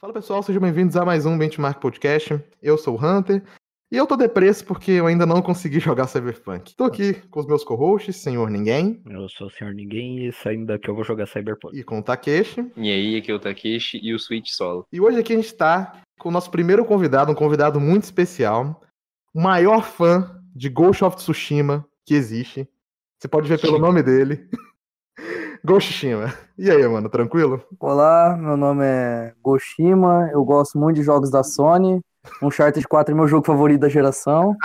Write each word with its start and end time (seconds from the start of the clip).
Fala 0.00 0.12
pessoal, 0.12 0.42
sejam 0.42 0.60
bem-vindos 0.60 0.96
a 0.96 1.04
mais 1.04 1.24
um 1.24 1.38
Benchmark 1.38 1.80
Podcast. 1.80 2.38
Eu 2.62 2.76
sou 2.76 2.98
o 2.98 3.04
Hunter 3.04 3.42
e 3.92 3.96
eu 3.96 4.06
tô 4.06 4.16
depresso 4.16 4.64
porque 4.64 4.92
eu 4.92 5.06
ainda 5.06 5.26
não 5.26 5.42
consegui 5.42 5.78
jogar 5.80 6.06
Cyberpunk. 6.06 6.76
Tô 6.76 6.84
aqui 6.84 7.14
com 7.28 7.40
os 7.40 7.46
meus 7.46 7.64
co-hosts, 7.64 8.16
Senhor 8.16 8.48
Ninguém. 8.50 9.02
Eu 9.06 9.28
sou 9.28 9.48
o 9.48 9.50
Senhor 9.50 9.74
Ninguém 9.74 10.26
e 10.26 10.32
saindo 10.32 10.66
daqui 10.66 10.88
eu 10.88 10.94
vou 10.94 11.04
jogar 11.04 11.26
Cyberpunk. 11.26 11.76
E 11.76 11.82
com 11.82 11.98
o 11.98 12.02
Takeshi. 12.02 12.70
E 12.76 12.90
aí, 12.90 13.16
aqui 13.16 13.30
é 13.30 13.34
o 13.34 13.40
Takeshi 13.40 13.98
e 14.02 14.14
o 14.14 14.18
Switch 14.18 14.50
Solo. 14.50 14.86
E 14.92 15.00
hoje 15.00 15.18
aqui 15.18 15.32
a 15.32 15.36
gente 15.36 15.54
tá 15.54 16.02
com 16.18 16.28
o 16.28 16.32
nosso 16.32 16.50
primeiro 16.50 16.84
convidado, 16.84 17.32
um 17.32 17.34
convidado 17.34 17.80
muito 17.80 18.04
especial, 18.04 18.80
o 19.34 19.40
maior 19.40 19.82
fã 19.82 20.40
de 20.54 20.68
Ghost 20.68 21.02
of 21.02 21.16
Tsushima 21.16 21.84
que 22.04 22.14
existe. 22.14 22.68
Você 23.20 23.28
pode 23.28 23.50
ver 23.50 23.60
pelo 23.60 23.78
nome 23.78 24.02
dele. 24.02 24.48
Goshima. 25.62 26.32
E 26.56 26.70
aí, 26.70 26.88
mano, 26.88 27.10
tranquilo? 27.10 27.62
Olá, 27.78 28.34
meu 28.34 28.56
nome 28.56 28.82
é 28.82 29.34
Goshima, 29.42 30.30
eu 30.32 30.42
gosto 30.42 30.78
muito 30.78 30.96
de 30.96 31.02
jogos 31.02 31.30
da 31.30 31.42
Sony. 31.42 32.00
Uncharted 32.42 32.88
4 32.88 33.12
é 33.12 33.14
meu 33.14 33.28
jogo 33.28 33.44
favorito 33.44 33.82
da 33.82 33.90
geração. 33.90 34.56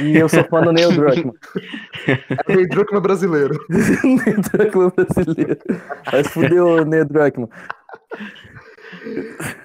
E 0.00 0.16
eu 0.16 0.26
sou 0.26 0.42
fã 0.44 0.62
do 0.62 0.72
Neil 0.72 0.90
Druckmann. 0.92 1.34
É 2.06 2.14
o 2.50 2.56
Neil 2.56 2.68
Druckmann 2.70 3.02
brasileiro. 3.02 3.58
Neil 3.68 4.40
Druckmann 4.40 4.90
brasileiro. 4.96 5.60
Mas 6.10 6.28
fudeu 6.28 6.66
o 6.66 6.84
Neil 6.86 7.04
Druckmann. 7.04 7.50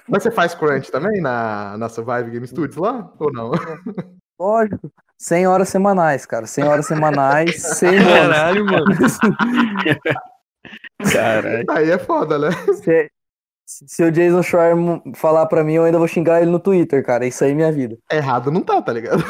Mas 0.06 0.22
você 0.22 0.30
faz 0.30 0.54
crunch 0.54 0.92
também 0.92 1.18
na, 1.22 1.78
na 1.78 1.88
Survive 1.88 2.30
Game 2.30 2.46
Studios 2.46 2.76
lá? 2.76 3.10
Ou 3.18 3.32
não? 3.32 3.52
Lógico. 4.38 4.92
100 5.18 5.46
horas 5.46 5.68
semanais, 5.68 6.26
cara. 6.26 6.46
100 6.46 6.64
horas 6.64 6.86
semanais, 6.86 7.62
100 7.78 7.90
bônus. 7.90 8.06
Caralho, 8.06 8.64
mano. 8.64 8.84
Caralho. 11.12 11.70
Aí 11.70 11.90
é 11.90 11.98
foda, 11.98 12.38
né? 12.38 12.48
Se, 13.66 13.84
se 13.86 14.04
o 14.04 14.12
Jason 14.12 14.42
Schreier 14.42 14.76
falar 15.14 15.46
pra 15.46 15.64
mim, 15.64 15.74
eu 15.74 15.84
ainda 15.84 15.98
vou 15.98 16.08
xingar 16.08 16.42
ele 16.42 16.50
no 16.50 16.60
Twitter, 16.60 17.04
cara. 17.04 17.26
Isso 17.26 17.44
aí 17.44 17.52
é 17.52 17.54
minha 17.54 17.72
vida. 17.72 17.96
Errado 18.10 18.50
não 18.50 18.60
tá, 18.60 18.82
tá 18.82 18.92
ligado? 18.92 19.24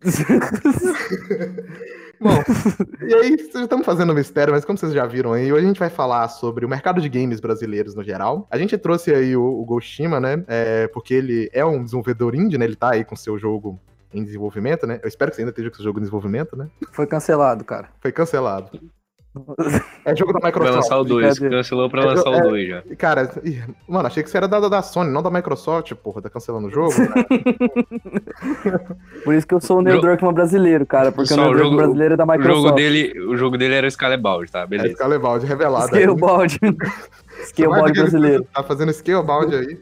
Bom, 2.20 2.42
e 3.06 3.14
aí, 3.14 3.34
estamos 3.34 3.84
fazendo 3.84 4.12
um 4.12 4.14
mistério, 4.14 4.54
mas 4.54 4.64
como 4.64 4.78
vocês 4.78 4.92
já 4.92 5.04
viram 5.04 5.32
aí, 5.32 5.52
hoje 5.52 5.64
a 5.64 5.68
gente 5.68 5.80
vai 5.80 5.90
falar 5.90 6.28
sobre 6.28 6.64
o 6.64 6.68
mercado 6.68 7.00
de 7.00 7.08
games 7.08 7.40
brasileiros 7.40 7.94
no 7.94 8.02
geral. 8.02 8.46
A 8.50 8.56
gente 8.56 8.78
trouxe 8.78 9.12
aí 9.12 9.36
o, 9.36 9.42
o 9.42 9.64
Ghoshima, 9.64 10.20
né? 10.20 10.42
É, 10.46 10.88
porque 10.88 11.14
ele 11.14 11.50
é 11.52 11.64
um 11.64 11.82
desenvolvedor 11.82 12.34
indie, 12.34 12.56
né? 12.56 12.64
Ele 12.64 12.76
tá 12.76 12.92
aí 12.92 13.04
com 13.04 13.16
seu 13.16 13.38
jogo 13.38 13.78
em 14.14 14.24
desenvolvimento, 14.24 14.86
né? 14.86 15.00
Eu 15.02 15.08
espero 15.08 15.30
que 15.30 15.36
você 15.36 15.42
ainda 15.42 15.50
esteja 15.50 15.68
com 15.70 15.76
seu 15.76 15.84
jogo 15.84 15.98
em 15.98 16.02
desenvolvimento, 16.02 16.56
né? 16.56 16.68
Foi 16.92 17.06
cancelado, 17.06 17.64
cara. 17.64 17.88
Foi 18.00 18.12
cancelado. 18.12 18.70
É 20.06 20.14
jogo 20.14 20.32
da 20.32 20.38
Vai 20.38 20.50
Microsoft. 20.52 20.76
lançar 20.76 20.98
o 20.98 21.02
2, 21.04 21.26
brincadeira. 21.26 21.56
cancelou 21.56 21.90
pra 21.90 22.02
É, 22.02 22.04
lançar 22.04 22.30
é- 22.30 22.38
o 22.38 22.42
2 22.50 22.68
já. 22.68 22.82
Cara, 22.96 23.28
mano, 23.88 24.06
achei 24.06 24.22
que 24.22 24.30
você 24.30 24.36
era 24.36 24.46
da, 24.46 24.60
da 24.68 24.80
Sony, 24.80 25.10
não 25.10 25.24
da 25.24 25.30
Microsoft, 25.30 25.92
porra, 25.94 26.22
tá 26.22 26.30
cancelando 26.30 26.68
o 26.68 26.70
jogo. 26.70 26.92
Por 29.24 29.34
isso 29.34 29.46
que 29.46 29.54
eu 29.54 29.60
sou 29.60 29.78
o 29.78 29.82
Neil 29.82 30.00
Druckmann 30.00 30.32
brasileiro, 30.34 30.86
cara. 30.86 31.10
Porque 31.10 31.34
Só 31.34 31.34
o 31.34 31.38
Neil 31.38 31.50
o 31.50 31.54
Druckmann 31.54 31.70
jogo- 31.72 31.82
brasileiro 31.82 32.14
é 32.14 32.16
da 32.16 32.24
O 32.24 32.26
jogo, 32.26 32.38
Microsoft. 32.42 32.74
dele, 32.76 33.20
o 33.26 33.36
jogo 33.36 33.58
dele 33.58 33.74
era 33.74 33.86
o 33.86 33.90
Scalebound, 33.90 34.50
tá? 34.52 34.60
É 34.60 34.66
Beleza. 34.66 34.94
Scalebound 34.94 35.46
revelado. 35.46 35.86
Scalebound. 35.88 36.58
Scalebound 37.46 37.92
brasileiro. 37.92 38.46
Tá 38.54 38.62
fazendo 38.62 38.92
Scalebound 38.92 39.54
aí. 39.54 39.78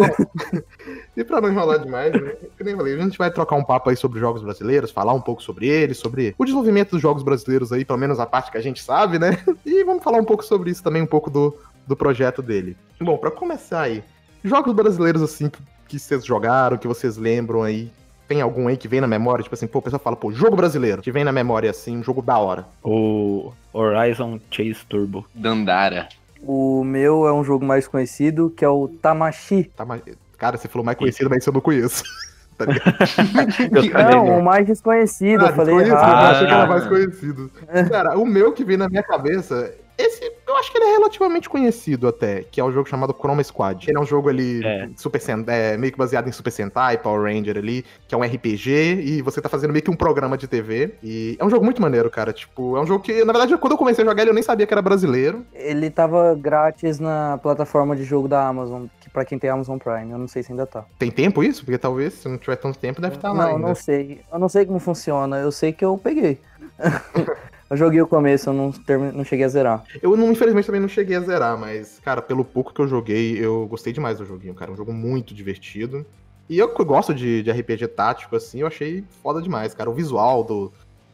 Bom, 0.00 0.60
e 1.16 1.24
pra 1.24 1.40
não 1.40 1.50
enrolar 1.50 1.78
demais, 1.78 2.12
né? 2.12 2.34
Falei, 2.76 2.94
a 2.94 3.02
gente 3.02 3.18
vai 3.18 3.30
trocar 3.30 3.56
um 3.56 3.64
papo 3.64 3.90
aí 3.90 3.96
sobre 3.96 4.18
jogos 4.18 4.42
brasileiros, 4.42 4.90
falar 4.90 5.12
um 5.12 5.20
pouco 5.20 5.42
sobre 5.42 5.68
eles, 5.68 5.98
sobre 5.98 6.34
o 6.38 6.44
desenvolvimento 6.44 6.92
dos 6.92 7.02
jogos 7.02 7.22
brasileiros 7.22 7.72
aí, 7.72 7.84
pelo 7.84 7.98
menos 7.98 8.18
a 8.18 8.26
parte 8.26 8.50
que 8.50 8.58
a 8.58 8.62
gente 8.62 8.82
sabe, 8.82 9.18
né? 9.18 9.38
E 9.64 9.84
vamos 9.84 10.02
falar 10.02 10.18
um 10.18 10.24
pouco 10.24 10.44
sobre 10.44 10.70
isso 10.70 10.82
também, 10.82 11.02
um 11.02 11.06
pouco 11.06 11.30
do, 11.30 11.56
do 11.86 11.96
projeto 11.96 12.42
dele. 12.42 12.76
Bom, 13.00 13.16
pra 13.18 13.30
começar 13.30 13.82
aí, 13.82 14.02
jogos 14.42 14.74
brasileiros 14.74 15.22
assim 15.22 15.48
que, 15.48 15.58
que 15.88 15.98
vocês 15.98 16.24
jogaram, 16.24 16.76
que 16.76 16.88
vocês 16.88 17.16
lembram 17.16 17.62
aí, 17.62 17.90
tem 18.30 18.40
algum 18.40 18.68
aí 18.68 18.76
que 18.76 18.86
vem 18.86 19.00
na 19.00 19.08
memória? 19.08 19.42
Tipo 19.42 19.56
assim, 19.56 19.66
pô, 19.66 19.80
o 19.80 19.82
pessoal 19.82 20.00
fala, 20.00 20.14
pô, 20.14 20.32
jogo 20.32 20.54
brasileiro, 20.54 21.02
que 21.02 21.10
vem 21.10 21.24
na 21.24 21.32
memória 21.32 21.68
assim, 21.68 21.96
um 21.96 22.02
jogo 22.02 22.22
da 22.22 22.38
hora. 22.38 22.64
O 22.82 23.52
Horizon 23.72 24.38
Chase 24.50 24.86
Turbo. 24.88 25.26
Dandara. 25.34 26.08
O 26.42 26.82
meu 26.84 27.26
é 27.26 27.32
um 27.32 27.44
jogo 27.44 27.64
mais 27.64 27.86
conhecido, 27.86 28.50
que 28.50 28.64
é 28.64 28.68
o 28.68 28.88
Tamashi. 28.88 29.64
Tá 29.76 29.84
mais... 29.84 30.02
Cara, 30.38 30.56
você 30.56 30.68
falou 30.68 30.84
mais 30.84 30.96
conhecido, 30.96 31.28
mas 31.28 31.46
eu 31.46 31.52
não 31.52 31.60
conheço. 31.60 32.02
tá 32.56 32.64
Não, 34.10 34.38
o 34.38 34.42
mais 34.42 34.66
desconhecido, 34.66 35.44
Ah, 35.44 35.48
eu 35.50 35.54
falei 35.54 35.74
desconhecido, 35.76 35.98
errado. 36.08 36.24
eu 36.24 36.30
achei 36.30 36.46
que 36.46 36.52
era 36.52 36.62
Ah. 36.62 36.66
mais 36.66 36.86
conhecido. 36.86 37.50
Cara, 37.90 38.18
o 38.18 38.24
meu 38.26 38.52
que 38.52 38.64
vem 38.64 38.76
na 38.76 38.88
minha 38.88 39.02
cabeça, 39.02 39.72
esse 40.00 40.32
eu 40.50 40.56
acho 40.56 40.72
que 40.72 40.78
ele 40.78 40.84
é 40.86 40.92
relativamente 40.92 41.48
conhecido 41.48 42.08
até, 42.08 42.42
que 42.42 42.60
é 42.60 42.64
um 42.64 42.72
jogo 42.72 42.88
chamado 42.88 43.14
Chroma 43.14 43.42
Squad. 43.42 43.88
Ele 43.88 43.96
é 43.96 44.00
um 44.00 44.06
jogo 44.06 44.28
ali 44.28 44.64
É. 44.64 44.88
Super 44.96 45.20
é, 45.46 45.76
meio 45.76 45.92
que 45.92 45.98
baseado 45.98 46.28
em 46.28 46.32
Super 46.32 46.50
Sentai, 46.50 46.98
Power 46.98 47.22
Ranger 47.22 47.56
ali, 47.56 47.84
que 48.08 48.14
é 48.14 48.18
um 48.18 48.22
RPG 48.22 48.70
e 49.02 49.22
você 49.22 49.40
tá 49.40 49.48
fazendo 49.48 49.70
meio 49.70 49.82
que 49.82 49.90
um 49.90 49.96
programa 49.96 50.36
de 50.36 50.48
TV. 50.48 50.94
E 51.02 51.36
é 51.38 51.44
um 51.44 51.50
jogo 51.50 51.64
muito 51.64 51.80
maneiro, 51.80 52.10
cara. 52.10 52.32
Tipo, 52.32 52.76
é 52.76 52.80
um 52.80 52.86
jogo 52.86 53.02
que, 53.02 53.24
na 53.24 53.32
verdade, 53.32 53.56
quando 53.58 53.72
eu 53.72 53.78
comecei 53.78 54.04
a 54.04 54.08
jogar 54.08 54.22
ele, 54.22 54.30
eu 54.30 54.34
nem 54.34 54.42
sabia 54.42 54.66
que 54.66 54.74
era 54.74 54.82
brasileiro. 54.82 55.46
Ele 55.52 55.88
tava 55.88 56.34
grátis 56.34 56.98
na 56.98 57.38
plataforma 57.38 57.94
de 57.94 58.04
jogo 58.04 58.26
da 58.26 58.46
Amazon, 58.46 58.86
que 59.00 59.08
pra 59.08 59.24
quem 59.24 59.38
tem 59.38 59.50
Amazon 59.50 59.78
Prime, 59.78 60.10
eu 60.10 60.18
não 60.18 60.28
sei 60.28 60.42
se 60.42 60.50
ainda 60.50 60.66
tá. 60.66 60.84
Tem 60.98 61.10
tempo 61.10 61.44
isso? 61.44 61.64
Porque 61.64 61.78
talvez, 61.78 62.14
se 62.14 62.28
não 62.28 62.38
tiver 62.38 62.56
tanto 62.56 62.78
tempo, 62.78 63.00
deve 63.00 63.16
estar 63.16 63.32
lá 63.32 63.44
não, 63.44 63.56
ainda. 63.56 63.68
não 63.68 63.74
sei. 63.74 64.20
Eu 64.32 64.38
não 64.38 64.48
sei 64.48 64.66
como 64.66 64.78
funciona, 64.78 65.38
eu 65.38 65.52
sei 65.52 65.72
que 65.72 65.84
eu 65.84 65.96
peguei. 65.96 66.40
eu 67.70 67.76
joguei 67.76 68.02
o 68.02 68.06
começo, 68.06 68.50
eu 68.50 68.52
não, 68.52 68.72
termi- 68.72 69.12
não 69.12 69.24
cheguei 69.24 69.44
a 69.44 69.48
zerar. 69.48 69.84
Eu, 70.02 70.16
não, 70.16 70.32
infelizmente, 70.32 70.66
também 70.66 70.80
não 70.80 70.88
cheguei 70.88 71.16
a 71.16 71.20
zerar, 71.20 71.56
mas, 71.56 72.00
cara, 72.00 72.20
pelo 72.20 72.44
pouco 72.44 72.74
que 72.74 72.80
eu 72.80 72.88
joguei, 72.88 73.38
eu 73.38 73.66
gostei 73.68 73.92
demais 73.92 74.18
do 74.18 74.26
joguinho, 74.26 74.54
cara. 74.54 74.70
É 74.70 74.74
um 74.74 74.76
jogo 74.76 74.92
muito 74.92 75.32
divertido. 75.32 76.04
E 76.48 76.58
eu 76.58 76.74
que 76.74 76.84
gosto 76.84 77.14
de, 77.14 77.44
de 77.44 77.50
RPG 77.50 77.86
tático, 77.88 78.34
assim, 78.34 78.60
eu 78.60 78.66
achei 78.66 79.04
foda 79.22 79.40
demais, 79.40 79.72
cara. 79.72 79.88
O 79.88 79.94
visual 79.94 80.42
do 80.42 80.72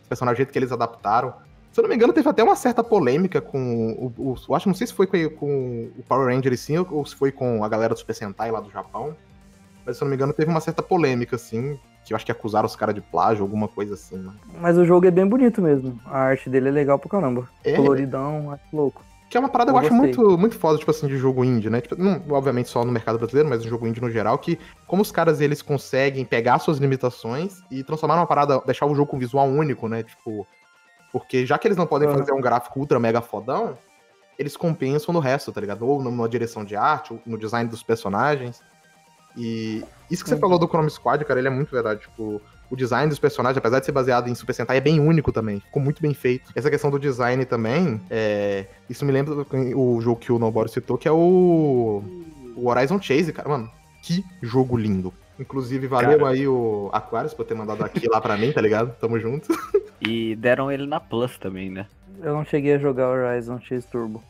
personagem, 0.08 0.34
o 0.34 0.36
jeito 0.38 0.50
que 0.50 0.58
eles 0.58 0.72
adaptaram. 0.72 1.34
Se 1.70 1.78
eu 1.78 1.82
não 1.82 1.90
me 1.90 1.94
engano, 1.94 2.14
teve 2.14 2.26
até 2.26 2.42
uma 2.42 2.56
certa 2.56 2.82
polêmica 2.82 3.38
com 3.38 4.12
o. 4.16 4.34
o 4.48 4.54
acho, 4.54 4.66
não 4.66 4.74
sei 4.74 4.86
se 4.86 4.94
foi 4.94 5.06
com, 5.06 5.28
com 5.36 5.90
o 5.98 6.02
Power 6.08 6.34
Ranger 6.34 6.54
em 6.54 6.56
si, 6.56 6.78
ou 6.78 7.04
se 7.04 7.14
foi 7.14 7.30
com 7.30 7.62
a 7.62 7.68
galera 7.68 7.92
do 7.92 7.98
Super 7.98 8.14
Sentai 8.14 8.50
lá 8.50 8.60
do 8.60 8.70
Japão. 8.70 9.14
Mas 9.84 9.98
se 9.98 10.02
eu 10.02 10.06
não 10.06 10.10
me 10.10 10.16
engano, 10.16 10.32
teve 10.32 10.50
uma 10.50 10.60
certa 10.60 10.82
polêmica, 10.82 11.36
assim, 11.36 11.78
que 12.06 12.12
eu 12.12 12.16
acho 12.16 12.24
que 12.24 12.30
acusaram 12.32 12.66
os 12.66 12.76
caras 12.76 12.94
de 12.94 13.00
plágio, 13.00 13.42
alguma 13.42 13.66
coisa 13.66 13.94
assim, 13.94 14.16
né? 14.16 14.32
Mas 14.60 14.78
o 14.78 14.84
jogo 14.84 15.06
é 15.06 15.10
bem 15.10 15.26
bonito 15.26 15.60
mesmo. 15.60 16.00
A 16.06 16.18
arte 16.20 16.48
dele 16.48 16.68
é 16.68 16.70
legal 16.70 17.00
pra 17.00 17.10
caramba. 17.10 17.48
É, 17.64 17.74
Coloridão, 17.74 18.52
acho 18.52 18.64
louco. 18.72 19.02
Que 19.28 19.36
é 19.36 19.40
uma 19.40 19.48
parada 19.48 19.72
Eu 19.72 19.74
que 19.74 19.80
eu 19.80 19.86
acho 19.86 19.94
muito, 19.94 20.38
muito 20.38 20.56
foda, 20.56 20.78
tipo 20.78 20.90
assim, 20.90 21.08
de 21.08 21.16
jogo 21.16 21.44
indie, 21.44 21.68
né? 21.68 21.80
Tipo, 21.80 22.00
não, 22.00 22.22
obviamente 22.30 22.68
só 22.68 22.84
no 22.84 22.92
mercado 22.92 23.18
brasileiro, 23.18 23.48
mas 23.48 23.64
no 23.64 23.68
jogo 23.68 23.88
indie 23.88 24.00
no 24.00 24.08
geral, 24.08 24.38
que 24.38 24.56
como 24.86 25.02
os 25.02 25.10
caras 25.10 25.40
eles 25.40 25.62
conseguem 25.62 26.24
pegar 26.24 26.60
suas 26.60 26.78
limitações 26.78 27.60
e 27.72 27.82
transformar 27.82 28.14
numa 28.14 28.26
parada, 28.26 28.62
deixar 28.64 28.86
o 28.86 28.94
jogo 28.94 29.10
com 29.10 29.18
visual 29.18 29.48
único, 29.48 29.88
né? 29.88 30.04
Tipo, 30.04 30.46
porque 31.12 31.44
já 31.44 31.58
que 31.58 31.66
eles 31.66 31.76
não 31.76 31.88
podem 31.88 32.06
Aham. 32.08 32.18
fazer 32.18 32.32
um 32.32 32.40
gráfico 32.40 32.78
ultra 32.78 33.00
mega 33.00 33.20
fodão, 33.20 33.76
eles 34.38 34.56
compensam 34.56 35.12
no 35.12 35.18
resto, 35.18 35.50
tá 35.50 35.60
ligado? 35.60 35.84
Ou 35.84 36.00
numa 36.00 36.28
direção 36.28 36.64
de 36.64 36.76
arte, 36.76 37.12
ou 37.12 37.20
no 37.26 37.36
design 37.36 37.68
dos 37.68 37.82
personagens. 37.82 38.62
E 39.36 39.84
isso 40.10 40.22
que 40.22 40.28
você 40.30 40.34
Uhum. 40.34 40.40
falou 40.40 40.58
do 40.58 40.66
Chrome 40.66 40.90
Squad, 40.90 41.24
cara, 41.24 41.38
ele 41.40 41.48
é 41.48 41.50
muito 41.50 41.70
verdade. 41.70 42.00
Tipo, 42.00 42.40
o 42.70 42.76
design 42.76 43.08
dos 43.08 43.18
personagens, 43.18 43.58
apesar 43.58 43.80
de 43.80 43.86
ser 43.86 43.92
baseado 43.92 44.28
em 44.28 44.34
Super 44.34 44.52
Sentai, 44.54 44.78
é 44.78 44.80
bem 44.80 44.98
único 44.98 45.30
também. 45.32 45.60
Ficou 45.60 45.82
muito 45.82 46.00
bem 46.02 46.14
feito. 46.14 46.50
Essa 46.54 46.70
questão 46.70 46.90
do 46.90 46.98
design 46.98 47.44
também, 47.44 48.00
é... 48.10 48.66
isso 48.88 49.04
me 49.04 49.12
lembra 49.12 49.34
do- 49.34 49.46
o 49.78 50.00
jogo 50.00 50.18
que 50.20 50.32
o 50.32 50.38
Noboro 50.38 50.68
citou, 50.68 50.96
que 50.98 51.06
é 51.06 51.12
o... 51.12 52.02
o 52.56 52.68
Horizon 52.68 53.00
Chase, 53.00 53.32
cara. 53.32 53.48
Mano, 53.48 53.70
que 54.02 54.24
jogo 54.42 54.76
lindo. 54.76 55.12
Inclusive, 55.38 55.86
valeu 55.86 56.18
Cara. 56.18 56.30
aí 56.30 56.48
o 56.48 56.88
Aquarius 56.94 57.34
por 57.34 57.44
ter 57.44 57.54
mandado 57.54 57.84
aqui 57.84 58.08
lá 58.08 58.22
pra 58.22 58.38
mim, 58.38 58.52
tá 58.52 58.60
ligado? 58.62 58.96
Tamo 58.98 59.18
junto. 59.20 59.48
E 59.98 60.36
deram 60.36 60.70
ele 60.70 60.86
na 60.86 61.00
Plus 61.00 61.38
também, 61.38 61.70
né? 61.70 61.86
Eu 62.22 62.34
não 62.34 62.44
cheguei 62.44 62.74
a 62.74 62.78
jogar 62.78 63.08
Horizon 63.08 63.58
X 63.60 63.86
Turbo. 63.86 64.22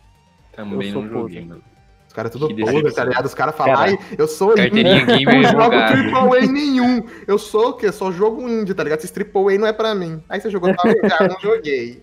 Também 0.54 0.86
Eu 0.88 0.92
sou 0.92 1.02
não 1.02 1.08
joguei, 1.10 1.44
mano. 1.44 1.60
Caras 2.16 2.32
tudo 2.32 2.48
Que 2.48 2.54
poser, 2.54 2.74
decepção. 2.82 3.04
tá 3.04 3.08
ligado? 3.10 3.26
Os 3.26 3.34
caras 3.34 3.54
falam, 3.54 3.74
Cara, 3.74 3.90
ai, 3.90 3.98
eu 4.16 4.26
sou 4.26 4.48
Carteirinha 4.54 5.02
indie, 5.02 5.24
gamer 5.26 5.42
não 5.52 5.62
jogo. 5.62 5.74
AAA 6.34 6.46
nenhum. 6.46 7.04
Eu 7.28 7.36
sou 7.38 7.68
o 7.68 7.72
quê? 7.74 7.92
Só 7.92 8.10
jogo 8.10 8.48
indie, 8.48 8.72
tá 8.72 8.82
ligado? 8.82 9.00
Esse 9.04 9.12
AAA 9.12 9.58
não 9.58 9.66
é 9.66 9.72
pra 9.74 9.94
mim. 9.94 10.22
Aí 10.28 10.40
você 10.40 10.48
jogou 10.48 10.74
tal 10.74 10.90
lugar, 10.90 11.28
não 11.28 11.38
joguei. 11.40 12.02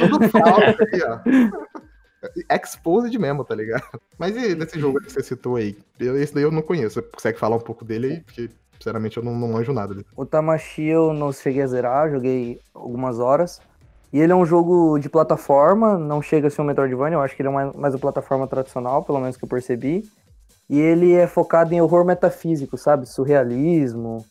Tudo 0.00 0.28
falso 0.30 0.82
aqui, 0.82 1.00
ó. 1.06 2.54
Exposed 2.54 3.16
mesmo, 3.18 3.44
tá 3.44 3.54
ligado? 3.54 3.82
Mas 4.18 4.36
e 4.36 4.54
nesse 4.54 4.78
jogo 4.78 5.00
que 5.00 5.12
você 5.12 5.22
citou 5.22 5.56
aí? 5.56 5.76
Eu- 5.98 6.16
Esse 6.20 6.34
daí 6.34 6.42
eu 6.44 6.50
não 6.52 6.62
conheço. 6.62 6.94
Você 6.94 7.02
consegue 7.02 7.38
falar 7.38 7.56
um 7.56 7.60
pouco 7.60 7.84
dele 7.84 8.06
aí? 8.08 8.20
Porque, 8.20 8.50
sinceramente, 8.78 9.16
eu 9.16 9.22
não, 9.24 9.34
não 9.34 9.48
manjo 9.48 9.72
nada 9.72 9.94
dele. 9.94 10.06
O 10.16 10.24
Tamashi 10.26 10.84
eu 10.86 11.12
não 11.12 11.32
cheguei 11.32 11.62
a 11.62 11.66
zerar, 11.66 12.10
joguei 12.10 12.60
algumas 12.74 13.18
horas. 13.18 13.60
E 14.12 14.20
ele 14.20 14.32
é 14.32 14.36
um 14.36 14.44
jogo 14.44 14.98
de 14.98 15.08
plataforma, 15.08 15.96
não 15.96 16.20
chega 16.20 16.48
a 16.48 16.50
ser 16.50 16.60
um 16.60 16.64
Metroidvania, 16.64 17.16
eu 17.16 17.22
acho 17.22 17.34
que 17.34 17.40
ele 17.40 17.48
é 17.48 17.52
mais, 17.52 17.72
mais 17.72 17.94
uma 17.94 18.00
plataforma 18.00 18.46
tradicional, 18.46 19.02
pelo 19.02 19.18
menos 19.18 19.36
que 19.36 19.44
eu 19.44 19.48
percebi. 19.48 20.04
E 20.68 20.78
ele 20.78 21.12
é 21.14 21.26
focado 21.26 21.72
em 21.74 21.80
horror 21.80 22.04
metafísico, 22.04 22.76
sabe? 22.76 23.06
Surrealismo, 23.06 24.24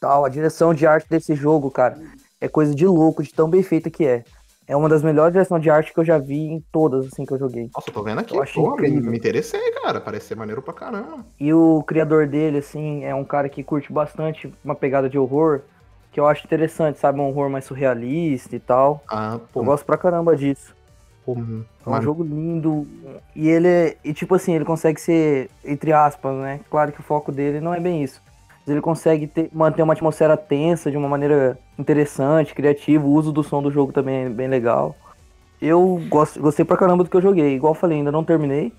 tal. 0.00 0.24
A 0.24 0.28
direção 0.28 0.72
de 0.72 0.86
arte 0.86 1.08
desse 1.08 1.34
jogo, 1.34 1.70
cara, 1.70 1.98
é 2.40 2.48
coisa 2.48 2.74
de 2.74 2.86
louco, 2.86 3.22
de 3.22 3.32
tão 3.32 3.48
bem 3.48 3.62
feita 3.62 3.90
que 3.90 4.06
é. 4.06 4.24
É 4.66 4.74
uma 4.74 4.88
das 4.88 5.02
melhores 5.02 5.32
direções 5.32 5.62
de 5.62 5.68
arte 5.68 5.92
que 5.92 6.00
eu 6.00 6.04
já 6.04 6.16
vi 6.16 6.46
em 6.46 6.64
todas, 6.72 7.06
assim, 7.06 7.26
que 7.26 7.34
eu 7.34 7.38
joguei. 7.38 7.70
Nossa, 7.74 7.90
eu 7.90 7.94
tô 7.94 8.02
vendo 8.02 8.20
aqui. 8.20 8.34
Eu 8.34 8.42
achei 8.42 8.62
Pô, 8.62 8.70
me, 8.70 8.74
incrível. 8.74 9.10
me 9.10 9.18
interessei, 9.18 9.60
cara. 9.82 10.00
Parece 10.00 10.28
ser 10.28 10.36
maneiro 10.36 10.62
pra 10.62 10.72
caramba. 10.72 11.24
E 11.38 11.52
o 11.52 11.82
criador 11.82 12.26
dele, 12.26 12.58
assim, 12.58 13.04
é 13.04 13.14
um 13.14 13.24
cara 13.24 13.48
que 13.48 13.62
curte 13.62 13.92
bastante 13.92 14.52
uma 14.64 14.74
pegada 14.74 15.08
de 15.08 15.18
horror, 15.18 15.62
que 16.14 16.20
eu 16.20 16.28
acho 16.28 16.46
interessante, 16.46 16.96
sabe? 17.00 17.18
Um 17.18 17.24
horror 17.28 17.50
mais 17.50 17.64
surrealista 17.64 18.54
e 18.54 18.60
tal. 18.60 19.02
Ah, 19.10 19.40
pô, 19.52 19.60
Eu 19.60 19.64
gosto 19.64 19.84
pra 19.84 19.98
caramba 19.98 20.36
disso. 20.36 20.72
pô, 21.26 21.32
É 21.32 21.36
um 21.36 21.64
mano, 21.90 22.02
jogo 22.04 22.22
lindo. 22.22 22.86
E 23.34 23.48
ele 23.48 23.66
é. 23.66 23.96
E 24.04 24.14
tipo 24.14 24.32
assim, 24.36 24.54
ele 24.54 24.64
consegue 24.64 25.00
ser, 25.00 25.50
entre 25.64 25.92
aspas, 25.92 26.32
né? 26.36 26.60
Claro 26.70 26.92
que 26.92 27.00
o 27.00 27.02
foco 27.02 27.32
dele 27.32 27.60
não 27.60 27.74
é 27.74 27.80
bem 27.80 28.04
isso. 28.04 28.22
Mas 28.60 28.68
ele 28.68 28.80
consegue 28.80 29.26
ter- 29.26 29.50
manter 29.52 29.82
uma 29.82 29.92
atmosfera 29.92 30.36
tensa 30.36 30.88
de 30.88 30.96
uma 30.96 31.08
maneira 31.08 31.58
interessante, 31.76 32.54
criativa. 32.54 33.04
O 33.04 33.10
uso 33.10 33.32
do 33.32 33.42
som 33.42 33.60
do 33.60 33.70
jogo 33.72 33.92
também 33.92 34.26
é 34.26 34.28
bem 34.28 34.46
legal. 34.46 34.94
Eu 35.60 36.00
gosto, 36.08 36.38
gostei 36.40 36.64
pra 36.64 36.76
caramba 36.76 37.02
do 37.02 37.10
que 37.10 37.16
eu 37.16 37.20
joguei. 37.22 37.56
Igual 37.56 37.72
eu 37.72 37.78
falei, 37.78 37.98
ainda 37.98 38.12
não 38.12 38.22
terminei. 38.22 38.72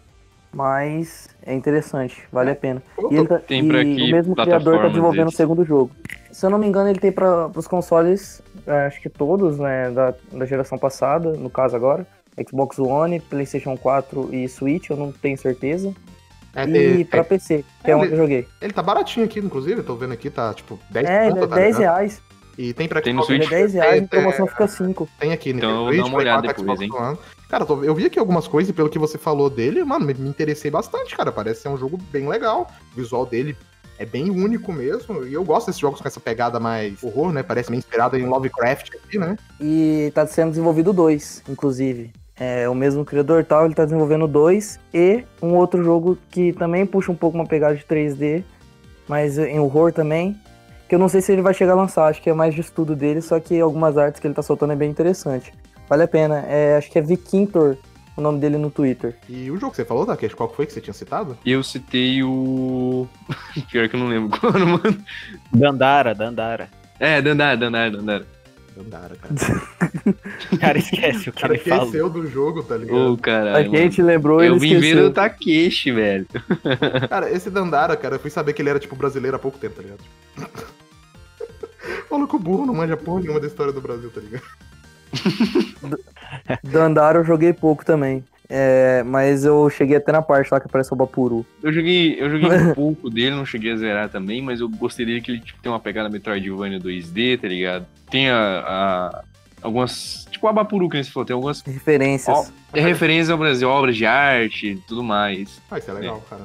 Mas 0.53 1.27
é 1.45 1.53
interessante, 1.53 2.23
vale 2.31 2.51
a 2.51 2.55
pena. 2.55 2.81
E, 3.11 3.15
ele 3.17 3.27
tá- 3.27 3.41
e 3.49 3.61
o 4.07 4.11
mesmo 4.11 4.33
criador 4.35 4.77
tá 4.79 4.87
desenvolvendo 4.87 5.27
o 5.27 5.31
segundo 5.35 5.65
jogo. 5.65 5.91
Se 6.35 6.45
eu 6.45 6.49
não 6.49 6.57
me 6.59 6.67
engano, 6.67 6.89
ele 6.89 6.99
tem 6.99 7.13
para 7.13 7.47
os 7.55 7.65
consoles, 7.65 8.41
é, 8.67 8.87
acho 8.87 9.01
que 9.01 9.07
todos, 9.07 9.57
né, 9.57 9.89
da, 9.89 10.13
da 10.33 10.45
geração 10.45 10.77
passada, 10.77 11.31
no 11.31 11.49
caso 11.49 11.77
agora. 11.77 12.05
Xbox 12.45 12.77
One, 12.77 13.21
PlayStation 13.21 13.77
4 13.77 14.35
e 14.35 14.45
Switch, 14.49 14.89
eu 14.89 14.97
não 14.97 15.13
tenho 15.13 15.37
certeza. 15.37 15.93
é, 16.53 16.65
e 16.67 17.01
é, 17.03 17.05
pra 17.05 17.21
é, 17.21 17.23
PC, 17.23 17.63
que 17.81 17.89
é, 17.89 17.93
é, 17.93 17.95
onde 17.95 18.11
eu 18.11 18.17
joguei. 18.17 18.45
ele 18.61 18.73
tá 18.73 18.83
baratinho 18.83 19.25
aqui, 19.25 19.39
inclusive. 19.39 19.79
Eu 19.79 19.85
tô 19.85 19.95
vendo 19.95 20.11
aqui, 20.11 20.29
tá 20.29 20.53
tipo 20.53 20.77
10 20.89 21.09
É, 21.09 21.27
ele 21.27 21.35
conto, 21.35 21.45
é 21.45 21.47
tá 21.47 21.55
10 21.55 21.77
ligado? 21.77 21.81
reais. 21.95 22.21
E 22.57 22.73
tem 22.73 22.85
pra 22.89 22.99
Tem 23.01 23.13
no 23.13 23.23
Xbox- 23.23 23.33
Ele 23.33 23.43
é 23.43 23.47
Switch? 23.47 23.59
10 23.61 23.73
reais, 23.75 24.01
em 24.03 24.07
Tem- 24.07 24.19
promoção 24.19 24.47
fica 24.47 24.67
5. 24.67 25.07
Tem 25.17 25.31
aqui 25.31 25.53
no 25.53 25.59
Então 25.59 25.69
eu 25.69 25.75
vou 25.77 25.85
Switch, 25.87 26.01
dar 26.03 26.09
uma 26.09 26.17
olhada 26.17 26.47
4, 26.53 26.63
depois, 26.63 26.79
Xbox 26.81 27.01
One. 27.07 27.17
Cara, 27.47 27.65
eu, 27.85 27.95
vi 27.95 28.05
aqui 28.07 28.19
algumas 28.19 28.45
coisas 28.45 28.69
e 28.69 28.73
pelo 28.73 28.89
que 28.89 28.99
você 28.99 29.17
falou 29.17 29.49
dele, 29.49 29.81
mano, 29.85 30.05
me, 30.05 30.13
me 30.13 30.27
interessei 30.27 30.69
bastante, 30.69 31.15
cara. 31.15 31.31
Parece 31.31 31.61
ser 31.61 31.69
um 31.69 31.77
jogo 31.77 31.97
bem 32.11 32.27
legal. 32.27 32.67
O 32.91 32.95
visual 32.97 33.25
dele 33.25 33.55
é 33.97 34.05
bem 34.05 34.29
único 34.29 34.71
mesmo. 34.73 35.25
E 35.25 35.33
eu 35.33 35.43
gosto 35.43 35.67
desses 35.67 35.79
jogos 35.79 36.01
com 36.01 36.07
essa 36.07 36.19
pegada 36.19 36.59
mais 36.59 37.01
horror, 37.03 37.31
né? 37.31 37.43
Parece 37.43 37.69
meio 37.69 37.79
inspirado 37.79 38.17
em 38.17 38.25
Lovecraft 38.25 38.89
aqui, 38.95 39.17
né? 39.17 39.37
E 39.59 40.11
tá 40.13 40.25
sendo 40.27 40.49
desenvolvido 40.49 40.91
dois, 40.93 41.43
inclusive. 41.47 42.11
É, 42.37 42.67
o 42.67 42.75
mesmo 42.75 43.05
criador 43.05 43.45
tal, 43.45 43.65
ele 43.65 43.73
tá 43.73 43.85
desenvolvendo 43.85 44.27
dois 44.27 44.77
e 44.93 45.23
um 45.41 45.53
outro 45.55 45.81
jogo 45.81 46.17
que 46.29 46.51
também 46.51 46.85
puxa 46.85 47.11
um 47.11 47.15
pouco 47.15 47.37
uma 47.37 47.47
pegada 47.47 47.75
de 47.75 47.83
3D, 47.85 48.43
mas 49.07 49.37
em 49.37 49.59
horror 49.59 49.93
também. 49.93 50.37
Que 50.89 50.95
eu 50.95 50.99
não 50.99 51.09
sei 51.09 51.21
se 51.21 51.31
ele 51.31 51.41
vai 51.41 51.53
chegar 51.53 51.71
a 51.71 51.75
lançar, 51.75 52.07
acho 52.07 52.21
que 52.21 52.29
é 52.29 52.33
mais 52.33 52.53
de 52.53 52.61
estudo 52.61 52.95
dele, 52.95 53.21
só 53.21 53.39
que 53.39 53.59
algumas 53.59 53.97
artes 53.97 54.19
que 54.19 54.27
ele 54.27 54.33
tá 54.33 54.41
soltando 54.41 54.73
é 54.73 54.75
bem 54.75 54.89
interessante. 54.89 55.53
Vale 55.89 56.03
a 56.03 56.07
pena. 56.07 56.39
É, 56.47 56.77
acho 56.77 56.91
que 56.91 56.99
é 56.99 57.01
Vikintor 57.01 57.77
o 58.17 58.21
nome 58.21 58.39
dele 58.39 58.57
no 58.57 58.69
Twitter. 58.71 59.15
E 59.27 59.49
o 59.51 59.57
jogo 59.57 59.71
que 59.71 59.77
você 59.77 59.85
falou, 59.85 60.05
Takeshi, 60.05 60.35
qual 60.35 60.49
foi 60.53 60.65
que 60.65 60.73
você 60.73 60.81
tinha 60.81 60.93
citado? 60.93 61.37
Eu 61.45 61.63
citei 61.63 62.23
o. 62.23 63.07
Pior 63.71 63.89
que 63.89 63.95
eu 63.95 63.99
não 63.99 64.07
lembro 64.07 64.29
qual, 64.39 64.53
mano. 64.53 64.97
Dandara, 65.53 66.13
Dandara. 66.15 66.69
É, 66.99 67.21
Dandara, 67.21 67.57
Dandara, 67.57 67.91
Dandara. 67.91 68.27
Dandara, 68.77 69.15
cara. 69.15 69.33
O 70.51 70.57
cara 70.59 70.77
esquece 70.77 71.29
o 71.29 71.31
O 71.31 71.33
que 71.33 71.41
cara 71.41 71.53
ele 71.53 71.63
falou. 71.63 71.85
esqueceu 71.85 72.09
do 72.09 72.27
jogo, 72.29 72.61
tá 72.63 72.75
ligado? 72.75 72.97
Ô, 72.97 73.13
A 73.13 73.17
caralho. 73.17 73.71
gente 73.71 74.01
mano. 74.01 74.07
lembrou 74.13 74.43
Eu 74.43 74.53
ele 74.55 74.59
vim 74.59 74.79
ver 74.79 74.97
o 75.01 75.11
Takeshi, 75.11 75.91
velho. 75.93 76.25
Cara, 77.09 77.31
esse 77.31 77.49
Dandara, 77.49 77.95
cara, 77.95 78.15
eu 78.15 78.19
fui 78.19 78.29
saber 78.29 78.51
que 78.51 78.61
ele 78.61 78.69
era, 78.69 78.79
tipo, 78.79 78.93
brasileiro 78.95 79.37
há 79.37 79.39
pouco 79.39 79.57
tempo, 79.57 79.75
tá 79.75 79.81
ligado? 79.81 80.03
Maluco 82.11 82.37
burro 82.39 82.65
não 82.65 82.73
manja 82.73 82.97
porra 82.97 83.21
nenhuma 83.21 83.39
da 83.39 83.47
história 83.47 83.71
do 83.73 83.81
Brasil, 83.81 84.09
tá 84.09 84.19
ligado? 84.21 84.43
Dandara 86.63 87.19
eu 87.19 87.25
joguei 87.25 87.53
pouco 87.53 87.85
também. 87.85 88.23
É, 88.47 89.01
mas 89.03 89.43
eu 89.43 89.67
cheguei 89.71 89.97
até 89.97 90.11
na 90.11 90.21
parte 90.21 90.51
lá 90.51 90.59
que 90.59 90.67
aparece 90.67 90.93
o 90.93 90.95
Bapuru. 90.95 91.43
Eu 91.63 91.73
joguei, 91.73 92.15
eu 92.21 92.29
joguei 92.29 92.47
um 92.49 92.73
pouco 92.75 93.09
dele, 93.09 93.35
não 93.35 93.45
cheguei 93.45 93.71
a 93.71 93.75
zerar 93.75 94.09
também, 94.09 94.39
mas 94.41 94.59
eu 94.59 94.69
gostei 94.69 95.03
dele 95.05 95.19
que 95.21 95.31
ele 95.31 95.39
tipo, 95.39 95.59
tem 95.61 95.71
uma 95.71 95.79
pegada 95.79 96.09
Metroidvania 96.09 96.79
2D, 96.79 97.41
tá 97.41 97.47
ligado? 97.47 97.87
Tem 98.09 98.29
a, 98.29 98.37
a- 98.37 99.23
algumas. 99.63 100.27
Tipo 100.29 100.47
a 100.47 100.53
Bapuru 100.53 100.87
que 100.89 101.03
você 101.03 101.09
falou, 101.09 101.25
tem 101.25 101.33
algumas 101.33 101.61
Referências. 101.63 102.37
Ó, 102.37 102.45
é 102.71 102.81
referência 102.81 103.31
ao 103.31 103.37
Brasil, 103.37 103.67
obras 103.67 103.95
de 103.97 104.05
arte 104.05 104.67
e 104.73 104.75
tudo 104.75 105.03
mais. 105.03 105.59
Ah, 105.71 105.79
isso 105.79 105.89
é 105.89 105.93
legal, 105.95 106.23
cara. 106.29 106.43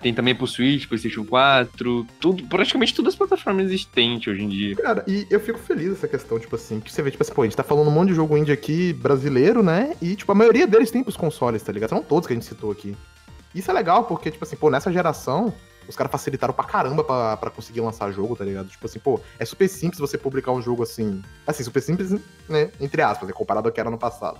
Tem 0.00 0.14
também 0.14 0.34
pro 0.34 0.46
Switch, 0.46 0.86
PlayStation 0.86 1.24
4, 1.24 2.06
tudo, 2.18 2.42
praticamente 2.46 2.94
todas 2.94 3.12
as 3.12 3.18
plataformas 3.18 3.66
existentes 3.66 4.32
hoje 4.32 4.42
em 4.42 4.48
dia. 4.48 4.76
Cara, 4.76 5.04
e 5.06 5.26
eu 5.30 5.38
fico 5.38 5.58
feliz 5.58 5.92
essa 5.92 6.08
questão, 6.08 6.38
tipo 6.38 6.56
assim, 6.56 6.80
que 6.80 6.90
você 6.90 7.02
vê, 7.02 7.10
tipo 7.10 7.22
assim, 7.22 7.32
pô, 7.32 7.42
a 7.42 7.44
gente 7.44 7.56
tá 7.56 7.62
falando 7.62 7.88
um 7.88 7.92
monte 7.92 8.08
de 8.08 8.14
jogo 8.14 8.36
indie 8.36 8.52
aqui 8.52 8.94
brasileiro, 8.94 9.62
né? 9.62 9.94
E, 10.00 10.16
tipo, 10.16 10.32
a 10.32 10.34
maioria 10.34 10.66
deles 10.66 10.90
tem 10.90 11.02
pros 11.02 11.16
consoles, 11.16 11.62
tá 11.62 11.70
ligado? 11.70 11.90
São 11.90 12.02
todos 12.02 12.26
que 12.26 12.32
a 12.32 12.36
gente 12.36 12.46
citou 12.46 12.70
aqui. 12.70 12.96
Isso 13.54 13.70
é 13.70 13.74
legal, 13.74 14.04
porque, 14.04 14.30
tipo 14.30 14.44
assim, 14.44 14.56
pô, 14.56 14.70
nessa 14.70 14.90
geração, 14.90 15.52
os 15.86 15.96
caras 15.96 16.12
facilitaram 16.12 16.54
pra 16.54 16.64
caramba 16.64 17.04
pra, 17.04 17.36
pra 17.36 17.50
conseguir 17.50 17.80
lançar 17.80 18.10
jogo, 18.12 18.36
tá 18.36 18.44
ligado? 18.44 18.68
Tipo 18.68 18.86
assim, 18.86 18.98
pô, 18.98 19.20
é 19.38 19.44
super 19.44 19.68
simples 19.68 19.98
você 19.98 20.16
publicar 20.16 20.52
um 20.52 20.62
jogo 20.62 20.82
assim. 20.82 21.20
Assim, 21.46 21.64
super 21.64 21.82
simples, 21.82 22.10
né? 22.48 22.70
Entre 22.80 23.02
aspas, 23.02 23.28
né, 23.28 23.34
comparado 23.34 23.68
ao 23.68 23.72
que 23.72 23.80
era 23.80 23.90
no 23.90 23.98
passado. 23.98 24.38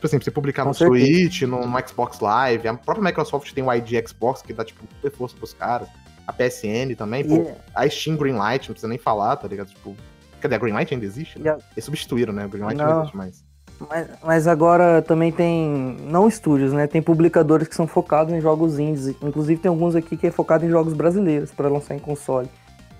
Tipo 0.00 0.06
assim, 0.06 0.16
pra 0.16 0.24
você 0.24 0.30
publicar 0.30 0.62
Com 0.62 0.70
no 0.70 0.74
certeza. 0.74 1.04
Switch, 1.04 1.42
no, 1.42 1.66
no 1.66 1.86
Xbox 1.86 2.20
Live, 2.20 2.66
a 2.66 2.72
própria 2.72 3.04
Microsoft 3.04 3.52
tem 3.52 3.62
o 3.62 3.70
ID 3.70 4.08
Xbox, 4.08 4.40
que 4.40 4.50
dá, 4.54 4.64
tipo, 4.64 4.82
super 4.96 5.10
força 5.12 5.36
pros 5.36 5.52
caras. 5.52 5.88
A 6.26 6.32
PSN 6.32 6.94
também, 6.96 7.22
pô, 7.22 7.34
E- 7.34 7.54
a 7.74 7.86
Steam 7.86 8.16
Greenlight, 8.16 8.66
não 8.68 8.72
precisa 8.72 8.88
nem 8.88 8.96
falar, 8.96 9.36
tá 9.36 9.46
ligado? 9.46 9.68
Tipo, 9.68 9.94
cadê? 10.40 10.54
A 10.54 10.58
Greenlight 10.58 10.94
ainda 10.94 11.04
existe, 11.04 11.38
E 11.38 11.42
né? 11.42 11.50
a- 11.50 11.58
Eles 11.74 11.84
substituíram, 11.84 12.32
né? 12.32 12.44
A 12.44 12.46
Greenlight 12.46 12.78
não, 12.78 12.86
Não. 12.88 12.98
existe 13.00 13.16
mais. 13.16 13.44
Mas, 13.90 14.08
mas 14.24 14.46
agora 14.46 15.02
também 15.02 15.30
tem, 15.30 15.98
não 16.02 16.26
estúdios, 16.26 16.72
né? 16.72 16.86
Tem 16.86 17.02
publicadores 17.02 17.68
que 17.68 17.74
são 17.74 17.86
focados 17.86 18.32
em 18.32 18.40
jogos 18.40 18.78
indies. 18.78 19.08
Inclusive 19.22 19.60
tem 19.60 19.68
alguns 19.68 19.94
aqui 19.94 20.16
que 20.16 20.26
é 20.26 20.30
focado 20.30 20.64
em 20.64 20.70
jogos 20.70 20.94
brasileiros 20.94 21.50
para 21.50 21.68
lançar 21.68 21.94
em 21.94 21.98
console. 21.98 22.48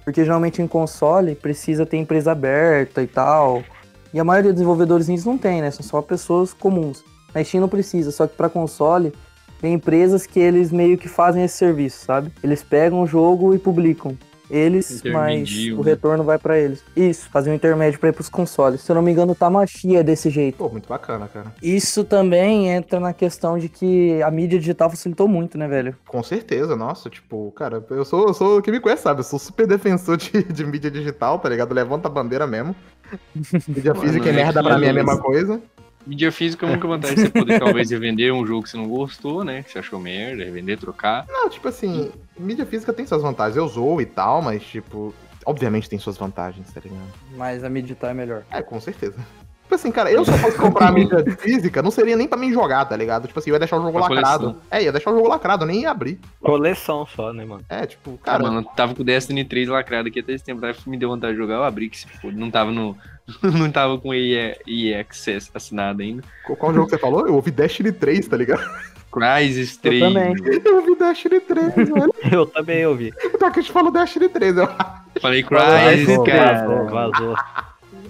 Porque 0.05 0.23
geralmente 0.23 0.61
em 0.61 0.67
console 0.67 1.35
precisa 1.35 1.87
ter 1.87 1.96
empresa 1.96 2.32
aberta 2.32 3.03
e 3.03 3.06
tal. 3.06 3.62
E 4.12 4.20
a 4.20 4.24
maioria 4.24 4.50
dos 4.50 4.56
desenvolvedores 4.56 5.08
indies 5.08 5.24
não 5.24 5.38
tem, 5.38 5.60
né? 5.60 5.70
São 5.70 5.84
só 5.84 6.02
pessoas 6.02 6.52
comuns. 6.52 7.04
Na 7.34 7.44
Steam 7.44 7.60
não 7.60 7.68
precisa, 7.68 8.10
só 8.10 8.26
que 8.26 8.36
para 8.36 8.48
console 8.48 9.12
tem 9.60 9.74
empresas 9.74 10.26
que 10.26 10.40
eles 10.40 10.72
meio 10.72 10.96
que 10.96 11.08
fazem 11.08 11.44
esse 11.44 11.56
serviço, 11.56 12.04
sabe? 12.04 12.32
Eles 12.42 12.62
pegam 12.62 13.02
o 13.02 13.06
jogo 13.06 13.54
e 13.54 13.58
publicam. 13.58 14.16
Eles, 14.50 15.00
mas 15.04 15.48
o 15.68 15.76
né? 15.76 15.90
retorno 15.90 16.24
vai 16.24 16.36
para 16.36 16.58
eles. 16.58 16.82
Isso, 16.96 17.30
fazer 17.30 17.52
um 17.52 17.54
intermédio 17.54 18.00
para 18.00 18.08
ir 18.08 18.12
pros 18.12 18.28
consoles. 18.28 18.80
Se 18.80 18.90
eu 18.90 18.96
não 18.96 19.02
me 19.02 19.12
engano, 19.12 19.30
o 19.30 19.34
Tamashi 19.34 19.94
é 19.94 20.02
desse 20.02 20.28
jeito. 20.28 20.58
Pô, 20.58 20.68
muito 20.68 20.88
bacana, 20.88 21.28
cara. 21.28 21.54
Isso 21.62 22.02
também 22.02 22.68
entra 22.68 22.98
na 22.98 23.12
questão 23.12 23.56
de 23.56 23.69
que 23.69 24.20
a 24.22 24.31
mídia 24.31 24.58
digital 24.58 24.90
facilitou 24.90 25.29
muito, 25.29 25.56
né, 25.56 25.69
velho? 25.69 25.96
Com 26.08 26.20
certeza, 26.22 26.74
nossa, 26.74 27.08
tipo, 27.08 27.52
cara, 27.52 27.84
eu 27.90 28.05
sou, 28.05 28.26
eu 28.26 28.34
sou 28.34 28.60
quem 28.60 28.72
me 28.74 28.81
conhece, 28.81 29.05
sabe? 29.05 29.20
Eu 29.20 29.24
sou 29.24 29.38
super 29.38 29.67
defensor 29.69 30.17
de, 30.17 30.43
de 30.43 30.67
mídia 30.67 30.90
digital, 30.90 31.38
tá 31.38 31.48
ligado? 31.48 31.72
Levanta 31.72 32.08
a 32.08 32.10
bandeira 32.10 32.44
mesmo. 32.44 32.74
Mídia 33.69 33.94
física 33.94 34.26
e 34.26 34.29
é 34.29 34.32
merda 34.32 34.62
pra 34.62 34.79
mim 34.79 34.86
é 34.86 34.90
a 34.90 34.94
mesma 34.94 35.19
coisa. 35.19 35.60
Mídia 36.06 36.32
física 36.32 36.64
é 36.64 36.69
a 36.69 36.72
única 36.72 36.88
vantagem 36.88 37.17
de 37.17 37.22
você 37.22 37.31
poder 37.31 37.58
talvez 37.58 37.90
revender 37.90 38.32
um 38.32 38.46
jogo 38.46 38.62
que 38.62 38.70
você 38.70 38.76
não 38.76 38.88
gostou, 38.88 39.44
né? 39.44 39.62
Que 39.62 39.70
você 39.70 39.79
achou 39.81 40.00
merda, 40.00 40.44
revender, 40.44 40.79
trocar. 40.79 41.26
Não, 41.29 41.48
tipo 41.48 41.69
assim, 41.69 42.10
mídia 42.38 42.64
física 42.64 42.93
tem 42.93 43.06
suas 43.06 43.22
vantagens. 43.22 43.56
Eu 43.56 43.69
zoo 43.69 44.00
e 44.00 44.06
tal, 44.06 44.40
mas, 44.40 44.62
tipo, 44.62 45.14
obviamente 45.44 45.88
tem 45.90 45.98
suas 45.98 46.17
vantagens, 46.17 46.72
tá 46.72 46.81
ligado? 46.81 47.06
Mas 47.36 47.62
a 47.62 47.69
mídia 47.69 47.88
digital 47.88 48.10
é 48.10 48.14
melhor. 48.14 48.43
É, 48.50 48.62
com 48.62 48.81
certeza. 48.81 49.17
Tipo 49.70 49.77
assim, 49.77 49.93
cara, 49.93 50.10
eu 50.10 50.24
se 50.24 50.32
eu 50.32 50.39
fosse 50.39 50.58
comprar 50.58 50.89
a 50.89 50.91
mídia 50.91 51.24
física, 51.39 51.81
não 51.81 51.93
seria 51.93 52.17
nem 52.17 52.27
pra 52.27 52.36
mim 52.36 52.53
jogar, 52.53 52.84
tá 52.86 52.96
ligado? 52.96 53.29
Tipo 53.29 53.39
assim, 53.39 53.50
eu 53.50 53.55
ia 53.55 53.58
deixar 53.60 53.77
o 53.79 53.82
jogo 53.82 53.93
Pra 53.93 54.08
lacrado. 54.08 54.39
coleção. 54.46 54.62
É, 54.69 54.82
ia 54.82 54.91
deixar 54.91 55.12
o 55.12 55.15
jogo 55.15 55.29
lacrado, 55.29 55.62
eu 55.62 55.69
nem 55.69 55.82
ia 55.82 55.93
abrir. 55.93 56.19
Coleção 56.41 57.06
só, 57.06 57.32
né, 57.32 57.44
mano? 57.44 57.62
É, 57.69 57.86
tipo, 57.86 58.19
Cara, 58.19 58.39
cara, 58.41 58.50
mano, 58.53 58.67
eu 58.67 58.74
tava 58.74 58.96
com 58.96 59.03
o 59.03 59.05
Destiny 59.05 59.44
3 59.44 59.69
lacrado 59.69 60.08
aqui 60.08 60.19
até 60.19 60.32
esse 60.32 60.43
tempo 60.43 60.60
me 60.89 60.96
deu 60.96 61.08
vontade 61.10 61.34
de 61.34 61.39
jogar, 61.39 61.55
eu 61.55 61.62
abri 61.62 61.89
que 61.89 61.98
se 61.98 62.08
foda. 62.20 62.34
Não 62.36 62.50
tava 62.50 62.72
no. 62.72 62.96
não 63.41 63.70
tava 63.70 63.96
com 63.96 64.12
EA, 64.12 64.56
EA 64.67 65.03
Access 65.03 65.48
assinado 65.55 66.03
ainda. 66.03 66.24
qual- 66.44 66.56
qual 66.56 66.74
jogo 66.74 66.86
que 66.86 66.91
você 66.96 66.98
falou? 66.98 67.24
Eu 67.29 67.34
ouvi 67.36 67.53
Destiny 67.53 67.93
3, 67.93 68.27
tá 68.27 68.36
ligado? 68.36 68.69
Crysis 69.12 69.77
3. 69.77 70.00
também. 70.00 70.31
mano. 70.34 70.60
Eu 70.65 70.77
ouvi 70.79 70.96
Destiny 70.96 71.39
3, 71.41 71.74
velho. 71.77 72.15
Eu 72.32 72.44
também 72.46 72.84
ouvi. 72.86 73.12
O 73.32 73.39
Takeshi 73.39 73.70
falou 73.70 73.93
Destiny 73.93 74.29
3, 74.29 74.56
eu 74.56 74.69
Falei 75.20 75.44
Crysis, 75.44 76.19
cara. 76.27 76.67
Vazou, 76.67 76.86
vazou. 76.89 77.36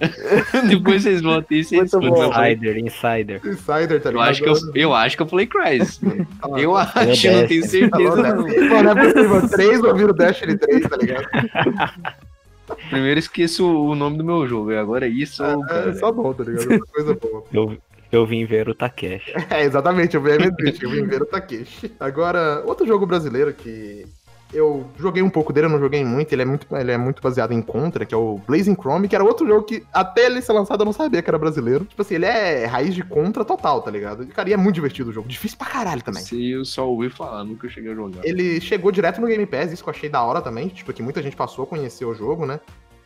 Depois 0.68 1.02
vocês 1.02 1.20
escutam. 1.20 2.00
bom. 2.00 2.22
Eu, 2.22 2.30
Insider, 2.30 2.78
insider. 2.78 3.40
Insider, 3.44 4.00
tá 4.02 4.08
eu 4.08 4.12
ligado? 4.12 4.28
acho 4.30 4.42
que 4.42 4.48
eu, 4.48 4.56
eu 4.74 4.94
acho 4.94 5.16
que 5.16 5.22
eu 5.22 5.26
falei 5.26 5.46
Crysis. 5.46 5.98
mano. 6.00 6.26
Ah, 6.42 6.60
Eu 6.60 6.76
acho, 6.76 7.30
não 7.30 7.46
tenho 7.46 7.66
certeza 7.66 8.16
não. 8.16 8.42
né? 8.44 8.56
Mano, 8.68 8.90
é 8.90 8.94
possível. 9.12 9.48
Três 9.50 9.82
ouviram 9.84 10.14
Destiny 10.14 10.56
3, 10.58 10.88
tá 10.88 10.96
ligado? 10.96 11.26
Primeiro 12.88 13.18
esqueço 13.18 13.66
o 13.66 13.94
nome 13.94 14.16
do 14.16 14.24
meu 14.24 14.46
jogo, 14.46 14.70
e 14.72 14.76
agora 14.78 15.06
é 15.06 15.08
isso. 15.08 15.42
É, 15.44 15.56
cara. 15.66 15.94
só 15.94 16.12
bom, 16.12 16.32
tá 16.32 16.44
ligado? 16.44 16.70
Outra 16.72 16.86
Coisa 16.92 17.14
boa. 17.14 17.44
Eu, 17.52 17.76
eu 18.12 18.24
vim 18.26 18.44
ver 18.44 18.68
o 18.68 18.74
Takeshi. 18.74 19.32
É, 19.50 19.64
exatamente, 19.64 20.14
eu 20.14 20.22
vi 20.22 20.32
a 20.32 20.36
minha 20.36 20.54
triste, 20.54 20.84
eu 20.84 20.90
vim 20.90 21.04
ver 21.04 21.20
o 21.22 21.26
Takeshi. 21.26 21.92
Agora, 21.98 22.62
outro 22.64 22.86
jogo 22.86 23.06
brasileiro 23.06 23.52
que 23.52 24.06
eu 24.52 24.86
joguei 24.98 25.22
um 25.22 25.30
pouco 25.30 25.52
dele, 25.52 25.66
eu 25.66 25.70
não 25.70 25.78
joguei 25.78 26.04
muito, 26.04 26.32
ele 26.32 26.42
é 26.42 26.44
muito, 26.44 26.66
ele 26.74 26.92
é 26.92 26.98
muito 26.98 27.22
baseado 27.22 27.52
em 27.52 27.62
Contra, 27.62 28.04
que 28.04 28.14
é 28.14 28.16
o 28.16 28.40
Blazing 28.46 28.74
Chrome, 28.74 29.08
que 29.08 29.14
era 29.14 29.24
outro 29.24 29.46
jogo 29.46 29.62
que 29.62 29.84
até 29.92 30.26
ele 30.26 30.42
ser 30.42 30.52
lançado 30.52 30.80
eu 30.80 30.84
não 30.84 30.92
sabia 30.92 31.22
que 31.22 31.30
era 31.30 31.38
brasileiro. 31.38 31.84
Tipo 31.84 32.02
assim, 32.02 32.14
ele 32.16 32.26
é 32.26 32.66
raiz 32.66 32.94
de 32.94 33.02
Contra 33.02 33.44
total, 33.44 33.82
tá 33.82 33.90
ligado? 33.90 34.24
E, 34.24 34.26
cara, 34.26 34.48
e 34.48 34.52
é 34.52 34.56
muito 34.56 34.74
divertido 34.74 35.10
o 35.10 35.12
jogo, 35.12 35.28
difícil 35.28 35.58
pra 35.58 35.66
caralho 35.66 36.02
também. 36.02 36.22
Se 36.22 36.50
eu 36.50 36.64
só 36.64 36.88
ouvi 36.88 37.10
falar, 37.10 37.44
nunca 37.44 37.68
cheguei 37.68 37.92
a 37.92 37.94
jogar. 37.94 38.20
Ele 38.24 38.60
chegou 38.60 38.90
direto 38.90 39.20
no 39.20 39.26
Game 39.26 39.46
Pass, 39.46 39.72
isso 39.72 39.82
que 39.82 39.88
eu 39.88 39.94
achei 39.94 40.08
da 40.08 40.22
hora 40.22 40.40
também, 40.40 40.68
tipo, 40.68 40.92
que 40.92 41.02
muita 41.02 41.22
gente 41.22 41.36
passou 41.36 41.64
a 41.64 41.66
conhecer 41.66 42.04
o 42.04 42.14
jogo, 42.14 42.46
né? 42.46 42.60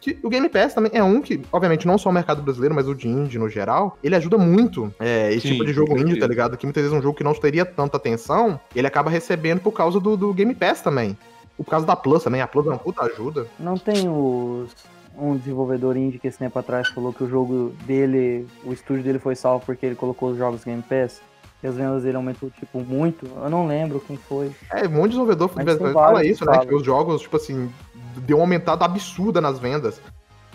Que 0.05 0.19
o 0.23 0.29
Game 0.29 0.47
Pass 0.51 0.75
também 0.75 0.93
é 0.95 1.03
um 1.03 1.23
que, 1.23 1.41
obviamente, 1.51 1.87
não 1.87 1.97
só 1.97 2.11
o 2.11 2.13
mercado 2.13 2.43
brasileiro, 2.43 2.75
mas 2.75 2.87
o 2.87 2.95
de 2.95 3.09
indie 3.09 3.39
no 3.39 3.49
geral, 3.49 3.97
ele 4.05 4.15
ajuda 4.15 4.37
muito 4.37 4.93
é, 5.01 5.33
esse 5.33 5.49
Sim, 5.49 5.55
tipo 5.55 5.65
de 5.65 5.73
jogo 5.73 5.97
indie, 5.97 6.19
tá 6.19 6.27
ligado? 6.27 6.59
Que 6.59 6.67
muitas 6.67 6.83
vezes 6.83 6.97
um 6.97 7.01
jogo 7.01 7.17
que 7.17 7.25
não 7.25 7.33
teria 7.33 7.65
tanta 7.65 7.97
atenção, 7.97 8.61
ele 8.77 8.87
acaba 8.87 9.11
recebendo 9.11 9.61
por 9.61 9.73
causa 9.73 9.99
do, 9.99 10.15
do 10.15 10.35
Game 10.35 10.55
Pass 10.55 10.83
também. 10.83 11.17
Por 11.57 11.67
causa 11.67 11.87
da 11.87 11.95
Plus 11.95 12.23
também, 12.23 12.41
a 12.41 12.47
Plus 12.47 12.67
é 12.67 12.71
uma 12.71 12.79
puta 12.79 13.05
ajuda. 13.05 13.47
Não 13.59 13.77
tem 13.77 14.09
os. 14.09 14.71
Um 15.17 15.37
desenvolvedor 15.37 15.97
indie 15.97 16.19
que 16.19 16.27
esse 16.27 16.39
tempo 16.39 16.59
atrás 16.59 16.89
falou 16.89 17.13
que 17.13 17.23
o 17.23 17.29
jogo 17.29 17.73
dele, 17.87 18.49
o 18.65 18.73
estúdio 18.73 19.05
dele 19.05 19.21
foi 19.21 19.37
salvo 19.37 19.65
porque 19.65 19.87
ele 19.87 19.95
colocou 19.95 20.31
os 20.31 20.37
jogos 20.37 20.65
Game 20.65 20.83
Pass. 20.83 21.21
E 21.63 21.67
as 21.69 21.77
vendas 21.77 22.03
dele 22.03 22.17
aumentou, 22.17 22.51
tipo, 22.51 22.81
muito. 22.81 23.25
Eu 23.25 23.49
não 23.49 23.67
lembro 23.67 24.01
quem 24.01 24.17
foi. 24.17 24.51
É, 24.73 24.87
um 24.87 24.91
monte 24.91 25.03
de 25.03 25.09
desenvolvedor 25.11 25.49
fala 25.95 26.25
isso, 26.25 26.45
né? 26.45 26.67
Que 26.67 26.75
os 26.75 26.85
jogos, 26.85 27.23
tipo 27.23 27.37
assim, 27.37 27.73
deu 28.19 28.39
uma 28.39 28.43
aumentada 28.43 28.85
absurda 28.85 29.41
nas 29.41 29.59
vendas. 29.59 30.01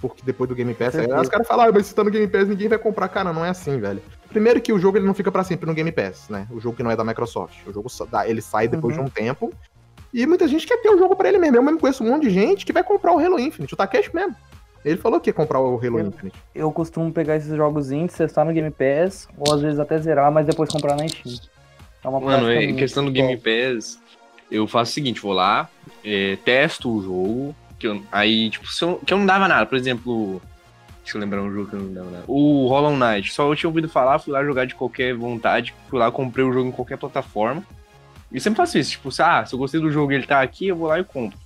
Porque 0.02 0.22
depois 0.24 0.48
do 0.48 0.56
Game 0.56 0.74
Pass. 0.74 0.96
Aí 0.96 1.08
os 1.12 1.30
caras 1.30 1.48
falam, 1.48 1.68
ah, 1.68 1.72
mas 1.74 1.88
se 1.88 1.96
tá 1.96 2.04
no 2.04 2.12
Game 2.12 2.28
Pass, 2.28 2.48
ninguém 2.48 2.68
vai 2.68 2.78
comprar. 2.78 3.08
Cara, 3.10 3.34
não 3.34 3.44
é 3.44 3.50
assim, 3.50 3.80
velho. 3.80 4.02
Primeiro 4.30 4.62
que 4.62 4.72
o 4.72 4.80
jogo 4.80 4.98
ele 4.98 5.08
não 5.08 5.14
fica 5.14 5.32
pra 5.32 5.44
sempre 5.44 5.66
no 5.66 5.74
Game 5.74 5.92
Pass, 5.92 6.30
né? 6.30 6.48
O 6.52 6.60
jogo 6.60 6.76
que 6.76 6.84
não 6.84 6.92
é 6.92 6.96
da 6.96 7.04
Microsoft. 7.04 7.56
O 7.66 7.74
jogo 7.74 7.90
ele 8.26 8.42
sai 8.42 8.68
depois 8.68 8.96
Uhum. 8.96 9.06
de 9.06 9.10
um 9.10 9.12
tempo. 9.12 9.54
E 10.14 10.26
muita 10.26 10.48
gente 10.48 10.66
quer 10.66 10.78
ter 10.82 10.90
o 10.90 10.98
jogo 10.98 11.16
pra 11.16 11.30
ele 11.30 11.38
mesmo. 11.38 11.58
Eu 11.58 11.64
mesmo 11.64 11.80
conheço 11.80 12.04
um 12.04 12.08
monte 12.10 12.24
de 12.24 12.30
gente 12.32 12.66
que 12.66 12.74
vai 12.74 12.84
comprar 12.84 13.14
o 13.14 13.20
Halo 13.20 13.40
Infinite. 13.40 13.74
O 13.74 13.78
Takeshi 13.78 14.14
mesmo. 14.16 14.36
Ele 14.84 14.98
falou 14.98 15.20
que 15.20 15.30
ia 15.30 15.34
comprar 15.34 15.60
o 15.60 15.76
Halo 15.78 16.00
Eu- 16.00 16.08
Infinite. 16.08 16.38
Eu 16.56 16.72
costumo 16.72 17.12
pegar 17.12 17.36
esses 17.36 17.56
jogos 17.56 17.92
indies, 17.92 18.16
testar 18.16 18.46
no 18.46 18.54
Game 18.54 18.72
Pass, 18.72 19.28
ou 19.38 19.54
às 19.54 19.62
vezes 19.62 19.80
até 19.80 19.98
zerar, 20.00 20.32
mas 20.32 20.46
depois 20.48 20.70
comprar 20.72 20.96
na 20.96 21.08
Steam. 21.08 21.36
É 22.04 22.08
uma 22.08 22.20
Mano, 22.20 22.50
é, 22.50 22.60
minha, 22.60 22.76
questão 22.76 23.04
do. 23.04 23.12
Game 23.12 23.36
Pass, 23.38 24.00
eu 24.50 24.66
faço 24.68 24.92
o 24.92 24.94
seguinte, 24.94 25.20
vou 25.22 25.34
lá, 25.34 25.70
é, 26.04 26.38
testo 26.46 26.90
o 26.90 27.02
jogo, 27.04 27.56
que 27.78 27.86
eu- 27.88 28.02
aí, 28.12 28.50
tipo, 28.50 28.68
se 28.68 28.84
eu, 28.84 29.02
que 29.06 29.14
eu 29.14 29.18
não 29.18 29.26
dava 29.26 29.50
nada, 29.50 29.66
por 29.66 29.78
exemplo, 29.78 30.42
deixa 31.04 31.18
eu 31.18 31.22
lembrar 31.22 31.42
um 31.42 31.54
jogo 31.54 31.68
que 31.70 31.76
eu 31.76 31.80
não 31.82 31.94
dava 31.94 32.10
nada, 32.12 32.24
o 32.26 32.68
Hollow 32.68 32.96
Knight, 32.96 33.34
só 33.34 33.52
eu 33.52 33.56
tinha 33.58 33.70
ouvido 33.70 33.90
falar, 33.90 34.18
fui 34.20 34.32
lá 34.32 34.44
jogar 34.46 34.66
de 34.66 34.76
qualquer 34.76 35.14
vontade, 35.14 35.74
fui 35.90 36.00
lá, 36.00 36.10
comprei 36.10 36.46
o 36.46 36.54
jogo 36.54 36.70
em 36.70 36.72
qualquer 36.72 36.98
plataforma, 36.98 37.62
e 38.32 38.40
sempre 38.40 38.58
faço 38.58 38.78
isso, 38.78 38.92
tipo, 38.92 39.12
se, 39.12 39.22
ah, 39.22 39.46
se 39.46 39.54
eu 39.54 39.60
gostei 39.60 39.80
do 39.80 39.92
jogo 39.92 40.12
e 40.12 40.16
ele 40.16 40.28
tá 40.28 40.42
aqui, 40.42 40.68
eu 40.68 40.76
vou 40.76 40.88
lá 40.88 41.00
e 41.00 41.04
compro, 41.04 41.38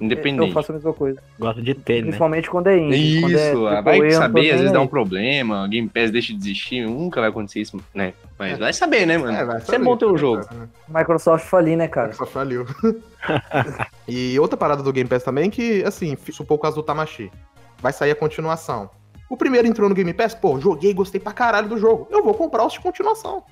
independente. 0.00 0.48
Eu 0.48 0.54
faço 0.54 0.72
a 0.72 0.74
mesma 0.74 0.92
coisa. 0.92 1.22
Gosto 1.38 1.62
de 1.62 1.74
ter, 1.74 1.96
né? 1.96 2.02
Principalmente 2.02 2.50
quando 2.50 2.66
é 2.66 2.78
indie. 2.78 3.24
é 3.36 3.50
Isso, 3.50 3.62
vai 3.62 3.98
eu 3.98 4.02
não 4.02 4.08
tô 4.10 4.16
saber, 4.16 4.50
às 4.50 4.56
vezes 4.58 4.72
dá 4.72 4.78
aí. 4.78 4.84
um 4.84 4.88
problema, 4.88 5.68
Game 5.68 5.88
Pass 5.88 6.10
deixa 6.10 6.32
de 6.32 6.38
existir, 6.38 6.86
nunca 6.86 7.20
vai 7.20 7.30
acontecer 7.30 7.60
isso, 7.60 7.80
né? 7.94 8.12
Mas 8.38 8.58
vai 8.58 8.72
saber, 8.72 9.06
né, 9.06 9.18
mano? 9.18 9.36
É, 9.36 9.44
vai 9.44 9.56
é 9.58 9.60
saber, 9.60 9.84
bom 9.84 9.96
ter 9.96 10.06
o 10.06 10.12
né, 10.12 10.18
jogo. 10.18 10.48
Microsoft 10.88 11.44
falir, 11.46 11.76
né, 11.76 11.86
cara? 11.86 12.12
Só 12.12 12.26
faliu. 12.26 12.66
e 14.08 14.38
outra 14.40 14.56
parada 14.56 14.82
do 14.82 14.92
Game 14.92 15.08
Pass 15.08 15.22
também 15.22 15.50
que, 15.50 15.84
assim, 15.84 16.16
supor 16.32 16.56
o 16.56 16.60
caso 16.60 16.76
do 16.76 16.82
Tamashi. 16.82 17.30
Vai 17.78 17.92
sair 17.92 18.10
a 18.10 18.16
continuação. 18.16 18.90
O 19.28 19.36
primeiro 19.36 19.68
entrou 19.68 19.88
no 19.88 19.94
Game 19.94 20.12
Pass, 20.12 20.34
pô, 20.34 20.58
joguei, 20.58 20.92
gostei 20.92 21.20
pra 21.20 21.32
caralho 21.32 21.68
do 21.68 21.78
jogo. 21.78 22.08
Eu 22.10 22.24
vou 22.24 22.34
comprar 22.34 22.66
os 22.66 22.72
de 22.72 22.80
continuação. 22.80 23.44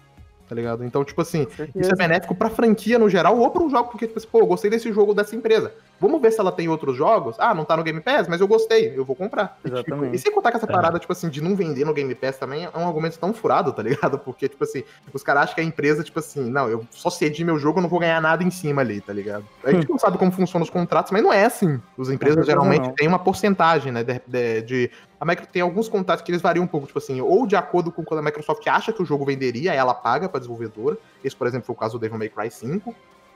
Tá 0.48 0.54
ligado? 0.54 0.82
Então, 0.84 1.04
tipo 1.04 1.20
assim, 1.20 1.44
Com 1.72 1.78
isso 1.80 1.92
é 1.92 1.96
benéfico 1.96 2.34
pra 2.34 2.48
franquia 2.48 2.98
no 2.98 3.08
geral 3.08 3.38
ou 3.38 3.50
pro 3.50 3.68
jogo, 3.68 3.90
porque, 3.90 4.06
tipo 4.06 4.18
assim, 4.18 4.28
pô, 4.30 4.38
eu 4.38 4.46
gostei 4.46 4.70
desse 4.70 4.90
jogo 4.92 5.12
dessa 5.12 5.36
empresa. 5.36 5.74
Vamos 6.00 6.22
ver 6.22 6.30
se 6.32 6.40
ela 6.40 6.50
tem 6.50 6.68
outros 6.68 6.96
jogos. 6.96 7.36
Ah, 7.38 7.52
não 7.54 7.64
tá 7.64 7.76
no 7.76 7.82
Game 7.82 8.00
Pass, 8.00 8.26
mas 8.28 8.40
eu 8.40 8.48
gostei, 8.48 8.94
eu 8.96 9.04
vou 9.04 9.14
comprar. 9.14 9.58
E, 9.62 9.68
tipo, 9.68 9.76
Exatamente. 9.78 10.16
e 10.16 10.18
sem 10.18 10.32
contar 10.32 10.50
que 10.50 10.56
essa 10.56 10.66
É. 10.66 10.72
parada, 10.72 10.98
tipo 10.98 11.12
assim, 11.12 11.28
de 11.28 11.42
não 11.42 11.54
vender 11.54 11.84
no 11.84 11.92
Game 11.92 12.14
Pass 12.14 12.38
também 12.38 12.64
é 12.64 12.70
um 12.78 12.86
argumento 12.86 13.18
tão 13.18 13.34
furado, 13.34 13.72
tá 13.72 13.82
ligado? 13.82 14.18
Porque, 14.24 14.48
tipo 14.48 14.64
assim, 14.64 14.82
os 15.12 15.22
caras 15.22 15.42
acham 15.44 15.56
que 15.56 15.60
a 15.60 15.64
empresa, 15.64 16.02
tipo 16.02 16.18
assim, 16.18 16.48
não, 16.50 16.68
eu 16.68 16.86
só 16.90 17.10
cedi 17.10 17.44
meu 17.44 17.58
jogo, 17.58 17.78
eu 17.78 17.82
não 17.82 17.88
vou 17.90 18.00
ganhar 18.00 18.20
nada 18.22 18.42
em 18.42 18.50
cima 18.50 18.80
ali, 18.80 19.00
tá 19.02 19.12
ligado? 19.12 19.44
A 19.62 19.70
gente 19.70 19.88
não 19.90 19.98
sabe 19.98 20.16
como 20.16 20.32
funcionam 20.32 20.64
os 20.64 20.70
contratos, 20.70 21.12
mas 21.12 21.22
não 21.22 21.32
é 21.32 21.44
assim. 21.44 21.78
As 21.98 22.08
empresas 22.08 22.46
geralmente 22.46 22.90
têm 22.94 23.06
uma 23.06 23.18
porcentagem, 23.18 23.92
né, 23.92 24.02
de, 24.02 24.20
de- 24.26 24.62
de- 24.62 24.90
A 25.20 25.24
Microsoft 25.24 25.52
tem 25.52 25.62
alguns 25.62 25.88
contratos 25.88 26.24
que 26.24 26.30
eles 26.30 26.40
variam 26.42 26.64
um 26.64 26.68
pouco, 26.68 26.86
tipo 26.86 26.98
assim, 26.98 27.20
ou 27.20 27.46
de 27.46 27.56
acordo 27.56 27.90
com 27.90 28.04
quando 28.04 28.20
a 28.20 28.22
Microsoft 28.22 28.66
acha 28.68 28.92
que 28.92 29.02
o 29.02 29.04
jogo 29.06 29.24
venderia, 29.24 29.72
ela 29.74 29.92
paga 29.94 30.28
pra 30.28 30.38
desenvolvedora. 30.38 30.96
Esse, 31.24 31.34
por 31.34 31.46
exemplo, 31.46 31.66
foi 31.66 31.74
o 31.74 31.78
caso 31.78 31.98
do 31.98 32.00
Devil 32.00 32.18
May 32.18 32.28
Cry 32.28 32.50
5. 32.50 32.94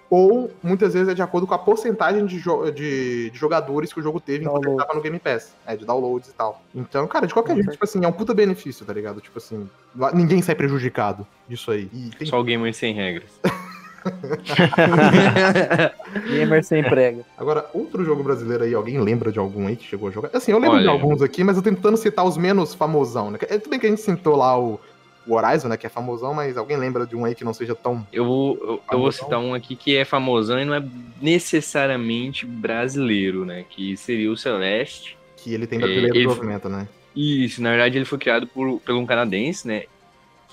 Ou, 0.08 0.50
muitas 0.62 0.92
vezes, 0.92 1.08
é 1.08 1.14
de 1.14 1.22
acordo 1.22 1.46
com 1.46 1.54
a 1.54 1.58
porcentagem 1.58 2.26
de, 2.26 2.38
jo- 2.38 2.70
de- 2.70 3.30
de 3.30 3.38
jogadores 3.38 3.92
que 3.94 3.98
o 3.98 4.02
jogo 4.02 4.20
teve 4.20 4.44
enquanto 4.44 4.68
ele 4.68 4.76
tava 4.76 4.92
no 4.94 5.00
Game 5.00 5.18
Pass. 5.18 5.54
É, 5.66 5.74
de 5.74 5.86
downloads 5.86 6.28
e 6.28 6.34
tal. 6.34 6.60
Então, 6.74 7.06
cara, 7.08 7.26
de 7.26 7.32
qualquer 7.32 7.54
jeito, 7.56 7.70
tipo 7.72 7.82
assim, 7.84 8.04
é 8.04 8.06
um 8.08 8.12
puta 8.12 8.34
benefício, 8.34 8.84
tá 8.84 8.92
ligado? 8.92 9.22
Tipo 9.22 9.38
assim, 9.38 9.66
ninguém 10.12 10.42
sai 10.42 10.54
prejudicado 10.54 11.26
disso 11.48 11.70
aí. 11.70 11.88
E 11.94 12.10
tem 12.10 12.28
Só 12.28 12.38
o 12.38 12.44
gamer 12.44 12.74
sem 12.74 12.92
regras. 12.94 13.30
Gamer 16.28 16.64
sem 16.64 16.82
prega. 16.82 17.24
Agora, 17.36 17.66
outro 17.72 18.04
jogo 18.04 18.22
brasileiro 18.22 18.64
aí, 18.64 18.74
alguém 18.74 18.98
lembra 19.00 19.30
de 19.32 19.38
algum 19.38 19.66
aí 19.66 19.76
que 19.76 19.84
chegou 19.84 20.08
a 20.08 20.12
jogar? 20.12 20.30
Assim, 20.32 20.52
eu 20.52 20.58
lembro 20.58 20.78
de 20.78 20.84
Olha. 20.88 20.92
alguns 20.92 21.22
aqui, 21.22 21.42
mas 21.44 21.56
eu 21.56 21.62
tô 21.62 21.70
tentando 21.70 21.96
citar 21.96 22.24
os 22.24 22.36
menos 22.36 22.74
famosão, 22.74 23.30
né? 23.30 23.38
É, 23.42 23.58
Tudo 23.58 23.70
bem 23.70 23.78
que 23.80 23.86
a 23.86 23.90
gente 23.90 24.00
citou 24.00 24.36
lá 24.36 24.58
o, 24.58 24.80
o 25.26 25.34
Horizon, 25.34 25.68
né, 25.68 25.76
que 25.76 25.86
é 25.86 25.90
famosão, 25.90 26.34
mas 26.34 26.56
alguém 26.56 26.76
lembra 26.76 27.06
de 27.06 27.16
um 27.16 27.24
aí 27.24 27.34
que 27.34 27.44
não 27.44 27.54
seja 27.54 27.74
tão... 27.74 28.06
Eu 28.12 28.24
vou, 28.24 28.56
eu, 28.60 28.82
eu 28.92 28.98
vou 28.98 29.12
citar 29.12 29.38
um 29.38 29.54
aqui 29.54 29.76
que 29.76 29.96
é 29.96 30.04
famosão 30.04 30.58
e 30.60 30.64
não 30.64 30.74
é 30.74 30.82
necessariamente 31.20 32.44
brasileiro, 32.46 33.44
né? 33.44 33.64
Que 33.68 33.96
seria 33.96 34.30
o 34.30 34.36
Celeste. 34.36 35.16
que 35.36 35.52
ele 35.54 35.66
tem 35.66 35.78
É, 35.78 35.82
brasileiro 35.82 36.14
ele- 36.16 36.26
desenvolvimento, 36.26 36.68
né? 36.68 36.88
Isso, 37.14 37.62
na 37.62 37.70
verdade 37.70 37.98
ele 37.98 38.06
foi 38.06 38.16
criado 38.18 38.46
por, 38.46 38.80
por 38.80 38.94
um 38.94 39.04
canadense, 39.04 39.68
né? 39.68 39.82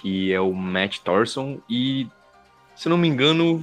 Que 0.01 0.34
é 0.34 0.41
o 0.41 0.53
Matt 0.53 1.00
Thorson. 1.00 1.58
E, 1.70 2.06
se 2.79 2.88
eu 2.88 2.91
não 2.91 2.98
me 2.98 3.09
engano, 3.09 3.62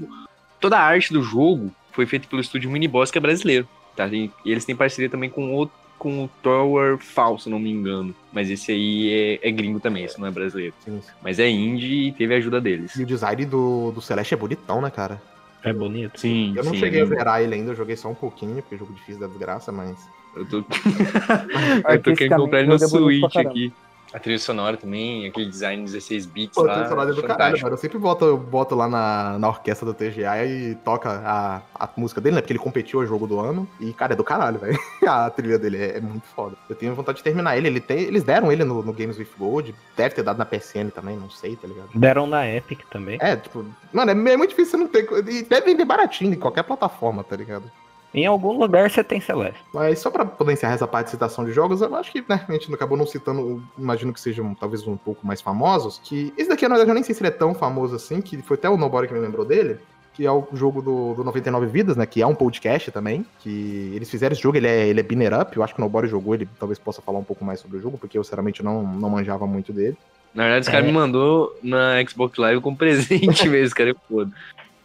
toda 0.61 0.77
a 0.77 0.83
arte 0.83 1.11
do 1.11 1.23
jogo 1.23 1.73
foi 1.91 2.05
feita 2.05 2.29
pelo 2.29 2.43
estúdio 2.43 2.71
Miniboss, 2.71 3.11
que 3.11 3.17
é 3.17 3.21
brasileiro. 3.21 3.67
Tá? 3.97 4.07
E 4.09 4.31
eles 4.45 4.67
têm 4.67 4.77
parceria 4.77 5.09
também 5.09 5.31
com 5.31 5.59
o, 5.59 5.71
com 5.99 6.25
o 6.25 6.31
Tower 6.43 6.99
Fall, 6.99 7.39
se 7.39 7.49
eu 7.49 7.53
não 7.53 7.59
me 7.59 7.71
engano. 7.71 8.15
Mas 8.31 8.51
esse 8.51 8.73
aí 8.73 9.41
é, 9.43 9.49
é 9.49 9.51
gringo 9.51 9.81
também, 9.81 10.05
esse 10.05 10.21
não 10.21 10.27
é 10.27 10.31
brasileiro. 10.31 10.75
Sim, 10.85 11.01
sim. 11.01 11.13
Mas 11.23 11.39
é 11.39 11.49
indie 11.49 12.09
e 12.09 12.13
teve 12.13 12.35
a 12.35 12.37
ajuda 12.37 12.61
deles. 12.61 12.95
E 12.95 13.05
o 13.05 13.07
design 13.07 13.47
do, 13.47 13.91
do 13.91 14.03
Celeste 14.03 14.35
é 14.35 14.37
bonitão, 14.37 14.83
né, 14.83 14.91
cara? 14.91 15.21
É 15.65 15.73
bonito. 15.73 16.21
Sim, 16.21 16.53
Eu 16.55 16.63
não 16.63 16.75
sim, 16.75 16.81
cheguei 16.81 17.01
a 17.01 17.03
é 17.03 17.05
lindo. 17.07 17.17
zerar 17.17 17.41
ele 17.41 17.55
ainda, 17.55 17.73
eu 17.73 17.77
joguei 17.77 17.97
só 17.97 18.11
um 18.11 18.15
pouquinho, 18.15 18.57
porque 18.57 18.75
é 18.75 18.79
jogo 18.79 18.93
difícil 18.93 19.19
da 19.19 19.29
desgraça, 19.29 19.73
mas... 19.73 19.97
Eu 20.37 20.47
tô... 20.47 20.59
eu 21.89 22.03
tô 22.03 22.13
querendo 22.13 22.37
comprar 22.37 22.61
ele 22.61 22.69
no 22.69 22.75
o 22.75 22.79
Switch 22.79 23.33
caramba. 23.33 23.51
aqui. 23.51 23.73
A 24.13 24.19
trilha 24.19 24.39
sonora 24.39 24.77
também, 24.77 25.27
aquele 25.27 25.47
design 25.47 25.85
16 25.85 26.27
bits 26.27 26.55
Pô, 26.55 26.63
lá. 26.63 26.77
tem 26.79 26.85
celular 26.87 27.07
do 27.07 27.23
caralho, 27.23 27.61
mano. 27.61 27.75
Eu 27.75 27.79
sempre 27.79 27.99
boto, 27.99 28.25
eu 28.25 28.37
boto 28.37 28.75
lá 28.75 28.89
na, 28.89 29.39
na 29.39 29.49
orquestra 29.49 29.85
do 29.85 29.95
TGA 29.95 30.45
e 30.45 30.75
toca 30.77 31.11
a, 31.11 31.63
a 31.75 31.89
música 31.97 32.21
dele, 32.21 32.37
né? 32.37 32.41
Porque 32.41 32.53
ele 32.53 32.61
competiu 32.61 33.01
ao 33.01 33.07
jogo 33.07 33.27
do 33.27 33.41
ano. 33.41 33.69
E, 33.81 33.93
cara, 33.93 34.13
é 34.13 34.17
do 34.17 34.25
caralho, 34.25 34.59
velho. 34.59 34.79
A 35.07 35.31
trilha 35.31 35.59
dele 35.59 35.77
é, 35.77 35.99
é 35.99 36.01
muito 36.01 36.27
foda. 36.29 36.57
Eu 36.69 36.75
tenho 36.77 36.95
vontade 36.95 37.19
de 37.19 37.25
terminar 37.25 37.57
ele. 37.57 37.69
ele 37.69 37.81
tem, 37.81 38.01
eles 38.01 38.23
deram 38.23 38.51
ele 38.51 38.65
no, 38.65 38.83
no 38.83 38.93
Games 38.93 39.19
with 39.19 39.29
Gold. 39.39 39.75
Deve 39.97 40.15
ter 40.15 40.23
dado 40.23 40.39
na 40.39 40.45
PSN 40.45 40.91
também, 40.95 41.17
não 41.17 41.31
sei, 41.31 41.57
tá 41.57 41.67
ligado? 41.67 41.89
Deram 41.95 42.27
na 42.27 42.49
Epic 42.49 42.81
também. 42.91 43.19
É, 43.21 43.37
tipo, 43.37 43.65
mano, 43.93 44.11
é, 44.11 44.33
é 44.33 44.37
muito 44.37 44.51
difícil 44.51 44.73
você 44.73 44.77
não 44.77 44.89
ter. 44.89 45.07
E 45.29 45.43
deve 45.43 45.67
vender 45.67 45.85
baratinho 45.85 46.35
em 46.35 46.39
qualquer 46.39 46.63
plataforma, 46.63 47.23
tá 47.23 47.37
ligado? 47.37 47.71
Em 48.15 48.25
algum 48.25 48.53
lugar 48.59 48.91
você 48.91 49.05
tem 49.05 49.21
Celeste. 49.21 49.61
Mas 49.75 49.99
só 49.99 50.11
pra 50.11 50.25
poder 50.25 50.53
encerrar 50.55 50.75
essa 50.75 50.87
parte 50.87 51.07
de 51.07 51.11
citação 51.13 51.45
de 51.45 51.53
jogos, 51.53 51.83
eu 51.83 51.95
acho 51.97 52.11
que, 52.11 52.25
né, 52.27 52.45
a 52.49 52.53
gente 52.53 52.73
acabou 52.73 52.97
não 52.97 53.07
citando, 53.07 53.63
imagino 53.79 54.13
que 54.13 54.21
sejam 54.21 54.55
talvez 54.55 54.87
um 54.87 54.97
pouco 54.97 55.27
mais 55.27 55.41
famosos, 55.43 56.01
que 56.03 56.33
esse 56.39 56.49
daqui, 56.49 56.63
na 56.67 56.71
verdade, 56.77 56.91
eu 56.91 56.95
nem 56.95 57.03
sei 57.03 57.15
se 57.15 57.21
ele 57.21 57.29
é 57.29 57.33
tão 57.33 57.55
famoso 57.55 57.95
assim, 57.95 58.21
que 58.23 58.41
foi 58.43 58.57
até 58.57 58.71
o 58.71 58.77
Nobody 58.77 59.07
que 59.09 59.13
me 59.15 59.21
lembrou 59.21 59.45
dele, 59.45 59.79
que 60.15 60.25
é 60.25 60.33
o 60.33 60.47
jogo 60.55 60.81
do, 60.81 61.13
do 61.13 61.23
99 61.25 61.67
Vidas, 61.67 61.95
né, 61.95 62.07
que 62.07 62.23
é 62.23 62.27
um 62.27 62.35
podcast 62.35 62.91
também, 62.91 63.27
que 63.41 63.93
eles 63.95 64.09
fizeram 64.11 64.33
esse 64.33 64.41
jogo, 64.43 64.57
ele 64.57 64.67
é, 64.67 64.89
ele 64.89 65.01
é 65.01 65.03
binner 65.03 65.39
up, 65.39 65.55
eu 65.55 65.63
acho 65.63 65.75
que 65.75 65.81
o 65.81 65.85
Nobody 65.85 66.09
jogou, 66.09 66.35
ele 66.35 66.49
talvez 66.59 66.79
possa 66.79 67.03
falar 67.03 67.19
um 67.19 67.25
pouco 67.25 67.45
mais 67.45 67.61
sobre 67.61 67.77
o 67.77 67.81
jogo, 67.83 67.99
porque 67.99 68.17
eu, 68.17 68.25
sinceramente, 68.25 68.63
não, 68.63 68.83
não 68.83 69.11
manjava 69.11 69.47
muito 69.47 69.75
dele. 69.75 69.97
Na 70.33 70.45
verdade, 70.45 70.63
esse 70.63 70.71
cara 70.71 70.85
É. 70.85 70.87
me 70.87 70.93
mandou 70.93 71.55
na 71.63 72.03
Xbox 72.09 72.39
Live 72.39 72.63
com 72.63 72.75
presente 72.75 73.21
mesmo, 73.49 73.57
esse 73.57 73.75
cara 73.75 73.91
é 73.91 73.95
foda. 74.09 74.31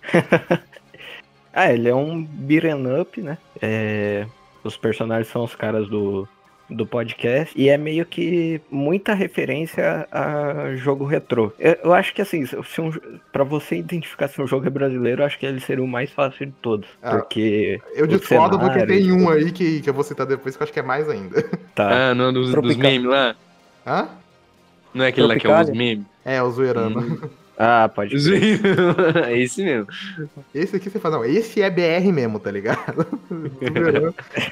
Ah, 1.53 1.71
ele 1.71 1.89
é 1.89 1.95
um 1.95 2.23
beat'em 2.23 3.01
up, 3.01 3.21
né? 3.21 3.37
É, 3.61 4.25
os 4.63 4.77
personagens 4.77 5.27
são 5.27 5.43
os 5.43 5.55
caras 5.55 5.87
do, 5.89 6.27
do 6.69 6.85
podcast. 6.85 7.53
E 7.59 7.69
é 7.69 7.77
meio 7.77 8.05
que 8.05 8.61
muita 8.69 9.13
referência 9.13 10.07
a 10.11 10.75
jogo 10.75 11.05
retrô. 11.05 11.51
Eu, 11.59 11.77
eu 11.83 11.93
acho 11.93 12.13
que 12.13 12.21
assim, 12.21 12.45
se 12.45 12.81
um, 12.81 12.91
pra 13.31 13.43
você 13.43 13.75
identificar 13.75 14.27
se 14.27 14.41
um 14.41 14.47
jogo 14.47 14.65
é 14.65 14.69
brasileiro, 14.69 15.21
eu 15.21 15.25
acho 15.25 15.37
que 15.37 15.45
ele 15.45 15.59
seria 15.59 15.83
o 15.83 15.87
mais 15.87 16.11
fácil 16.11 16.45
de 16.45 16.53
todos. 16.61 16.87
Ah, 17.01 17.17
porque 17.17 17.81
Eu 17.93 18.07
discordo 18.07 18.57
porque 18.57 18.85
tem 18.85 19.11
um 19.11 19.29
aí 19.29 19.51
que, 19.51 19.81
que 19.81 19.89
eu 19.89 19.93
vou 19.93 20.03
citar 20.03 20.25
depois 20.25 20.55
que 20.55 20.61
eu 20.61 20.65
acho 20.65 20.73
que 20.73 20.79
é 20.79 20.83
mais 20.83 21.09
ainda. 21.09 21.43
tá. 21.75 22.11
Ah, 22.11 22.15
não 22.15 22.29
é 22.29 22.31
dos, 22.31 22.53
dos 22.53 22.77
memes 22.77 23.09
lá? 23.09 23.35
Hã? 23.85 24.09
Não 24.93 25.05
é 25.05 25.09
aquele 25.09 25.27
lá 25.27 25.35
que 25.37 25.47
é 25.47 25.49
os 25.49 25.55
Tropicália? 25.55 25.77
memes? 25.77 26.05
É, 26.23 26.41
o 26.41 26.51
Zoeirama. 26.51 27.01
Hum. 27.01 27.19
Ah, 27.63 27.87
pode 27.87 28.15
crer. 28.17 28.59
é 29.29 29.37
esse 29.39 29.63
mesmo. 29.63 29.87
Esse 30.53 30.77
aqui 30.77 30.89
você 30.89 30.99
fala, 30.99 31.17
não, 31.17 31.25
esse 31.25 31.61
é 31.61 31.69
BR 31.69 32.11
mesmo, 32.11 32.39
tá 32.39 32.49
ligado? 32.49 33.05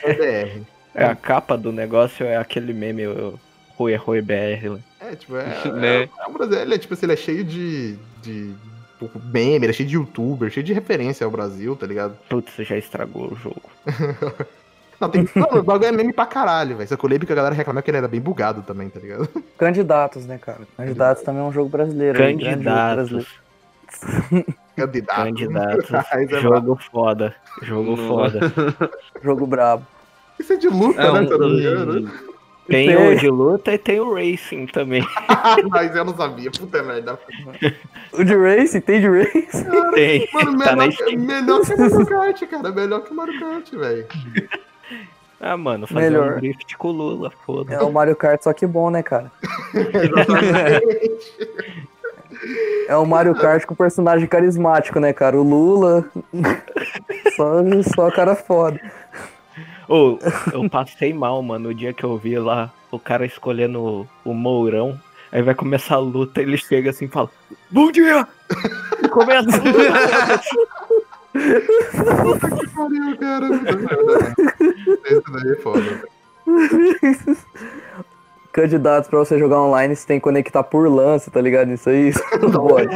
é 0.03 0.13
BR. 0.13 0.61
É, 0.93 1.05
a 1.05 1.15
capa 1.15 1.57
do 1.57 1.71
negócio 1.71 2.23
é 2.23 2.37
aquele 2.37 2.71
meme, 2.71 3.07
o 3.07 3.39
Rui 3.75 3.95
Rui 3.95 4.21
BR. 4.21 4.69
né? 4.69 4.79
É, 4.99 5.15
tipo, 5.15 5.35
é, 5.37 5.45
Né? 5.73 6.03
é, 6.03 6.09
é 6.19 6.27
um 6.27 6.33
Brasil, 6.33 6.59
ele 6.59 6.75
é, 6.75 6.77
tipo 6.77 6.93
assim, 6.93 7.07
ele 7.07 7.13
é 7.13 7.15
cheio 7.17 7.43
de, 7.43 7.95
de 8.21 8.53
tipo, 8.99 9.19
meme, 9.33 9.65
ele 9.65 9.71
é 9.71 9.73
cheio 9.73 9.89
de 9.89 9.95
youtuber, 9.95 10.51
cheio 10.51 10.63
de 10.63 10.73
referência 10.73 11.25
ao 11.25 11.31
Brasil, 11.31 11.75
tá 11.75 11.87
ligado? 11.87 12.15
Putz, 12.29 12.53
já 12.59 12.77
estragou 12.77 13.31
o 13.31 13.35
jogo. 13.35 13.63
Não, 14.99 15.09
tem, 15.09 15.27
não, 15.35 15.59
o 15.59 15.63
bagulho 15.63 15.87
é 15.87 15.91
meme 15.91 16.11
pra 16.11 16.25
caralho, 16.25 16.75
velho. 16.75 16.89
Só 16.89 16.97
que 16.97 17.05
eu 17.05 17.09
lembro 17.09 17.25
que 17.25 17.31
a 17.31 17.35
galera 17.35 17.55
reclamava 17.55 17.81
que 17.81 17.89
ele 17.89 17.97
era 17.97 18.07
bem 18.07 18.19
bugado 18.19 18.61
também, 18.63 18.89
tá 18.89 18.99
ligado? 18.99 19.29
Candidatos, 19.57 20.25
né, 20.25 20.37
cara? 20.37 20.61
Candidatos 20.75 21.23
também 21.23 21.41
é 21.41 21.45
um 21.45 21.53
jogo 21.53 21.69
brasileiro. 21.69 22.17
Candidatos. 22.17 23.25
Candidato. 24.75 25.15
Candidatos. 25.25 25.89
Mas 25.89 26.31
é 26.31 26.39
jogo 26.41 26.77
foda. 26.91 27.35
Jogo 27.61 27.95
foda. 27.97 28.39
Jogo 29.23 29.45
brabo. 29.47 29.85
Isso 30.39 30.53
é 30.53 30.55
de 30.57 30.67
luta, 30.69 31.01
É 31.01 31.11
né? 31.11 31.19
um- 31.19 31.23
engano. 31.59 32.11
Tem 32.67 32.87
Tem. 32.87 32.95
o 32.95 33.17
de 33.17 33.27
luta 33.29 33.73
e 33.73 33.77
tem 33.79 33.99
o 33.99 34.13
Racing 34.13 34.67
também. 34.67 35.03
Mas 35.71 35.95
eu 35.95 36.05
não 36.05 36.15
sabia, 36.15 36.51
puta 36.51 36.83
merda. 36.83 37.17
O 38.13 38.23
de 38.23 38.35
Race, 38.35 38.79
tem 38.79 39.01
de 39.01 39.07
Race? 39.09 39.65
Tem. 39.95 40.29
Mano, 40.31 40.59
Tá 40.63 40.75
melhor, 40.75 40.91
Steam. 40.93 41.19
melhor 41.19 41.61
que 41.61 41.73
o 41.73 41.77
Mario 41.79 42.05
Kart, 42.05 42.43
cara. 42.47 42.71
Melhor 42.71 43.01
que 43.01 43.11
o 43.11 43.15
Mario 43.15 43.39
Kart, 43.39 43.71
velho. 43.71 44.05
Ah, 45.39 45.55
mano, 45.55 45.87
fazer 45.87 46.09
Melhor. 46.09 46.33
um 46.33 46.39
drift 46.39 46.77
com 46.77 46.89
o 46.89 46.91
Lula, 46.91 47.31
foda. 47.45 47.73
É 47.73 47.81
o 47.81 47.91
Mario 47.91 48.15
Kart, 48.15 48.41
só 48.41 48.51
que 48.51 48.67
bom, 48.67 48.89
né, 48.89 49.01
cara? 49.01 49.31
É 52.87 52.95
o 52.95 53.05
Mario 53.05 53.35
Kart 53.35 53.65
com 53.65 53.75
personagem 53.75 54.27
carismático, 54.27 54.99
né, 54.99 55.13
cara? 55.13 55.37
O 55.37 55.43
Lula. 55.43 56.05
só, 57.35 57.61
só 57.95 58.11
cara 58.11 58.35
foda. 58.35 58.79
Ô, 59.87 60.19
eu 60.53 60.69
passei 60.69 61.13
mal, 61.13 61.41
mano, 61.41 61.69
o 61.69 61.73
dia 61.73 61.93
que 61.93 62.03
eu 62.03 62.17
vi 62.17 62.37
lá 62.37 62.71
o 62.91 62.99
cara 62.99 63.25
escolhendo 63.25 63.81
o, 63.81 64.07
o 64.31 64.33
Mourão. 64.33 64.99
Aí 65.31 65.41
vai 65.41 65.53
começar 65.53 65.95
a 65.95 65.99
luta, 65.99 66.41
ele 66.41 66.57
chega 66.57 66.89
assim 66.89 67.05
e 67.05 67.09
fala: 67.09 67.29
Bom 67.69 67.91
dia! 67.91 68.27
E 69.03 69.07
começa 69.07 69.49
a 69.49 69.63
luta. 69.63 70.41
Pariu, 72.75 73.17
cara. 73.17 73.47
Esse 75.05 75.23
daí 75.31 75.51
é 75.51 75.55
foda. 75.55 76.03
Candidatos 78.51 79.07
pra 79.07 79.19
você 79.19 79.37
jogar 79.37 79.61
online, 79.61 79.95
você 79.95 80.07
tem 80.07 80.17
que 80.19 80.23
conectar 80.23 80.63
por 80.63 80.89
lance, 80.91 81.29
tá 81.29 81.39
ligado? 81.39 81.71
Isso 81.71 81.87
aí, 81.87 82.09
isso 82.09 82.23
não 82.41 82.49
pode. 82.67 82.89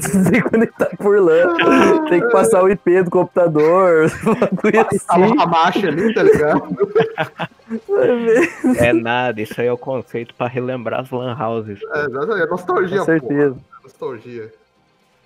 Você 0.00 0.30
tem 0.30 0.42
que 0.42 0.48
conectar 0.48 0.90
por 0.96 1.20
lance. 1.20 2.08
Tem 2.08 2.20
que 2.22 2.28
passar 2.30 2.64
o 2.64 2.70
IP 2.70 3.02
do 3.02 3.10
computador. 3.10 4.10
bagulho 4.24 4.80
assim. 4.90 5.38
a 5.38 5.46
marcha 5.46 5.88
ali, 5.88 6.14
tá 6.14 6.22
ligado? 6.22 6.90
É 8.78 8.94
nada, 8.94 9.42
isso 9.42 9.60
aí 9.60 9.66
é 9.66 9.72
o 9.72 9.76
conceito 9.76 10.34
pra 10.34 10.48
relembrar 10.48 11.00
as 11.00 11.10
lan 11.10 11.36
houses. 11.38 11.78
É. 11.94 12.04
É 12.04 12.46
nostalgia, 12.46 12.98
Com 13.00 13.04
certeza. 13.04 13.54
porra. 13.54 13.82
Nostalgia. 13.84 14.52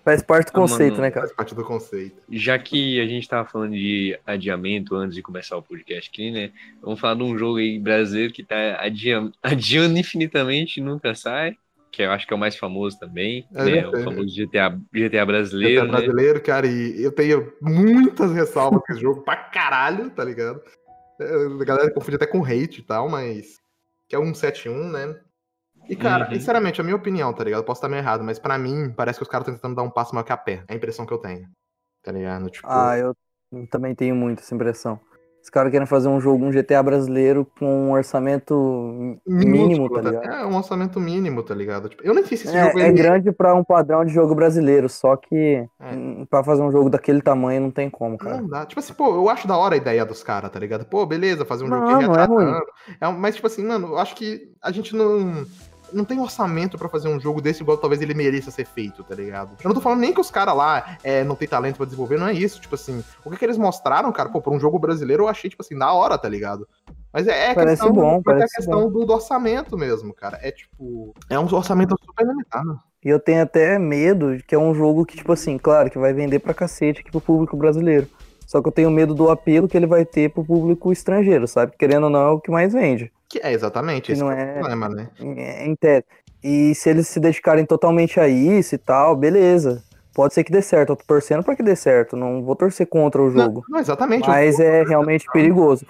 Faz 0.04 0.22
parte 0.22 0.46
do 0.46 0.50
Ah, 0.56 0.60
conceito, 0.60 0.92
mano. 0.92 1.02
né, 1.02 1.10
cara? 1.10 1.26
Faz 1.26 1.36
parte 1.36 1.54
do 1.54 1.64
conceito. 1.64 2.22
Já 2.30 2.58
que 2.58 3.00
a 3.00 3.06
gente 3.06 3.28
tava 3.28 3.48
falando 3.48 3.72
de 3.72 4.18
adiamento 4.26 4.96
antes 4.96 5.14
de 5.14 5.22
começar 5.22 5.56
o 5.56 5.62
podcast 5.62 6.10
aqui, 6.10 6.30
né? 6.30 6.50
Vamos 6.82 6.98
falar 6.98 7.14
de 7.14 7.22
um 7.22 7.38
jogo 7.38 7.58
aí 7.58 7.78
brasileiro 7.78 8.32
que 8.32 8.42
tá 8.42 8.56
adia- 8.80 9.30
adiando 9.42 9.98
infinitamente 9.98 10.80
e 10.80 10.82
nunca 10.82 11.14
sai. 11.14 11.56
Que 11.92 12.02
eu 12.02 12.10
acho 12.10 12.26
que 12.26 12.32
é 12.32 12.36
o 12.36 12.40
mais 12.40 12.56
famoso 12.56 12.98
também, 12.98 13.46
É, 13.54 13.64
né? 13.64 13.78
é. 13.80 13.86
O 13.88 14.02
famoso 14.02 14.34
GTA, 14.34 14.70
GTA 14.92 15.26
Brasileiro, 15.26 15.26
brasileiro, 15.26 15.84
né? 15.84 15.90
brasileiro, 15.92 16.40
cara, 16.42 16.66
e 16.66 17.02
eu 17.02 17.12
tenho 17.12 17.52
muitas 17.60 18.32
ressalvas 18.32 18.80
com 18.84 18.92
esse 18.94 19.02
jogo 19.02 19.20
pra 19.22 19.36
caralho, 19.36 20.08
tá 20.10 20.24
ligado? 20.24 20.60
É, 21.20 21.24
A 21.60 21.64
galera 21.64 21.92
confunde 21.92 22.16
até 22.16 22.26
com 22.26 22.42
hate 22.44 22.80
e 22.80 22.82
tal, 22.82 23.08
mas. 23.10 23.60
Que 24.08 24.16
é 24.16 24.18
um 24.18 24.34
171, 24.34 24.90
né? 24.90 25.14
E, 25.88 25.96
cara, 25.96 26.26
Uhum. 26.28 26.34
sinceramente, 26.34 26.80
a 26.80 26.84
minha 26.84 26.96
opinião, 26.96 27.32
tá 27.32 27.42
ligado? 27.44 27.60
Eu 27.60 27.64
posso 27.64 27.78
estar 27.78 27.88
meio 27.88 28.00
errado, 28.00 28.22
mas 28.24 28.38
pra 28.38 28.56
mim, 28.58 28.92
parece 28.96 29.18
que 29.18 29.22
os 29.24 29.28
caras 29.28 29.46
estão 29.46 29.54
tentando 29.56 29.76
dar 29.76 29.82
um 29.82 29.90
passo 29.90 30.14
maior 30.14 30.24
que 30.24 30.32
a 30.32 30.36
pé. 30.36 30.62
É 30.68 30.72
a 30.72 30.76
impressão 30.76 31.04
que 31.04 31.12
eu 31.12 31.18
tenho. 31.18 31.46
Tá 32.02 32.10
ligado? 32.12 32.48
Tipo. 32.50 32.66
Ah, 32.70 32.96
eu 32.98 33.14
também 33.70 33.94
tenho 33.94 34.14
muito 34.14 34.40
essa 34.40 34.54
impressão. 34.54 34.98
Os 35.42 35.50
caras 35.50 35.72
querem 35.72 35.86
fazer 35.88 36.06
um 36.08 36.20
jogo, 36.20 36.44
um 36.44 36.52
GTA 36.52 36.80
brasileiro 36.84 37.44
com 37.58 37.66
um 37.66 37.92
orçamento 37.92 38.54
mínimo, 39.26 39.66
minúsculo, 39.66 39.90
tá 39.90 40.00
ligado? 40.10 40.24
É 40.24 40.46
um 40.46 40.56
orçamento 40.56 41.00
mínimo, 41.00 41.42
tá 41.42 41.52
ligado? 41.52 41.88
Tipo, 41.88 42.04
eu 42.04 42.14
nem 42.14 42.24
sei 42.24 42.36
se 42.36 42.46
esse 42.46 42.56
É, 42.56 42.66
jogo 42.66 42.78
é 42.78 42.86
ele- 42.88 42.96
grande 42.96 43.32
pra 43.32 43.52
um 43.52 43.64
padrão 43.64 44.04
de 44.04 44.12
jogo 44.12 44.36
brasileiro, 44.36 44.88
só 44.88 45.16
que 45.16 45.66
É. 45.80 46.24
pra 46.30 46.44
fazer 46.44 46.62
um 46.62 46.70
jogo 46.70 46.88
daquele 46.88 47.20
tamanho 47.20 47.60
não 47.60 47.72
tem 47.72 47.90
como, 47.90 48.16
cara. 48.16 48.36
Não 48.40 48.48
dá. 48.48 48.64
Tipo 48.64 48.78
assim, 48.78 48.94
pô, 48.94 49.16
eu 49.16 49.28
acho 49.28 49.48
da 49.48 49.56
hora 49.56 49.74
a 49.74 49.78
ideia 49.78 50.06
dos 50.06 50.22
caras, 50.22 50.48
tá 50.48 50.60
ligado? 50.60 50.84
Pô, 50.86 51.04
beleza, 51.04 51.44
fazer 51.44 51.64
um 51.64 51.68
jogo 51.68 51.80
Não, 51.90 51.98
que 51.98 52.06
não 52.06 52.40
é. 52.40 52.60
É 53.00 53.08
um- 53.08 53.18
mas, 53.18 53.34
tipo 53.34 53.48
assim, 53.48 53.64
mano, 53.66 53.88
eu 53.88 53.98
acho 53.98 54.14
que 54.14 54.48
a 54.62 54.70
gente 54.70 54.94
não. 54.94 55.44
Não 55.92 56.04
tem 56.04 56.20
orçamento 56.20 56.78
pra 56.78 56.88
fazer 56.88 57.08
um 57.08 57.20
jogo 57.20 57.40
desse 57.40 57.62
igual 57.62 57.76
talvez 57.76 58.00
ele 58.00 58.14
mereça 58.14 58.50
ser 58.50 58.66
feito, 58.66 59.02
tá 59.04 59.14
ligado? 59.14 59.56
Eu 59.62 59.68
não 59.68 59.74
tô 59.74 59.80
falando 59.80 60.00
nem 60.00 60.12
que 60.12 60.20
os 60.20 60.30
caras 60.30 60.56
lá 60.56 60.96
é, 61.02 61.24
não 61.24 61.34
tem 61.34 61.48
talento 61.48 61.76
pra 61.76 61.86
desenvolver, 61.86 62.18
não 62.18 62.26
é 62.26 62.32
isso. 62.32 62.60
Tipo 62.60 62.74
assim, 62.74 63.02
o 63.24 63.30
que, 63.30 63.36
que 63.36 63.44
eles 63.44 63.58
mostraram, 63.58 64.10
cara, 64.12 64.28
pô, 64.28 64.40
pra 64.40 64.52
um 64.52 64.60
jogo 64.60 64.78
brasileiro 64.78 65.24
eu 65.24 65.28
achei, 65.28 65.50
tipo 65.50 65.62
assim, 65.62 65.76
da 65.76 65.92
hora, 65.92 66.16
tá 66.16 66.28
ligado? 66.28 66.66
Mas 67.12 67.26
é, 67.28 67.50
é 67.50 67.54
Parece 67.54 67.82
questão, 67.82 67.92
bom, 67.92 68.22
mas 68.24 68.34
é 68.34 68.38
parece 68.38 68.56
questão 68.56 68.90
do, 68.90 69.04
do 69.04 69.12
orçamento 69.12 69.76
mesmo, 69.76 70.14
cara. 70.14 70.38
É 70.42 70.50
tipo. 70.50 71.14
É 71.28 71.38
um 71.38 71.44
orçamento 71.44 71.94
super 72.04 72.26
limitado. 72.26 72.78
E 73.04 73.08
eu 73.08 73.18
tenho 73.18 73.42
até 73.42 73.78
medo 73.78 74.36
de 74.36 74.42
que 74.44 74.54
é 74.54 74.58
um 74.58 74.74
jogo 74.74 75.04
que, 75.04 75.16
tipo 75.16 75.32
assim, 75.32 75.58
claro, 75.58 75.90
que 75.90 75.98
vai 75.98 76.12
vender 76.12 76.38
pra 76.38 76.54
cacete 76.54 77.00
aqui 77.00 77.10
pro 77.10 77.20
público 77.20 77.56
brasileiro. 77.56 78.08
Só 78.46 78.62
que 78.62 78.68
eu 78.68 78.72
tenho 78.72 78.90
medo 78.90 79.14
do 79.14 79.30
apelo 79.30 79.66
que 79.66 79.76
ele 79.76 79.86
vai 79.86 80.04
ter 80.04 80.30
pro 80.30 80.44
público 80.44 80.92
estrangeiro, 80.92 81.48
sabe? 81.48 81.72
Querendo 81.76 82.04
ou 82.04 82.10
não, 82.10 82.20
é 82.20 82.30
o 82.30 82.40
que 82.40 82.50
mais 82.50 82.72
vende. 82.72 83.10
Que 83.32 83.40
é 83.42 83.50
exatamente 83.50 84.06
Que 84.06 84.12
esse 84.12 84.20
não 84.20 84.30
é 84.30 84.42
é- 84.42 84.50
o 84.50 84.54
problema, 84.58 84.88
né? 84.90 85.08
Em 85.18 85.74
tese. 85.74 86.04
E 86.44 86.74
se 86.74 86.90
eles 86.90 87.08
se 87.08 87.18
dedicarem 87.18 87.64
totalmente 87.64 88.20
a 88.20 88.28
isso 88.28 88.74
e 88.74 88.78
tal, 88.78 89.16
beleza. 89.16 89.82
Pode 90.14 90.34
ser 90.34 90.44
que 90.44 90.52
dê 90.52 90.60
certo. 90.60 90.90
Eu 90.90 90.96
tô 90.96 91.04
torcendo 91.06 91.42
pra 91.42 91.56
que 91.56 91.62
dê 91.62 91.74
certo. 91.74 92.14
Não 92.14 92.42
vou 92.42 92.54
torcer 92.54 92.86
contra 92.86 93.22
o 93.22 93.30
jogo. 93.30 93.64
Não, 93.66 93.76
não, 93.76 93.80
exatamente. 93.80 94.28
Mas 94.28 94.60
é 94.60 94.82
realmente 94.82 95.26
perigoso. 95.32 95.86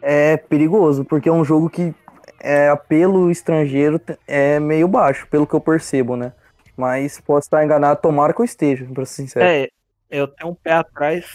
É 0.00 0.38
perigoso, 0.38 1.04
porque 1.04 1.28
é 1.28 1.32
um 1.32 1.44
jogo 1.44 1.68
que 1.68 1.94
é, 2.40 2.70
apelo 2.70 3.30
estrangeiro 3.30 4.00
é 4.26 4.58
meio 4.58 4.88
baixo, 4.88 5.26
pelo 5.28 5.46
que 5.46 5.52
eu 5.54 5.60
percebo, 5.60 6.16
né? 6.16 6.32
Mas 6.74 7.20
posso 7.20 7.46
estar 7.46 7.62
enganado, 7.62 8.00
tomara 8.00 8.32
que 8.32 8.40
eu 8.40 8.44
esteja, 8.44 8.86
pra 8.94 9.04
ser 9.04 9.16
sincero. 9.16 9.44
É, 9.44 9.68
eu 10.10 10.28
tenho 10.28 10.52
um 10.52 10.54
pé 10.54 10.72
atrás. 10.72 11.26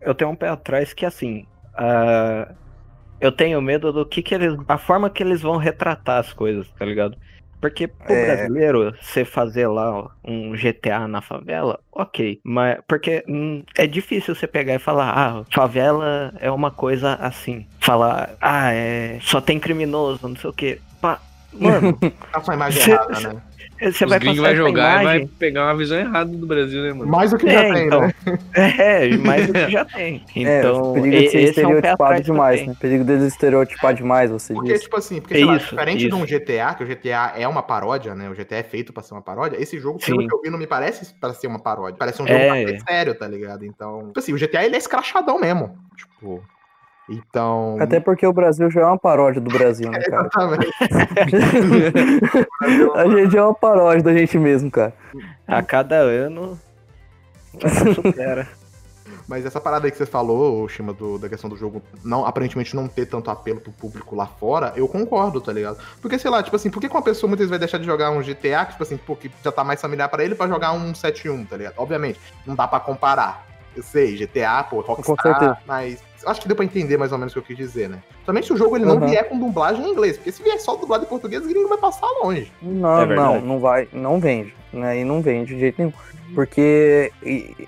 Eu 0.00 0.14
tenho 0.14 0.30
um 0.30 0.36
pé 0.36 0.48
atrás 0.48 0.94
que 0.94 1.04
assim. 1.04 1.46
ah, 1.74 2.48
eu 3.22 3.32
tenho 3.32 3.62
medo 3.62 3.92
do 3.92 4.04
que, 4.04 4.20
que 4.22 4.34
eles. 4.34 4.54
A 4.68 4.76
forma 4.76 5.08
que 5.08 5.22
eles 5.22 5.40
vão 5.40 5.56
retratar 5.56 6.18
as 6.18 6.32
coisas, 6.32 6.68
tá 6.78 6.84
ligado? 6.84 7.16
Porque 7.60 7.86
pro 7.86 8.12
É. 8.12 8.26
brasileiro, 8.26 8.92
você 9.00 9.24
fazer 9.24 9.68
lá 9.68 10.10
um 10.24 10.52
GTA 10.56 11.06
na 11.06 11.22
favela, 11.22 11.78
ok. 11.92 12.40
Mas 12.44 12.80
porque 12.88 13.24
hum, 13.28 13.62
é 13.78 13.86
difícil 13.86 14.34
você 14.34 14.48
pegar 14.48 14.74
e 14.74 14.78
falar, 14.80 15.10
ah, 15.16 15.44
favela 15.48 16.34
é 16.40 16.50
uma 16.50 16.72
coisa 16.72 17.14
assim. 17.14 17.64
Falar, 17.78 18.34
ah, 18.40 18.72
é. 18.72 19.18
Só 19.22 19.40
tem 19.40 19.60
criminoso, 19.60 20.28
não 20.28 20.34
sei 20.36 20.50
o 20.50 20.52
quê. 20.52 20.80
Pá, 21.00 21.20
Mano, 21.52 21.98
Tá 22.32 22.40
com 22.40 22.50
a 22.50 22.54
imagem 22.54 22.82
Cê- 22.82 22.90
errada, 22.92 23.20
né? 23.20 23.42
Você 23.90 24.04
Os 24.04 24.10
vai 24.10 24.18
gringos 24.18 24.38
vai 24.40 24.54
jogar 24.54 25.00
e 25.00 25.04
vai 25.04 25.26
pegar 25.38 25.64
uma 25.64 25.76
visão 25.76 25.98
errada 25.98 26.30
do 26.30 26.46
Brasil, 26.46 26.82
né, 26.82 26.92
mano? 26.92 27.10
Mais 27.10 27.30
do 27.30 27.38
que 27.38 27.48
É, 27.48 27.52
já 27.52 27.74
tem, 27.74 27.86
então. 27.86 28.00
né? 28.02 28.12
É, 28.54 29.16
mais 29.16 29.46
do 29.46 29.52
que 29.52 29.70
já 29.70 29.84
tem. 29.84 30.24
É, 30.36 30.58
Então, 30.60 30.90
o 30.90 30.94
perigo 30.94 31.16
de 31.16 31.28
ser 31.30 31.38
esse 31.40 31.60
é 31.60 31.66
um 31.66 31.70
estereotipado 31.72 32.22
demais, 32.22 32.60
também. 32.60 32.68
né? 32.74 32.76
Perigo 32.80 33.04
deles 33.04 33.24
estereotipar 33.24 33.94
demais, 33.94 34.30
você 34.30 34.52
Porque, 34.54 34.72
disse. 34.72 34.84
tipo 34.84 34.96
assim, 34.96 35.20
porque, 35.20 35.34
É 35.34 35.36
sei 35.38 35.44
lá, 35.46 35.56
isso, 35.56 35.70
diferente 35.70 35.98
de 36.00 36.06
isso. 36.08 36.16
um 36.16 36.24
GTA, 36.26 36.74
que 36.74 36.84
o 36.84 36.86
GTA 36.86 37.32
é 37.36 37.48
uma 37.48 37.62
paródia, 37.62 38.14
né? 38.14 38.28
O 38.28 38.34
GTA 38.34 38.56
é 38.56 38.62
feito 38.62 38.92
pra 38.92 39.02
ser 39.02 39.14
uma 39.14 39.22
paródia. 39.22 39.60
Esse 39.60 39.78
jogo, 39.80 39.98
pelo 39.98 40.20
Sim. 40.22 40.28
que 40.28 40.34
eu 40.34 40.40
vi, 40.42 40.50
não 40.50 40.58
me 40.58 40.66
parece 40.66 41.14
pra 41.14 41.32
ser 41.34 41.46
uma 41.46 41.58
paródia. 41.58 41.96
Parece 41.98 42.22
um 42.22 42.26
jogo 42.26 42.38
É. 42.38 42.78
sério, 42.88 43.14
tá 43.14 43.26
ligado? 43.26 43.64
Então, 43.64 44.06
tipo 44.08 44.18
assim, 44.18 44.32
o 44.32 44.38
GTA 44.38 44.64
ele 44.64 44.74
é 44.74 44.78
escrachadão 44.78 45.38
mesmo. 45.40 45.76
Tipo. 45.96 46.42
Então. 47.08 47.76
Até 47.80 48.00
porque 48.00 48.26
o 48.26 48.32
Brasil 48.32 48.70
já 48.70 48.82
é 48.82 48.86
uma 48.86 48.98
paródia 48.98 49.40
do 49.40 49.50
Brasil, 49.50 49.90
né, 49.90 50.00
cara? 50.08 50.28
Exatamente. 50.28 50.72
a 52.94 53.08
gente 53.08 53.36
é 53.36 53.42
uma 53.42 53.54
paródia 53.54 54.02
da 54.02 54.14
gente 54.14 54.38
mesmo, 54.38 54.70
cara. 54.70 54.94
A 55.46 55.62
cada 55.62 55.96
ano 55.96 56.58
supera. 57.94 58.48
Mas 59.28 59.46
essa 59.46 59.60
parada 59.60 59.86
aí 59.86 59.90
que 59.90 59.96
você 59.96 60.06
falou, 60.06 60.68
Shima, 60.68 60.92
do, 60.92 61.18
da 61.18 61.28
questão 61.28 61.48
do 61.48 61.56
jogo 61.56 61.82
não, 62.04 62.26
aparentemente 62.26 62.74
não 62.74 62.88
ter 62.88 63.06
tanto 63.06 63.30
apelo 63.30 63.60
pro 63.60 63.72
público 63.72 64.16
lá 64.16 64.26
fora, 64.26 64.72
eu 64.76 64.88
concordo, 64.88 65.40
tá 65.40 65.52
ligado? 65.52 65.78
Porque, 66.00 66.18
sei 66.18 66.30
lá, 66.30 66.42
tipo 66.42 66.56
assim, 66.56 66.70
por 66.70 66.80
que 66.80 66.88
uma 66.88 67.02
pessoa 67.02 67.28
muitas 67.28 67.44
vezes 67.44 67.50
vai 67.50 67.58
deixar 67.58 67.78
de 67.78 67.84
jogar 67.84 68.10
um 68.10 68.20
GTA, 68.20 68.64
que, 68.64 68.72
tipo 68.72 68.82
assim, 68.82 68.96
pô, 68.96 69.14
que 69.14 69.30
já 69.42 69.52
tá 69.52 69.62
mais 69.62 69.80
familiar 69.80 70.08
pra 70.08 70.24
ele, 70.24 70.34
pra 70.34 70.48
jogar 70.48 70.72
um 70.72 70.92
7-1, 70.92 71.46
tá 71.46 71.56
ligado? 71.56 71.74
Obviamente, 71.76 72.18
não 72.44 72.54
dá 72.54 72.66
pra 72.66 72.80
comparar. 72.80 73.46
Eu 73.74 73.82
sei, 73.82 74.16
GTA, 74.16 74.64
pô, 74.64 74.80
Rockstar, 74.80 75.62
mas 75.66 76.02
acho 76.26 76.40
que 76.40 76.48
deu 76.48 76.56
pra 76.56 76.64
entender 76.64 76.96
mais 76.96 77.12
ou 77.12 77.18
menos 77.18 77.32
o 77.32 77.34
que 77.34 77.40
eu 77.40 77.56
quis 77.56 77.56
dizer, 77.56 77.88
né? 77.88 77.98
Somente 78.24 78.46
se 78.46 78.52
o 78.52 78.56
jogo 78.56 78.76
ele 78.76 78.84
não 78.84 78.96
Uhum. 78.96 79.06
vier 79.08 79.28
com 79.28 79.38
dublagem 79.38 79.84
em 79.86 79.90
inglês, 79.92 80.16
porque 80.16 80.32
se 80.32 80.42
vier 80.42 80.58
só 80.60 80.76
dublado 80.76 81.04
em 81.04 81.08
português, 81.08 81.44
o 81.44 81.48
gringo 81.48 81.68
vai 81.68 81.78
passar 81.78 82.06
longe. 82.22 82.52
Não, 82.62 83.00
É 83.02 83.06
não, 83.16 83.40
não 83.40 83.58
vai, 83.60 83.88
não 83.92 84.18
vende, 84.20 84.54
né? 84.72 84.98
E 85.00 85.04
não 85.04 85.20
vende 85.22 85.54
de 85.54 85.60
jeito 85.60 85.76
nenhum. 85.78 85.92
Porque 86.34 87.12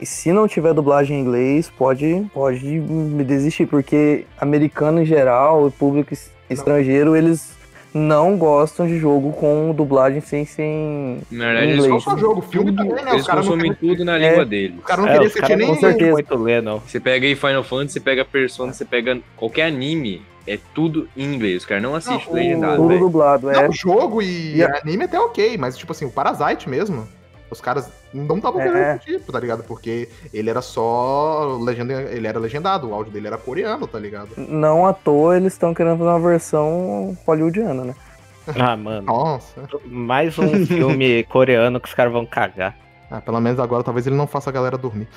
se 0.02 0.32
não 0.32 0.48
tiver 0.48 0.72
dublagem 0.72 1.18
em 1.18 1.20
inglês, 1.20 1.70
pode, 1.76 2.24
pode 2.32 2.64
me 2.66 3.22
desistir, 3.22 3.66
porque 3.66 4.24
americano 4.40 5.02
em 5.02 5.04
geral, 5.04 5.68
e 5.68 5.70
público 5.70 6.14
es- 6.14 6.30
estrangeiro, 6.48 7.14
eles 7.14 7.52
não 7.94 8.36
gostam 8.36 8.86
de 8.86 8.98
jogo 8.98 9.32
com 9.32 9.72
dublagem 9.72 10.20
sem 10.20 10.44
sem 10.44 11.20
Na 11.30 11.44
verdade, 11.46 11.66
eles 11.66 11.76
Inglês. 11.84 11.92
Não 11.92 12.00
só 12.00 12.16
jogo, 12.18 12.42
filme 12.42 12.72
tudo, 12.72 12.76
também, 12.88 13.04
né? 13.04 13.10
eles 13.12 13.20
Os 13.22 13.26
caras 13.26 13.44
não 13.46 13.52
consomem 13.52 13.74
tudo 13.74 14.04
na 14.04 14.18
É. 14.18 14.30
língua 14.30 14.44
deles. 14.44 14.78
O 14.78 14.82
cara 14.82 15.00
não 15.02 15.08
É, 15.08 15.12
queria 15.12 15.26
os 15.28 15.32
assistir 15.32 15.40
caras 15.48 15.58
nem. 15.58 15.68
com 15.74 15.80
certeza. 15.80 16.12
muito 16.12 16.34
ler, 16.36 16.62
não. 16.62 16.80
Você 16.80 16.98
pega 17.00 17.26
aí 17.26 17.34
Final 17.36 17.62
Fantasy, 17.64 17.92
você 17.94 18.00
pega 18.00 18.24
Persona, 18.24 18.72
você 18.72 18.84
pega 18.84 19.18
qualquer 19.36 19.66
anime, 19.66 20.22
é 20.46 20.58
tudo 20.74 21.08
em 21.16 21.24
inglês. 21.32 21.62
O 21.64 21.68
cara 21.68 21.80
não 21.80 21.94
assiste 21.94 22.26
Não, 22.26 22.32
o- 22.32 22.34
legendado, 22.34 22.76
tudo 22.76 22.88
velho. 22.88 23.00
dublado. 23.00 23.50
É, 23.50 23.62
Não, 23.62 23.72
jogo 23.72 24.20
e 24.20 24.56
E 24.56 24.62
a- 24.64 24.80
anime 24.82 25.04
até 25.04 25.18
ok, 25.20 25.56
mas 25.56 25.76
tipo 25.78 25.92
assim, 25.92 26.04
o 26.04 26.10
Parasite 26.10 26.68
mesmo. 26.68 27.06
Os 27.54 27.60
caras 27.60 27.88
não 28.12 28.36
estavam 28.36 28.60
É. 28.60 28.64
querendo 28.64 28.84
assistir, 28.84 29.20
tá 29.20 29.40
ligado? 29.40 29.62
Porque 29.64 30.08
ele 30.32 30.50
era 30.50 30.60
só 30.60 31.56
legenda, 31.62 31.92
ele 32.02 32.26
era 32.26 32.38
legendado, 32.38 32.88
o 32.90 32.94
áudio 32.94 33.12
dele 33.12 33.28
era 33.28 33.38
coreano, 33.38 33.86
tá 33.86 33.98
ligado? 33.98 34.30
não 34.36 34.86
à 34.86 34.92
toa 34.92 35.36
eles 35.36 35.52
estão 35.54 35.72
querendo 35.72 35.96
fazer 35.98 36.10
uma 36.10 36.20
versão 36.20 37.16
hollywoodiana, 37.26 37.84
né? 37.84 37.94
Ah, 38.58 38.76
mano. 38.76 39.02
Nossa. 39.06 39.62
Mais 39.86 40.38
um 40.38 40.66
filme 40.66 41.22
coreano 41.30 41.80
que 41.80 41.88
os 41.88 41.94
caras 41.94 42.12
vão 42.12 42.26
cagar. 42.26 42.76
Ah, 43.10 43.20
pelo 43.20 43.40
menos 43.40 43.58
agora 43.58 43.82
talvez 43.82 44.06
ele 44.06 44.16
não 44.16 44.26
faça 44.26 44.50
a 44.50 44.52
galera 44.52 44.76
dormir. 44.76 45.08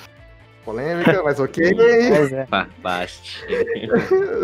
Polêmica, 0.64 1.22
mas 1.26 1.40
ok. 1.40 1.74
Mas 1.76 2.32
é. 2.32 2.46
Ba- 2.46 2.68
Baste. 2.82 3.44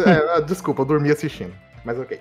É, 0.06 0.42
desculpa, 0.42 0.82
eu 0.82 0.86
dormi 0.86 1.12
assistindo. 1.12 1.54
Mas 1.86 1.98
ok. 2.00 2.20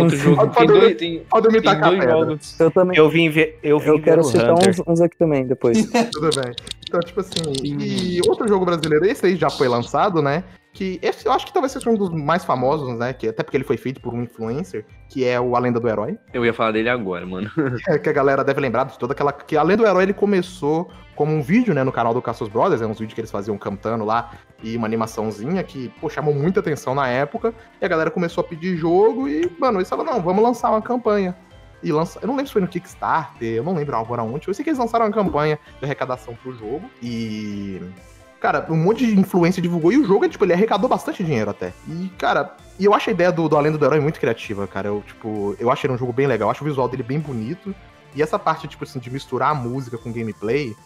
Outro 0.00 0.16
jogo 0.16 0.46
tem 0.48 0.66
dormir- 0.66 0.80
dois, 0.80 0.96
tem, 0.96 1.22
Pode 1.28 1.42
dormir 1.44 1.62
tem 1.62 1.70
tacar 1.72 1.90
dois 1.90 2.04
jogos. 2.04 2.60
Eu 2.60 2.70
também. 2.70 2.96
Eu 2.98 3.08
vim 3.10 3.28
ver, 3.30 3.58
eu 3.62 3.78
vim 3.78 3.88
Eu 3.88 4.02
quero 4.02 4.22
citar 4.24 4.52
uns, 4.52 4.80
uns 4.86 5.00
aqui 5.00 5.16
também 5.16 5.46
depois. 5.46 5.84
Tudo 6.12 6.30
bem. 6.40 6.54
Então, 6.88 7.00
tipo 7.00 7.20
assim, 7.20 7.40
e 7.62 8.20
outro 8.28 8.46
jogo 8.46 8.64
brasileiro, 8.64 9.04
esse 9.06 9.24
aí 9.24 9.36
já 9.36 9.48
foi 9.48 9.66
lançado, 9.68 10.20
né? 10.20 10.44
Que 10.74 10.98
esse 11.02 11.26
eu 11.26 11.32
acho 11.32 11.46
que 11.46 11.52
talvez 11.52 11.72
seja 11.72 11.88
um 11.90 11.94
dos 11.94 12.10
mais 12.10 12.44
famosos, 12.44 12.98
né? 12.98 13.12
Que, 13.12 13.28
até 13.28 13.42
porque 13.42 13.56
ele 13.56 13.64
foi 13.64 13.76
feito 13.76 14.00
por 14.00 14.14
um 14.14 14.22
influencer, 14.22 14.84
que 15.08 15.24
é 15.24 15.38
o 15.40 15.54
A 15.54 15.58
Lenda 15.58 15.78
do 15.78 15.88
Herói. 15.88 16.18
Eu 16.32 16.44
ia 16.46 16.52
falar 16.54 16.72
dele 16.72 16.88
agora, 16.88 17.26
mano. 17.26 17.50
É, 17.88 17.98
que 17.98 18.08
a 18.08 18.12
galera 18.12 18.42
deve 18.42 18.60
lembrar 18.60 18.84
de 18.84 18.98
toda 18.98 19.12
aquela. 19.12 19.32
Que 19.32 19.56
a 19.56 19.62
Lenda 19.62 19.82
do 19.82 19.88
Herói 19.88 20.04
ele 20.04 20.14
começou 20.14 20.90
como 21.14 21.32
um 21.32 21.42
vídeo, 21.42 21.74
né, 21.74 21.84
no 21.84 21.92
canal 21.92 22.14
do 22.14 22.22
Caços 22.22 22.48
Brothers, 22.48 22.82
é 22.82 22.86
uns 22.86 22.98
vídeos 22.98 23.14
que 23.14 23.20
eles 23.20 23.30
faziam 23.30 23.56
cantando 23.58 24.04
lá, 24.04 24.32
e 24.62 24.76
uma 24.76 24.86
animaçãozinha 24.86 25.62
que, 25.62 25.88
pô, 26.00 26.08
chamou 26.08 26.34
muita 26.34 26.60
atenção 26.60 26.94
na 26.94 27.08
época, 27.08 27.54
e 27.80 27.84
a 27.84 27.88
galera 27.88 28.10
começou 28.10 28.42
a 28.42 28.46
pedir 28.46 28.76
jogo, 28.76 29.28
e, 29.28 29.50
mano, 29.58 29.78
eles 29.78 29.88
falaram, 29.88 30.14
não, 30.14 30.22
vamos 30.22 30.42
lançar 30.42 30.70
uma 30.70 30.82
campanha. 30.82 31.36
E 31.82 31.90
lança... 31.90 32.18
Eu 32.22 32.28
não 32.28 32.36
lembro 32.36 32.46
se 32.46 32.52
foi 32.52 32.62
no 32.62 32.68
Kickstarter, 32.68 33.56
eu 33.56 33.64
não 33.64 33.74
lembro 33.74 33.96
agora 33.96 34.22
onde. 34.22 34.46
Eu 34.46 34.54
sei 34.54 34.62
que 34.62 34.70
eles 34.70 34.78
lançaram 34.78 35.06
uma 35.06 35.12
campanha 35.12 35.58
de 35.78 35.84
arrecadação 35.84 36.34
pro 36.34 36.52
jogo. 36.52 36.88
E. 37.02 37.82
Cara, 38.40 38.66
um 38.70 38.76
monte 38.76 39.04
de 39.04 39.18
influência 39.18 39.60
divulgou. 39.60 39.92
E 39.92 39.98
o 39.98 40.04
jogo, 40.04 40.28
tipo, 40.28 40.44
ele 40.44 40.52
arrecadou 40.52 40.88
bastante 40.88 41.24
dinheiro 41.24 41.50
até. 41.50 41.72
E, 41.88 42.08
cara, 42.18 42.56
e 42.78 42.84
eu 42.84 42.94
acho 42.94 43.10
a 43.10 43.12
ideia 43.12 43.32
do, 43.32 43.48
do 43.48 43.56
Além 43.56 43.72
do 43.72 43.84
Herói 43.84 44.00
muito 44.00 44.20
criativa, 44.20 44.66
cara. 44.66 44.88
Eu, 44.88 45.02
tipo, 45.04 45.56
eu 45.58 45.70
acho 45.70 45.84
ele 45.84 45.94
um 45.94 45.98
jogo 45.98 46.12
bem 46.12 46.26
legal. 46.26 46.46
Eu 46.48 46.50
acho 46.52 46.62
o 46.62 46.66
visual 46.66 46.88
dele 46.88 47.02
bem 47.02 47.18
bonito. 47.18 47.74
E 48.14 48.22
essa 48.22 48.38
parte, 48.38 48.68
tipo 48.68 48.84
assim, 48.84 48.98
de 48.98 49.10
misturar 49.10 49.50
a 49.50 49.54
música 49.54 49.98
com 49.98 50.12
gameplay, 50.12 50.76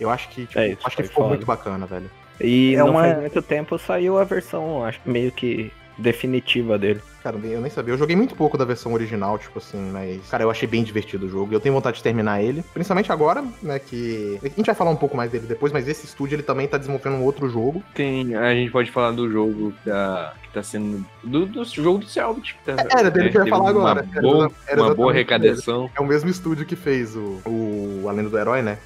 eu 0.00 0.10
acho 0.10 0.28
que, 0.30 0.46
tipo, 0.46 0.58
É, 0.58 0.68
isso 0.70 0.78
acho 0.84 0.96
que 0.96 1.02
foi 1.02 1.08
ficou 1.08 1.24
foda. 1.24 1.34
muito 1.34 1.46
bacana, 1.46 1.86
velho. 1.86 2.10
E 2.40 2.74
É 2.74 2.78
não 2.78 2.90
uma- 2.90 3.02
faz 3.02 3.18
muito 3.20 3.42
tempo 3.42 3.78
saiu 3.78 4.18
a 4.18 4.24
versão, 4.24 4.84
acho 4.84 5.00
que 5.00 5.10
meio 5.10 5.30
que 5.30 5.70
definitiva 5.98 6.78
dele. 6.78 7.00
Cara, 7.22 7.36
eu 7.36 7.60
nem 7.60 7.70
sabia. 7.70 7.92
Eu 7.92 7.98
joguei 7.98 8.16
muito 8.16 8.34
pouco 8.34 8.56
da 8.56 8.64
versão 8.64 8.94
original, 8.94 9.38
tipo 9.38 9.58
assim, 9.58 9.90
mas. 9.92 10.26
Cara, 10.30 10.42
eu 10.42 10.50
achei 10.50 10.66
bem 10.66 10.82
divertido 10.82 11.26
o 11.26 11.28
jogo. 11.28 11.52
e 11.52 11.54
Eu 11.54 11.60
tenho 11.60 11.74
vontade 11.74 11.98
de 11.98 12.02
terminar 12.02 12.42
ele. 12.42 12.64
Principalmente 12.72 13.12
agora, 13.12 13.44
né? 13.62 13.78
Que. 13.78 14.38
A 14.42 14.48
gente 14.48 14.64
vai 14.64 14.74
falar 14.74 14.90
um 14.90 14.96
pouco 14.96 15.14
mais 15.14 15.30
dele 15.30 15.46
depois, 15.46 15.70
mas 15.70 15.86
esse 15.86 16.06
estúdio 16.06 16.36
ele 16.36 16.42
também 16.42 16.66
tá 16.66 16.78
desenvolvendo 16.78 17.16
um 17.16 17.24
outro 17.24 17.46
jogo. 17.50 17.82
Tem, 17.94 18.34
a 18.34 18.54
gente 18.54 18.70
pode 18.72 18.90
falar 18.90 19.10
do 19.10 19.30
jogo 19.30 19.72
que 19.72 19.90
tá, 19.90 20.32
que 20.42 20.48
tá 20.50 20.62
sendo. 20.62 21.04
Do, 21.22 21.44
do 21.44 21.62
jogo 21.66 21.98
do 21.98 22.06
Selbit. 22.06 22.56
Tá, 22.64 22.74
Era 22.98 23.10
dele 23.10 23.28
que 23.28 23.36
eu 23.36 23.44
ia 23.44 23.50
falar 23.50 23.70
uma 23.70 23.90
agora. 23.90 24.08
Era 24.10 24.22
Boa, 24.22 24.46
exa- 24.46 24.54
era 24.66 24.82
uma 24.82 24.94
boa 24.94 25.12
arrecadação. 25.12 25.90
É 25.94 26.00
o 26.00 26.06
mesmo 26.06 26.30
estúdio 26.30 26.64
que 26.64 26.74
fez 26.76 27.14
o, 27.14 27.42
o 27.46 28.06
Além 28.08 28.26
do 28.26 28.38
Herói, 28.38 28.62
né? 28.62 28.78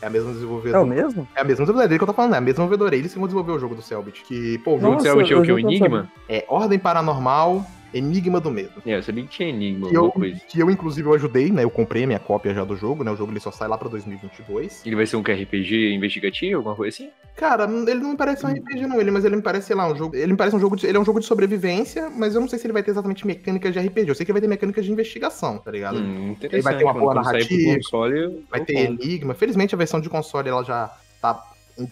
É 0.00 0.06
a 0.06 0.10
mesma 0.10 0.28
É 0.28 0.30
o 0.30 0.34
desenvolvedora. 0.34 0.84
mesmo? 0.86 1.28
É 1.34 1.40
a 1.40 1.44
mesma 1.44 1.64
desenvolvedora 1.64 1.88
dele 1.88 1.98
que 1.98 2.02
eu 2.02 2.06
tô 2.06 2.12
falando, 2.14 2.34
é 2.34 2.38
a 2.38 2.40
mesma 2.40 2.54
desenvolvedora. 2.54 2.94
Eles 2.96 3.12
que 3.12 3.18
vão 3.18 3.26
desenvolver 3.26 3.52
o 3.52 3.58
jogo 3.58 3.74
do 3.74 3.82
Selbit. 3.82 4.22
Que, 4.24 4.58
pô, 4.58 4.72
o 4.72 4.76
O 4.76 4.80
jogo 4.80 4.80
jogo 4.80 5.02
do 5.02 5.04
Nossa, 5.04 5.08
Selbit 5.26 5.32
é 5.32 5.36
o 5.36 5.42
que? 5.42 5.52
O 5.52 5.58
Enigma? 5.58 6.08
é 6.28 6.44
Ordem 6.48 6.78
Paranormal, 6.78 7.64
Enigma 7.92 8.40
do 8.40 8.50
Medo. 8.50 8.82
É, 8.84 8.96
eu 8.96 9.02
sabia 9.02 9.24
que 9.24 9.30
tinha 9.30 9.48
Enigma, 9.48 9.88
Que 9.88 9.96
eu, 9.96 10.04
alguma 10.06 10.26
coisa. 10.26 10.40
que 10.46 10.58
eu, 10.60 10.70
inclusive, 10.70 11.08
eu 11.08 11.14
ajudei, 11.14 11.50
né? 11.50 11.64
Eu 11.64 11.70
comprei 11.70 12.04
a 12.04 12.06
minha 12.06 12.18
cópia 12.18 12.54
já 12.54 12.64
do 12.64 12.76
jogo, 12.76 13.02
né? 13.02 13.10
O 13.10 13.16
jogo 13.16 13.32
ele 13.32 13.40
só 13.40 13.50
sai 13.50 13.68
lá 13.68 13.78
pra 13.78 13.88
2022. 13.88 14.84
Ele 14.84 14.96
vai 14.96 15.06
ser 15.06 15.16
um 15.16 15.20
RPG 15.20 15.94
investigativo, 15.94 16.56
alguma 16.56 16.74
coisa 16.74 16.94
assim? 16.94 17.10
Cara, 17.36 17.64
ele 17.64 18.00
não 18.00 18.10
me 18.10 18.16
parece 18.16 18.44
um 18.44 18.50
RPG, 18.50 18.86
não, 18.86 19.00
ele, 19.00 19.10
mas 19.10 19.24
ele 19.24 19.36
me 19.36 19.42
parece, 19.42 19.68
sei 19.68 19.76
lá, 19.76 19.90
um 19.90 19.96
jogo. 19.96 20.16
Ele 20.16 20.32
me 20.32 20.36
parece 20.36 20.56
um 20.56 20.60
jogo 20.60 20.76
de. 20.76 20.86
Ele 20.86 20.96
é 20.96 21.00
um 21.00 21.04
jogo 21.04 21.20
de 21.20 21.26
sobrevivência, 21.26 22.10
mas 22.10 22.34
eu 22.34 22.40
não 22.40 22.48
sei 22.48 22.58
se 22.58 22.66
ele 22.66 22.72
vai 22.72 22.82
ter 22.82 22.90
exatamente 22.90 23.26
mecânicas 23.26 23.72
de 23.72 23.78
RPG. 23.78 24.08
Eu 24.08 24.14
sei 24.14 24.26
que 24.26 24.32
ele 24.32 24.40
vai 24.40 24.42
ter 24.42 24.48
mecânicas 24.48 24.84
de 24.84 24.90
investigação, 24.92 25.58
tá 25.58 25.70
ligado? 25.70 25.98
Hum. 25.98 26.36
Ele 26.40 26.62
vai 26.62 26.76
ter 26.76 26.84
uma 26.84 26.94
boa 26.94 27.14
narrativa, 27.14 27.76
console, 27.76 28.44
Vai 28.50 28.64
ter 28.64 28.86
compro. 28.86 29.04
Enigma. 29.04 29.34
Felizmente 29.34 29.74
a 29.74 29.78
versão 29.78 30.00
de 30.00 30.08
console 30.08 30.48
ela 30.48 30.64
já 30.64 30.92
tá, 31.22 31.40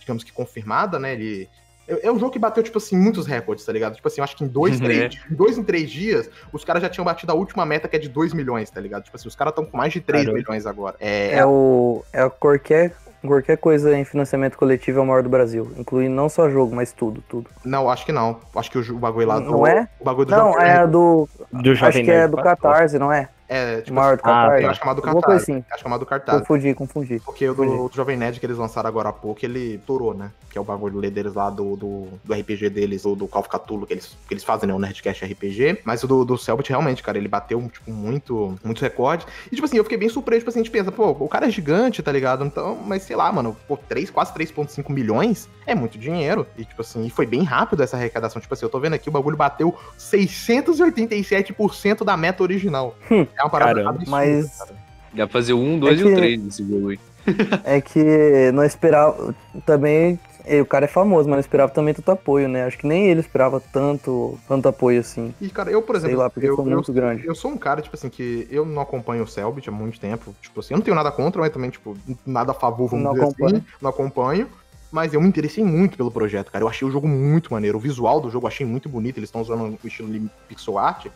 digamos 0.00 0.24
que, 0.24 0.32
confirmada, 0.32 0.98
né? 0.98 1.12
Ele. 1.12 1.48
É 1.88 2.10
um 2.10 2.18
jogo 2.18 2.32
que 2.32 2.38
bateu, 2.38 2.62
tipo 2.62 2.78
assim, 2.78 2.96
muitos 2.96 3.26
recordes, 3.26 3.64
tá 3.64 3.72
ligado? 3.72 3.94
Tipo 3.94 4.08
assim, 4.08 4.20
eu 4.20 4.24
acho 4.24 4.36
que 4.36 4.44
em 4.44 4.48
dois, 4.48 4.78
três, 4.80 5.14
É. 5.14 5.32
em 5.32 5.36
dois 5.36 5.56
em 5.56 5.62
três 5.62 5.90
dias, 5.90 6.28
os 6.52 6.64
caras 6.64 6.82
já 6.82 6.88
tinham 6.88 7.04
batido 7.04 7.30
a 7.32 7.34
última 7.34 7.64
meta, 7.64 7.86
que 7.88 7.96
é 7.96 7.98
de 7.98 8.08
2 8.08 8.32
milhões, 8.34 8.68
tá 8.70 8.80
ligado? 8.80 9.04
Tipo 9.04 9.16
assim, 9.16 9.28
os 9.28 9.36
caras 9.36 9.52
estão 9.52 9.64
com 9.64 9.76
mais 9.76 9.92
de 9.92 10.00
3 10.00 10.24
Caramba. 10.24 10.38
milhões 10.40 10.66
agora. 10.66 10.96
É, 11.00 11.38
É 11.38 11.46
o. 11.46 12.02
É 12.12 12.28
qualquer, 12.28 12.92
qualquer 13.24 13.56
coisa 13.58 13.96
em 13.96 14.04
financiamento 14.04 14.56
coletivo 14.58 14.98
é 14.98 15.02
o 15.02 15.06
maior 15.06 15.22
do 15.22 15.28
Brasil. 15.28 15.70
Incluindo 15.78 16.14
não 16.14 16.28
só 16.28 16.50
jogo, 16.50 16.74
mas 16.74 16.92
tudo, 16.92 17.22
tudo. 17.28 17.48
Não, 17.64 17.88
acho 17.88 18.04
que 18.04 18.12
não. 18.12 18.40
Acho 18.54 18.70
que 18.70 18.78
o, 18.78 18.98
bagulho 18.98 19.28
lá. 19.28 19.38
Não 19.40 19.60
o, 19.60 19.66
é? 19.66 19.88
O 20.00 20.04
bagulho 20.04 20.26
do 20.26 20.30
Não, 20.32 20.60
é 20.60 20.86
do. 20.86 21.28
Do 21.52 21.70
Acho 21.72 22.02
que 22.02 22.10
é 22.10 22.26
do. 22.26 22.36
Catarse, 22.36 22.98
não 22.98 23.12
é? 23.12 23.28
É, 23.48 23.80
tipo, 23.80 23.94
maior 23.94 24.16
do 24.16 24.22
eu 24.26 24.70
acho 24.70 24.80
chamado 24.80 24.98
Alguma 24.98 25.20
Catarse. 25.20 25.24
coisa 25.24 25.42
assim. 25.42 25.64
Acho 25.70 25.82
chamado 25.82 26.06
Cartaz. 26.06 26.40
Confundi, 26.40 26.74
confundi. 26.74 27.20
Porque 27.24 27.48
o 27.48 27.54
do, 27.54 27.88
do 27.88 27.94
Jovem 27.94 28.16
Nerd 28.16 28.40
que 28.40 28.46
eles 28.46 28.58
lançaram 28.58 28.88
agora 28.88 29.10
há 29.10 29.12
pouco, 29.12 29.44
ele 29.44 29.78
torou, 29.86 30.14
né? 30.14 30.30
Que 30.50 30.58
é 30.58 30.60
o 30.60 30.64
bagulho 30.64 31.00
deles 31.10 31.34
lá 31.34 31.50
do, 31.50 31.76
do, 31.76 32.08
do 32.24 32.34
RPG 32.34 32.70
deles, 32.70 33.04
ou 33.04 33.14
do 33.14 33.28
Call 33.28 33.40
of 33.40 33.48
Cthulhu, 33.48 33.86
que 33.86 33.94
eles, 33.94 34.16
que 34.26 34.34
eles 34.34 34.44
fazem, 34.44 34.68
né? 34.68 34.74
O 34.74 34.78
Nerdcast 34.78 35.24
RPG. 35.24 35.80
Mas 35.84 36.02
o 36.02 36.08
do, 36.08 36.24
do 36.24 36.36
Selbit, 36.36 36.70
realmente, 36.70 37.02
cara, 37.02 37.18
ele 37.18 37.28
bateu, 37.28 37.60
tipo, 37.72 37.90
muito, 37.90 38.58
muitos 38.64 38.82
recordes. 38.82 39.26
E, 39.50 39.54
tipo 39.54 39.64
assim, 39.64 39.76
eu 39.76 39.84
fiquei 39.84 39.98
bem 39.98 40.08
surpreso, 40.08 40.40
tipo 40.40 40.50
assim, 40.50 40.60
a 40.60 40.62
gente 40.62 40.72
pensa, 40.72 40.90
pô, 40.90 41.10
o 41.10 41.28
cara 41.28 41.46
é 41.46 41.50
gigante, 41.50 42.02
tá 42.02 42.10
ligado? 42.10 42.44
Então, 42.44 42.76
mas 42.84 43.02
sei 43.02 43.16
lá, 43.16 43.30
mano, 43.30 43.56
pô, 43.68 43.76
3, 43.76 44.10
quase 44.10 44.32
3,5 44.32 44.90
milhões 44.90 45.48
é 45.66 45.74
muito 45.74 45.98
dinheiro. 45.98 46.46
E, 46.56 46.64
tipo 46.64 46.80
assim, 46.80 47.04
e 47.06 47.10
foi 47.10 47.26
bem 47.26 47.42
rápido 47.42 47.82
essa 47.82 47.96
arrecadação. 47.96 48.40
Tipo 48.40 48.54
assim, 48.54 48.64
eu 48.64 48.70
tô 48.70 48.80
vendo 48.80 48.94
aqui, 48.94 49.08
o 49.08 49.12
bagulho 49.12 49.36
bateu 49.36 49.76
687% 49.98 52.04
da 52.04 52.16
meta 52.16 52.42
original. 52.42 52.96
Hum, 53.10 53.26
é 53.38 53.42
uma 53.42 53.50
parada 53.50 53.74
caramba. 53.74 53.90
absurda, 53.90 54.10
Mas- 54.10 54.58
cara. 54.58 54.86
Dá 55.14 55.26
pra 55.26 55.32
fazer 55.32 55.52
o 55.54 55.58
1, 55.58 55.78
2 55.78 55.98
É 55.98 56.02
e 56.02 56.04
o 56.04 56.08
que- 56.10 56.14
3 56.16 56.42
desse 56.42 56.62
jogo 56.68 56.90
aí. 56.90 56.98
É 57.64 57.80
que 57.80 58.52
não 58.52 58.62
esperava. 58.64 59.34
Também. 59.64 60.18
O 60.60 60.64
cara 60.64 60.84
é 60.84 60.88
famoso, 60.88 61.28
mas 61.28 61.34
não 61.36 61.40
esperava 61.40 61.72
também 61.72 61.92
tanto 61.92 62.08
apoio, 62.12 62.48
né? 62.48 62.64
Acho 62.66 62.78
que 62.78 62.86
nem 62.86 63.08
ele 63.08 63.18
esperava 63.18 63.60
tanto, 63.72 64.38
tanto 64.46 64.68
apoio 64.68 65.00
assim. 65.00 65.34
E, 65.40 65.48
cara, 65.48 65.72
eu, 65.72 65.82
por 65.82 65.96
exemplo, 65.96 66.14
Sei 66.14 66.22
lá, 66.22 66.30
porque 66.30 66.48
eu, 66.48 66.54
foi 66.54 66.64
eu- 66.66 66.70
muito 66.70 66.92
grande. 66.92 67.26
Eu 67.26 67.34
sou 67.34 67.50
um 67.50 67.56
cara, 67.56 67.82
tipo 67.82 67.96
assim, 67.96 68.08
que 68.08 68.46
eu 68.48 68.64
não 68.64 68.80
acompanho 68.80 69.24
o 69.24 69.26
Selbit 69.26 69.68
há 69.68 69.72
muito 69.72 69.98
tempo. 69.98 70.32
Tipo 70.40 70.60
assim, 70.60 70.74
eu 70.74 70.78
não 70.78 70.84
tenho 70.84 70.94
nada 70.94 71.10
contra, 71.10 71.40
mas 71.40 71.50
também, 71.52 71.70
tipo, 71.70 71.96
nada 72.24 72.52
a 72.52 72.54
favor, 72.54 72.88
vamos 72.88 73.04
Não 73.04 73.12
dizer 73.14 73.24
acompanho. 73.24 73.56
assim. 73.56 73.64
Não 73.82 73.90
acompanho. 73.90 74.46
Mas 74.92 75.12
eu 75.12 75.20
me 75.20 75.26
interessei 75.26 75.64
muito 75.64 75.96
pelo 75.96 76.12
projeto, 76.12 76.52
cara. 76.52 76.62
Eu 76.62 76.68
achei 76.68 76.86
o 76.86 76.90
jogo 76.92 77.08
muito 77.08 77.52
maneiro. 77.52 77.76
O 77.76 77.80
visual 77.80 78.20
do 78.20 78.30
jogo 78.30 78.44
eu 78.46 78.48
achei 78.48 78.64
muito 78.64 78.88
bonito. 78.88 79.16
Eles 79.18 79.26
estão 79.28 79.40
usando 79.40 79.76
o 79.82 79.86
estilo 79.86 80.08
de 80.12 80.30
pixel 80.48 80.78
art. 80.78 81.06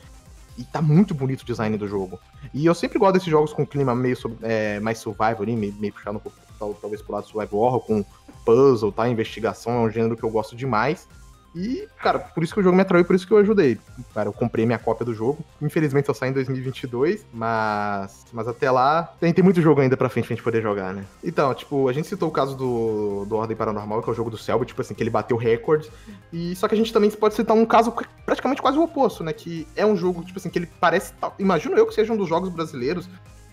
E 0.58 0.64
tá 0.64 0.82
muito 0.82 1.14
bonito 1.14 1.42
o 1.42 1.44
design 1.46 1.76
do 1.76 1.88
jogo. 1.88 2.18
E 2.52 2.66
eu 2.66 2.74
sempre 2.74 2.98
gosto 2.98 3.14
desses 3.14 3.28
jogos 3.28 3.52
com 3.52 3.66
clima 3.66 3.94
meio 3.94 4.16
é, 4.42 4.78
mais 4.80 4.98
survival 4.98 5.42
ali, 5.42 5.56
meio, 5.56 5.74
meio 5.74 5.92
puxado 5.92 6.20
talvez 6.80 7.00
pro 7.00 7.14
lado 7.14 7.26
survival 7.26 7.60
horror, 7.60 7.80
com 7.80 8.04
puzzle, 8.44 8.92
tá? 8.92 9.08
Investigação, 9.08 9.72
é 9.72 9.80
um 9.80 9.90
gênero 9.90 10.16
que 10.16 10.22
eu 10.22 10.30
gosto 10.30 10.54
demais. 10.54 11.08
E, 11.54 11.88
cara, 12.00 12.18
por 12.18 12.44
isso 12.44 12.54
que 12.54 12.60
o 12.60 12.62
jogo 12.62 12.76
me 12.76 12.82
atraiu, 12.82 13.04
por 13.04 13.16
isso 13.16 13.26
que 13.26 13.32
eu 13.32 13.38
ajudei. 13.38 13.78
Cara, 14.14 14.28
eu 14.28 14.32
comprei 14.32 14.64
minha 14.64 14.78
cópia 14.78 15.04
do 15.04 15.12
jogo. 15.12 15.44
Infelizmente 15.60 16.06
só 16.06 16.14
sai 16.14 16.28
em 16.28 16.32
2022, 16.32 17.26
mas 17.32 18.26
mas 18.32 18.46
até 18.46 18.70
lá 18.70 19.12
tem, 19.18 19.32
tem 19.32 19.42
muito 19.42 19.60
jogo 19.60 19.80
ainda 19.80 19.96
pra 19.96 20.08
frente 20.08 20.26
pra 20.26 20.36
gente 20.36 20.44
poder 20.44 20.62
jogar, 20.62 20.94
né? 20.94 21.04
Então, 21.22 21.52
tipo, 21.54 21.88
a 21.88 21.92
gente 21.92 22.06
citou 22.06 22.28
o 22.28 22.32
caso 22.32 22.56
do, 22.56 23.24
do 23.24 23.36
Ordem 23.36 23.56
Paranormal, 23.56 24.02
que 24.02 24.08
é 24.08 24.12
o 24.12 24.14
jogo 24.14 24.30
do 24.30 24.38
Selbit, 24.38 24.68
tipo 24.68 24.80
assim, 24.80 24.94
que 24.94 25.02
ele 25.02 25.10
bateu 25.10 25.36
recorde. 25.36 25.90
E 26.32 26.54
só 26.54 26.68
que 26.68 26.74
a 26.74 26.78
gente 26.78 26.92
também 26.92 27.10
pode 27.10 27.34
citar 27.34 27.56
um 27.56 27.66
caso 27.66 27.92
praticamente 28.24 28.62
quase 28.62 28.78
o 28.78 28.82
oposto, 28.82 29.24
né? 29.24 29.32
Que 29.32 29.66
é 29.74 29.84
um 29.84 29.96
jogo, 29.96 30.24
tipo 30.24 30.38
assim, 30.38 30.48
que 30.48 30.58
ele 30.58 30.68
parece. 30.80 31.12
Imagino 31.38 31.76
eu 31.76 31.86
que 31.86 31.94
seja 31.94 32.12
um 32.12 32.16
dos 32.16 32.28
jogos 32.28 32.48
brasileiros 32.48 33.08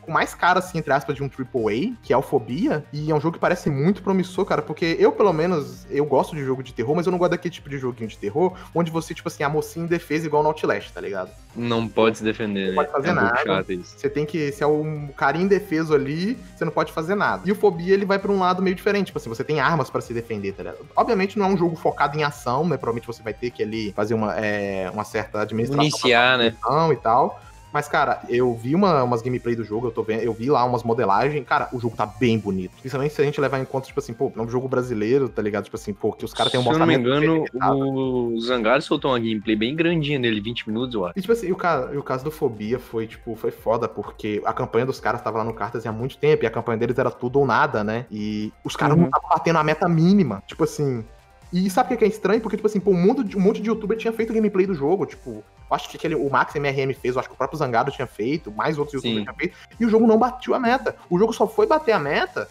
mais 0.08 0.34
cara, 0.34 0.60
assim, 0.60 0.78
entre 0.78 0.92
aspas, 0.94 1.16
de 1.16 1.24
um 1.24 1.28
AAA, 1.30 1.94
que 2.02 2.14
é 2.14 2.18
o 2.18 2.22
Fobia, 2.22 2.84
e 2.92 3.12
é 3.12 3.16
um 3.16 3.20
jogo 3.20 3.34
que 3.34 3.40
parece 3.40 3.70
muito 3.70 4.02
promissor, 4.02 4.46
cara, 4.46 4.62
porque 4.62 4.96
eu, 5.00 5.12
pelo 5.12 5.34
menos, 5.34 5.86
eu 5.90 6.06
gosto 6.06 6.36
de 6.36 6.44
jogo 6.44 6.64
de 6.64 6.74
terror, 6.74 6.96
mas 6.96 7.06
eu 7.06 7.12
não 7.12 7.20
gosto 7.20 7.32
daquele 7.32 7.54
tipo 7.54 7.70
de 7.70 7.78
joguinho 7.78 8.10
de 8.10 8.18
terror, 8.18 8.54
onde 8.74 8.92
você, 8.92 9.14
tipo 9.14 9.28
assim, 9.28 9.44
a 9.44 9.50
mocinha 9.50 9.86
em 9.86 9.88
defesa 9.88 10.26
igual 10.26 10.42
no 10.44 10.50
Outlast, 10.50 10.92
tá 10.92 11.02
ligado? 11.02 11.30
Não 11.56 11.88
pode 11.88 12.20
se 12.20 12.24
defender, 12.24 12.68
Não 12.68 12.70
né? 12.70 12.76
pode 12.76 12.92
fazer 12.92 13.10
é 13.10 13.14
nada. 13.14 13.66
Você 13.84 14.10
tem 14.10 14.26
que, 14.26 14.52
se 14.52 14.64
é 14.64 14.68
um 14.68 15.08
carinha 15.16 15.46
indefeso 15.46 15.94
ali, 15.94 16.38
você 16.56 16.64
não 16.64 16.72
pode 16.72 16.92
fazer 16.92 17.16
nada. 17.16 17.44
E 17.46 17.52
o 17.52 17.56
Fobia, 17.56 17.94
ele 17.94 18.06
vai 18.06 18.20
pra 18.20 18.32
um 18.32 18.40
lado 18.40 18.62
meio 18.62 18.76
diferente, 18.76 19.08
tipo 19.08 19.18
assim, 19.18 19.30
você 19.30 19.44
tem 19.44 19.60
armas 19.60 19.90
pra 19.90 20.02
se 20.02 20.14
defender, 20.14 20.54
tá 20.54 20.64
ligado? 20.64 20.86
Obviamente 20.96 21.38
não 21.38 21.48
é 21.48 21.50
um 21.50 21.58
jogo 21.58 21.76
focado 21.76 22.18
em 22.18 22.24
ação, 22.24 22.64
né? 22.68 22.78
Provavelmente 22.78 23.08
você 23.08 23.24
vai 23.24 23.34
ter 23.34 23.52
que 23.52 23.64
ali 23.64 23.92
fazer 23.94 24.14
uma, 24.14 24.36
é, 24.36 24.90
uma 24.92 25.04
certa 25.04 25.42
administração. 25.42 25.84
Iniciar, 25.84 26.38
né? 26.38 26.56
e 26.92 26.96
tal. 26.96 27.42
Mas, 27.78 27.88
cara, 27.88 28.22
eu 28.28 28.56
vi 28.56 28.74
uma, 28.74 29.04
umas 29.04 29.22
gameplay 29.22 29.56
do 29.56 29.64
jogo, 29.64 29.86
eu 29.86 29.92
tô 29.92 30.02
vendo, 30.02 30.22
eu 30.22 30.34
vi 30.34 30.50
lá 30.50 30.66
umas 30.66 30.82
modelagens, 30.82 31.46
cara, 31.46 31.70
o 31.72 31.80
jogo 31.80 31.96
tá 31.96 32.08
bem 32.08 32.40
bonito. 32.40 32.72
Principalmente 32.72 33.14
se 33.14 33.22
a 33.22 33.24
gente 33.24 33.40
levar 33.40 33.60
em 33.60 33.66
conta, 33.66 33.86
tipo 33.86 34.00
assim, 34.00 34.14
pô, 34.16 34.32
é 34.36 34.42
um 34.42 34.50
jogo 34.50 34.68
brasileiro, 34.68 35.30
tá 35.30 35.44
ligado? 35.44 35.66
Tipo 35.66 35.76
assim, 35.76 35.94
pô, 35.94 36.12
que 36.12 36.26
os 36.26 36.34
caras 36.34 36.52
têm 36.52 36.60
um 36.60 36.64
Se 36.64 36.72
eu 36.72 36.80
não 36.80 36.88
me 36.88 36.96
engano, 36.96 37.46
o 37.62 38.40
Zangar 38.40 38.82
soltou 38.82 39.12
uma 39.12 39.20
gameplay 39.20 39.56
bem 39.56 39.76
grandinha 39.76 40.20
dele, 40.20 40.42
20 40.42 40.68
minutos, 40.68 40.96
eu 40.96 41.06
acho. 41.06 41.14
E 41.16 41.22
tipo 41.22 41.32
assim, 41.34 41.52
o, 41.52 41.56
ca- 41.56 41.92
o 41.96 42.02
caso 42.02 42.24
do 42.24 42.32
Fobia 42.32 42.80
foi, 42.80 43.06
tipo, 43.06 43.36
foi 43.36 43.52
foda, 43.52 43.88
porque 43.88 44.42
a 44.44 44.54
campanha 44.54 44.88
dos 44.88 45.00
caras 45.00 45.22
tava 45.22 45.38
lá 45.38 45.44
no 45.44 45.54
Cartas 45.54 45.86
há 45.86 45.92
muito 45.92 46.18
tempo, 46.18 46.46
e 46.46 46.48
a 46.48 46.50
campanha 46.50 46.80
deles 46.80 46.98
era 46.98 47.12
tudo 47.12 47.38
ou 47.40 47.46
nada, 47.46 47.84
né? 47.84 48.08
E 48.10 48.52
os 48.64 48.76
caras 48.76 48.96
não 48.98 49.04
Uhum. 49.04 49.10
estavam 49.10 49.30
batendo 49.30 49.60
a 49.60 49.64
meta 49.64 49.88
mínima. 49.88 50.42
Tipo 50.48 50.64
assim. 50.64 51.06
E 51.52 51.70
sabe 51.70 51.94
o 51.94 51.98
que 51.98 52.04
é 52.04 52.08
estranho? 52.08 52.42
Porque, 52.42 52.58
tipo 52.58 52.68
assim, 52.68 52.80
pô, 52.80 52.92
um 52.92 53.06
monte, 53.06 53.24
de, 53.24 53.38
um 53.38 53.40
monte 53.40 53.62
de 53.62 53.70
youtuber 53.70 53.98
tinha 53.98 54.12
feito 54.12 54.34
gameplay 54.34 54.66
do 54.66 54.74
jogo. 54.74 55.06
Tipo, 55.06 55.30
eu 55.30 55.44
acho 55.76 55.90
que 55.90 55.96
aquele, 55.96 56.16
o 56.16 56.30
Max 56.30 56.54
MRM 56.56 56.94
fez, 56.94 57.16
eu 57.16 57.20
acho 57.20 57.30
que 57.30 57.36
o 57.36 57.38
próprio 57.38 57.58
Zangado 57.58 57.92
tinha 57.92 58.08
feito, 58.08 58.52
mais 58.52 58.78
outros 58.78 58.96
youtubers 58.96 59.24
tinham 59.24 59.36
feito. 59.36 59.58
E 59.80 59.86
o 59.86 59.90
jogo 59.90 60.06
não 60.06 60.18
bateu 60.18 60.54
a 60.54 60.60
meta. 60.60 60.96
O 61.10 61.18
jogo 61.18 61.32
só 61.32 61.48
foi 61.48 61.66
bater 61.66 61.94
a 61.94 62.00
meta 62.00 62.48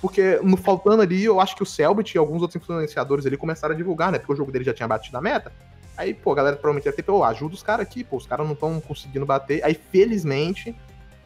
porque, 0.00 0.38
no 0.42 0.56
faltando 0.56 1.02
ali, 1.02 1.24
eu 1.24 1.40
acho 1.40 1.56
que 1.56 1.62
o 1.62 1.66
Selbit 1.66 2.14
e 2.14 2.18
alguns 2.18 2.40
outros 2.40 2.62
influenciadores 2.62 3.26
ali 3.26 3.36
começaram 3.36 3.74
a 3.74 3.76
divulgar, 3.76 4.12
né? 4.12 4.18
Porque 4.18 4.32
o 4.32 4.36
jogo 4.36 4.52
dele 4.52 4.64
já 4.64 4.72
tinha 4.72 4.88
batido 4.88 5.18
a 5.18 5.20
meta. 5.20 5.52
Aí, 5.96 6.14
pô, 6.14 6.32
a 6.32 6.36
galera 6.36 6.56
provavelmente 6.56 6.84
deve 6.84 6.96
ter, 6.96 7.02
pô, 7.02 7.24
ajuda 7.24 7.54
os 7.54 7.62
caras 7.62 7.84
aqui, 7.84 8.04
pô, 8.04 8.16
os 8.16 8.26
caras 8.26 8.46
não 8.46 8.54
estão 8.54 8.80
conseguindo 8.80 9.26
bater. 9.26 9.62
Aí, 9.64 9.74
felizmente, 9.74 10.74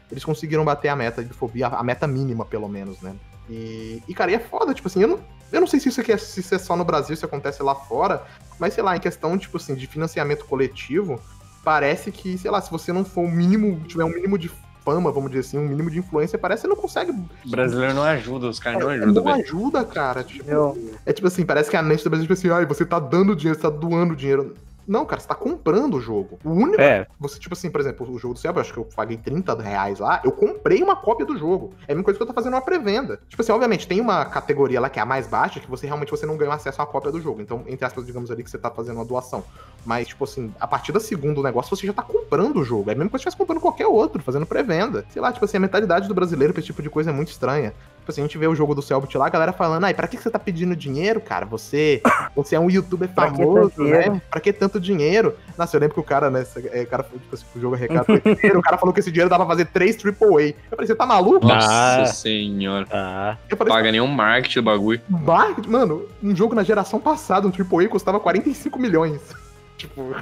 eles 0.09 0.25
conseguiram 0.25 0.65
bater 0.65 0.89
a 0.89 0.95
meta 0.95 1.23
de 1.23 1.31
fobia, 1.31 1.67
a 1.67 1.83
meta 1.83 2.07
mínima, 2.07 2.43
pelo 2.43 2.67
menos, 2.67 2.99
né? 3.01 3.15
E, 3.49 4.01
e 4.07 4.13
cara, 4.13 4.31
e 4.31 4.35
é 4.35 4.39
foda, 4.39 4.73
tipo 4.73 4.87
assim, 4.87 5.01
eu 5.01 5.07
não, 5.07 5.19
eu 5.51 5.59
não 5.59 5.67
sei 5.67 5.79
se 5.79 5.89
isso, 5.89 6.01
aqui 6.01 6.11
é, 6.11 6.17
se 6.17 6.39
isso 6.39 6.55
é 6.55 6.57
só 6.57 6.75
no 6.75 6.85
Brasil, 6.85 7.15
se 7.15 7.25
acontece 7.25 7.61
lá 7.61 7.75
fora, 7.75 8.23
mas 8.59 8.73
sei 8.73 8.83
lá, 8.83 8.95
em 8.95 8.99
questão, 8.99 9.37
tipo 9.37 9.57
assim, 9.57 9.75
de 9.75 9.85
financiamento 9.85 10.45
coletivo, 10.45 11.19
parece 11.63 12.11
que, 12.11 12.37
sei 12.37 12.51
lá, 12.51 12.61
se 12.61 12.71
você 12.71 12.91
não 12.91 13.05
for 13.05 13.21
o 13.21 13.31
mínimo, 13.31 13.79
tiver 13.87 14.03
um 14.03 14.09
mínimo 14.09 14.37
de 14.37 14.49
fama, 14.83 15.11
vamos 15.11 15.31
dizer 15.31 15.41
assim, 15.41 15.57
um 15.57 15.67
mínimo 15.67 15.89
de 15.89 15.99
influência, 15.99 16.37
parece 16.37 16.63
que 16.63 16.67
você 16.67 16.75
não 16.75 16.81
consegue. 16.81 17.11
O 17.11 17.49
brasileiro 17.49 17.93
não 17.93 18.03
ajuda, 18.03 18.47
os 18.47 18.59
caras 18.59 18.81
não 18.81 18.91
é, 18.91 18.95
ajudam, 18.95 19.13
não 19.13 19.23
velho. 19.23 19.45
ajuda, 19.45 19.85
cara. 19.85 20.23
Tipo, 20.23 20.77
é 21.05 21.13
tipo 21.13 21.27
assim, 21.27 21.45
parece 21.45 21.69
que 21.69 21.77
a 21.77 21.81
mente 21.81 22.03
do 22.03 22.09
Brasil, 22.09 22.27
tipo 22.27 22.33
assim, 22.33 22.49
ai, 22.49 22.65
você 22.65 22.85
tá 22.85 22.99
dando 22.99 23.35
dinheiro, 23.35 23.59
você 23.59 23.61
tá 23.61 23.69
doando 23.69 24.15
dinheiro. 24.15 24.55
Não, 24.87 25.05
cara, 25.05 25.21
você 25.21 25.27
tá 25.27 25.35
comprando 25.35 25.95
o 25.95 26.01
jogo. 26.01 26.39
O 26.43 26.51
único 26.51 26.81
É, 26.81 27.07
você, 27.19 27.39
tipo 27.39 27.53
assim, 27.53 27.69
por 27.69 27.79
exemplo, 27.79 28.09
o 28.09 28.19
jogo 28.19 28.33
do 28.33 28.39
eu 28.43 28.59
acho 28.59 28.73
que 28.73 28.79
eu 28.79 28.85
paguei 28.85 29.17
30 29.17 29.61
reais 29.61 29.99
lá, 29.99 30.21
eu 30.23 30.31
comprei 30.31 30.83
uma 30.83 30.95
cópia 30.95 31.25
do 31.25 31.37
jogo. 31.37 31.73
É 31.87 31.93
a 31.93 31.95
mesma 31.95 32.03
coisa 32.03 32.17
que 32.17 32.23
eu 32.23 32.27
tô 32.27 32.33
fazendo 32.33 32.53
uma 32.53 32.61
pré-venda. 32.61 33.19
Tipo 33.29 33.41
assim, 33.41 33.51
obviamente, 33.51 33.87
tem 33.87 34.01
uma 34.01 34.25
categoria 34.25 34.79
lá 34.81 34.89
que 34.89 34.99
é 34.99 35.01
a 35.01 35.05
mais 35.05 35.27
baixa, 35.27 35.59
que 35.59 35.69
você 35.69 35.85
realmente 35.85 36.11
você 36.11 36.25
não 36.25 36.37
ganha 36.37 36.53
acesso 36.53 36.81
à 36.81 36.85
cópia 36.85 37.11
do 37.11 37.21
jogo. 37.21 37.41
Então, 37.41 37.63
entre 37.67 37.85
aspas, 37.85 38.05
digamos 38.05 38.29
ali 38.29 38.43
que 38.43 38.49
você 38.49 38.57
tá 38.57 38.69
fazendo 38.69 38.97
uma 38.97 39.05
doação. 39.05 39.43
Mas, 39.85 40.07
tipo 40.07 40.23
assim, 40.23 40.53
a 40.59 40.67
partir 40.67 40.91
da 40.91 40.99
segunda 40.99 41.41
negócio, 41.41 41.75
você 41.75 41.87
já 41.87 41.93
tá 41.93 42.01
comprando 42.01 42.57
o 42.57 42.63
jogo. 42.63 42.89
É 42.89 42.93
a 42.93 42.95
mesma 42.95 43.09
coisa 43.09 43.23
que 43.23 43.23
você 43.23 43.29
estivesse 43.29 43.37
comprando 43.37 43.61
qualquer 43.61 43.87
outro, 43.87 44.21
fazendo 44.21 44.45
pré-venda. 44.45 45.05
Sei 45.09 45.21
lá, 45.21 45.31
tipo 45.31 45.45
assim, 45.45 45.57
a 45.57 45.59
mentalidade 45.59 46.07
do 46.07 46.13
brasileiro 46.13 46.53
pra 46.53 46.59
esse 46.59 46.67
tipo 46.67 46.81
de 46.81 46.89
coisa 46.89 47.09
é 47.09 47.13
muito 47.13 47.29
estranha. 47.29 47.73
Tipo 48.03 48.11
assim, 48.11 48.19
a 48.19 48.25
gente 48.25 48.37
vê 48.37 48.45
o 48.47 48.53
jogo 48.53 48.75
do 48.75 48.81
Selbit 48.81 49.17
lá, 49.17 49.27
a 49.27 49.29
galera 49.29 49.53
falando, 49.53 49.85
ai, 49.85 49.93
pra 49.93 50.09
que 50.09 50.17
você 50.17 50.29
tá 50.29 50.37
pedindo 50.37 50.75
dinheiro, 50.75 51.21
cara? 51.21 51.45
Você, 51.45 52.01
você 52.35 52.57
é 52.57 52.59
um 52.59 52.69
youtuber 52.69 53.07
Pra 53.07 53.31
que 53.31 53.37
famoso, 53.37 53.69
tanto 53.69 53.81
dinheiro? 53.85 54.13
né? 54.15 54.21
Pra 54.29 54.41
que 54.41 54.51
tanto 54.51 54.77
dinheiro? 54.77 55.37
Nossa, 55.57 55.77
eu 55.77 55.79
lembro 55.79 55.93
que 55.93 56.01
o 56.01 56.03
cara, 56.03 56.29
né, 56.29 56.41
esse- 56.41 56.67
é, 56.67 56.81
o 56.81 56.87
cara 56.87 57.03
falou, 57.03 57.19
tipo 57.21 57.33
assim, 57.33 57.45
o 57.55 57.61
jogo 57.61 57.75
arrecada 57.75 58.03
foi 58.03 58.19
dinheiro, 58.19 58.59
o 58.59 58.61
cara 58.61 58.77
falou 58.77 58.93
que 58.93 58.99
esse 58.99 59.09
dinheiro 59.09 59.29
dava 59.29 59.45
pra 59.45 59.53
fazer 59.53 59.67
três 59.67 59.95
AAA. 59.95 60.49
Eu 60.49 60.55
falei, 60.71 60.85
você 60.87 60.95
tá 60.95 61.05
maluco? 61.05 61.47
Nossa 61.47 62.01
Ah. 62.01 62.05
senhora. 62.07 63.39
Eu 63.49 63.55
falei, 63.55 63.73
Paga 63.73 63.89
nenhum 63.89 64.07
marketing 64.07 64.59
do 64.59 64.63
bagulho. 64.63 65.01
marketing, 65.09 65.69
mano, 65.69 66.05
um 66.21 66.35
jogo 66.35 66.53
na 66.53 66.63
geração 66.63 66.99
passada, 66.99 67.47
um 67.47 67.51
AAA, 67.51 67.87
custava 67.87 68.19
45 68.19 68.77
milhões. 68.79 69.21
Tipo, 69.77 70.13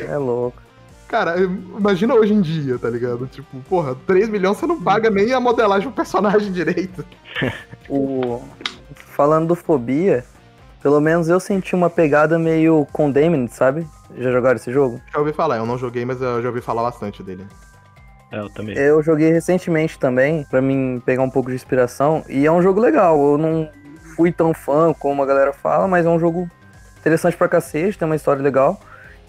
É 0.00 0.16
louco. 0.16 0.61
Cara, 1.12 1.38
imagina 1.38 2.14
hoje 2.14 2.32
em 2.32 2.40
dia, 2.40 2.78
tá 2.78 2.88
ligado? 2.88 3.26
Tipo, 3.26 3.60
porra, 3.68 3.94
3 4.06 4.30
milhões 4.30 4.56
você 4.56 4.66
não 4.66 4.82
paga 4.82 5.10
nem 5.10 5.30
a 5.34 5.38
modelagem 5.38 5.86
do 5.86 5.94
personagem 5.94 6.50
direito. 6.50 7.04
O... 7.86 8.42
Falando 8.94 9.48
do 9.48 9.54
Fobia, 9.54 10.24
pelo 10.82 10.98
menos 11.02 11.28
eu 11.28 11.38
senti 11.38 11.74
uma 11.74 11.90
pegada 11.90 12.38
meio 12.38 12.86
Condemned, 12.94 13.52
sabe? 13.52 13.86
Já 14.16 14.32
jogaram 14.32 14.56
esse 14.56 14.72
jogo? 14.72 15.02
Já 15.12 15.18
ouvi 15.18 15.34
falar, 15.34 15.58
eu 15.58 15.66
não 15.66 15.76
joguei, 15.76 16.02
mas 16.06 16.18
eu 16.22 16.40
já 16.40 16.48
ouvi 16.48 16.62
falar 16.62 16.82
bastante 16.82 17.22
dele. 17.22 17.46
É, 18.30 18.38
Eu 18.38 18.48
também. 18.48 18.74
Eu 18.74 19.02
joguei 19.02 19.30
recentemente 19.30 19.98
também, 19.98 20.44
pra 20.44 20.62
mim 20.62 21.02
pegar 21.04 21.22
um 21.22 21.30
pouco 21.30 21.50
de 21.50 21.56
inspiração, 21.56 22.24
e 22.26 22.46
é 22.46 22.50
um 22.50 22.62
jogo 22.62 22.80
legal. 22.80 23.22
Eu 23.22 23.36
não 23.36 23.68
fui 24.16 24.32
tão 24.32 24.54
fã 24.54 24.94
como 24.94 25.22
a 25.22 25.26
galera 25.26 25.52
fala, 25.52 25.86
mas 25.86 26.06
é 26.06 26.08
um 26.08 26.18
jogo 26.18 26.48
interessante 26.98 27.36
pra 27.36 27.48
cacete, 27.48 27.98
tem 27.98 28.06
uma 28.06 28.16
história 28.16 28.42
legal. 28.42 28.80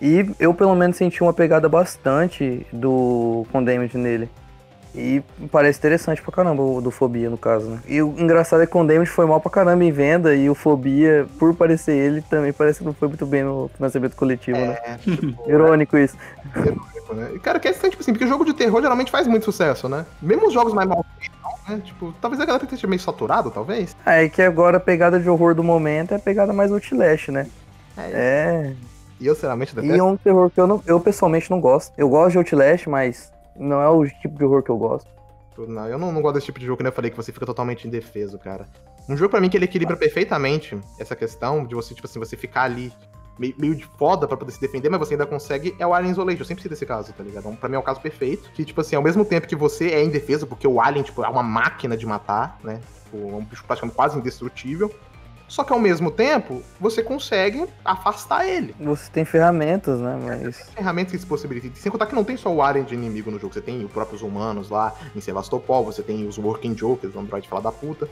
E 0.03 0.29
eu 0.37 0.53
pelo 0.53 0.75
menos 0.75 0.97
senti 0.97 1.23
uma 1.23 1.31
pegada 1.31 1.69
bastante 1.69 2.67
do 2.73 3.47
Condemned 3.53 3.97
nele. 3.97 4.29
E 4.93 5.23
parece 5.49 5.79
interessante 5.79 6.21
pra 6.21 6.31
caramba 6.31 6.61
o 6.61 6.81
do 6.81 6.91
Fobia, 6.91 7.29
no 7.29 7.37
caso, 7.37 7.67
né? 7.67 7.79
E 7.87 8.01
o 8.01 8.13
engraçado 8.19 8.61
é 8.61 8.65
que 8.65 8.71
Condemned 8.73 9.09
foi 9.09 9.25
mal 9.25 9.39
pra 9.39 9.49
caramba 9.49 9.83
em 9.83 9.91
venda, 9.93 10.35
e 10.35 10.49
o 10.49 10.53
Fobia, 10.53 11.25
por 11.39 11.55
parecer 11.55 11.93
ele, 11.93 12.21
também 12.21 12.51
parece 12.51 12.79
que 12.79 12.85
não 12.85 12.93
foi 12.93 13.07
muito 13.07 13.25
bem 13.25 13.43
no 13.43 13.71
financiamento 13.75 14.15
coletivo, 14.15 14.57
né? 14.59 14.77
É, 14.83 14.97
tipo, 14.97 15.35
Irônico 15.49 15.97
isso. 15.97 16.15
irônico, 16.53 17.13
né? 17.15 17.31
E, 17.33 17.39
cara, 17.39 17.59
que 17.59 17.69
é 17.69 17.71
tipo 17.71 18.01
assim, 18.01 18.11
porque 18.11 18.27
jogo 18.27 18.45
de 18.45 18.53
terror 18.53 18.81
geralmente 18.81 19.09
faz 19.09 19.25
muito 19.25 19.45
sucesso, 19.45 19.87
né? 19.87 20.05
Mesmo 20.21 20.47
os 20.47 20.53
jogos 20.53 20.73
mais 20.73 20.87
mal 20.87 21.03
feitos, 21.17 21.39
né? 21.67 21.81
Tipo, 21.83 22.13
talvez 22.21 22.39
a 22.41 22.45
galera 22.45 22.65
esteja 22.65 22.85
meio 22.85 23.01
saturado, 23.01 23.49
talvez. 23.49 23.95
Ah, 24.05 24.21
é 24.21 24.27
que 24.29 24.41
agora 24.41 24.77
a 24.77 24.81
pegada 24.81 25.17
de 25.17 25.29
horror 25.29 25.55
do 25.55 25.63
momento 25.63 26.11
é 26.11 26.17
a 26.17 26.19
pegada 26.19 26.51
mais 26.51 26.71
Outlast, 26.71 27.29
né? 27.29 27.47
É. 27.97 28.73
E 29.23 29.27
eu, 29.27 29.35
sinceramente, 29.35 29.71
E 29.71 29.75
detesto. 29.75 29.95
é 29.97 30.03
um 30.03 30.17
terror 30.17 30.49
que 30.49 30.59
eu, 30.59 30.67
não, 30.67 30.83
eu 30.85 30.99
pessoalmente 30.99 31.49
não 31.49 31.61
gosto. 31.61 31.93
Eu 31.97 32.09
gosto 32.09 32.31
de 32.31 32.37
Outlast, 32.39 32.87
mas 32.89 33.31
não 33.55 33.81
é 33.81 33.87
o 33.87 34.05
tipo 34.05 34.37
de 34.37 34.43
horror 34.43 34.61
que 34.61 34.69
eu 34.69 34.77
gosto. 34.77 35.07
Não, 35.57 35.87
eu 35.87 35.97
não, 35.97 36.11
não 36.11 36.21
gosto 36.21 36.33
desse 36.35 36.47
tipo 36.47 36.59
de 36.59 36.65
jogo, 36.65 36.77
que 36.77 36.83
nem 36.83 36.89
eu 36.89 36.95
falei, 36.95 37.09
que 37.09 37.15
você 37.15 37.31
fica 37.31 37.45
totalmente 37.45 37.87
indefeso, 37.87 38.37
cara. 38.37 38.67
Um 39.07 39.15
jogo 39.15 39.29
pra 39.31 39.39
mim 39.39 39.49
que 39.49 39.55
ele 39.55 39.63
equilibra 39.63 39.95
perfeitamente 39.95 40.77
essa 40.99 41.15
questão 41.15 41.63
de 41.65 41.73
você, 41.73 41.93
tipo 41.93 42.05
assim, 42.05 42.19
você 42.19 42.35
ficar 42.35 42.63
ali 42.63 42.91
meio, 43.39 43.53
meio 43.57 43.75
de 43.75 43.85
foda 43.97 44.27
pra 44.27 44.35
poder 44.35 44.51
se 44.51 44.59
defender, 44.59 44.89
mas 44.89 44.99
você 44.99 45.13
ainda 45.13 45.25
consegue, 45.25 45.73
é 45.79 45.87
o 45.87 45.93
Alien 45.93 46.11
Isolation. 46.11 46.41
Eu 46.41 46.45
sempre 46.45 46.63
cito 46.63 46.73
esse 46.73 46.85
caso, 46.85 47.13
tá 47.13 47.23
ligado? 47.23 47.43
Então, 47.43 47.55
pra 47.55 47.69
mim 47.69 47.75
é 47.75 47.79
o 47.79 47.83
caso 47.83 48.01
perfeito. 48.01 48.49
Que, 48.53 48.65
tipo 48.65 48.81
assim, 48.81 48.97
ao 48.97 49.01
mesmo 49.01 49.23
tempo 49.23 49.47
que 49.47 49.55
você 49.55 49.89
é 49.91 50.03
indefeso, 50.03 50.45
porque 50.45 50.67
o 50.67 50.81
Alien, 50.81 51.03
tipo, 51.03 51.23
é 51.23 51.29
uma 51.29 51.43
máquina 51.43 51.95
de 51.95 52.05
matar, 52.05 52.59
né? 52.61 52.81
Tipo, 53.05 53.17
é 53.29 53.35
um 53.35 53.45
bicho 53.45 53.63
praticamente 53.65 53.95
quase 53.95 54.17
indestrutível. 54.17 54.91
Só 55.47 55.63
que 55.63 55.71
ao 55.71 55.79
mesmo 55.79 56.09
tempo, 56.09 56.63
você 56.79 57.03
consegue 57.03 57.65
afastar 57.83 58.47
ele. 58.47 58.73
Você 58.79 59.11
tem 59.11 59.25
ferramentas, 59.25 59.99
né? 59.99 60.17
Mas. 60.21 60.69
ferramentas 60.69 61.11
que 61.11 61.19
se 61.19 61.25
possibilitam. 61.25 61.71
Sem 61.75 61.91
contar 61.91 62.05
que 62.05 62.15
não 62.15 62.23
tem 62.23 62.37
só 62.37 62.51
o 62.51 62.61
Alien 62.61 62.85
de 62.85 62.93
inimigo 62.93 63.29
no 63.29 63.39
jogo, 63.39 63.53
você 63.53 63.61
tem 63.61 63.83
os 63.83 63.91
próprios 63.91 64.21
humanos 64.21 64.69
lá 64.69 64.93
em 65.15 65.21
Sevastopol, 65.21 65.83
você 65.83 66.01
tem 66.01 66.27
os 66.27 66.37
Working 66.37 66.75
Jokers, 66.75 67.13
o 67.15 67.19
Android 67.19 67.47
fala 67.47 67.61
da 67.61 67.71
puta. 67.71 68.09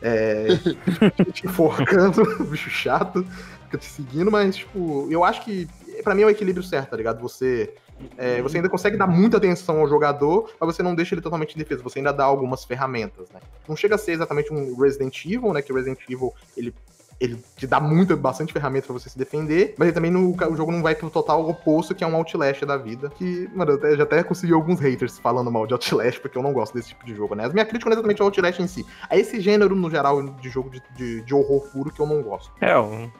É. 0.00 0.46
te 1.32 1.46
enforcando, 1.46 2.22
bicho 2.46 2.70
chato, 2.70 3.26
fica 3.64 3.78
te 3.78 3.86
seguindo, 3.86 4.30
mas, 4.30 4.56
tipo, 4.56 5.06
eu 5.10 5.24
acho 5.24 5.44
que 5.44 5.68
pra 6.02 6.14
mim 6.14 6.22
é 6.22 6.26
o 6.26 6.30
equilíbrio 6.30 6.64
certo, 6.64 6.90
tá 6.90 6.96
ligado? 6.96 7.20
Você. 7.20 7.74
É, 8.16 8.40
você 8.42 8.58
ainda 8.58 8.68
consegue 8.68 8.96
dar 8.96 9.06
muita 9.06 9.36
atenção 9.36 9.80
ao 9.80 9.88
jogador, 9.88 10.50
mas 10.60 10.74
você 10.76 10.82
não 10.82 10.94
deixa 10.94 11.14
ele 11.14 11.22
totalmente 11.22 11.54
indefeso, 11.54 11.82
você 11.82 11.98
ainda 11.98 12.12
dá 12.12 12.24
algumas 12.24 12.64
ferramentas, 12.64 13.28
né? 13.30 13.40
Não 13.68 13.76
chega 13.76 13.94
a 13.94 13.98
ser 13.98 14.12
exatamente 14.12 14.52
um 14.52 14.76
Resident 14.76 15.24
Evil, 15.24 15.52
né? 15.52 15.62
Que 15.62 15.72
o 15.72 15.76
Resident 15.76 16.00
Evil, 16.08 16.32
ele 16.56 16.74
ele 17.20 17.36
te 17.56 17.66
dá 17.66 17.80
muita, 17.80 18.14
bastante 18.14 18.52
ferramenta 18.52 18.86
pra 18.86 18.92
você 18.92 19.08
se 19.08 19.18
defender, 19.18 19.74
mas 19.76 19.88
ele 19.88 19.94
também 19.96 20.08
no, 20.08 20.30
o 20.36 20.56
jogo 20.56 20.70
não 20.70 20.80
vai 20.80 20.94
pro 20.94 21.10
total 21.10 21.48
oposto, 21.48 21.92
que 21.92 22.04
é 22.04 22.06
um 22.06 22.14
Outlast 22.14 22.64
da 22.64 22.76
vida. 22.76 23.10
Que, 23.10 23.50
mano, 23.52 23.72
eu 23.72 23.76
até- 23.76 23.96
já 23.96 24.02
até 24.04 24.22
consegui 24.22 24.52
alguns 24.52 24.78
haters 24.78 25.18
falando 25.18 25.50
mal 25.50 25.66
de 25.66 25.72
Outlast, 25.72 26.20
porque 26.20 26.38
eu 26.38 26.44
não 26.44 26.52
gosto 26.52 26.74
desse 26.74 26.90
tipo 26.90 27.04
de 27.04 27.16
jogo, 27.16 27.34
né? 27.34 27.46
A 27.46 27.48
minha 27.48 27.64
crítica 27.64 27.90
não 27.90 27.94
é 27.94 27.98
exatamente 27.98 28.22
ao 28.22 28.28
Outlast 28.28 28.60
em 28.60 28.68
si. 28.68 28.86
É 29.10 29.18
esse 29.18 29.40
gênero, 29.40 29.74
no 29.74 29.90
geral, 29.90 30.22
de 30.22 30.48
jogo 30.48 30.70
de, 30.70 30.80
de, 30.96 31.20
de 31.22 31.34
horror 31.34 31.66
puro 31.72 31.90
que 31.90 31.98
eu 31.98 32.06
não 32.06 32.22
gosto. 32.22 32.52
É, 32.60 32.72
eu 32.72 33.10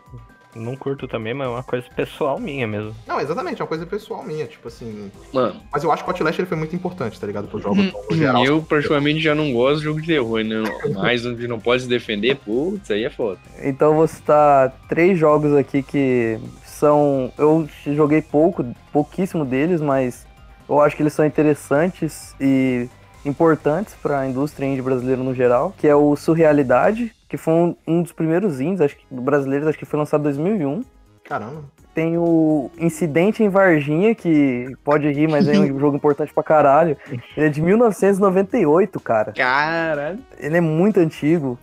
não 0.54 0.76
curto 0.76 1.06
também, 1.06 1.34
mas 1.34 1.46
é 1.46 1.50
uma 1.50 1.62
coisa 1.62 1.86
pessoal 1.94 2.38
minha 2.38 2.66
mesmo. 2.66 2.94
Não, 3.06 3.20
exatamente, 3.20 3.60
é 3.60 3.64
uma 3.64 3.68
coisa 3.68 3.86
pessoal 3.86 4.22
minha, 4.22 4.46
tipo 4.46 4.68
assim. 4.68 5.10
Mano, 5.32 5.60
Mas 5.70 5.84
eu 5.84 5.92
acho 5.92 6.02
que 6.02 6.10
o 6.10 6.12
Outlast 6.12 6.38
ele 6.38 6.48
foi 6.48 6.56
muito 6.56 6.74
importante, 6.74 7.20
tá 7.20 7.26
ligado? 7.26 7.48
Pro 7.48 7.60
jogo 7.60 7.76
no 7.76 8.16
geral. 8.16 8.44
eu 8.44 8.62
particularmente 8.62 9.20
já 9.20 9.34
não 9.34 9.52
gosto 9.52 9.78
de 9.78 9.84
jogo 9.84 10.00
de 10.00 10.06
terror, 10.06 10.42
né? 10.42 10.62
Mas 10.94 11.24
onde 11.24 11.46
não 11.46 11.60
pode 11.60 11.82
se 11.82 11.88
defender, 11.88 12.36
putz, 12.36 12.90
aí 12.90 13.04
é 13.04 13.10
foda. 13.10 13.38
Então 13.62 13.94
vou 13.94 14.06
citar 14.06 14.72
três 14.88 15.18
jogos 15.18 15.54
aqui 15.54 15.82
que 15.82 16.38
são. 16.64 17.32
Eu 17.36 17.68
joguei 17.86 18.22
pouco, 18.22 18.64
pouquíssimo 18.92 19.44
deles, 19.44 19.80
mas 19.80 20.26
eu 20.68 20.80
acho 20.80 20.96
que 20.96 21.02
eles 21.02 21.12
são 21.12 21.24
interessantes 21.24 22.34
e 22.40 22.88
importantes 23.24 23.94
para 24.02 24.20
a 24.20 24.26
indústria 24.26 24.66
indie 24.66 24.82
brasileira 24.82 25.22
no 25.22 25.34
geral, 25.34 25.74
que 25.76 25.86
é 25.86 25.94
o 25.94 26.14
Surrealidade, 26.16 27.12
que 27.28 27.36
foi 27.36 27.52
um, 27.54 27.76
um 27.86 28.02
dos 28.02 28.12
primeiros 28.12 28.60
indies 28.60 28.80
acho 28.80 28.96
que, 28.96 29.04
brasileiros, 29.10 29.68
acho 29.68 29.78
que 29.78 29.84
foi 29.84 29.98
lançado 29.98 30.20
em 30.20 30.24
2001. 30.24 30.82
Caramba. 31.24 31.64
Tem 31.94 32.16
o 32.16 32.70
Incidente 32.78 33.42
em 33.42 33.48
Varginha, 33.48 34.14
que 34.14 34.72
pode 34.84 35.10
rir, 35.10 35.28
mas 35.28 35.46
é 35.48 35.58
um 35.58 35.66
jogo 35.78 35.96
importante 35.96 36.32
pra 36.32 36.42
caralho. 36.42 36.96
Ele 37.36 37.46
é 37.46 37.48
de 37.50 37.60
1998, 37.60 39.00
cara. 39.00 39.32
Caralho. 39.32 40.18
Ele 40.38 40.56
é 40.56 40.60
muito 40.60 41.00
antigo 41.00 41.58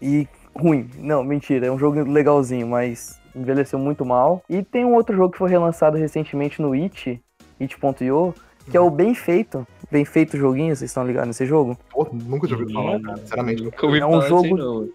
e 0.00 0.26
ruim. 0.56 0.88
Não, 0.98 1.22
mentira, 1.22 1.66
é 1.66 1.70
um 1.70 1.78
jogo 1.78 2.02
legalzinho, 2.10 2.66
mas 2.66 3.20
envelheceu 3.36 3.78
muito 3.78 4.04
mal. 4.04 4.42
E 4.48 4.62
tem 4.62 4.84
um 4.84 4.94
outro 4.94 5.14
jogo 5.14 5.32
que 5.32 5.38
foi 5.38 5.50
relançado 5.50 5.96
recentemente 5.96 6.60
no 6.62 6.72
It, 6.72 7.20
It.io, 7.60 8.34
que 8.70 8.76
é 8.76 8.80
o 8.80 8.90
Bem 8.90 9.14
Feito. 9.14 9.66
Bem 9.90 10.04
Feito 10.04 10.36
joguinho, 10.36 10.74
vocês 10.74 10.90
estão 10.90 11.06
ligados 11.06 11.28
nesse 11.28 11.44
jogo? 11.46 11.76
Pô, 11.92 12.08
nunca 12.12 12.46
tinha 12.46 12.58
ouvido 12.58 12.72
falar, 12.72 13.00
cara. 13.00 13.16
Sinceramente. 13.18 13.62
Nunca 13.64 13.86
ouvi 13.86 14.00
É 14.00 14.06
um 14.06 14.12
falar 14.12 14.28
jogo- 14.28 14.56
não. 14.56 14.88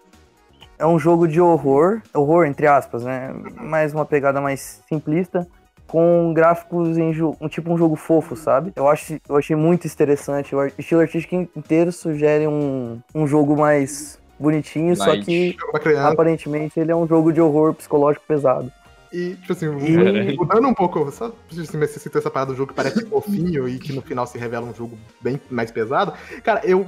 É 0.80 0.86
um 0.88 0.98
jogo 0.98 1.28
de 1.28 1.42
horror, 1.42 2.02
horror 2.14 2.46
entre 2.46 2.66
aspas, 2.66 3.04
né? 3.04 3.34
Mais 3.60 3.94
uma 3.94 4.06
pegada 4.06 4.40
mais 4.40 4.82
simplista, 4.88 5.46
com 5.86 6.32
gráficos 6.34 6.98
em 6.98 7.12
um 7.42 7.48
tipo 7.50 7.72
um 7.74 7.78
jogo 7.78 7.96
fofo, 7.98 8.36
sabe? 8.36 8.72
Eu 8.76 8.88
acho, 8.88 9.20
eu 9.28 9.36
achei 9.36 9.56
muito 9.56 9.86
interessante. 9.86 10.56
O 10.56 10.66
estilo 10.78 11.02
artístico 11.02 11.36
inteiro 11.36 11.92
sugere 11.92 12.48
um, 12.48 13.00
um 13.14 13.28
jogo 13.28 13.58
mais 13.58 14.18
bonitinho, 14.40 14.96
só 14.96 15.18
que 15.18 15.56
aparentemente 16.08 16.80
ele 16.80 16.92
é 16.92 16.96
um 16.96 17.06
jogo 17.06 17.34
de 17.34 17.42
horror 17.42 17.74
psicológico 17.74 18.24
pesado. 18.26 18.72
E, 19.12 19.36
tipo 19.36 19.54
assim, 19.54 19.66
E- 19.80 20.36
mudando 20.38 20.68
um 20.68 20.74
pouco, 20.74 21.12
só 21.12 21.34
assim, 21.52 21.78
você 21.80 22.00
citou 22.00 22.20
essa 22.20 22.30
parada 22.30 22.52
do 22.52 22.58
jogo 22.58 22.70
que 22.70 22.76
parece 22.76 23.06
fofinho 23.06 23.68
e 23.68 23.80
que 23.80 23.92
no 23.92 24.02
final 24.02 24.26
se 24.28 24.38
revela 24.38 24.68
um 24.68 24.74
jogo 24.74 24.98
bem 25.20 25.42
mais 25.50 25.72
pesado. 25.72 26.14
Cara, 26.44 26.62
eu. 26.64 26.86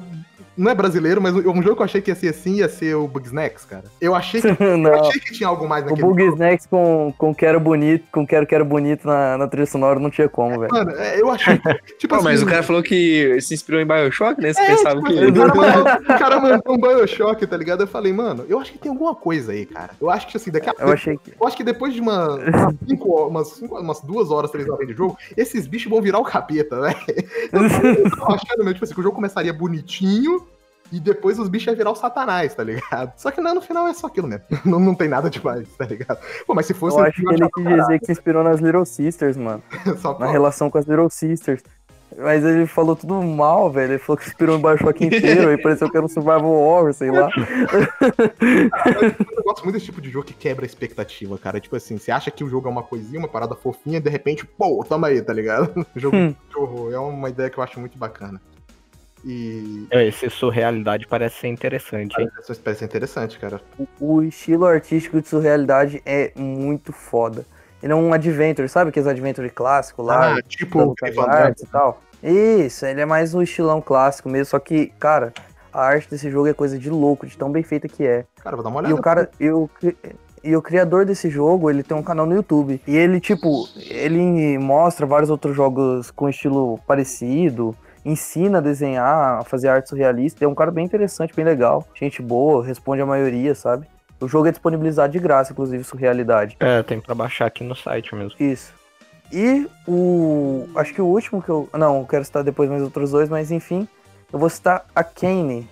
Não 0.58 0.70
é 0.70 0.76
brasileiro, 0.76 1.22
mas 1.22 1.34
um 1.34 1.62
jogo 1.62 1.76
que 1.76 1.82
eu 1.82 1.86
achei 1.86 2.02
que 2.02 2.12
ia 2.12 2.16
ser 2.16 2.28
assim 2.30 2.56
ia 2.56 2.68
ser 2.70 2.96
o 2.96 3.08
Bugsnax, 3.08 3.66
cara. 3.66 3.86
Eu 4.00 4.14
achei 4.14 4.42
que, 4.42 4.48
eu 4.64 5.00
achei 5.00 5.20
que 5.22 5.34
tinha 5.34 5.48
algo 5.48 5.68
mais 5.68 5.84
O 5.86 5.90
naquele 5.90 6.08
Bug 6.08 6.24
Snacks 6.26 6.66
com, 6.66 7.14
com 7.18 7.34
Quero 7.34 7.60
Bonito, 7.60 8.06
com 8.12 8.26
Quero 8.28 8.46
Quero 8.46 8.66
Bonito 8.66 9.08
na, 9.08 9.38
na 9.38 9.48
trilha 9.48 9.66
sonora 9.66 10.00
não 10.00 10.10
tinha 10.10 10.28
como, 10.30 10.60
velho. 10.60 10.72
Mano, 10.74 10.92
é, 10.92 11.20
eu 11.22 11.32
achei. 11.32 11.60
Tipo 11.98 12.18
Pô, 12.18 12.24
mas 12.24 12.36
assim, 12.36 12.46
o 12.46 12.50
cara 12.50 12.64
falou 12.64 12.84
que 12.84 13.40
se 13.42 13.54
inspirou 13.54 13.80
em 13.82 13.86
Bioshock, 13.86 14.42
né? 14.42 14.54
Você 14.54 14.62
É, 14.62 14.66
pensava 14.76 15.02
tipo, 15.02 15.08
que. 15.08 15.26
o 15.26 15.34
cara 15.34 15.56
mandou- 15.56 15.94
o 15.94 16.20
cara 16.20 16.40
mandou 16.40 16.76
um 16.76 16.78
Bioshock, 16.78 17.48
tá 17.48 17.58
ligado? 17.58 17.82
Eu 17.82 17.88
falei, 17.88 18.12
mano, 18.12 18.46
eu 18.50 18.60
acho 18.60 18.72
que 18.74 18.78
tem 18.80 18.92
alguma 18.92 19.16
coisa 19.16 19.52
aí, 19.54 19.66
cara. 19.66 19.92
Eu 20.02 20.10
acho 20.10 20.28
que 20.28 20.38
assim, 20.38 20.52
daqui 20.52 20.70
a 20.70 20.74
Eu 20.80 20.92
achei 20.92 21.18
que. 21.18 21.32
Eu 21.40 21.48
acho 21.48 21.56
que 21.58 21.64
depois 21.64 21.94
de 21.94 22.02
uma, 22.02 22.36
umas, 22.36 22.76
cinco, 22.88 23.28
umas, 23.28 23.48
cinco- 23.50 23.80
umas 23.80 24.02
duas 24.02 24.30
horas, 24.32 24.52
três 24.52 24.68
horas 24.68 24.88
de 24.88 24.94
jogo, 24.94 25.18
esses 25.38 25.66
bichos 25.68 25.90
vão 25.90 26.02
virar 26.02 26.20
o 26.20 26.24
capeta, 26.24 26.80
né? 26.82 26.94
Eu 27.52 27.70
tava 28.12 28.36
achando 28.36 28.58
mesmo, 28.60 28.74
tipo 28.74 28.84
assim, 28.86 28.94
que 28.94 29.00
o 29.00 29.04
jogo 29.04 29.16
começaria 29.16 29.54
bonitinho 29.54 30.42
e 30.92 31.00
depois 31.00 31.40
os 31.40 31.48
bichos 31.50 31.68
iam 31.68 31.76
virar 31.76 31.92
o 31.92 31.96
satanás, 31.96 32.54
tá 32.54 32.64
ligado? 32.64 33.14
Só 33.18 33.32
que 33.32 33.40
não, 33.42 33.56
no 33.56 33.62
final 33.62 33.88
é 33.88 33.94
só 33.94 34.08
aquilo 34.08 34.28
mesmo. 34.28 34.44
Não, 34.66 34.80
não 34.80 34.94
tem 34.96 35.08
nada 35.08 35.30
demais, 35.30 35.68
tá 35.78 35.86
ligado? 35.86 36.20
Pô, 36.46 36.54
mas 36.54 36.66
se 36.66 36.74
fosse. 36.74 36.98
Eu 36.98 37.04
acho 37.04 37.22
que 37.22 37.34
ele 37.34 37.50
quis 37.50 37.64
dizer 37.66 38.00
que 38.00 38.06
se 38.08 38.12
inspirou 38.12 38.44
nas 38.44 38.60
Little 38.60 38.86
Sisters, 38.86 39.38
mano. 39.38 39.64
Só, 40.02 40.18
Na 40.20 40.30
relação 40.32 40.70
com 40.70 40.78
as 40.78 40.86
Little 40.86 41.10
Sisters. 41.10 41.62
Mas 42.18 42.44
ele 42.44 42.68
falou 42.68 42.94
tudo 42.94 43.22
mal, 43.24 43.72
velho. 43.72 43.94
Ele 43.94 43.98
falou 44.00 44.18
que 44.18 44.26
se 44.26 44.32
inspirou 44.32 44.58
em 44.58 44.62
Bioshock 44.62 45.06
inteiro. 45.06 45.50
Aí 45.50 45.58
pareceu 45.58 45.90
que 45.90 45.96
era 45.96 46.06
um 46.06 46.10
Survival 46.10 46.52
Horror, 46.52 46.94
sei 46.94 47.10
lá. 47.10 47.30
eu 49.38 49.44
gosto 49.44 49.64
muito 49.64 49.76
desse 49.76 49.86
tipo 49.86 50.02
de 50.02 50.10
jogo 50.10 50.26
que 50.26 50.34
quebra 50.34 50.66
a 50.66 50.68
expectativa, 50.68 51.38
cara. 51.38 51.60
Tipo 51.60 51.76
assim, 51.78 51.98
você 51.98 52.12
acha 52.12 52.30
que 52.30 52.44
o 52.44 52.50
jogo 52.50 52.68
é 52.68 52.72
uma 52.72 52.84
coisinha, 52.84 53.18
uma 53.20 53.28
parada 53.30 53.56
fofinha, 53.56 54.00
de 54.02 54.10
repente, 54.10 54.46
pô, 54.46 54.84
toma 54.88 55.08
aí, 55.08 55.22
tá 55.22 55.34
ligado? 55.34 55.86
jogo 55.96 56.16
Hum. 56.18 56.36
de 56.50 56.58
horror. 56.58 56.94
É 56.94 57.00
uma 57.00 57.30
ideia 57.30 57.50
que 57.50 57.58
eu 57.58 57.64
acho 57.64 57.80
muito 57.80 57.98
bacana. 57.98 58.42
E. 59.24 59.88
É, 59.92 60.06
Esse 60.08 60.30
surrealidade 60.30 61.08
parece 61.08 61.40
ser 61.42 61.48
interessante, 61.48 62.20
hein? 62.20 62.30
Essa 62.40 62.52
espécie 62.52 62.84
é 62.84 62.88
interessante, 62.88 63.38
cara. 63.40 63.62
O 64.00 64.22
estilo 64.22 64.66
artístico 64.66 65.22
de 65.22 65.28
surrealidade 65.28 66.02
é 66.06 66.32
muito 66.36 66.92
foda. 66.92 67.46
Ele 67.82 67.94
é 67.94 67.96
um 67.96 68.14
adventure, 68.14 68.68
sabe 68.70 68.90
aqueles 68.90 69.08
adventure 69.08 69.50
clássico 69.50 70.04
lá? 70.04 70.38
Ah, 70.38 70.42
tipo, 70.42 70.80
o 70.84 70.96
e 71.06 71.68
tal. 71.72 72.02
Isso, 72.24 72.86
ele 72.86 73.02
é 73.02 73.06
mais 73.06 73.34
um 73.34 73.42
estilão 73.42 73.82
clássico 73.82 74.30
mesmo, 74.30 74.46
só 74.52 74.60
que, 74.60 74.88
cara, 75.00 75.34
a 75.74 75.82
arte 75.82 76.10
desse 76.10 76.30
jogo 76.30 76.48
é 76.48 76.54
coisa 76.54 76.78
de 76.78 76.90
louco, 76.90 77.26
de 77.26 77.36
tão 77.36 77.52
bem 77.52 77.64
feita 77.64 77.88
que 77.88 78.06
é. 78.06 78.26
Cara, 78.44 78.56
vou 78.56 78.64
dar 78.64 78.70
uma 78.70 78.82
E 78.82 78.86
olhada. 78.86 79.00
o 79.00 79.02
cara, 79.02 79.30
e 79.40 79.50
o, 79.50 79.68
cri- 79.68 79.98
e 80.44 80.56
o 80.56 80.62
criador 80.62 81.06
desse 81.06 81.30
jogo, 81.32 81.70
ele 81.72 81.82
tem 81.82 81.98
um 81.98 82.04
canal 82.04 82.28
no 82.28 82.36
YouTube. 82.36 82.80
E 82.86 82.96
ele, 82.96 83.20
tipo, 83.20 83.68
ele 83.90 84.60
mostra 84.60 85.08
vários 85.08 85.32
outros 85.32 85.56
jogos 85.56 86.12
com 86.12 86.30
estilo 86.30 86.80
parecido, 86.86 87.76
ensina 88.04 88.58
a 88.58 88.62
desenhar, 88.62 89.40
a 89.40 89.44
fazer 89.44 89.68
arte 89.70 89.90
surrealista. 89.90 90.44
É 90.44 90.48
um 90.48 90.56
cara 90.56 90.72
bem 90.72 90.86
interessante, 90.86 91.36
bem 91.36 91.46
legal. 91.46 91.86
Gente 91.94 92.22
boa, 92.22 92.66
responde 92.66 93.02
a 93.02 93.06
maioria, 93.06 93.56
sabe? 93.56 93.88
O 94.20 94.28
jogo 94.28 94.48
é 94.48 94.52
disponibilizado 94.52 95.12
de 95.12 95.20
graça, 95.20 95.52
inclusive, 95.52 95.84
surrealidade. 95.84 96.56
É, 96.60 96.84
tem 96.84 97.00
pra 97.00 97.16
baixar 97.16 97.48
aqui 97.48 97.64
no 97.64 97.76
site 97.76 98.14
mesmo. 98.14 98.36
Isso. 98.40 98.74
E 99.32 99.68
o. 99.88 100.68
Acho 100.76 100.94
que 100.94 101.02
o 101.02 101.06
último 101.06 101.42
que 101.42 101.50
eu. 101.50 101.68
Não, 101.74 102.00
eu 102.00 102.06
quero 102.06 102.24
citar 102.24 102.44
depois 102.44 102.70
mais 102.70 102.84
outros 102.84 103.12
dois, 103.12 103.30
mas 103.30 103.50
enfim. 103.50 103.88
Eu 104.32 104.38
vou 104.38 104.50
citar 104.50 104.86
a 104.96 105.04
Kane. 105.04 105.68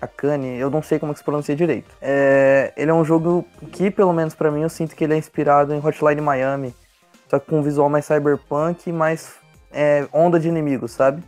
A 0.00 0.06
Kane, 0.06 0.58
eu 0.58 0.68
não 0.70 0.82
sei 0.82 0.98
como 0.98 1.12
é 1.12 1.14
que 1.14 1.20
se 1.20 1.24
pronuncia 1.24 1.54
direito. 1.54 1.94
É, 2.02 2.72
ele 2.76 2.90
é 2.90 2.94
um 2.94 3.04
jogo 3.04 3.46
que, 3.72 3.90
pelo 3.90 4.12
menos 4.12 4.34
pra 4.34 4.50
mim, 4.50 4.62
eu 4.62 4.68
sinto 4.68 4.94
que 4.96 5.04
ele 5.04 5.14
é 5.14 5.16
inspirado 5.16 5.72
em 5.72 5.78
Hotline 5.78 6.20
Miami. 6.20 6.74
Só 7.28 7.38
que 7.38 7.46
com 7.46 7.60
um 7.60 7.62
visual 7.62 7.88
mais 7.88 8.04
cyberpunk 8.04 8.88
e 8.88 8.92
mais 8.92 9.34
é, 9.72 10.06
onda 10.12 10.38
de 10.38 10.48
inimigos, 10.48 10.92
sabe? 10.92 11.22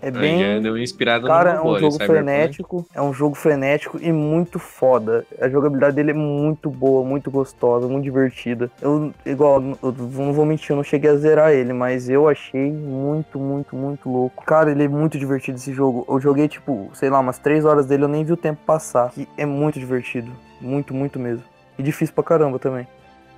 É 0.00 0.10
bem. 0.10 0.40
já 0.40 0.60
deu 0.60 0.78
inspirado 0.78 1.26
Cara, 1.26 1.50
é 1.50 1.54
no 1.54 1.62
um 1.62 1.78
jogo 1.78 1.92
Cyberpunk. 1.92 2.06
frenético, 2.06 2.86
é 2.94 3.02
um 3.02 3.12
jogo 3.12 3.34
frenético 3.34 3.98
e 4.00 4.12
muito 4.12 4.58
foda. 4.58 5.24
A 5.40 5.48
jogabilidade 5.48 5.96
dele 5.96 6.10
é 6.10 6.14
muito 6.14 6.70
boa, 6.70 7.04
muito 7.04 7.30
gostosa, 7.30 7.88
muito 7.88 8.04
divertida. 8.04 8.70
Eu, 8.80 9.12
igual, 9.24 9.62
eu 9.82 9.92
não 9.92 10.32
vou 10.32 10.44
mentir, 10.44 10.70
eu 10.70 10.76
não 10.76 10.84
cheguei 10.84 11.10
a 11.10 11.16
zerar 11.16 11.52
ele, 11.52 11.72
mas 11.72 12.08
eu 12.08 12.28
achei 12.28 12.70
muito, 12.70 13.38
muito, 13.38 13.74
muito 13.74 14.08
louco. 14.08 14.44
Cara, 14.44 14.70
ele 14.70 14.84
é 14.84 14.88
muito 14.88 15.18
divertido 15.18 15.56
esse 15.56 15.72
jogo. 15.72 16.04
Eu 16.08 16.20
joguei, 16.20 16.46
tipo, 16.48 16.90
sei 16.94 17.10
lá, 17.10 17.20
umas 17.20 17.38
3 17.38 17.64
horas 17.64 17.86
dele, 17.86 18.04
eu 18.04 18.08
nem 18.08 18.24
vi 18.24 18.32
o 18.32 18.36
tempo 18.36 18.60
passar. 18.64 19.10
Que 19.10 19.28
é 19.36 19.46
muito 19.46 19.78
divertido. 19.78 20.30
Muito, 20.60 20.94
muito 20.94 21.18
mesmo. 21.18 21.44
E 21.78 21.82
difícil 21.82 22.14
pra 22.14 22.22
caramba 22.24 22.58
também. 22.58 22.86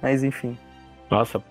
Mas 0.03 0.23
enfim. 0.23 0.59
Nossa, 1.11 1.43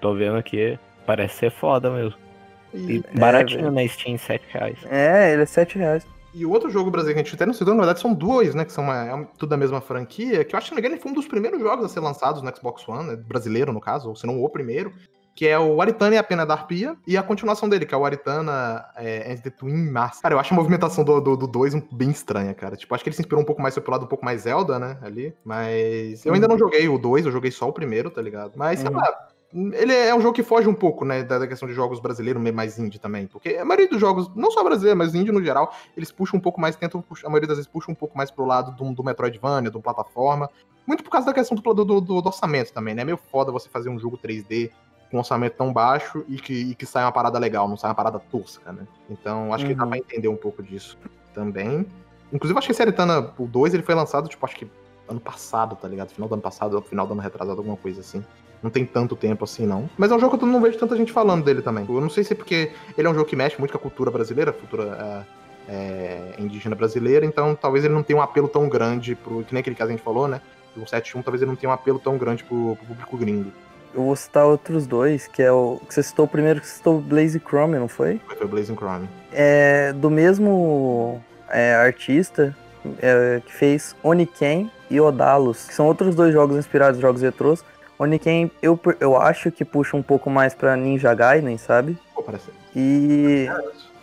tô 0.00 0.14
vendo 0.14 0.36
aqui, 0.36 0.78
parece 1.06 1.36
ser 1.36 1.50
foda 1.50 1.90
mesmo. 1.90 2.25
E, 2.74 2.96
E 3.14 3.18
baratinho 3.18 3.62
velho. 3.62 3.72
na 3.72 3.88
Steam, 3.88 4.18
7 4.18 4.44
reais. 4.48 4.78
É, 4.90 5.32
ele 5.32 5.42
é 5.42 5.46
7 5.46 5.78
reais. 5.78 6.06
e 6.34 6.44
o 6.44 6.50
outro 6.50 6.68
jogo 6.68 6.90
brasileiro 6.90 7.14
que 7.16 7.20
a 7.20 7.24
gente 7.24 7.34
até 7.34 7.46
não 7.46 7.54
citou, 7.54 7.72
na 7.74 7.80
verdade, 7.80 8.00
são 8.00 8.12
dois, 8.12 8.54
né? 8.54 8.64
Que 8.64 8.72
são 8.72 8.84
uma- 8.84 9.04
é 9.22 9.26
tudo 9.38 9.48
da 9.48 9.56
mesma 9.56 9.80
franquia, 9.80 10.44
que 10.44 10.54
eu 10.54 10.58
acho 10.58 10.66
que, 10.66 10.68
se 10.68 10.70
não 10.72 10.76
me 10.76 10.80
engano, 10.80 10.94
ele 10.94 11.00
foi 11.02 11.10
um 11.10 11.14
dos 11.14 11.26
primeiros 11.26 11.58
jogos 11.60 11.86
a 11.86 11.88
ser 11.88 12.00
lançados 12.00 12.42
no 12.42 12.54
Xbox 12.56 12.86
One, 12.86 13.08
né, 13.10 13.16
brasileiro, 13.16 13.72
no 13.72 13.80
caso, 13.80 14.10
ou 14.10 14.14
se 14.16 14.26
não 14.26 14.42
o 14.44 14.48
primeiro, 14.50 14.92
que 15.34 15.46
é 15.46 15.58
o 15.58 15.80
Aritana 15.80 16.14
e 16.14 16.18
a 16.18 16.22
Pena 16.22 16.44
da 16.44 16.52
Arpia, 16.54 16.94
e 17.06 17.16
a 17.16 17.22
continuação 17.22 17.68
dele, 17.70 17.86
que 17.86 17.94
é 17.94 17.96
o 17.96 18.04
Aritana 18.04 18.84
é, 18.96 19.32
and 19.32 19.36
the 19.38 19.48
Twin 19.50 19.90
Mask. 19.90 20.20
Cara, 20.22 20.34
eu 20.34 20.38
acho 20.38 20.52
a 20.52 20.56
movimentação 20.56 21.04
do 21.04 21.18
2 21.20 21.38
do, 21.38 21.46
dois 21.46 21.74
bem 21.90 22.10
estranha, 22.10 22.52
cara. 22.52 22.76
Tipo, 22.76 22.94
acho 22.94 23.02
que 23.04 23.08
ele 23.08 23.16
se 23.16 23.22
inspirou 23.22 23.42
um 23.42 23.46
pouco 23.46 23.62
mais 23.62 23.74
pro 23.78 23.90
lado 23.92 24.04
um 24.04 24.08
pouco 24.08 24.24
mais 24.24 24.42
Zelda, 24.42 24.78
né, 24.78 24.98
ali, 25.02 25.34
mas 25.42 26.24
eu 26.26 26.34
ainda 26.34 26.48
não 26.48 26.58
joguei 26.58 26.86
o 26.88 26.98
2, 26.98 27.24
eu 27.24 27.32
joguei 27.32 27.50
só 27.50 27.66
o 27.68 27.72
primeiro, 27.72 28.10
tá 28.10 28.20
ligado? 28.20 28.52
Mas, 28.56 28.80
sei 28.80 28.90
Uhum. 28.90 28.96
lá, 28.96 29.28
ele 29.74 29.92
é 29.94 30.14
um 30.14 30.20
jogo 30.20 30.34
que 30.34 30.42
foge 30.42 30.68
um 30.68 30.74
pouco, 30.74 31.04
né, 31.04 31.22
da 31.22 31.46
questão 31.46 31.66
de 31.66 31.74
jogos 31.74 31.98
brasileiros, 31.98 32.42
mais 32.52 32.78
indie 32.78 32.98
também. 32.98 33.26
Porque 33.26 33.50
a 33.56 33.64
maioria 33.64 33.88
dos 33.88 33.98
jogos, 33.98 34.30
não 34.34 34.50
só 34.50 34.62
brasileiro, 34.62 34.98
mas 34.98 35.14
indie 35.14 35.32
no 35.32 35.42
geral, 35.42 35.72
eles 35.96 36.12
puxam 36.12 36.38
um 36.38 36.42
pouco 36.42 36.60
mais, 36.60 36.76
tentam 36.76 37.00
puxar, 37.00 37.28
a 37.28 37.30
maioria 37.30 37.48
das 37.48 37.56
vezes 37.56 37.70
puxa 37.70 37.90
um 37.90 37.94
pouco 37.94 38.16
mais 38.16 38.30
pro 38.30 38.44
lado 38.44 38.72
do, 38.72 38.92
do 38.94 39.02
Metroidvania, 39.02 39.70
do 39.70 39.80
plataforma. 39.80 40.50
Muito 40.86 41.02
por 41.02 41.10
causa 41.10 41.26
da 41.26 41.32
questão 41.32 41.56
do, 41.56 41.74
do, 41.74 41.84
do- 41.84 42.00
do 42.22 42.26
orçamento 42.26 42.72
também, 42.72 42.94
né? 42.94 43.02
É 43.02 43.04
meio 43.04 43.16
foda 43.16 43.50
você 43.50 43.68
fazer 43.68 43.88
um 43.88 43.98
jogo 43.98 44.18
3D 44.18 44.70
com 45.10 45.16
um 45.16 45.20
orçamento 45.20 45.56
tão 45.56 45.72
baixo 45.72 46.24
e 46.28 46.36
que, 46.36 46.52
e 46.52 46.74
que 46.74 46.84
sai 46.84 47.04
uma 47.04 47.12
parada 47.12 47.38
legal, 47.38 47.68
não 47.68 47.76
sai 47.76 47.90
uma 47.90 47.94
parada 47.96 48.18
tosca, 48.18 48.72
né? 48.72 48.86
Então, 49.08 49.52
acho 49.54 49.64
que 49.66 49.74
dá 49.74 49.84
Uhum. 49.84 49.88
pra 49.90 49.98
entender 49.98 50.28
um 50.28 50.36
pouco 50.36 50.62
disso 50.62 50.98
também. 51.34 51.86
Inclusive, 52.32 52.58
acho 52.58 52.66
que 52.66 52.72
esse 52.72 52.82
Aritana, 52.82 53.32
o 53.38 53.46
2, 53.46 53.72
ele 53.74 53.82
foi 53.82 53.94
lançado, 53.94 54.28
tipo, 54.28 54.44
acho 54.44 54.56
que 54.56 54.68
ano 55.08 55.20
passado, 55.20 55.76
tá 55.76 55.86
ligado? 55.86 56.10
Final 56.10 56.28
do 56.28 56.34
ano 56.34 56.42
passado, 56.42 56.80
final 56.82 57.06
do 57.06 57.12
ano 57.12 57.22
retrasado, 57.22 57.58
alguma 57.58 57.76
coisa 57.76 58.00
assim. 58.00 58.24
Não 58.66 58.70
tem 58.70 58.84
tanto 58.84 59.14
tempo 59.14 59.44
assim, 59.44 59.64
não. 59.64 59.88
Mas 59.96 60.10
é 60.10 60.16
um 60.16 60.18
jogo 60.18 60.36
que 60.36 60.42
eu 60.42 60.48
não 60.48 60.60
vejo 60.60 60.76
tanta 60.76 60.96
gente 60.96 61.12
falando 61.12 61.44
dele 61.44 61.62
também. 61.62 61.86
Eu 61.88 62.00
não 62.00 62.10
sei 62.10 62.24
se 62.24 62.32
é 62.32 62.36
porque 62.36 62.72
ele 62.98 63.06
é 63.06 63.08
um 63.08 63.14
jogo 63.14 63.24
que 63.24 63.36
mexe 63.36 63.56
muito 63.60 63.70
com 63.70 63.78
a 63.78 63.80
cultura 63.80 64.10
brasileira, 64.10 64.50
a 64.50 64.54
cultura 64.54 65.24
é, 65.68 65.72
é, 65.72 66.34
indígena 66.36 66.74
brasileira, 66.74 67.24
então 67.24 67.54
talvez 67.54 67.84
ele 67.84 67.94
não 67.94 68.02
tenha 68.02 68.18
um 68.18 68.22
apelo 68.22 68.48
tão 68.48 68.68
grande 68.68 69.14
pro. 69.14 69.44
Que 69.44 69.54
nem 69.54 69.60
aquele 69.60 69.76
que 69.76 69.82
a 69.84 69.86
gente 69.86 70.02
falou, 70.02 70.26
né? 70.26 70.40
O 70.74 70.80
171, 70.80 71.22
talvez 71.22 71.42
ele 71.42 71.48
não 71.48 71.56
tenha 71.56 71.70
um 71.70 71.72
apelo 71.72 72.00
tão 72.00 72.18
grande 72.18 72.42
pro, 72.42 72.74
pro 72.74 72.86
público 72.88 73.16
gringo. 73.16 73.52
Eu 73.94 74.02
vou 74.02 74.16
citar 74.16 74.44
outros 74.44 74.84
dois, 74.84 75.28
que 75.28 75.44
é 75.44 75.52
o. 75.52 75.80
Que 75.86 75.94
você 75.94 76.02
citou 76.02 76.24
o 76.24 76.28
primeiro 76.28 76.60
que 76.60 76.66
você 76.66 76.74
citou 76.74 76.98
o 76.98 77.00
Blaze 77.00 77.38
Chrome, 77.38 77.78
não 77.78 77.86
foi? 77.86 78.20
Foi 78.26 78.46
o 78.46 78.48
Blazing 78.48 78.74
Chrome. 78.74 79.08
é 79.32 79.92
do 79.92 80.10
mesmo 80.10 81.22
é, 81.48 81.72
artista 81.76 82.52
é, 83.00 83.40
que 83.46 83.52
fez 83.52 83.94
Oniken 84.02 84.68
e 84.90 85.00
Odalos, 85.00 85.68
que 85.68 85.72
são 85.72 85.86
outros 85.86 86.16
dois 86.16 86.32
jogos 86.32 86.56
inspirados 86.56 86.98
em 86.98 87.00
jogos 87.00 87.22
retrôs. 87.22 87.64
Oniken 87.98 88.50
eu, 88.62 88.78
eu 89.00 89.16
acho 89.16 89.50
que 89.50 89.64
puxa 89.64 89.96
um 89.96 90.02
pouco 90.02 90.28
mais 90.30 90.54
pra 90.54 90.76
Ninja 90.76 91.14
Gaiden, 91.14 91.56
sabe? 91.58 91.98
Pô, 92.14 92.22
parece. 92.22 92.50
E, 92.74 93.48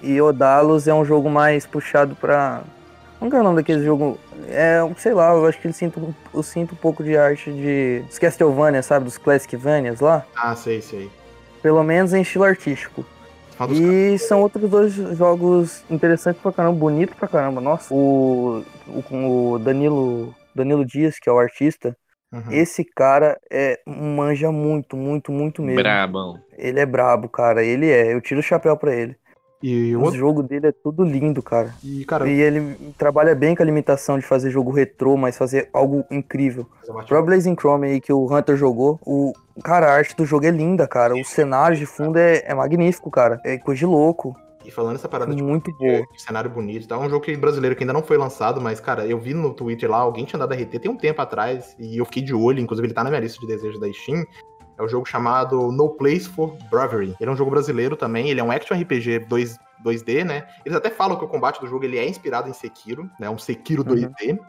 E 0.02 0.20
Odalos 0.22 0.88
é 0.88 0.94
um 0.94 1.06
jogo 1.06 1.30
mais 1.30 1.66
puxado 1.66 2.16
pra. 2.16 2.62
Como 3.20 3.32
que 3.32 3.38
é 3.38 3.40
o 3.40 3.44
nome 3.44 3.58
daquele 3.58 3.84
jogo? 3.86 4.20
É, 4.50 4.80
sei 4.98 5.14
lá, 5.14 5.32
eu 5.32 5.46
acho 5.46 5.60
que 5.60 5.68
ele 5.68 5.74
sinto, 5.74 6.14
eu 6.34 6.44
sinto 6.44 6.74
um 6.74 6.78
pouco 6.78 7.04
de 7.04 7.16
arte 7.16 7.52
de. 7.52 8.04
dos 8.08 8.20
Castlevania, 8.20 8.84
sabe? 8.84 9.06
Dos 9.06 9.18
Classicvanias 9.18 10.00
lá. 10.02 10.26
Ah, 10.36 10.56
sei, 10.56 10.82
sei. 10.82 11.10
Pelo 11.62 11.84
menos 11.84 12.14
em 12.14 12.22
estilo 12.22 12.44
artístico. 12.44 13.06
E 13.70 14.18
são 14.18 14.42
outros 14.42 14.70
dois 14.70 14.94
jogos 14.94 15.84
interessantes 15.90 16.42
pra 16.42 16.52
caramba, 16.52 16.78
bonito 16.78 17.16
pra 17.16 17.28
caramba. 17.28 17.62
Nossa, 17.62 17.94
o, 17.94 18.64
o, 18.88 19.52
o 19.54 19.60
Danilo, 19.60 20.36
Danilo 20.54 20.84
Dias, 20.84 21.18
que 21.20 21.30
é 21.30 21.32
o 21.32 21.40
artista, 21.40 21.96
Uhum. 22.34 22.52
esse 22.52 22.84
cara 22.84 23.40
é 23.52 23.80
manja 23.86 24.52
muito, 24.52 24.98
muito, 24.98 25.32
muito 25.32 25.62
mesmo. 25.62 25.82
Brabão. 25.84 26.40
Ele 26.58 26.80
é 26.80 26.86
brabo, 26.86 27.30
cara. 27.30 27.64
Ele 27.64 27.90
é. 27.90 28.12
Eu 28.12 28.20
tiro 28.20 28.40
o 28.40 28.44
chapéu 28.44 28.76
pra 28.76 28.94
ele. 28.94 29.16
E 29.62 29.96
o 29.96 30.00
O 30.00 30.04
outro. 30.04 30.20
jogo 30.20 30.44
dele 30.44 30.68
é 30.68 30.72
tudo 30.74 31.06
lindo, 31.06 31.42
cara. 31.42 31.74
E, 31.82 32.04
cara, 32.04 32.28
E 32.28 32.42
ele 32.42 32.76
trabalha 32.98 33.34
bem 33.34 33.56
com 33.56 33.64
a 33.64 33.66
limitação 33.66 34.20
de 34.20 34.26
fazer 34.26 34.50
jogo 34.50 34.72
retrô, 34.72 35.16
mas 35.16 35.38
fazer 35.38 35.70
algo 35.72 36.04
incrível. 36.12 36.68
O 36.86 36.94
próprio 36.96 37.24
Blazing 37.24 37.56
Chrome 37.56 37.88
aí 37.88 38.02
que 38.02 38.12
o 38.12 38.26
Hunter 38.26 38.58
jogou, 38.58 39.00
o 39.06 39.32
cara, 39.64 39.88
a 39.88 39.94
arte 39.96 40.18
do 40.18 40.26
jogo 40.26 40.46
é 40.46 40.52
linda, 40.52 40.86
cara. 40.86 41.16
O 41.16 41.24
cenário 41.24 41.78
de 41.78 41.86
fundo 41.86 42.18
é, 42.18 42.44
é 42.46 42.54
magnífico, 42.54 43.10
cara. 43.10 43.40
É 43.46 43.58
coisa 43.58 43.80
de 43.80 43.86
louco. 43.86 44.36
E 44.66 44.72
falando 44.72 44.96
essa 44.96 45.10
parada 45.10 45.36
de 45.36 45.44
Muito 45.44 45.72
de- 45.72 45.78
boa. 45.78 46.06
de 46.12 46.22
cenário 46.22 46.50
bonito, 46.50 46.88
tá? 46.88 46.96
É 46.96 46.98
um 47.00 47.10
jogo 47.10 47.26
que, 47.26 47.36
brasileiro 47.36 47.76
que 47.76 47.84
ainda 47.84 47.94
não 47.94 48.04
foi 48.04 48.18
lançado, 48.18 48.62
mas, 48.62 48.80
cara, 48.80 49.06
eu 49.06 49.20
vi 49.20 49.34
no 49.34 49.54
Twitter 49.54 49.90
lá, 49.90 49.98
alguém 49.98 50.26
tinha 50.26 50.40
dado 50.40 50.54
RT 50.54 50.80
tem 50.80 50.92
um 50.92 50.98
tempo 50.98 51.22
atrás, 51.22 51.76
e 51.80 51.98
eu 51.98 52.06
fiquei 52.06 52.24
de 52.24 52.34
olho, 52.34 52.60
inclusive 52.60 52.88
ele 52.88 52.94
tá 52.94 53.04
na 53.04 53.10
minha 53.10 53.22
lista 53.22 53.40
de 53.40 53.48
desejos 53.48 53.80
da 53.80 53.92
Steam. 53.92 54.24
É 54.76 54.82
o 54.82 54.88
jogo 54.88 55.06
chamado 55.06 55.72
No 55.72 55.90
Place 55.92 56.28
for 56.28 56.58
Bravery. 56.72 57.16
Ele 57.20 57.30
é 57.30 57.32
um 57.32 57.36
jogo 57.38 57.52
brasileiro 57.52 57.96
também, 57.96 58.30
ele 58.30 58.40
é 58.40 58.44
um 58.44 58.52
action 58.52 58.76
RPG 58.76 59.20
2, 59.20 59.56
2D, 59.84 60.24
né? 60.24 60.48
Eles 60.66 60.76
até 60.76 60.90
falam 60.90 61.16
que 61.16 61.24
o 61.24 61.28
combate 61.28 61.60
do 61.62 61.68
jogo 61.68 61.86
ele 61.86 62.00
é 62.00 62.08
inspirado 62.08 62.50
em 62.50 62.54
Sekiro, 62.54 63.08
né? 63.20 63.30
Um 63.30 63.38
Sekiro 63.38 63.84
2D. 63.84 64.40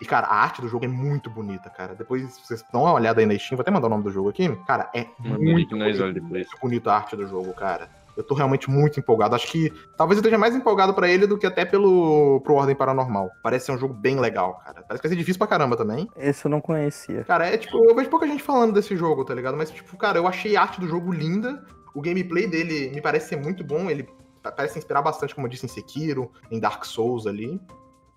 E, 0.00 0.04
cara, 0.04 0.28
a 0.28 0.36
arte 0.36 0.60
do 0.60 0.68
jogo 0.68 0.84
é 0.84 0.88
muito 0.88 1.28
bonita, 1.30 1.68
cara. 1.68 1.94
Depois 1.96 2.38
vocês 2.38 2.64
dão 2.72 2.82
uma 2.82 2.92
olhada 2.92 3.20
aí 3.20 3.26
na 3.26 3.36
Steam, 3.36 3.56
vou 3.56 3.62
até 3.62 3.70
mandar 3.72 3.88
o 3.88 3.90
nome 3.90 4.04
do 4.04 4.10
jogo 4.10 4.28
aqui. 4.28 4.48
Cara, 4.66 4.88
é 4.94 5.06
muito 5.18 5.76
nós 5.76 5.98
bonito, 5.98 6.22
muito 6.22 6.50
bonita 6.60 6.92
a 6.92 6.96
arte 6.96 7.16
do 7.16 7.26
jogo, 7.26 7.52
cara. 7.52 7.88
Eu 8.16 8.22
tô 8.22 8.34
realmente 8.34 8.70
muito 8.70 9.00
empolgado. 9.00 9.34
Acho 9.34 9.46
que 9.50 9.72
talvez 9.96 10.16
eu 10.18 10.20
esteja 10.20 10.36
mais 10.38 10.54
empolgado 10.54 10.92
pra 10.94 11.08
ele 11.08 11.26
do 11.26 11.38
que 11.38 11.46
até 11.46 11.64
pelo 11.64 12.40
pro 12.42 12.54
Ordem 12.54 12.74
Paranormal. 12.76 13.30
Parece 13.42 13.66
ser 13.66 13.72
um 13.72 13.78
jogo 13.78 13.94
bem 13.94 14.18
legal, 14.20 14.58
cara. 14.64 14.82
Parece 14.82 15.00
que 15.00 15.08
vai 15.08 15.10
ser 15.10 15.16
difícil 15.16 15.38
pra 15.38 15.46
caramba 15.46 15.76
também. 15.76 16.08
Esse 16.16 16.44
eu 16.46 16.50
não 16.50 16.60
conhecia. 16.60 17.24
Cara, 17.24 17.46
é 17.46 17.56
tipo, 17.56 17.76
eu 17.88 17.94
vejo 17.94 18.10
pouca 18.10 18.26
gente 18.26 18.42
falando 18.42 18.72
desse 18.74 18.96
jogo, 18.96 19.24
tá 19.24 19.34
ligado? 19.34 19.56
Mas, 19.56 19.70
tipo, 19.70 19.96
cara, 19.96 20.18
eu 20.18 20.26
achei 20.26 20.56
a 20.56 20.62
arte 20.62 20.80
do 20.80 20.86
jogo 20.88 21.10
linda. 21.12 21.64
O 21.94 22.00
gameplay 22.00 22.46
dele 22.46 22.90
me 22.94 23.00
parece 23.00 23.28
ser 23.30 23.36
muito 23.36 23.62
bom. 23.64 23.88
Ele 23.90 24.06
pa- 24.42 24.52
parece 24.52 24.78
inspirar 24.78 25.02
bastante, 25.02 25.34
como 25.34 25.46
eu 25.46 25.50
disse, 25.50 25.66
em 25.66 25.68
Sekiro, 25.68 26.30
em 26.50 26.58
Dark 26.60 26.84
Souls 26.84 27.26
ali. 27.26 27.60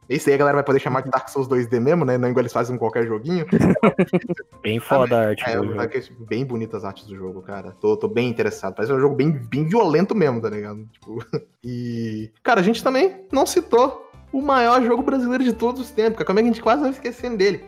Esse 0.08 0.30
aí 0.30 0.36
a 0.36 0.38
galera 0.38 0.56
vai 0.58 0.64
poder 0.64 0.80
chamar 0.80 1.02
de 1.02 1.10
Dark 1.10 1.28
Souls 1.30 1.48
2D 1.48 1.80
mesmo, 1.80 2.06
né? 2.06 2.18
Não 2.18 2.30
igual 2.30 2.42
eles 2.42 2.54
fazem 2.54 2.76
com 2.76 2.80
qualquer 2.86 3.08
joguinho. 3.08 3.46
Bem 4.62 4.80
foda 4.80 5.18
a 5.18 5.28
arte 5.30 5.44
É, 5.48 5.54
é 5.54 5.88
que- 5.88 6.12
bem 6.28 6.46
bonitas 6.46 6.76
as 6.84 6.86
artes 6.86 7.06
do 7.06 7.16
jogo, 7.16 7.42
cara. 7.42 7.72
Tô, 7.82 7.98
tô 7.98 8.08
bem 8.08 8.30
interessado. 8.30 8.76
Parece 8.76 8.94
um 8.94 9.00
jogo 9.00 9.16
bem, 9.16 9.32
bem 9.32 9.66
violento 9.66 10.14
mesmo, 10.16 10.42
tá 10.42 10.50
ligado? 10.50 10.86
Tipo, 10.92 11.24
e. 11.64 12.32
Cara, 12.44 12.60
a 12.60 12.64
gente 12.64 12.84
também 12.84 13.26
não 13.32 13.46
citou 13.46 14.10
o 14.32 14.42
maior 14.42 14.84
jogo 14.84 15.02
brasileiro 15.02 15.44
de 15.44 15.54
todos 15.54 15.82
os 15.82 15.92
tempos. 15.92 16.14
cara. 16.18 16.26
Como 16.26 16.40
é 16.40 16.42
que 16.44 16.50
a 16.50 16.52
gente 16.52 16.62
quase 16.64 16.82
vai 16.82 16.92
esquecendo 16.92 17.38
dele? 17.38 17.64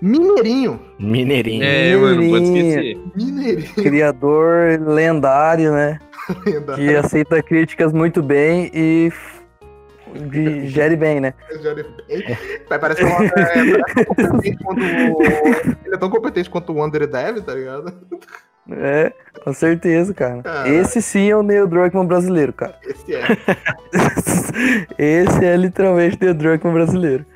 Mineirinho. 0.00 0.80
Mineirinho. 0.98 1.62
É, 1.62 1.96
mano, 1.96 2.28
pode 2.30 2.44
esquecer. 2.44 3.00
Mineirinho. 3.14 3.74
Criador 3.74 4.80
lendário, 4.80 5.72
né? 5.72 5.98
lenda. 6.44 6.74
Que 6.74 6.94
aceita 6.96 7.42
críticas 7.42 7.92
muito 7.92 8.22
bem 8.22 8.70
e 8.74 9.10
f- 10.14 10.60
digere 10.60 10.96
bem, 10.96 11.20
né? 11.20 11.34
Vai 12.68 12.78
parecer 12.78 13.04
uma. 13.04 13.24
É, 13.24 14.54
quanto. 14.62 14.80
Ele 14.82 15.94
é 15.94 15.98
tão 15.98 16.10
competente 16.10 16.48
quanto 16.50 16.72
o 16.72 16.84
Under 16.84 17.06
Dev, 17.06 17.38
tá 17.42 17.54
ligado? 17.54 17.92
É, 18.70 19.12
com 19.42 19.52
certeza, 19.52 20.14
cara. 20.14 20.40
Cara. 20.42 20.68
Esse 20.68 21.02
sim 21.02 21.28
é 21.30 21.36
o 21.36 21.42
Neil 21.42 21.66
Druckmann 21.66 22.06
brasileiro, 22.06 22.52
cara. 22.52 22.76
Esse 22.84 23.14
é. 23.14 23.22
Esse 24.98 25.44
é 25.44 25.56
literalmente 25.56 26.16
o 26.16 26.18
Neil 26.20 26.34
Druckmann 26.34 26.74
brasileiro. 26.74 27.26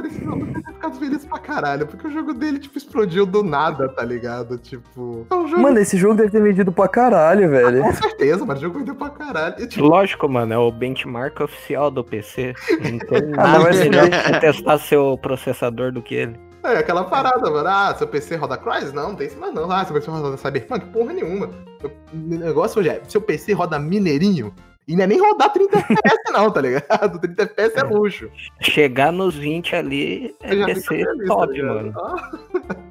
Mano, 0.00 0.08
esse 0.08 0.24
jogo 0.24 0.44
deve 0.46 0.62
ter 0.62 0.72
ficado 0.72 0.98
feliz 0.98 1.24
pra 1.26 1.38
caralho. 1.38 1.86
Porque 1.86 2.06
o 2.06 2.10
jogo 2.10 2.32
dele, 2.34 2.58
tipo, 2.58 2.78
explodiu 2.78 3.26
do 3.26 3.42
nada, 3.42 3.88
tá 3.88 4.02
ligado? 4.04 4.58
Tipo. 4.58 5.26
É 5.30 5.34
um 5.34 5.46
jogo. 5.48 5.62
Mano, 5.62 5.78
esse 5.78 5.96
jogo 5.96 6.14
deve 6.14 6.30
ter 6.30 6.42
vendido 6.42 6.72
pra 6.72 6.88
caralho, 6.88 7.48
velho. 7.50 7.82
Com 7.82 7.92
certeza, 7.92 8.44
mas 8.44 8.58
o 8.58 8.62
jogo 8.62 8.78
vendeu 8.78 8.94
pra 8.94 9.10
caralho. 9.10 9.54
E, 9.58 9.66
tipo, 9.66 9.84
Lógico, 9.84 10.28
mano, 10.28 10.52
é 10.54 10.58
o 10.58 10.70
benchmark 10.70 11.40
oficial 11.40 11.90
do 11.90 12.02
PC. 12.04 12.54
Não 12.90 12.98
tem 13.06 13.32
Ah, 13.36 13.58
nada 13.58 13.70
melhor 13.72 14.08
que 14.10 14.40
testar 14.40 14.78
seu 14.78 15.18
processador 15.18 15.92
do 15.92 16.02
que 16.02 16.14
ele. 16.14 16.38
É 16.62 16.76
aquela 16.76 17.04
parada, 17.04 17.50
mano. 17.50 17.66
Ah, 17.68 17.94
seu 17.96 18.06
PC 18.06 18.36
roda 18.36 18.56
Crysis? 18.56 18.92
Não, 18.92 19.08
não 19.10 19.16
tem 19.16 19.26
isso 19.28 19.38
mais 19.40 19.54
não. 19.54 19.70
Ah, 19.70 19.82
seu 19.84 19.94
PC 19.94 20.10
roda 20.10 20.36
Cyberpunk? 20.36 20.86
Porra 20.86 21.12
nenhuma. 21.14 21.48
O 21.82 22.16
negócio 22.16 22.80
hoje 22.80 22.90
é, 22.90 23.00
seu 23.08 23.20
PC 23.20 23.54
roda 23.54 23.78
Mineirinho 23.78 24.52
e 24.88 24.96
não 24.96 25.04
é 25.04 25.06
nem 25.06 25.20
rodar 25.20 25.52
30 25.52 25.78
FPS 25.78 26.32
não, 26.32 26.50
tá 26.50 26.60
ligado? 26.60 27.18
30 27.20 27.42
FPS 27.42 27.78
é 27.78 27.82
luxo. 27.84 28.30
Chegar 28.60 29.12
nos 29.12 29.36
20 29.36 29.76
ali 29.76 30.34
é 30.40 30.74
feliz, 30.74 30.84
tá 30.84 31.04
top, 31.26 31.52
ligado? 31.52 31.74
mano. 31.74 31.92
Ah, 31.96 32.30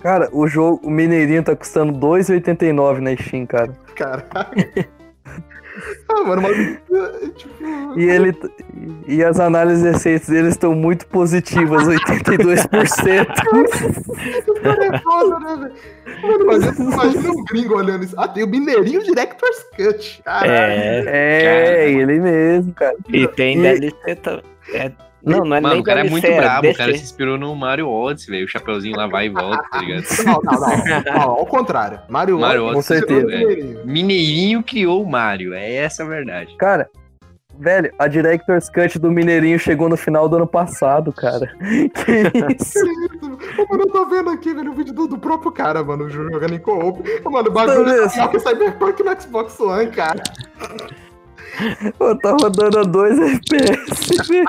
Cara, 0.02 0.30
o 0.32 0.48
jogo, 0.48 0.80
o 0.88 0.90
Mineirinho 0.90 1.44
tá 1.44 1.56
custando 1.56 1.94
2,89 1.94 3.00
na 3.00 3.16
Steam, 3.18 3.46
cara. 3.46 3.74
Caralho. 3.96 4.99
Ah, 6.10 6.24
mano, 6.24 6.42
mas. 6.42 6.58
Tipo. 7.36 8.00
E 8.00 8.04
ele 8.04 8.36
e 9.08 9.24
as 9.24 9.40
análises 9.40 9.84
recentes 9.84 10.30
deles 10.30 10.52
estão 10.52 10.74
muito 10.74 11.06
positivas, 11.08 11.88
82%. 11.88 13.28
Esse 13.68 14.62
cara 14.62 14.86
é 14.86 15.00
foda, 15.00 15.40
né, 15.40 15.56
velho? 15.56 15.74
Mano, 16.22 16.46
mas 16.46 16.80
eu 16.80 16.86
imagina 16.92 17.32
um 17.32 17.44
gringo 17.46 17.76
olhando 17.78 18.04
isso. 18.04 18.16
Ah, 18.18 18.28
tem 18.28 18.44
o 18.44 18.48
Mineirinho 18.48 19.04
Director's 19.04 19.64
Cut. 19.76 20.22
Caralho. 20.24 20.52
É, 20.52 21.04
É, 21.86 21.92
ele 21.92 22.20
mesmo, 22.20 22.74
cara. 22.74 22.96
e 23.10 23.28
tem 23.28 23.58
E- 23.58 23.62
DLC 23.62 24.16
também. 24.16 24.44
É, 24.74 24.92
não, 25.24 25.39
não 25.39 25.55
é 25.55 25.61
Mano, 25.61 25.74
nem 25.74 25.82
o 25.82 25.84
cara 25.84 25.99
é 26.01 26.09
muito 26.09 26.28
brabo. 26.28 26.70
O 26.70 26.76
cara 26.76 26.95
se 26.95 27.03
inspirou 27.03 27.38
no 27.38 27.53
Mario 27.55 27.89
Odyssey, 27.89 28.32
velho. 28.32 28.45
O 28.45 28.47
chapeuzinho 28.47 28.95
lá 28.95 29.07
vai 29.07 29.26
e 29.26 29.30
volta, 29.30 29.63
tá 29.70 29.80
ligado? 29.80 30.03
Não, 30.26 30.41
não, 30.43 30.59
não. 30.59 31.13
não. 31.13 31.22
Ao 31.22 31.45
contrário. 31.45 31.99
Mario, 32.07 32.39
Mario 32.39 32.65
Odyssey 32.65 33.03
o 33.03 33.07
velho. 33.07 33.28
Mineirinho. 33.28 33.86
Mineirinho 33.86 34.63
criou 34.63 35.03
o 35.03 35.09
Mario. 35.09 35.53
É 35.53 35.76
essa 35.76 36.03
a 36.03 36.05
verdade. 36.05 36.55
Cara, 36.57 36.89
velho, 37.59 37.91
a 37.99 38.07
Director's 38.07 38.70
Cut 38.70 38.97
do 38.97 39.11
Mineirinho 39.11 39.59
chegou 39.59 39.89
no 39.89 39.97
final 39.97 40.30
do 40.30 40.38
ano 40.38 40.47
passado, 40.47 41.11
cara. 41.11 41.51
Que 41.59 42.55
isso? 42.55 42.80
Ô, 43.57 43.67
mano, 43.70 43.84
eu 43.84 43.91
tô 43.91 44.05
vendo 44.05 44.30
aqui, 44.30 44.53
velho, 44.53 44.72
o 44.72 44.76
vídeo 44.76 44.93
do, 44.93 45.07
do 45.07 45.17
próprio 45.17 45.51
cara, 45.51 45.84
mano, 45.84 46.09
jogando 46.09 46.53
em 46.53 46.59
co-op. 46.59 47.01
Mano, 47.26 47.49
o 47.49 47.51
bagulho 47.51 47.89
é 47.89 48.09
pior 48.09 48.30
que 48.30 48.39
Cyberpunk 48.39 49.03
no 49.03 49.22
Xbox 49.22 49.59
One, 49.59 49.88
cara. 49.88 50.24
Pô, 51.97 52.15
tá 52.15 52.32
rodando 52.41 52.80
a 52.80 52.84
2 52.84 53.20
FPS, 53.20 54.28
velho. 54.30 54.47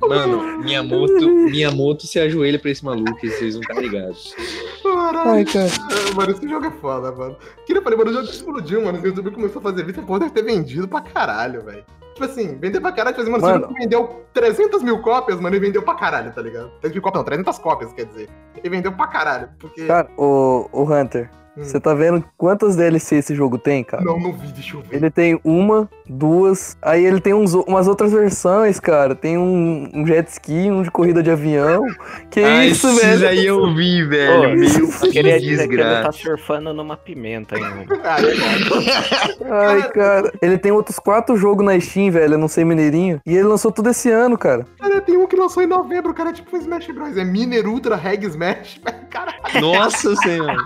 Mano, 0.00 0.58
minha 0.58 0.82
moto, 0.82 1.28
minha 1.28 1.70
moto 1.70 2.06
se 2.06 2.18
ajoelha 2.18 2.58
pra 2.58 2.70
esse 2.70 2.84
maluco, 2.84 3.18
vocês 3.20 3.54
não 3.54 3.62
tá 3.62 3.74
ligados. 3.74 4.34
Caralho. 4.82 5.30
Ai, 5.30 5.44
cara. 5.44 5.68
Ah, 5.80 6.14
Mano, 6.14 6.32
esse 6.32 6.48
jogo 6.48 6.66
é 6.66 6.70
foda, 6.70 7.12
mano. 7.12 7.36
Que 7.66 7.72
eu 7.72 7.82
falei, 7.82 7.98
mano, 7.98 8.10
o 8.10 8.14
jogo 8.14 8.26
explodiu, 8.26 8.84
mano. 8.84 9.00
O 9.00 9.06
YouTube 9.06 9.30
começou 9.30 9.60
a 9.60 9.62
fazer 9.62 9.84
vídeo, 9.84 10.02
porra 10.02 10.20
deve 10.20 10.32
ter 10.32 10.42
vendido 10.42 10.88
pra 10.88 11.00
caralho, 11.00 11.62
velho. 11.62 11.84
Tipo 12.14 12.24
assim, 12.26 12.58
vender 12.58 12.80
pra 12.80 12.92
caralho, 12.92 13.16
tipo 13.16 13.22
assim, 13.22 13.40
mano, 13.42 13.60
Mano. 13.62 13.74
vendeu 13.74 14.22
300 14.34 14.82
mil 14.82 15.00
cópias, 15.00 15.40
mano, 15.40 15.56
e 15.56 15.58
vendeu 15.58 15.82
pra 15.82 15.94
caralho, 15.94 16.30
tá 16.32 16.42
ligado? 16.42 16.68
300 16.80 16.92
mil 16.92 17.02
cópias, 17.02 17.20
não, 17.20 17.24
300 17.24 17.58
cópias, 17.58 17.92
quer 17.94 18.04
dizer. 18.04 18.28
E 18.62 18.68
vendeu 18.68 18.92
pra 18.92 19.06
caralho, 19.06 19.48
porque... 19.58 19.86
Cara, 19.86 20.08
o, 20.18 20.68
o 20.72 20.82
Hunter, 20.92 21.30
Hum. 21.56 21.62
você 21.64 21.78
tá 21.78 21.92
vendo 21.92 22.24
quantas 22.36 22.76
DLC 22.76 23.16
esse 23.16 23.34
jogo 23.34 23.58
tem, 23.58 23.84
cara? 23.84 24.02
Não, 24.02 24.18
não 24.18 24.32
vi, 24.32 24.48
deixa 24.48 24.76
eu 24.76 24.80
ver. 24.80 24.96
Ele 24.96 25.10
tem 25.10 25.38
uma, 25.44 25.88
duas, 26.08 26.76
aí 26.80 27.04
ele 27.04 27.20
tem 27.20 27.34
uns, 27.34 27.52
umas 27.54 27.86
outras 27.88 28.10
versões, 28.12 28.80
cara. 28.80 29.14
Tem 29.14 29.36
um, 29.36 29.90
um 29.92 30.06
jet 30.06 30.28
ski, 30.28 30.70
um 30.70 30.82
de 30.82 30.90
corrida 30.90 31.22
de 31.22 31.30
avião. 31.30 31.84
Que 32.30 32.40
Ah, 32.40 32.64
isso, 32.64 32.88
esses 32.88 33.20
velho? 33.20 33.28
aí 33.28 33.44
eu 33.46 33.74
vi, 33.74 34.02
velho. 34.04 34.58
Meu, 34.58 34.88
eu 35.04 35.10
queria 35.10 35.38
dizer 35.40 35.68
que 35.68 35.74
ele 35.74 35.82
tá 35.82 36.10
surfando 36.12 36.72
numa 36.72 36.96
pimenta 36.96 37.54
ainda. 37.56 37.94
É. 37.96 39.50
Ai, 39.50 39.88
cara. 39.90 40.32
Ele 40.40 40.56
tem 40.58 40.72
outros 40.72 40.98
quatro 40.98 41.36
jogos 41.36 41.64
na 41.64 41.78
Steam, 41.78 42.10
velho, 42.10 42.34
eu 42.34 42.38
não 42.38 42.48
sei 42.48 42.64
mineirinho. 42.64 43.20
E 43.26 43.34
ele 43.34 43.44
lançou 43.44 43.70
tudo 43.70 43.90
esse 43.90 44.10
ano, 44.10 44.38
cara. 44.38 44.66
Cara, 44.80 45.00
tem 45.00 45.16
um 45.16 45.26
que 45.26 45.36
lançou 45.36 45.62
em 45.62 45.66
novembro, 45.66 46.14
cara, 46.14 46.30
é 46.30 46.32
tipo 46.32 46.56
um 46.56 46.60
Smash 46.60 46.86
Bros. 46.88 47.16
É 47.16 47.24
Miner 47.24 47.66
Ultra 47.68 47.96
Reg 47.96 48.24
Smash. 48.26 48.80
Caralho, 49.10 49.60
Nossa 49.60 50.16
senhora. 50.16 50.56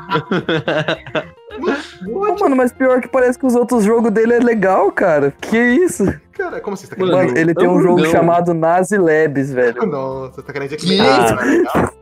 Pô, 2.13 2.37
mano, 2.41 2.57
mas 2.57 2.73
pior 2.73 3.01
que 3.01 3.09
parece 3.09 3.39
que 3.39 3.47
os 3.47 3.55
outros 3.55 3.85
jogos 3.85 4.11
dele 4.11 4.35
é 4.35 4.39
legal, 4.39 4.91
cara. 4.93 5.33
Que 5.41 5.57
isso? 5.59 6.05
cara, 6.33 6.61
como 6.61 6.75
assim? 6.75 6.87
Você 6.87 6.95
tá 6.97 7.05
Mano, 7.07 7.37
ele 7.37 7.55
tem 7.55 7.69
um 7.69 7.81
jogo 7.81 8.03
não. 8.03 8.11
chamado 8.11 8.53
Nazi 8.53 8.99
Labs, 8.99 9.53
velho. 9.53 9.85
Nossa, 9.87 10.35
você 10.35 10.43
tá 10.43 10.53
querendo 10.53 10.69
dizer 10.69 10.77
que 10.81 10.87
Que 10.87 11.01
Ah, 11.01 11.25
isso? 11.25 11.35
legal? 11.51 11.93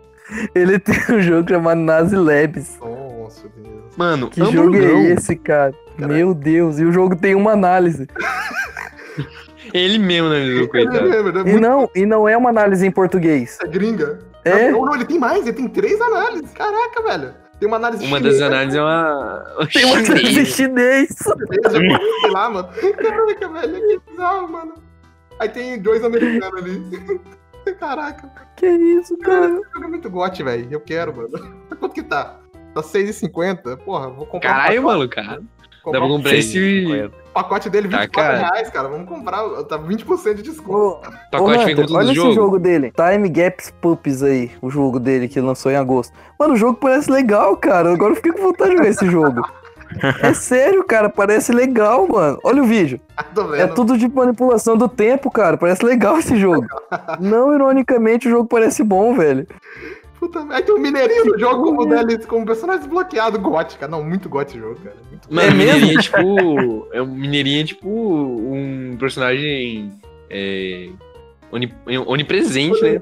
Ele 0.54 0.78
tem 0.78 0.96
um 1.16 1.20
jogo 1.20 1.48
chamado 1.48 1.80
Nazi 1.80 2.16
Labs. 2.16 2.78
Nossa, 2.80 3.48
Deus. 3.56 3.96
Mano, 3.96 4.28
Que 4.30 4.40
jogo 4.44 4.68
hamburgão. 4.76 4.98
é 4.98 5.10
esse, 5.12 5.36
cara? 5.36 5.72
Caralho. 5.96 6.14
Meu 6.14 6.34
Deus, 6.34 6.78
e 6.80 6.84
o 6.84 6.90
jogo 6.92 7.14
tem 7.14 7.34
uma 7.34 7.52
análise. 7.52 8.08
Ele 9.72 9.98
mesmo 9.98 10.28
analisou, 10.28 10.64
É, 10.64 10.66
coitado. 10.68 11.12
é, 11.12 11.16
é 11.16 11.20
E 11.20 11.22
muito 11.44 11.60
não, 11.60 11.90
e 11.94 12.06
não 12.06 12.28
é 12.28 12.36
uma 12.36 12.50
análise 12.50 12.86
em 12.86 12.90
português. 12.90 13.58
é 13.62 13.66
gringa. 13.66 14.20
É? 14.44 14.70
Não, 14.70 14.84
não, 14.84 14.94
ele 14.94 15.04
tem 15.06 15.18
mais, 15.18 15.40
ele 15.46 15.52
tem 15.54 15.66
três 15.68 15.98
análises. 16.00 16.50
Caraca, 16.52 17.02
velho. 17.02 17.34
Tem 17.64 17.70
uma 17.70 17.76
análise 17.78 18.04
Uma 18.04 18.20
das 18.20 18.34
chinesa, 18.34 18.46
análises 18.46 18.74
é 18.78 18.82
uma. 18.82 19.44
Tem 19.72 19.84
uma 19.86 19.94
análise 20.04 20.44
chinês. 20.44 21.08
chinesa, 21.08 21.34
sei 22.20 22.28
lá, 22.30 22.50
mano. 22.50 22.68
Caraca, 22.94 23.48
velho, 23.48 23.88
que 23.88 24.10
bizarro, 24.10 24.52
mano. 24.52 24.74
Aí 25.38 25.48
tem 25.48 25.80
dois 25.80 26.04
americanos 26.04 26.62
ali. 26.62 26.82
Caraca, 27.80 28.30
Que 28.54 28.66
isso, 28.66 29.16
cara? 29.16 29.46
esse 29.46 29.54
jogo 29.72 29.84
é 29.84 29.88
muito 29.88 30.10
gote, 30.10 30.42
velho. 30.42 30.68
Eu 30.70 30.80
quero, 30.80 31.16
mano. 31.16 31.30
Quanto 31.80 31.94
que 31.94 32.02
tá? 32.02 32.38
Tá 32.74 32.82
6,50? 32.82 33.78
Porra, 33.78 34.10
vou 34.10 34.26
comprar 34.26 34.50
Caralho, 34.50 34.82
um 34.82 34.84
mano, 34.84 35.08
cara. 35.08 35.40
Dá 35.40 35.46
comprar 35.82 36.00
pra 36.00 36.08
comprar 36.08 36.34
esse. 36.34 37.10
O 37.34 37.42
pacote 37.42 37.68
dele, 37.68 37.88
Tá 37.88 38.02
24 38.02 38.32
caro. 38.38 38.52
reais, 38.54 38.70
cara. 38.70 38.88
Vamos 38.88 39.08
comprar. 39.08 39.42
Tá 39.64 39.76
20% 39.76 40.34
de 40.34 40.42
desconto. 40.42 40.78
Ô, 40.78 41.00
Pacote 41.32 41.72
Hunter, 41.72 41.86
olha 41.90 42.04
esse 42.06 42.14
jogos. 42.14 42.34
jogo 42.36 42.58
dele. 42.60 42.92
Time 42.94 43.28
Gaps 43.28 43.74
Pups 43.80 44.22
aí, 44.22 44.52
o 44.62 44.70
jogo 44.70 45.00
dele 45.00 45.26
que 45.26 45.40
lançou 45.40 45.72
em 45.72 45.76
agosto. 45.76 46.12
Mano, 46.38 46.54
o 46.54 46.56
jogo 46.56 46.78
parece 46.80 47.10
legal, 47.10 47.56
cara. 47.56 47.92
Agora 47.92 48.12
eu 48.12 48.16
fiquei 48.16 48.30
com 48.32 48.42
vontade 48.42 48.70
de 48.70 48.76
jogar 48.76 48.88
esse 48.90 49.06
jogo. 49.10 49.42
É 50.22 50.32
sério, 50.34 50.82
cara, 50.82 51.08
parece 51.08 51.52
legal, 51.52 52.08
mano. 52.08 52.38
Olha 52.42 52.62
o 52.62 52.66
vídeo. 52.66 52.98
Tô 53.32 53.44
vendo. 53.44 53.60
É 53.60 53.66
tudo 53.68 53.96
de 53.96 54.08
manipulação 54.08 54.76
do 54.76 54.88
tempo, 54.88 55.30
cara. 55.30 55.56
Parece 55.56 55.84
legal 55.84 56.18
esse 56.18 56.36
jogo. 56.36 56.66
Não 57.20 57.54
ironicamente, 57.54 58.26
o 58.26 58.30
jogo 58.30 58.48
parece 58.48 58.82
bom, 58.82 59.14
velho. 59.14 59.46
Puta 60.26 60.38
merda. 60.40 60.54
Aí 60.56 60.62
tem 60.62 60.74
um 60.74 60.78
mineirinho 60.78 61.24
no 61.26 61.38
jogo 61.38 61.64
como, 61.64 61.84
DLC, 61.86 62.26
como 62.26 62.46
personagem 62.46 62.80
desbloqueado. 62.82 63.38
Gote, 63.38 63.76
cara. 63.78 63.90
Não, 63.92 64.02
muito 64.02 64.28
gote 64.28 64.52
esse 64.52 64.58
jogo, 64.60 64.76
cara. 64.80 64.96
Muito 65.10 65.28
É 65.30 65.50
mesmo? 65.50 65.56
Mineirinho 65.58 65.98
é 65.98 66.02
tipo. 66.02 66.88
É 66.94 67.02
um 67.02 67.06
Mineirinho 67.06 67.60
é 67.60 67.64
tipo 67.64 67.88
um 67.88 68.96
personagem. 68.98 69.90
É, 70.30 70.88
oni- 71.52 71.72
onipresente, 72.06 72.80
né? 72.82 73.00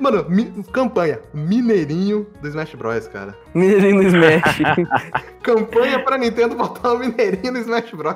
Mano, 0.00 0.24
campanha. 0.72 1.20
Mineirinho 1.32 2.26
do 2.40 2.48
Smash 2.48 2.74
Bros, 2.74 3.08
cara. 3.08 3.34
Mineirinho 3.54 3.96
no 3.96 4.02
Smash. 4.02 4.58
Campanha 5.42 5.98
pra 6.04 6.18
Nintendo 6.18 6.54
botar 6.54 6.92
o 6.92 6.98
Mineirinho 6.98 7.52
no 7.52 7.58
Smash 7.58 7.90
Bros. 7.92 8.14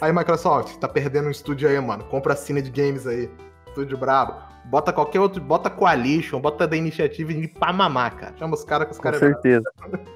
aí, 0.00 0.12
Microsoft, 0.12 0.76
tá 0.78 0.88
perdendo 0.88 1.28
um 1.28 1.30
estúdio 1.30 1.68
aí, 1.68 1.80
mano. 1.80 2.04
Compra 2.04 2.32
a 2.32 2.36
Cine 2.36 2.60
de 2.60 2.70
Games 2.70 3.06
aí. 3.06 3.30
Estúdio 3.74 3.98
brabo. 3.98 4.34
Bota 4.66 4.92
qualquer 4.92 5.18
outro. 5.20 5.42
Bota 5.42 5.68
Coalition, 5.68 6.40
bota 6.40 6.64
da 6.66 6.76
iniciativa 6.76 7.32
e 7.32 7.48
pra 7.48 7.72
mamar, 7.72 8.14
cara. 8.14 8.34
Chama 8.38 8.54
os 8.54 8.64
caras 8.64 8.86
que 8.86 8.92
os 8.92 8.98
Com 8.98 9.02
caras. 9.02 9.18
certeza. 9.18 9.64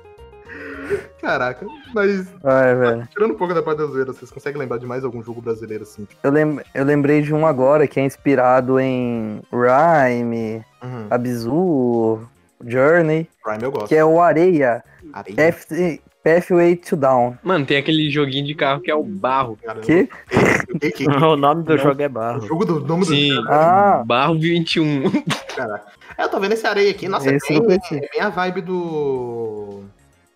Caraca. 1.21 1.67
Mas, 1.93 2.27
Ai, 2.43 2.75
velho. 2.75 3.09
tirando 3.11 3.33
um 3.33 3.37
pouco 3.37 3.53
da 3.53 3.63
parte 3.63 3.79
da 3.79 3.87
zoeira, 3.87 4.13
vocês 4.13 4.31
conseguem 4.31 4.59
lembrar 4.61 4.79
de 4.79 4.87
mais 4.87 5.05
algum 5.05 5.23
jogo 5.23 5.43
brasileiro 5.43 5.83
assim? 5.83 6.07
Eu, 6.23 6.31
lem 6.31 6.61
eu 6.75 6.85
lembrei 6.85 7.21
de 7.21 7.35
um 7.35 7.45
agora 7.47 7.87
que 7.87 8.01
é 8.01 8.05
inspirado 8.05 8.79
em 8.81 9.43
Rhyme, 9.53 10.65
Uhum. 10.83 11.07
Abzu, 11.11 12.21
Journey, 12.65 13.29
Prime 13.43 13.63
eu 13.65 13.71
gosto. 13.73 13.89
que 13.89 13.97
é 13.97 14.05
o 14.05 14.21
Areia, 14.21 14.83
Areia, 15.13 15.37
Path- 15.53 16.01
Pathway 16.35 16.76
to 16.76 16.97
Down. 16.97 17.39
Mano, 17.43 17.64
tem 17.64 17.79
aquele 17.79 18.11
joguinho 18.11 18.45
de 18.47 18.55
carro 18.55 18.81
que 18.83 18.91
é 18.91 18.95
o 18.95 19.03
barro. 19.03 19.59
cara. 19.64 19.81
Que? 19.81 20.09
O 21.24 21.37
nome 21.37 21.62
do 21.64 21.76
Não. 21.76 21.83
jogo 21.83 22.03
é 22.03 22.07
o 22.07 22.11
barro. 22.11 22.47
jogo 22.47 22.64
do 22.64 22.81
nome 22.81 23.05
Sim. 23.07 23.35
do 23.35 23.49
Ah, 23.49 24.03
Barro 24.05 24.39
21. 24.39 25.05
cara. 25.57 25.83
É, 26.16 26.24
eu 26.24 26.29
tô 26.29 26.39
vendo 26.39 26.53
esse 26.53 26.66
areia 26.66 26.91
aqui. 26.91 27.09
Nossa, 27.09 27.33
Esse 27.35 27.55
é 27.55 27.61
bem, 27.61 27.79
é 27.93 28.09
bem 28.12 28.20
a 28.20 28.29
vibe 28.29 28.61
do. 28.61 29.81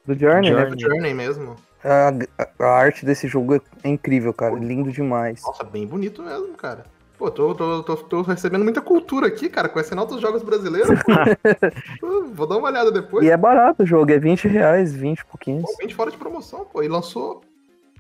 do 0.07 0.19
Journey, 0.19 0.53
né? 0.55 0.65
do 0.67 0.81
Journey 0.81 1.13
mesmo. 1.13 1.57
A, 1.85 2.13
a 2.61 2.67
arte 2.67 3.05
desse 3.05 3.29
jogo 3.29 3.61
é 3.85 3.89
incrível, 3.89 4.33
cara. 4.33 4.55
Lindo 4.55 4.91
demais. 4.91 5.43
Nossa, 5.45 5.65
bem 5.65 5.87
bonito 5.87 6.23
mesmo, 6.23 6.55
cara. 6.55 6.85
Pô, 7.23 7.31
tô, 7.31 7.55
tô, 7.55 7.83
tô, 7.85 7.97
tô 7.97 8.23
recebendo 8.23 8.65
muita 8.65 8.81
cultura 8.81 9.29
aqui, 9.29 9.49
cara, 9.49 9.69
conhecendo 9.69 10.01
outros 10.01 10.21
jogos 10.21 10.43
brasileiros. 10.43 10.91
Pô, 12.01 12.25
Vou 12.35 12.49
dar 12.49 12.57
uma 12.57 12.67
olhada 12.67 12.91
depois. 12.91 13.25
E 13.25 13.31
é 13.31 13.37
barato 13.37 13.85
o 13.85 13.87
jogo, 13.87 14.11
é 14.11 14.19
20 14.19 14.49
reais, 14.49 14.93
20 14.93 15.21
e 15.21 15.25
pouquinhos. 15.27 15.63
Pô, 15.63 15.73
20 15.81 15.95
fora 15.95 16.11
de 16.11 16.17
promoção, 16.17 16.65
pô. 16.65 16.83
E 16.83 16.89
lançou. 16.89 17.41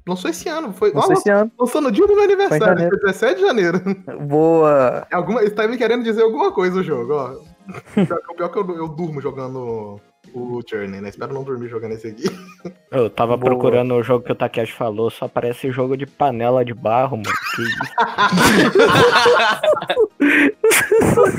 Lançou 0.05 0.29
esse 0.29 0.49
ano. 0.49 0.73
Foi, 0.73 0.91
ó, 0.93 1.03
sei 1.03 1.14
esse 1.14 1.31
ano. 1.31 1.53
lançou 1.57 1.81
no 1.81 1.93
dia 1.93 2.05
do 2.05 2.16
meu 2.16 2.25
aniversário, 2.25 2.89
foi 2.89 2.99
17 2.99 3.37
de 3.37 3.47
janeiro. 3.47 3.81
Boa. 4.27 5.07
Alguma, 5.12 5.45
está 5.45 5.68
me 5.68 5.79
querendo 5.79 6.03
dizer 6.03 6.23
alguma 6.23 6.51
coisa 6.51 6.81
o 6.81 6.83
jogo, 6.83 7.14
ó. 7.14 7.37
Pior 8.35 8.49
que 8.49 8.59
eu, 8.59 8.77
eu 8.77 8.89
durmo 8.89 9.20
jogando 9.20 10.01
o 10.35 10.61
Journey, 10.68 11.01
né? 11.01 11.09
Espero 11.09 11.33
não 11.33 11.45
dormir 11.45 11.68
jogando 11.68 11.93
esse 11.93 12.09
aqui. 12.09 12.24
Eu 12.91 13.09
tava 13.09 13.37
Boa. 13.37 13.51
procurando 13.51 13.95
o 13.95 14.03
jogo 14.03 14.24
que 14.24 14.33
o 14.33 14.35
Takeshi 14.35 14.72
falou, 14.72 15.11
só 15.11 15.26
parece 15.26 15.70
jogo 15.70 15.97
de 15.97 16.07
panela 16.07 16.64
de 16.64 16.74
barro, 16.74 17.16
mano. 17.16 17.37
Que 17.57 17.62
isso? 17.62 17.83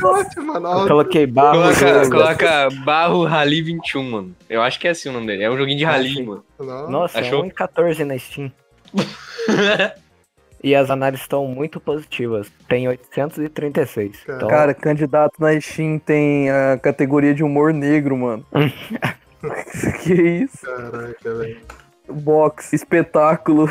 Ótimo, 0.05 0.59
mano. 0.59 0.87
Coloquei 0.87 1.25
barro. 1.27 1.61
Coloca, 1.61 2.09
coloca 2.09 2.69
Barro 2.83 3.23
Rally 3.25 3.61
21, 3.61 4.03
mano. 4.03 4.35
Eu 4.49 4.61
acho 4.61 4.79
que 4.79 4.87
é 4.87 4.91
assim 4.91 5.09
o 5.09 5.13
nome 5.13 5.27
dele. 5.27 5.43
É 5.43 5.49
um 5.49 5.57
joguinho 5.57 5.77
de 5.77 5.85
rally, 5.85 6.13
sim. 6.13 6.23
mano. 6.23 6.43
não. 6.59 6.89
Nossa, 6.89 7.19
Achou? 7.19 7.45
é 7.45 7.49
1,14 7.49 8.03
na 8.03 8.17
Steam. 8.17 8.51
E 10.63 10.73
as 10.73 10.89
análises 10.89 11.23
estão 11.25 11.45
muito 11.45 11.79
positivas. 11.79 12.49
Tem 12.69 12.87
836. 12.87 14.23
Cara. 14.23 14.37
Então, 14.37 14.47
Cara, 14.47 14.73
candidato 14.73 15.33
na 15.39 15.59
Steam 15.59 15.99
tem 15.99 16.49
a 16.49 16.79
categoria 16.81 17.33
de 17.33 17.43
humor 17.43 17.73
negro, 17.73 18.15
mano. 18.17 18.45
que 20.01 20.13
isso? 20.13 20.65
Caraca, 20.65 21.35
velho. 21.35 21.59
Box, 22.09 22.73
espetáculo. 22.73 23.67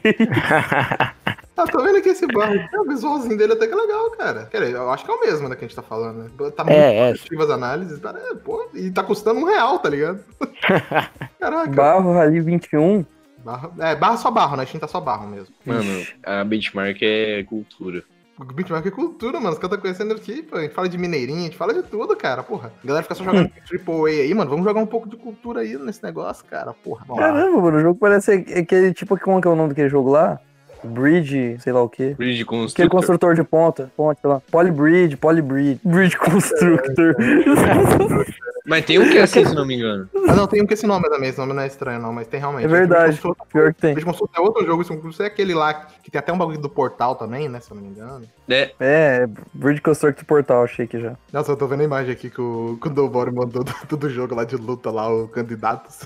Que 0.00 0.08
isso? 0.08 0.30
Ah, 1.56 1.66
tô 1.66 1.82
vendo 1.82 1.98
aqui 1.98 2.08
esse 2.08 2.26
barro. 2.26 2.54
O 2.78 2.88
visualzinho 2.88 3.36
dele 3.36 3.52
até 3.52 3.66
que 3.66 3.74
é 3.74 3.76
legal, 3.76 4.10
cara. 4.12 4.48
Quer 4.50 4.60
dizer, 4.62 4.76
eu 4.76 4.90
acho 4.90 5.04
que 5.04 5.10
é 5.10 5.14
o 5.14 5.20
mesmo, 5.20 5.46
né, 5.46 5.54
que 5.54 5.62
a 5.62 5.68
gente 5.68 5.76
tá 5.76 5.82
falando, 5.82 6.22
né? 6.22 6.30
Tá 6.56 6.64
muito 6.64 6.74
É, 6.74 7.08
é. 7.08 7.10
positivas 7.10 7.50
as 7.50 7.54
análises. 7.54 7.98
Cara, 7.98 8.18
é, 8.18 8.34
pô, 8.34 8.66
e 8.72 8.90
tá 8.90 9.02
custando 9.02 9.40
um 9.40 9.44
real, 9.44 9.78
tá 9.78 9.90
ligado? 9.90 10.20
Caraca. 11.38 11.70
Barro 11.70 12.14
Rally 12.14 12.40
21. 12.40 13.04
Barro, 13.44 13.72
é, 13.78 13.96
barro 13.96 14.18
só 14.18 14.30
barro, 14.30 14.56
né? 14.56 14.66
Tinta 14.66 14.86
só 14.86 15.00
barro 15.00 15.26
mesmo. 15.26 15.54
Mano, 15.64 16.06
a 16.24 16.44
benchmark 16.44 16.98
é 17.02 17.42
cultura. 17.44 18.04
O 18.40 18.44
Benchmark 18.44 18.86
é 18.86 18.90
cultura, 18.90 19.38
mano. 19.38 19.52
Os 19.52 19.58
caras 19.58 19.76
tá 19.76 19.82
conhecendo 19.82 20.14
aqui, 20.14 20.42
pô. 20.42 20.56
A 20.56 20.62
gente 20.62 20.72
fala 20.72 20.88
de 20.88 20.96
mineirinho, 20.96 21.40
a 21.40 21.42
gente 21.42 21.58
fala 21.58 21.74
de 21.74 21.82
tudo, 21.82 22.16
cara. 22.16 22.42
Porra. 22.42 22.72
A 22.82 22.86
galera 22.86 23.02
fica 23.02 23.14
só 23.14 23.22
jogando 23.22 23.50
Triple 23.68 23.94
A 23.94 24.06
aí, 24.06 24.32
mano. 24.32 24.50
Vamos 24.50 24.64
jogar 24.64 24.80
um 24.80 24.86
pouco 24.86 25.10
de 25.10 25.16
cultura 25.16 25.60
aí 25.60 25.76
nesse 25.76 26.02
negócio, 26.02 26.42
cara. 26.46 26.72
Porra. 26.72 27.04
Caramba, 27.16 27.60
mano, 27.60 27.76
o 27.76 27.80
jogo 27.82 28.00
parece 28.00 28.32
aquele 28.32 28.94
tipo, 28.94 29.18
como 29.20 29.42
que 29.42 29.46
é 29.46 29.50
o 29.50 29.54
nome 29.54 29.68
daquele 29.68 29.90
jogo 29.90 30.08
lá? 30.08 30.40
Bridge, 30.84 31.56
sei 31.60 31.72
lá 31.72 31.82
o 31.82 31.88
quê. 31.88 32.14
Bridge 32.16 32.42
Aquele 32.42 32.44
Constructor. 32.44 32.90
construtor 32.90 33.34
de 33.34 33.42
ponta, 33.44 33.90
ponte, 33.96 34.20
sei 34.20 34.30
lá. 34.30 34.40
Polybridge, 34.50 35.16
Polybridge. 35.16 35.80
Bridge 35.84 36.16
Constructor. 36.16 37.14
Mas 38.66 38.84
tem 38.84 38.98
um 38.98 39.08
que 39.08 39.18
é 39.18 39.22
assim, 39.22 39.44
se 39.44 39.54
não 39.54 39.64
me 39.66 39.74
engano. 39.76 40.08
Ah, 40.28 40.34
não, 40.36 40.46
tem 40.46 40.62
um 40.62 40.66
que 40.66 40.74
esse 40.74 40.86
nome 40.86 41.08
também. 41.08 41.30
Esse 41.30 41.38
nome 41.38 41.52
não 41.52 41.62
é 41.62 41.66
estranho, 41.66 42.00
não, 42.00 42.12
mas 42.12 42.26
tem 42.28 42.38
realmente. 42.38 42.66
É 42.66 42.68
verdade. 42.68 43.04
Bridge 43.06 43.20
Constructor- 43.22 43.46
Pior 43.48 43.74
que 43.74 43.80
tem. 43.80 43.94
Bridge 43.94 44.06
Constructor 44.06 44.42
é 44.44 44.46
outro 44.46 44.64
jogo. 44.66 44.84
Constructor 44.84 45.24
é 45.26 45.28
aquele 45.28 45.54
lá 45.54 45.74
que 45.74 46.10
tem 46.10 46.18
até 46.18 46.32
um 46.32 46.38
bagulho 46.38 46.60
do 46.60 46.68
portal 46.68 47.16
também, 47.16 47.48
né? 47.48 47.58
Se 47.58 47.70
eu 47.70 47.74
não 47.76 47.82
me 47.82 47.88
engano. 47.90 48.24
É, 48.48 48.70
É, 48.78 49.28
Bridge 49.54 49.80
Constructor 49.80 50.24
Portal, 50.24 50.62
achei 50.62 50.86
que 50.86 51.00
já. 51.00 51.14
Nossa, 51.32 51.50
eu 51.50 51.56
tô 51.56 51.66
vendo 51.66 51.80
a 51.80 51.84
imagem 51.84 52.12
aqui 52.12 52.30
que 52.30 52.40
o, 52.40 52.78
que 52.80 52.86
o 52.86 52.90
Dobori 52.90 53.32
mandou 53.34 53.64
do, 53.64 53.74
do, 53.88 53.96
do 53.96 54.10
jogo 54.10 54.34
lá 54.34 54.44
de 54.44 54.56
luta 54.56 54.90
lá, 54.90 55.10
o 55.12 55.26
candidatos. 55.26 56.00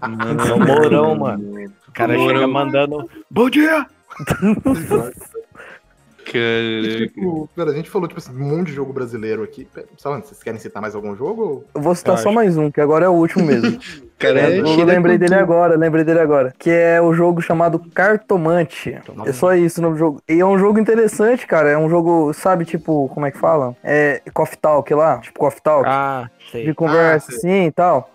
Mano, 0.00 0.42
é 0.42 0.52
o 0.54 0.58
Mourão, 0.60 1.14
mano. 1.16 1.70
O 1.88 1.92
cara 1.92 2.14
Mourão. 2.16 2.34
chega 2.36 2.46
mandando. 2.46 3.10
Bom 3.30 3.50
dia! 3.50 3.84
Caraca. 6.30 7.06
tipo, 7.06 7.48
pera, 7.56 7.70
a 7.70 7.74
gente 7.74 7.90
falou, 7.90 8.06
tipo 8.06 8.20
assim, 8.20 8.32
um 8.32 8.56
monte 8.56 8.68
de 8.68 8.74
jogo 8.74 8.92
brasileiro 8.92 9.42
aqui. 9.42 9.66
Antes, 10.06 10.28
vocês 10.28 10.42
querem 10.42 10.60
citar 10.60 10.80
mais 10.80 10.94
algum 10.94 11.16
jogo? 11.16 11.64
Eu 11.74 11.80
vou 11.80 11.94
citar 11.94 12.14
Eu 12.14 12.18
só 12.18 12.28
acho. 12.28 12.34
mais 12.34 12.56
um, 12.56 12.70
que 12.70 12.80
agora 12.80 13.06
é 13.06 13.08
o 13.08 13.12
último 13.12 13.44
mesmo. 13.44 13.78
Cara, 14.20 14.38
é 14.38 14.60
eu 14.60 14.66
cheio 14.66 14.84
da 14.84 14.92
lembrei 14.92 15.16
dele 15.16 15.34
agora, 15.34 15.78
lembrei 15.78 16.04
dele 16.04 16.20
agora. 16.20 16.52
Que 16.58 16.68
é 16.68 17.00
o 17.00 17.14
jogo 17.14 17.40
chamado 17.40 17.78
Cartomante. 17.78 18.94
É 19.24 19.32
só 19.32 19.54
isso 19.54 19.80
no 19.80 19.96
jogo. 19.96 20.22
E 20.28 20.40
é 20.40 20.44
um 20.44 20.58
jogo 20.58 20.78
interessante, 20.78 21.46
cara. 21.46 21.70
É 21.70 21.78
um 21.78 21.88
jogo, 21.88 22.30
sabe, 22.34 22.66
tipo, 22.66 23.08
como 23.08 23.24
é 23.24 23.30
que 23.30 23.38
fala? 23.38 23.74
É 23.82 24.20
Coffee 24.34 24.58
Talk 24.58 24.92
lá, 24.92 25.18
tipo 25.20 25.38
Coffee 25.38 25.62
Talk. 25.62 25.88
Ah, 25.88 26.28
sei. 26.52 26.66
de 26.66 26.74
conversa 26.74 27.32
sei. 27.32 27.38
assim 27.38 27.66
e 27.68 27.72
tal. 27.72 28.10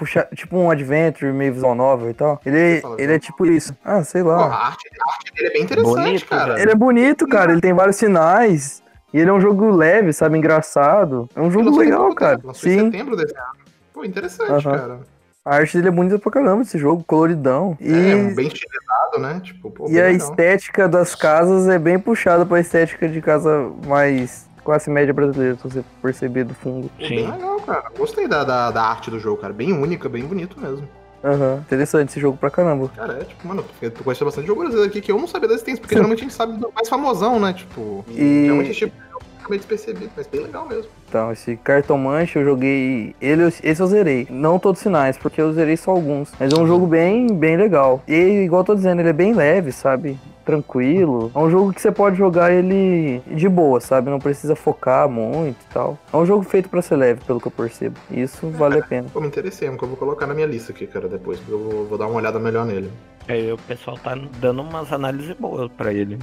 Puxa, 0.00 0.26
tipo 0.34 0.56
um 0.56 0.70
adventure, 0.70 1.30
meio 1.30 1.52
visual 1.52 1.74
novel 1.74 2.08
e 2.08 2.14
tal. 2.14 2.40
Ele, 2.46 2.82
ele 2.96 3.12
é 3.12 3.18
tipo 3.18 3.44
isso. 3.44 3.76
Ah, 3.84 4.02
sei 4.02 4.22
Pô, 4.22 4.28
lá. 4.30 4.46
a, 4.46 4.66
arte, 4.68 4.88
a 4.98 5.12
arte 5.12 5.34
dele 5.34 5.48
é 5.48 5.52
bem 5.52 5.62
interessante, 5.62 5.94
Bonito, 5.94 6.26
cara. 6.26 6.52
velho. 6.54 6.62
Ele 6.62 6.70
é 6.70 6.74
bonito, 6.74 7.28
cara. 7.28 7.52
Ele 7.52 7.60
tem 7.60 7.74
vários 7.74 7.96
sinais. 7.96 8.82
E 9.12 9.18
ele 9.18 9.28
é 9.28 9.32
um 9.32 9.40
jogo 9.42 9.70
leve, 9.70 10.10
sabe? 10.14 10.38
Engraçado. 10.38 11.28
É 11.36 11.40
um 11.42 11.50
jogo 11.50 11.76
legal, 11.78 12.14
cara. 12.14 12.40
Lançou 12.42 12.70
em 12.70 12.78
Sim. 12.78 12.84
setembro 12.90 13.14
desse 13.14 13.34
ano. 13.36 13.46
Pô, 13.92 14.02
interessante, 14.02 14.50
Aham. 14.66 14.78
cara. 14.78 15.00
A 15.44 15.56
arte 15.56 15.76
dele 15.76 15.88
é 15.88 15.90
bonita 15.90 16.18
pra 16.18 16.32
caramba, 16.32 16.62
esse 16.62 16.78
jogo, 16.78 17.04
coloridão. 17.06 17.76
E, 17.78 17.92
É, 18.12 18.14
um 18.16 18.34
bem 18.34 18.46
estilizado, 18.46 19.18
né? 19.18 19.40
Tipo, 19.44 19.70
pô, 19.70 19.86
e 19.90 20.00
a 20.00 20.04
legal. 20.06 20.16
estética 20.16 20.88
das 20.88 21.14
casas 21.14 21.68
é 21.68 21.78
bem 21.78 21.98
puxada 21.98 22.46
pra 22.46 22.60
estética 22.60 23.06
de 23.08 23.20
casa 23.20 23.70
mais 23.86 24.48
classe 24.62 24.90
média 24.90 25.12
brasileira, 25.14 25.56
se 25.56 25.62
você 25.62 25.84
perceber 26.02 26.44
do 26.44 26.54
fundo. 26.54 26.90
Pô, 26.98 27.04
Sim. 27.06 27.16
Bem 27.16 27.30
legal, 27.30 27.60
cara. 27.60 27.84
Gostei 27.96 28.26
da, 28.28 28.44
da, 28.44 28.70
da 28.70 28.82
arte 28.82 29.10
do 29.10 29.18
jogo, 29.18 29.40
cara. 29.40 29.52
Bem 29.52 29.72
única, 29.72 30.08
bem 30.08 30.24
bonito 30.24 30.58
mesmo. 30.60 30.88
Aham, 31.22 31.58
interessante 31.60 32.08
esse 32.10 32.20
jogo 32.20 32.38
pra 32.38 32.50
caramba. 32.50 32.88
Cara, 32.96 33.18
é 33.20 33.24
tipo, 33.24 33.46
mano, 33.46 33.62
porque 33.62 33.90
tu 33.90 34.02
conhece 34.02 34.24
bastante 34.24 34.46
jogo 34.46 34.60
brasileiro 34.60 34.90
aqui 34.90 35.02
que 35.02 35.12
eu 35.12 35.18
não 35.18 35.26
sabia 35.28 35.48
da 35.48 35.54
existência, 35.54 35.80
porque 35.80 35.94
geralmente 35.94 36.20
a 36.20 36.22
gente 36.22 36.32
sabe 36.34 36.54
do 36.58 36.72
mais 36.74 36.88
famosão, 36.88 37.38
né? 37.38 37.52
Tipo, 37.52 38.02
E- 38.08 38.44
geralmente 38.44 38.72
tipo, 38.74 38.94
acabei 39.38 39.58
despercebido, 39.58 40.10
mas 40.16 40.26
bem 40.26 40.40
legal 40.40 40.66
mesmo. 40.66 40.90
Então, 41.08 41.30
esse 41.30 41.56
cartomante 41.56 42.36
eu 42.36 42.44
joguei. 42.44 43.14
Ele, 43.20 43.42
esse 43.62 43.82
eu 43.82 43.86
zerei. 43.86 44.26
Não 44.30 44.58
todos 44.58 44.78
os 44.78 44.82
sinais, 44.82 45.18
porque 45.18 45.42
eu 45.42 45.52
zerei 45.52 45.76
só 45.76 45.90
alguns. 45.90 46.32
Mas 46.40 46.52
é 46.52 46.56
um 46.56 46.66
jogo 46.66 46.86
bem, 46.86 47.26
bem 47.34 47.56
legal. 47.56 48.02
E 48.08 48.14
igual 48.44 48.62
eu 48.62 48.66
tô 48.66 48.74
dizendo, 48.74 49.00
ele 49.00 49.10
é 49.10 49.12
bem 49.12 49.34
leve, 49.34 49.72
sabe? 49.72 50.16
Tranquilo. 50.50 51.30
É 51.34 51.38
um 51.38 51.50
jogo 51.50 51.72
que 51.72 51.80
você 51.80 51.92
pode 51.92 52.16
jogar 52.16 52.52
ele 52.52 53.20
de 53.26 53.48
boa, 53.48 53.80
sabe? 53.80 54.10
Não 54.10 54.18
precisa 54.18 54.56
focar 54.56 55.08
muito 55.08 55.56
e 55.58 55.72
tal. 55.72 55.96
É 56.12 56.16
um 56.16 56.26
jogo 56.26 56.42
feito 56.42 56.68
pra 56.68 56.82
ser 56.82 56.96
leve, 56.96 57.20
pelo 57.24 57.40
que 57.40 57.46
eu 57.46 57.52
percebo. 57.52 57.96
Isso 58.10 58.48
vale 58.48 58.78
a 58.78 58.82
pena. 58.82 59.08
Pô, 59.12 59.20
me 59.20 59.28
interessei, 59.28 59.68
é 59.68 59.70
um 59.70 59.76
que 59.76 59.84
eu 59.84 59.88
vou 59.88 59.96
colocar 59.96 60.26
na 60.26 60.34
minha 60.34 60.46
lista 60.46 60.72
aqui, 60.72 60.86
cara, 60.86 61.08
depois. 61.08 61.38
porque 61.38 61.52
Eu 61.52 61.58
vou, 61.58 61.86
vou 61.86 61.98
dar 61.98 62.06
uma 62.06 62.16
olhada 62.16 62.38
melhor 62.38 62.66
nele. 62.66 62.90
Aí 63.28 63.52
o 63.52 63.58
pessoal 63.58 63.96
tá 63.96 64.18
dando 64.40 64.62
umas 64.62 64.92
análises 64.92 65.36
boas 65.38 65.70
pra 65.76 65.92
ele. 65.92 66.18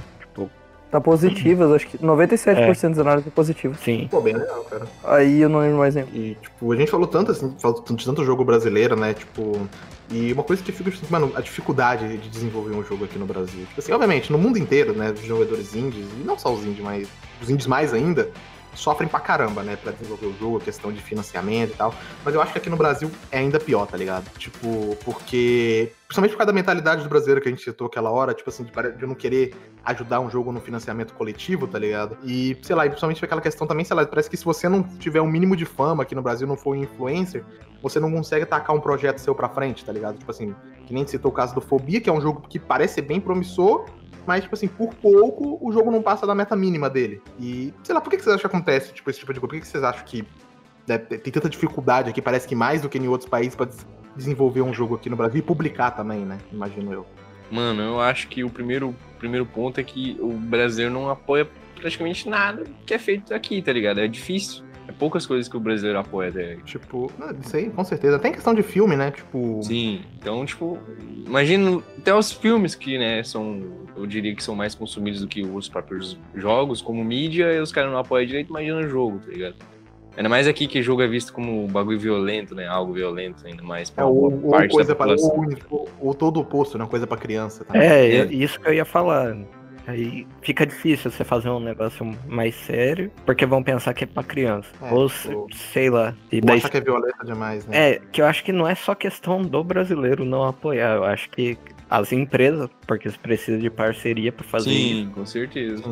Tá 0.90 1.00
positivas, 1.00 1.70
acho 1.70 1.86
que 1.86 1.98
97% 1.98 2.88
das 2.88 2.98
análises 2.98 3.26
é 3.26 3.30
positivas. 3.30 3.78
sim. 3.80 4.08
Pô, 4.10 4.22
bem 4.22 4.34
legal, 4.34 4.64
cara. 4.64 4.86
Aí 5.04 5.40
eu 5.42 5.48
não 5.48 5.60
lembro 5.60 5.78
mais 5.78 5.94
nenhum. 5.94 6.08
E, 6.14 6.36
tipo, 6.40 6.72
a 6.72 6.76
gente 6.76 6.90
falou 6.90 7.06
tanto, 7.06 7.30
assim, 7.30 7.54
falou 7.58 7.84
de 7.86 8.04
tanto 8.04 8.24
jogo 8.24 8.44
brasileiro, 8.44 8.96
né? 8.96 9.12
Tipo. 9.12 9.68
E 10.10 10.32
uma 10.32 10.42
coisa 10.42 10.62
que 10.62 10.72
fica, 10.72 10.90
tipo, 10.90 11.06
mano, 11.12 11.30
a 11.34 11.42
dificuldade 11.42 12.16
de 12.16 12.28
desenvolver 12.30 12.74
um 12.74 12.82
jogo 12.82 13.04
aqui 13.04 13.18
no 13.18 13.26
Brasil. 13.26 13.66
Tipo 13.66 13.80
assim, 13.80 13.92
obviamente, 13.92 14.32
no 14.32 14.38
mundo 14.38 14.58
inteiro, 14.58 14.94
né? 14.94 15.10
Os 15.12 15.20
jogadores 15.20 15.76
indies, 15.76 16.06
e 16.18 16.24
não 16.24 16.38
só 16.38 16.50
os 16.50 16.64
indies, 16.64 16.82
mas 16.82 17.08
os 17.42 17.50
indies 17.50 17.66
mais 17.66 17.92
ainda, 17.92 18.30
sofrem 18.78 19.08
pra 19.08 19.20
caramba, 19.20 19.62
né? 19.62 19.76
Pra 19.76 19.92
desenvolver 19.92 20.26
o 20.26 20.38
jogo, 20.38 20.60
questão 20.60 20.92
de 20.92 21.00
financiamento 21.00 21.72
e 21.72 21.76
tal. 21.76 21.92
Mas 22.24 22.34
eu 22.34 22.40
acho 22.40 22.52
que 22.52 22.58
aqui 22.58 22.70
no 22.70 22.76
Brasil 22.76 23.10
é 23.30 23.38
ainda 23.38 23.58
pior, 23.58 23.86
tá 23.86 23.96
ligado? 23.96 24.30
Tipo, 24.38 24.96
porque. 25.04 25.92
Principalmente 26.06 26.30
por 26.32 26.38
causa 26.38 26.46
da 26.46 26.54
mentalidade 26.54 27.02
do 27.02 27.08
brasileiro 27.08 27.40
que 27.42 27.48
a 27.48 27.50
gente 27.50 27.62
citou 27.62 27.86
aquela 27.86 28.10
hora, 28.10 28.32
tipo 28.32 28.48
assim, 28.48 28.64
de, 28.64 29.06
não 29.06 29.14
querer 29.14 29.54
ajudar 29.84 30.20
um 30.20 30.30
jogo 30.30 30.50
no 30.50 30.58
financiamento 30.58 31.12
coletivo, 31.12 31.66
tá 31.66 31.78
ligado? 31.78 32.16
E, 32.24 32.56
sei 32.62 32.74
lá, 32.74 32.86
e 32.86 32.88
principalmente 32.88 33.22
aquela 33.22 33.42
questão 33.42 33.66
também, 33.66 33.84
sei 33.84 33.94
lá, 33.94 34.06
parece 34.06 34.30
que 34.30 34.36
se 34.36 34.44
você 34.44 34.70
não 34.70 34.82
tiver 34.82 35.20
um 35.20 35.26
mínimo 35.26 35.54
de 35.54 35.66
fama 35.66 36.04
aqui 36.04 36.14
no 36.14 36.22
Brasil, 36.22 36.46
não 36.46 36.56
for 36.56 36.74
influencer, 36.74 37.44
você 37.82 38.00
não 38.00 38.10
consegue 38.10 38.44
atacar 38.44 38.74
um 38.74 38.80
projeto 38.80 39.18
seu 39.18 39.34
pra 39.34 39.50
frente, 39.50 39.84
tá 39.84 39.92
ligado? 39.92 40.16
Tipo 40.16 40.30
assim, 40.30 40.54
que 40.86 40.94
nem 40.94 41.06
citou 41.06 41.30
o 41.30 41.34
caso 41.34 41.54
do 41.54 41.60
Fobia, 41.60 42.00
que 42.00 42.08
é 42.08 42.12
um 42.12 42.22
jogo 42.22 42.42
que 42.48 42.58
parece 42.58 43.02
bem 43.02 43.20
promissor, 43.20 43.84
mas, 44.28 44.42
tipo 44.42 44.54
assim, 44.54 44.68
por 44.68 44.92
pouco 44.94 45.58
o 45.60 45.72
jogo 45.72 45.90
não 45.90 46.02
passa 46.02 46.26
da 46.26 46.34
meta 46.34 46.54
mínima 46.54 46.90
dele. 46.90 47.22
E, 47.40 47.72
sei 47.82 47.94
lá, 47.94 48.00
por 48.02 48.10
que 48.10 48.18
que 48.18 48.22
vocês 48.22 48.36
acham 48.36 48.50
que 48.50 48.54
acontece, 48.56 48.92
tipo, 48.92 49.08
esse 49.08 49.18
tipo 49.18 49.32
de 49.32 49.40
coisa? 49.40 49.48
Por 49.48 49.54
que 49.56 49.62
que 49.62 49.66
vocês 49.66 49.82
acham 49.82 50.04
que 50.04 50.22
né, 50.86 50.98
tem 50.98 51.32
tanta 51.32 51.48
dificuldade 51.48 52.10
aqui, 52.10 52.20
parece 52.20 52.46
que 52.46 52.54
mais 52.54 52.82
do 52.82 52.88
que 52.90 52.98
em 52.98 53.08
outros 53.08 53.28
países, 53.28 53.56
des- 53.56 53.86
desenvolver 54.14 54.60
um 54.60 54.72
jogo 54.74 54.94
aqui 54.96 55.08
no 55.08 55.16
Brasil 55.16 55.38
e 55.38 55.42
publicar 55.42 55.92
também, 55.92 56.20
né? 56.26 56.36
Imagino 56.52 56.92
eu. 56.92 57.06
Mano, 57.50 57.80
eu 57.82 58.00
acho 58.00 58.28
que 58.28 58.44
o 58.44 58.50
primeiro, 58.50 58.94
primeiro 59.18 59.46
ponto 59.46 59.80
é 59.80 59.82
que 59.82 60.18
o 60.20 60.32
brasileiro 60.34 60.92
não 60.92 61.08
apoia 61.08 61.48
praticamente 61.80 62.28
nada 62.28 62.64
que 62.84 62.92
é 62.92 62.98
feito 62.98 63.32
aqui, 63.32 63.62
tá 63.62 63.72
ligado? 63.72 63.98
É 64.00 64.06
difícil. 64.06 64.62
É 64.88 64.92
poucas 64.92 65.26
coisas 65.26 65.46
que 65.48 65.56
o 65.56 65.60
brasileiro 65.60 65.98
apoia 65.98 66.30
até. 66.30 66.56
Tipo, 66.64 67.12
não, 67.18 67.30
isso 67.40 67.54
aí, 67.54 67.68
com 67.68 67.84
certeza. 67.84 68.18
Tem 68.18 68.32
questão 68.32 68.54
de 68.54 68.62
filme, 68.62 68.96
né? 68.96 69.10
Tipo. 69.10 69.60
Sim, 69.62 70.00
então, 70.18 70.44
tipo, 70.46 70.78
imagina 71.26 71.82
até 71.98 72.14
os 72.14 72.32
filmes 72.32 72.74
que, 72.74 72.96
né, 72.98 73.22
são, 73.22 73.62
eu 73.94 74.06
diria 74.06 74.34
que 74.34 74.42
são 74.42 74.54
mais 74.56 74.74
consumidos 74.74 75.20
do 75.20 75.26
que 75.28 75.42
os 75.42 75.68
próprios 75.68 76.18
jogos, 76.34 76.80
como 76.80 77.04
mídia, 77.04 77.52
e 77.52 77.60
os 77.60 77.70
caras 77.70 77.90
não 77.92 77.98
apoiam 77.98 78.26
direito, 78.26 78.48
imagina 78.48 78.78
o 78.78 78.88
jogo, 78.88 79.18
tá 79.18 79.30
ligado? 79.30 79.56
Ainda 80.16 80.28
mais 80.28 80.48
aqui 80.48 80.66
que 80.66 80.82
jogo 80.82 81.00
é 81.02 81.06
visto 81.06 81.32
como 81.32 81.64
um 81.64 81.68
bagulho 81.68 82.00
violento, 82.00 82.52
né? 82.54 82.66
Algo 82.66 82.92
violento, 82.92 83.46
ainda 83.46 83.62
mais 83.62 83.88
pra 83.90 84.02
É, 84.02 84.06
ou, 84.06 84.32
ou 84.42 84.50
parte 84.50 84.72
coisa 84.72 84.88
da 84.88 84.96
para 84.96 85.14
população. 85.14 85.60
ou, 85.70 85.78
ou, 85.80 85.88
ou 86.08 86.14
todo 86.14 86.38
o 86.38 86.40
oposto, 86.40 86.76
né? 86.76 86.84
Coisa 86.90 87.06
pra 87.06 87.16
criança. 87.16 87.64
Tá? 87.64 87.76
É, 87.78 88.16
É. 88.16 88.24
isso 88.32 88.58
que 88.58 88.66
eu 88.68 88.72
ia 88.74 88.84
falar. 88.84 89.36
Aí 89.88 90.26
fica 90.42 90.66
difícil 90.66 91.10
você 91.10 91.24
fazer 91.24 91.48
um 91.48 91.58
negócio 91.60 92.04
mais 92.26 92.54
sério, 92.54 93.10
porque 93.24 93.46
vão 93.46 93.62
pensar 93.62 93.94
que 93.94 94.04
é 94.04 94.06
pra 94.06 94.22
criança. 94.22 94.68
É, 94.82 94.92
Ou 94.92 95.08
se- 95.08 95.34
sei 95.72 95.88
lá. 95.88 96.14
E 96.30 96.36
Ou 96.36 96.42
daí, 96.42 96.58
acha 96.58 96.68
que 96.68 96.76
é 96.76 96.80
violenta 96.82 97.24
demais, 97.24 97.66
né? 97.66 97.92
é, 97.92 98.00
que 98.12 98.20
eu 98.20 98.26
acho 98.26 98.44
que 98.44 98.52
não 98.52 98.68
é 98.68 98.74
só 98.74 98.94
questão 98.94 99.40
do 99.42 99.64
brasileiro 99.64 100.24
não 100.26 100.44
apoiar. 100.44 100.96
Eu 100.96 101.04
acho 101.04 101.30
que 101.30 101.56
as 101.90 102.12
empresas, 102.12 102.68
porque 102.86 103.08
eles 103.08 103.16
precisam 103.16 103.58
de 103.62 103.70
parceria 103.70 104.30
pra 104.30 104.44
fazer 104.44 104.68
isso, 104.70 105.00
Sim, 105.04 105.08
com 105.08 105.24
certeza. 105.24 105.82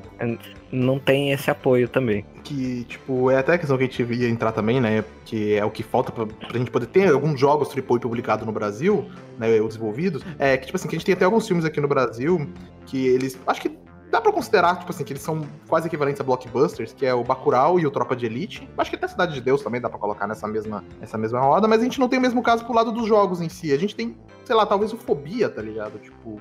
não 0.71 0.99
tem 0.99 1.33
esse 1.33 1.51
apoio 1.51 1.89
também. 1.89 2.23
Que, 2.45 2.85
tipo, 2.85 3.31
é 3.31 3.39
até 3.39 3.55
a 3.55 3.59
questão 3.59 3.79
que 3.79 3.85
a 3.85 3.87
gente 3.87 4.03
ia 4.03 4.29
entrar 4.29 4.53
também, 4.53 4.79
né? 4.79 5.03
Que 5.25 5.55
é 5.55 5.65
o 5.65 5.71
que 5.71 5.83
falta 5.83 6.13
pra, 6.13 6.27
pra 6.27 6.59
gente 6.59 6.71
poder 6.71 6.85
ter 6.87 7.09
alguns 7.11 7.41
jogos 7.41 7.71
AAA 7.75 7.99
publicados 7.99 8.45
no 8.45 8.53
Brasil, 8.53 9.07
né? 9.39 9.59
Ou 9.59 9.69
desenvolvidos. 9.69 10.23
É 10.39 10.55
que, 10.59 10.67
tipo 10.67 10.77
assim, 10.77 10.87
que 10.87 10.97
a 10.97 10.99
gente 10.99 11.07
tem 11.07 11.15
até 11.15 11.25
alguns 11.25 11.47
filmes 11.49 11.65
aqui 11.65 11.81
no 11.81 11.89
Brasil 11.89 12.47
que 12.85 13.07
eles. 13.07 13.41
Acho 13.47 13.63
que 13.63 13.71
dá 14.11 14.21
pra 14.21 14.33
considerar, 14.33 14.79
tipo 14.79 14.91
assim, 14.91 15.05
que 15.05 15.13
eles 15.13 15.23
são 15.23 15.47
quase 15.69 15.87
equivalentes 15.87 16.21
a 16.21 16.25
blockbusters, 16.25 16.93
que 16.93 17.05
é 17.05 17.15
o 17.15 17.25
Bacurau 17.25 17.79
e 17.79 17.87
o 17.87 17.91
Tropa 17.91 18.15
de 18.15 18.27
Elite. 18.27 18.69
Acho 18.77 18.91
que 18.91 18.97
até 18.97 19.09
Cidade 19.09 19.35
de 19.35 19.41
Deus 19.41 19.63
também 19.63 19.81
dá 19.81 19.89
pra 19.89 19.99
colocar 19.99 20.27
nessa 20.27 20.47
mesma, 20.47 20.85
nessa 21.01 21.19
mesma 21.19 21.41
roda, 21.41 21.67
mas 21.67 21.81
a 21.81 21.85
gente 21.85 21.99
não 21.99 22.09
tem 22.09 22.19
o 22.19 22.23
mesmo 22.23 22.43
caso 22.43 22.65
pro 22.65 22.75
lado 22.75 22.93
dos 22.93 23.07
jogos 23.07 23.41
em 23.41 23.49
si. 23.49 23.73
A 23.73 23.79
gente 23.79 23.95
tem, 23.95 24.17
sei 24.45 24.55
lá, 24.55 24.65
talvez 24.65 24.93
o 24.93 24.97
Fobia, 24.97 25.49
tá 25.49 25.61
ligado? 25.61 25.99
Tipo, 25.99 26.41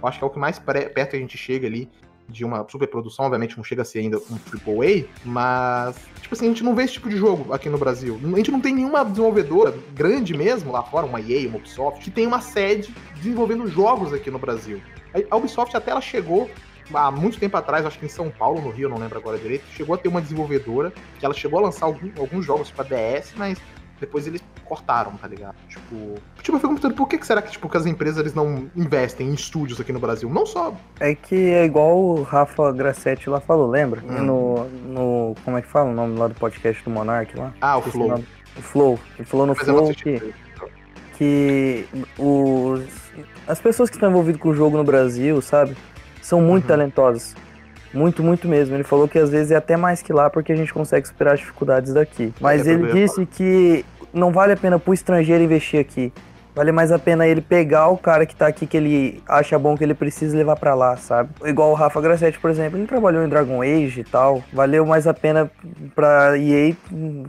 eu 0.00 0.08
acho 0.08 0.18
que 0.18 0.24
é 0.24 0.26
o 0.26 0.30
que 0.30 0.38
mais 0.38 0.58
perto 0.58 1.16
a 1.16 1.18
gente 1.18 1.36
chega 1.36 1.66
ali 1.66 1.90
de 2.28 2.44
uma 2.44 2.64
superprodução, 2.68 3.24
obviamente 3.24 3.56
não 3.56 3.64
chega 3.64 3.82
a 3.82 3.84
ser 3.84 3.98
ainda 3.98 4.18
um 4.18 4.36
AAA, 4.36 5.04
mas, 5.24 5.96
tipo 6.20 6.34
assim, 6.34 6.46
a 6.46 6.48
gente 6.48 6.62
não 6.62 6.74
vê 6.74 6.84
esse 6.84 6.94
tipo 6.94 7.08
de 7.08 7.16
jogo 7.16 7.52
aqui 7.52 7.68
no 7.68 7.76
Brasil. 7.76 8.20
A 8.22 8.36
gente 8.36 8.52
não 8.52 8.60
tem 8.60 8.74
nenhuma 8.74 9.04
desenvolvedora 9.04 9.74
grande 9.92 10.36
mesmo 10.36 10.70
lá 10.70 10.82
fora, 10.82 11.06
uma 11.06 11.20
EA, 11.20 11.48
uma 11.48 11.58
Ubisoft, 11.58 12.04
que 12.04 12.10
tem 12.10 12.26
uma 12.26 12.40
sede 12.40 12.94
desenvolvendo 13.16 13.66
jogos 13.66 14.12
aqui 14.12 14.30
no 14.30 14.38
Brasil. 14.38 14.80
A 15.28 15.36
Ubisoft 15.36 15.76
até 15.76 15.90
ela 15.90 16.00
chegou 16.00 16.48
há 16.94 17.10
muito 17.10 17.38
tempo 17.38 17.56
atrás, 17.56 17.84
acho 17.86 17.98
que 17.98 18.06
em 18.06 18.08
São 18.10 18.30
Paulo, 18.30 18.60
no 18.60 18.70
Rio, 18.70 18.88
não 18.88 18.98
lembro 18.98 19.18
agora 19.18 19.38
direito, 19.38 19.64
chegou 19.72 19.94
a 19.94 19.98
ter 19.98 20.08
uma 20.08 20.20
desenvolvedora 20.20 20.92
que 21.18 21.24
ela 21.24 21.34
chegou 21.34 21.58
a 21.58 21.62
lançar 21.62 21.86
algum- 21.86 22.10
alguns 22.18 22.44
jogos 22.44 22.70
pra 22.70 22.84
DS, 22.84 23.32
mas 23.36 23.58
depois 24.00 24.26
eles 24.26 24.42
cortaram, 24.64 25.12
tá 25.12 25.28
ligado? 25.28 25.54
Tipo, 25.68 26.14
tipo 26.42 26.56
eu 26.56 26.60
fico 26.60 26.60
perguntando 26.60 26.94
por 26.94 27.06
que, 27.06 27.18
que 27.18 27.26
será 27.26 27.42
que, 27.42 27.50
tipo, 27.50 27.68
que 27.68 27.76
as 27.76 27.84
empresas 27.84 28.18
eles 28.18 28.32
não 28.34 28.70
investem 28.74 29.28
em 29.28 29.34
estúdios 29.34 29.78
aqui 29.80 29.92
no 29.92 29.98
Brasil? 30.00 30.30
Não 30.30 30.46
só 30.46 30.74
É 30.98 31.14
que 31.14 31.34
é 31.50 31.64
igual 31.66 31.98
o 31.98 32.22
Rafa 32.22 32.72
Grassetti 32.72 33.28
lá 33.28 33.40
falou, 33.40 33.68
lembra? 33.68 34.00
Hum. 34.02 34.22
No, 34.22 34.64
no. 34.68 35.34
Como 35.44 35.58
é 35.58 35.62
que 35.62 35.68
fala 35.68 35.90
o 35.90 35.94
nome 35.94 36.18
lá 36.18 36.28
do 36.28 36.34
podcast 36.34 36.82
do 36.82 36.88
Monark 36.90 37.36
lá? 37.36 37.52
Ah, 37.60 37.76
o 37.76 37.82
Flow. 37.82 38.08
nome. 38.08 38.26
O 38.56 38.62
Flow. 38.62 38.98
Ele 39.18 39.26
falou 39.26 39.46
no 39.46 39.54
Mas 39.54 39.64
Flow 39.66 39.92
que, 39.94 40.32
que 41.18 41.86
os, 42.18 42.82
as 43.46 43.60
pessoas 43.60 43.90
que 43.90 43.96
estão 43.96 44.08
envolvidas 44.08 44.40
com 44.40 44.48
o 44.48 44.54
jogo 44.54 44.76
no 44.78 44.84
Brasil, 44.84 45.40
sabe? 45.42 45.76
São 46.20 46.40
muito 46.40 46.64
Uhum. 46.64 46.68
talentosas. 46.68 47.34
Muito, 47.92 48.22
muito 48.22 48.46
mesmo. 48.46 48.76
Ele 48.76 48.84
falou 48.84 49.08
que 49.08 49.18
às 49.18 49.30
vezes 49.30 49.50
é 49.50 49.56
até 49.56 49.76
mais 49.76 50.00
que 50.00 50.12
lá 50.12 50.30
porque 50.30 50.52
a 50.52 50.56
gente 50.56 50.72
consegue 50.72 51.06
superar 51.08 51.34
as 51.34 51.40
dificuldades 51.40 51.92
daqui. 51.92 52.32
Mas 52.40 52.66
É, 52.66 52.72
ele 52.72 52.92
disse 52.92 53.26
que 53.26 53.84
não 54.12 54.30
vale 54.30 54.52
a 54.52 54.56
pena 54.56 54.78
pro 54.78 54.94
estrangeiro 54.94 55.42
investir 55.42 55.80
aqui. 55.80 56.12
Vale 56.54 56.72
mais 56.72 56.90
a 56.92 56.98
pena 56.98 57.26
ele 57.26 57.40
pegar 57.40 57.88
o 57.88 57.96
cara 57.96 58.26
que 58.26 58.34
tá 58.34 58.46
aqui 58.48 58.66
que 58.66 58.76
ele 58.76 59.22
acha 59.26 59.56
bom 59.58 59.76
que 59.76 59.84
ele 59.84 59.94
precisa 59.94 60.36
levar 60.36 60.56
pra 60.56 60.74
lá, 60.74 60.96
sabe? 60.96 61.30
Igual 61.44 61.70
o 61.70 61.74
Rafa 61.74 62.00
Grassetti, 62.00 62.38
por 62.40 62.50
exemplo, 62.50 62.76
ele 62.78 62.86
trabalhou 62.88 63.24
em 63.24 63.28
Dragon 63.28 63.62
Age 63.62 64.00
e 64.00 64.04
tal. 64.04 64.42
Valeu 64.52 64.84
mais 64.84 65.06
a 65.06 65.14
pena 65.14 65.50
pra 65.94 66.36
EA 66.36 66.74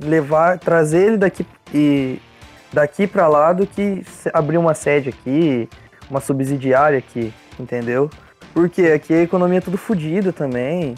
levar, 0.04 0.58
trazer 0.60 1.06
ele 1.08 1.18
daqui 1.18 1.46
e 1.74 2.20
daqui 2.74 3.06
pra 3.08 3.28
lá 3.28 3.54
do 3.54 3.66
que 3.68 4.04
abrir 4.34 4.58
uma 4.58 4.74
sede 4.74 5.10
aqui, 5.10 5.70
uma 6.10 6.20
subsidiária 6.20 6.98
aqui, 6.98 7.32
entendeu? 7.60 8.10
Porque 8.54 8.82
aqui 8.84 9.14
a 9.14 9.22
economia 9.24 9.58
é 9.60 9.62
tudo 9.62 9.78
fodida 9.78 10.32
também. 10.34 10.96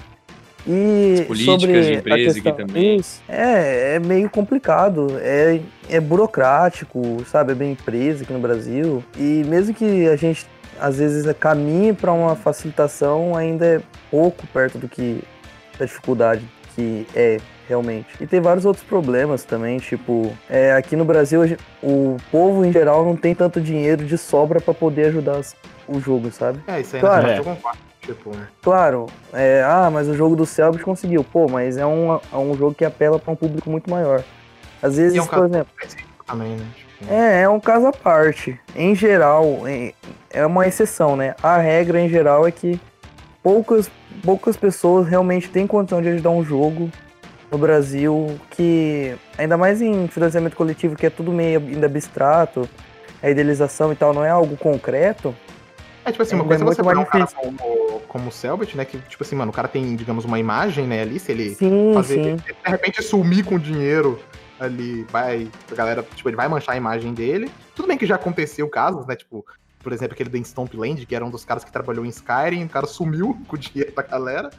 E 0.65 1.17
As 1.21 1.27
políticas 1.27 1.61
sobre 1.61 1.81
de 1.81 1.87
a 1.89 1.93
empresa 1.99 2.31
aqui 2.31 2.41
questão- 2.41 2.65
também. 2.67 2.95
Isso. 2.97 3.21
É, 3.27 3.95
é 3.95 3.99
meio 3.99 4.29
complicado, 4.29 5.17
é, 5.19 5.59
é 5.89 5.99
burocrático, 5.99 7.21
sabe? 7.29 7.51
É 7.51 7.55
bem 7.55 7.71
empresa 7.73 8.23
aqui 8.23 8.31
no 8.31 8.39
Brasil. 8.39 9.03
E 9.17 9.43
mesmo 9.47 9.73
que 9.73 10.07
a 10.07 10.15
gente 10.15 10.45
às 10.79 10.97
vezes 10.97 11.25
caminhe 11.39 11.93
para 11.93 12.11
uma 12.11 12.35
facilitação, 12.35 13.35
ainda 13.35 13.65
é 13.65 13.81
pouco 14.09 14.47
perto 14.47 14.77
do 14.77 14.87
que 14.87 15.21
da 15.77 15.85
dificuldade 15.85 16.43
que 16.75 17.05
é 17.13 17.39
realmente. 17.67 18.07
E 18.19 18.27
tem 18.27 18.39
vários 18.41 18.65
outros 18.65 18.83
problemas 18.85 19.43
também, 19.43 19.77
tipo, 19.79 20.31
é, 20.49 20.73
aqui 20.73 20.95
no 20.95 21.05
Brasil 21.05 21.41
o 21.81 22.17
povo 22.31 22.65
em 22.65 22.71
geral 22.71 23.03
não 23.05 23.15
tem 23.15 23.33
tanto 23.33 23.59
dinheiro 23.61 24.05
de 24.05 24.17
sobra 24.17 24.59
para 24.59 24.73
poder 24.73 25.05
ajudar 25.07 25.41
o 25.87 25.99
jogo, 25.99 26.31
sabe? 26.31 26.59
É, 26.67 26.79
isso 26.81 26.95
aí 26.95 26.99
Claro. 27.01 27.27
né, 27.27 27.39
eu 27.39 27.43
concordo. 27.43 27.79
Tipo, 28.01 28.31
Claro, 28.61 29.05
é, 29.31 29.63
ah, 29.65 29.89
mas 29.89 30.09
o 30.09 30.13
jogo 30.13 30.35
do 30.35 30.45
Selbit 30.45 30.83
conseguiu. 30.83 31.23
Pô, 31.23 31.47
mas 31.49 31.77
é 31.77 31.85
um, 31.85 32.13
é 32.15 32.37
um 32.37 32.53
jogo 32.57 32.73
que 32.75 32.83
apela 32.83 33.17
para 33.17 33.31
um 33.31 33.35
público 33.35 33.69
muito 33.69 33.89
maior. 33.89 34.21
Às 34.81 34.97
vezes, 34.97 35.15
E 35.15 35.19
é 35.19 35.21
um 35.21 35.25
por 35.25 35.31
caso- 35.31 35.45
exemplo, 35.45 35.71
também, 36.27 36.49
né? 36.57 36.65
Tipo, 36.75 37.13
é, 37.13 37.41
é 37.43 37.49
um 37.49 37.61
caso 37.61 37.87
à 37.87 37.93
parte. 37.93 38.59
Em 38.75 38.93
geral, 38.93 39.61
é, 39.65 39.93
é 40.31 40.45
uma 40.45 40.67
exceção, 40.67 41.15
né? 41.15 41.33
A 41.41 41.57
regra 41.59 42.01
em 42.01 42.09
geral 42.09 42.45
é 42.45 42.51
que 42.51 42.77
poucas, 43.41 43.89
poucas 44.21 44.57
pessoas 44.57 45.07
realmente 45.07 45.47
têm 45.49 45.65
condição 45.65 46.01
de 46.01 46.09
ajudar 46.09 46.31
um 46.31 46.43
jogo 46.43 46.89
no 47.53 47.59
Brasil 47.59 48.39
que, 48.49 49.15
ainda 49.37 49.55
mais 49.55 49.79
em 49.79 50.07
financiamento 50.07 50.55
coletivo, 50.55 50.95
que 50.95 51.05
é 51.05 51.09
tudo 51.09 51.31
meio 51.31 51.59
ainda 51.59 51.85
abstrato, 51.85 52.67
a 53.21 53.29
idealização 53.29 53.93
e 53.93 53.95
tal 53.95 54.11
não 54.11 54.25
é 54.25 54.29
algo 54.29 54.57
concreto, 54.57 55.33
É 56.03 56.11
tipo 56.11 56.23
assim, 56.23 56.35
uma 56.35 56.43
É, 56.43 56.47
coisa 56.47 56.63
é 56.63 56.67
você 56.67 56.83
pegar 56.83 56.99
um 56.99 57.05
cara 57.05 57.27
como, 57.27 58.01
como 58.09 58.27
o 58.27 58.31
Selbit, 58.31 58.75
né? 58.75 58.83
Que, 58.83 58.97
tipo 58.97 59.23
assim, 59.23 59.35
mano, 59.35 59.51
o 59.51 59.53
cara 59.53 59.69
tem, 59.69 59.95
digamos, 59.95 60.25
uma 60.25 60.37
imagem, 60.37 60.85
né, 60.85 61.01
ali, 61.01 61.17
se 61.19 61.31
ele 61.31 61.55
sim, 61.55 61.91
fazer, 61.93 62.15
sim. 62.15 62.35
de 62.35 62.69
repente 62.69 63.01
sumir 63.01 63.45
com 63.45 63.57
dinheiro 63.57 64.19
ali, 64.59 65.05
vai, 65.09 65.47
a 65.71 65.75
galera, 65.75 66.03
tipo, 66.15 66.27
ele 66.27 66.35
vai 66.35 66.49
manchar 66.49 66.75
a 66.75 66.77
imagem 66.77 67.13
dele. 67.13 67.49
Tudo 67.75 67.87
bem 67.87 67.97
que 67.97 68.05
já 68.05 68.15
aconteceu 68.15 68.67
casos, 68.67 69.05
né, 69.05 69.15
tipo, 69.15 69.45
por 69.81 69.93
exemplo, 69.93 70.13
aquele 70.13 70.29
da 70.29 70.37
Stompland, 70.39 71.05
que 71.05 71.15
era 71.15 71.23
um 71.23 71.29
dos 71.29 71.45
caras 71.45 71.63
que 71.63 71.71
trabalhou 71.71 72.05
em 72.05 72.09
Skyrim, 72.09 72.65
o 72.65 72.69
cara 72.69 72.87
sumiu 72.87 73.37
com 73.47 73.55
o 73.55 73.59
dinheiro 73.59 73.93
da 73.95 74.01
galera. 74.01 74.49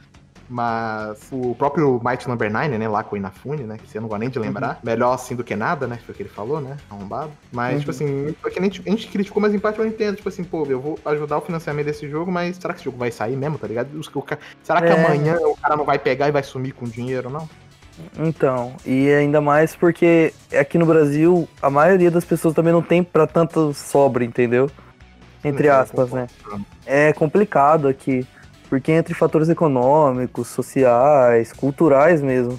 Mas 0.49 1.29
o 1.33 1.55
próprio 1.55 2.01
Might 2.05 2.29
Number 2.29 2.51
9, 2.53 2.77
né, 2.79 2.89
lá 2.89 3.03
com 3.03 3.15
o 3.15 3.19
Inafune, 3.19 3.63
né, 3.65 3.77
que 3.79 3.89
você 3.89 3.99
não 3.99 4.09
gosta 4.09 4.21
nem 4.21 4.29
de 4.29 4.39
lembrar. 4.39 4.79
Melhor 4.83 5.15
assim 5.15 5.35
do 5.35 5.43
que 5.43 5.57
nada, 5.57 5.87
né, 5.87 5.99
foi 6.05 6.13
o 6.13 6.17
que 6.17 6.23
ele 6.23 6.29
falou, 6.29 6.61
né, 6.61 6.77
arrombado. 6.91 7.31
Mas, 7.53 7.75
Uhum. 7.75 7.79
tipo 7.81 7.91
assim, 7.91 8.37
é 8.45 8.51
que 8.51 8.61
nem 8.61 8.71
a 8.71 8.91
gente 8.91 9.09
criticou, 9.09 9.41
mas 9.41 9.55
em 9.55 9.59
parte 9.59 9.79
eu 9.79 9.87
entendo, 9.87 10.17
tipo 10.17 10.29
assim, 10.29 10.45
pô, 10.45 10.67
eu 10.69 10.81
vou 10.81 10.99
ajudar 11.07 11.39
o 11.39 11.41
financiamento 11.41 11.87
desse 11.87 12.09
jogo, 12.09 12.31
mas 12.31 12.57
será 12.57 12.73
que 12.75 12.79
esse 12.81 12.85
jogo 12.85 12.99
vai 12.99 13.11
sair 13.11 13.37
mesmo, 13.37 13.59
tá 13.59 13.67
ligado? 13.67 13.99
Os- 13.99 14.09
o 14.15 14.25
Será 14.63 14.81
que 14.83 14.89
É. 14.89 14.93
amanhã 14.93 15.37
o 15.47 15.57
cara 15.57 15.77
não 15.77 15.85
vai 15.85 15.99
pegar 15.99 16.29
e 16.29 16.33
vai 16.33 16.43
sumir 16.43 16.73
com 16.73 16.85
o 16.85 16.89
dinheiro, 16.89 17.31
não? 17.31 17.49
Então, 18.19 18.75
e 18.85 19.09
ainda 19.13 19.41
mais 19.41 19.77
porque 19.77 20.35
aqui 20.59 20.77
no 20.79 20.85
Brasil 20.87 21.49
a 21.63 21.71
maioria 21.71 22.11
das 22.11 22.25
pessoas 22.25 22.53
também 22.53 22.73
não 22.73 22.83
tem 22.83 23.03
pra 23.05 23.27
tanto 23.27 23.73
sobra, 23.73 24.25
entendeu? 24.25 24.69
Entre 25.45 25.65
Sim, 25.65 25.75
aspas, 25.75 26.11
né? 26.11 26.27
É 26.87 27.13
complicado 27.13 27.87
aqui, 27.87 28.27
porque 28.69 28.93
entre 28.93 29.15
fatores 29.15 29.49
econômicos, 29.49 30.49
sociais, 30.49 31.53
culturais 31.53 32.23
mesmo. 32.23 32.59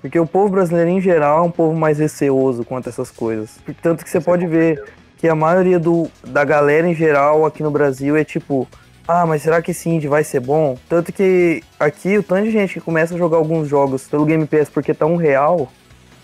Porque 0.00 0.18
o 0.18 0.26
povo 0.26 0.50
brasileiro 0.50 0.90
em 0.90 1.00
geral 1.00 1.38
é 1.38 1.42
um 1.42 1.50
povo 1.50 1.74
mais 1.74 1.98
receoso 1.98 2.64
quanto 2.64 2.88
a 2.88 2.90
essas 2.90 3.10
coisas. 3.10 3.58
Tanto 3.80 4.04
que 4.04 4.10
você 4.10 4.18
é 4.18 4.20
pode 4.20 4.46
ver 4.46 4.84
que 5.16 5.26
a 5.26 5.34
maioria 5.34 5.78
do, 5.78 6.10
da 6.26 6.44
galera 6.44 6.86
em 6.86 6.94
geral 6.94 7.46
aqui 7.46 7.62
no 7.62 7.70
Brasil 7.70 8.14
é 8.14 8.22
tipo, 8.22 8.68
ah, 9.08 9.24
mas 9.24 9.42
será 9.42 9.62
que 9.62 9.70
esse 9.70 9.88
indie 9.88 10.06
vai 10.06 10.22
ser 10.22 10.40
bom? 10.40 10.76
Tanto 10.88 11.12
que 11.12 11.62
aqui 11.80 12.18
o 12.18 12.22
tanto 12.22 12.44
de 12.44 12.50
gente 12.50 12.74
que 12.74 12.80
começa 12.80 13.14
a 13.14 13.18
jogar 13.18 13.38
alguns 13.38 13.66
jogos 13.66 14.06
pelo 14.06 14.26
Game 14.26 14.46
Pass 14.46 14.68
porque 14.68 14.92
tá 14.92 15.06
um 15.06 15.16
real, 15.16 15.70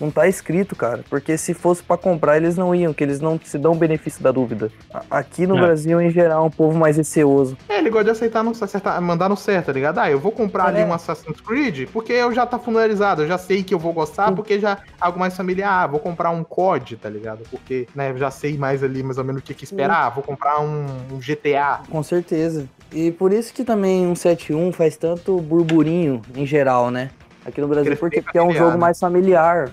não 0.00 0.10
tá 0.10 0.26
escrito, 0.26 0.74
cara. 0.74 1.04
Porque 1.10 1.36
se 1.36 1.52
fosse 1.54 1.82
pra 1.82 1.96
comprar, 1.96 2.36
eles 2.36 2.56
não 2.56 2.74
iam, 2.74 2.92
que 2.94 3.04
eles 3.04 3.20
não 3.20 3.38
se 3.42 3.58
dão 3.58 3.72
o 3.72 3.74
benefício 3.74 4.22
da 4.22 4.32
dúvida. 4.32 4.70
Aqui 5.10 5.46
no 5.46 5.56
É. 5.56 5.60
Brasil, 5.60 6.00
em 6.00 6.10
geral, 6.10 6.44
é 6.44 6.46
um 6.46 6.50
povo 6.50 6.78
mais 6.78 6.96
receoso. 6.96 7.56
É, 7.68 7.78
ele 7.78 7.90
gosta 7.90 8.04
de 8.04 8.10
aceitar, 8.12 8.42
no, 8.42 8.50
acertar, 8.50 9.00
mandar 9.02 9.28
no 9.28 9.36
certo, 9.36 9.66
tá 9.66 9.72
ligado? 9.72 9.98
Ah, 9.98 10.10
eu 10.10 10.18
vou 10.18 10.32
comprar 10.32 10.66
ali 10.66 10.80
É. 10.80 10.84
um 10.84 10.92
Assassin's 10.92 11.40
Creed 11.40 11.88
porque 11.92 12.12
eu 12.12 12.32
já 12.32 12.46
tá 12.46 12.58
familiarizado, 12.58 13.22
eu 13.22 13.28
já 13.28 13.38
sei 13.38 13.62
que 13.62 13.74
eu 13.74 13.78
vou 13.78 13.92
gostar, 13.92 14.28
Sim. 14.28 14.34
porque 14.34 14.58
já 14.58 14.72
é 14.72 14.76
algo 15.00 15.18
mais 15.18 15.36
familiar. 15.36 15.70
Ah, 15.84 15.86
vou 15.86 16.00
comprar 16.00 16.30
um 16.30 16.42
COD, 16.42 16.96
tá 16.96 17.08
ligado? 17.08 17.40
Porque, 17.50 17.86
né, 17.94 18.10
eu 18.10 18.16
já 18.18 18.30
sei 18.30 18.56
mais 18.56 18.82
ali, 18.82 19.02
mais 19.02 19.18
ou 19.18 19.24
menos 19.24 19.40
o 19.42 19.44
que, 19.44 19.54
que 19.54 19.64
esperar. 19.64 20.10
Vou 20.10 20.22
comprar 20.22 20.60
um, 20.60 20.86
um 21.12 21.18
GTA. 21.18 21.80
Com 21.90 22.02
certeza. 22.02 22.66
E 22.92 23.10
por 23.12 23.32
isso 23.32 23.52
que 23.54 23.62
também 23.64 24.04
171 24.16 24.72
faz 24.72 24.96
tanto 24.96 25.38
burburinho 25.40 26.20
em 26.34 26.44
geral, 26.46 26.90
né? 26.90 27.10
Aqui 27.46 27.60
no 27.60 27.68
Brasil, 27.68 27.96
Porque 27.96 28.20
porque, 28.20 28.36
é 28.36 28.40
é 28.40 28.42
um 28.42 28.46
familiar, 28.46 28.64
jogo 28.64 28.72
né? 28.72 28.80
mais 28.80 28.98
familiar, 28.98 29.70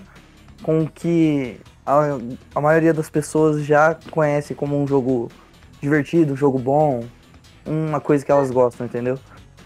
com 0.62 0.82
o 0.82 0.90
que 0.90 1.60
a, 1.86 2.18
a 2.54 2.60
maioria 2.60 2.92
das 2.92 3.08
pessoas 3.08 3.64
já 3.64 3.96
conhece 4.10 4.54
como 4.54 4.80
um 4.80 4.86
jogo 4.86 5.28
divertido, 5.80 6.32
um 6.32 6.36
jogo 6.36 6.58
bom, 6.58 7.04
uma 7.64 8.00
coisa 8.00 8.24
que 8.24 8.32
elas 8.32 8.50
gostam, 8.50 8.86
entendeu? 8.86 9.18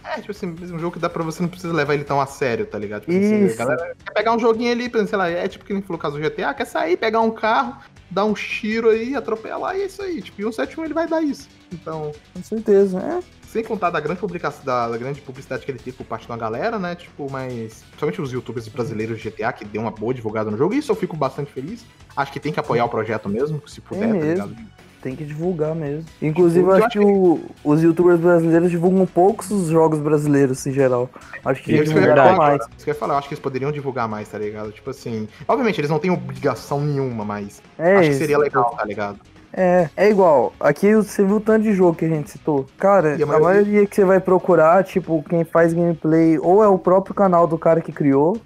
É, 0.04 0.16
tipo 0.16 0.32
assim, 0.32 0.48
um 0.48 0.78
jogo 0.78 0.92
que 0.92 0.98
dá 0.98 1.08
pra 1.08 1.22
você 1.22 1.40
não 1.40 1.48
precisa 1.48 1.72
levar 1.72 1.94
ele 1.94 2.04
tão 2.04 2.20
a 2.20 2.26
sério, 2.26 2.66
tá 2.66 2.78
ligado? 2.78 3.02
Tipo 3.02 3.12
assim, 3.12 3.44
Isso. 3.46 3.62
a 3.62 3.64
galera 3.64 3.96
quer 4.04 4.12
pegar 4.12 4.34
um 4.34 4.38
joguinho 4.38 4.72
ali, 4.72 4.88
por 4.88 4.98
exemplo, 4.98 5.10
sei 5.10 5.18
lá, 5.18 5.30
é 5.30 5.48
tipo 5.48 5.64
que 5.64 5.72
nem 5.72 5.80
falou 5.80 5.96
o 5.96 6.02
caso 6.02 6.18
do 6.18 6.22
GTA, 6.22 6.52
quer 6.54 6.66
sair, 6.66 6.96
pegar 6.96 7.20
um 7.20 7.30
carro, 7.30 7.76
dar 8.10 8.24
um 8.24 8.34
tiro 8.34 8.90
aí, 8.90 9.14
atropelar 9.14 9.76
e 9.76 9.82
é 9.82 9.86
isso 9.86 10.02
aí. 10.02 10.20
Tipo, 10.20 10.42
e 10.42 10.46
um 10.46 10.52
71 10.52 10.84
ele 10.84 10.94
vai 10.94 11.06
dar 11.06 11.22
isso. 11.22 11.48
Então, 11.72 12.12
Com 12.34 12.42
certeza, 12.42 12.98
é. 12.98 13.41
Sem 13.52 13.62
contar 13.62 13.90
da 13.90 14.00
grande 14.00 14.18
publicação, 14.18 14.64
da, 14.64 14.88
da 14.88 14.96
grande 14.96 15.20
publicidade 15.20 15.62
que 15.62 15.70
ele 15.70 15.78
teve 15.78 15.94
por 15.94 16.06
parte 16.06 16.26
da 16.26 16.34
galera, 16.38 16.78
né? 16.78 16.94
Tipo, 16.94 17.30
mas. 17.30 17.82
Principalmente 17.90 18.22
os 18.22 18.32
youtubers 18.32 18.66
brasileiros 18.66 19.20
de 19.20 19.28
GTA, 19.28 19.52
que 19.52 19.62
deu 19.62 19.82
uma 19.82 19.90
boa 19.90 20.14
divulgada 20.14 20.50
no 20.50 20.56
jogo. 20.56 20.72
Isso 20.72 20.90
eu 20.90 20.96
fico 20.96 21.14
bastante 21.14 21.52
feliz. 21.52 21.84
Acho 22.16 22.32
que 22.32 22.40
tem 22.40 22.50
que 22.50 22.58
apoiar 22.58 22.86
o 22.86 22.88
projeto 22.88 23.28
mesmo, 23.28 23.60
se 23.68 23.82
puder, 23.82 24.08
tá 24.08 24.14
mesmo. 24.14 24.46
ligado? 24.46 24.56
Tem 25.02 25.14
que 25.14 25.22
divulgar 25.24 25.74
mesmo. 25.74 26.06
Inclusive, 26.22 26.64
eu 26.66 26.72
acho 26.72 26.88
que 26.88 26.98
o- 26.98 27.44
os 27.62 27.82
youtubers 27.82 28.18
brasileiros 28.18 28.70
divulgam 28.70 29.04
poucos 29.04 29.50
os 29.50 29.68
jogos 29.68 29.98
brasileiros 29.98 30.64
em 30.66 30.72
geral. 30.72 31.10
Acho 31.44 31.62
que 31.62 31.72
eles 31.72 31.92
que 31.92 32.00
falar, 32.00 32.36
mais. 32.36 32.62
Isso 32.74 32.84
que 32.84 32.90
eu 32.90 32.94
ia 32.94 32.98
falar, 32.98 33.14
eu 33.14 33.18
acho 33.18 33.28
que 33.28 33.34
eles 33.34 33.42
poderiam 33.42 33.70
divulgar 33.70 34.08
mais, 34.08 34.28
tá 34.28 34.38
ligado? 34.38 34.72
Tipo 34.72 34.88
assim. 34.88 35.28
Obviamente, 35.46 35.78
eles 35.78 35.90
não 35.90 35.98
têm 35.98 36.10
obrigação 36.10 36.80
nenhuma, 36.80 37.22
mas 37.22 37.60
É 37.78 37.96
acho 37.96 38.02
que 38.04 38.08
isso. 38.10 38.18
seria 38.20 38.38
legal, 38.38 38.74
tá 38.76 38.84
ligado? 38.84 39.18
É, 39.52 39.88
é 39.96 40.08
igual. 40.10 40.52
Aqui 40.58 40.94
você 40.94 41.24
viu 41.24 41.36
o 41.36 41.40
tanto 41.40 41.62
de 41.64 41.72
jogo 41.74 41.94
que 41.96 42.04
a 42.04 42.08
gente 42.08 42.30
citou. 42.30 42.66
Cara, 42.78 43.10
a 43.10 43.14
a 43.14 43.26
maioria- 43.26 43.40
maioria 43.40 43.86
que 43.86 43.94
você 43.94 44.04
vai 44.04 44.18
procurar, 44.20 44.82
tipo, 44.84 45.22
quem 45.28 45.44
faz 45.44 45.72
gameplay, 45.74 46.38
ou 46.38 46.64
é 46.64 46.68
o 46.68 46.78
próprio 46.78 47.14
canal 47.14 47.46
do 47.46 47.58
cara 47.58 47.80
que 47.80 47.92
criou, 47.92 48.38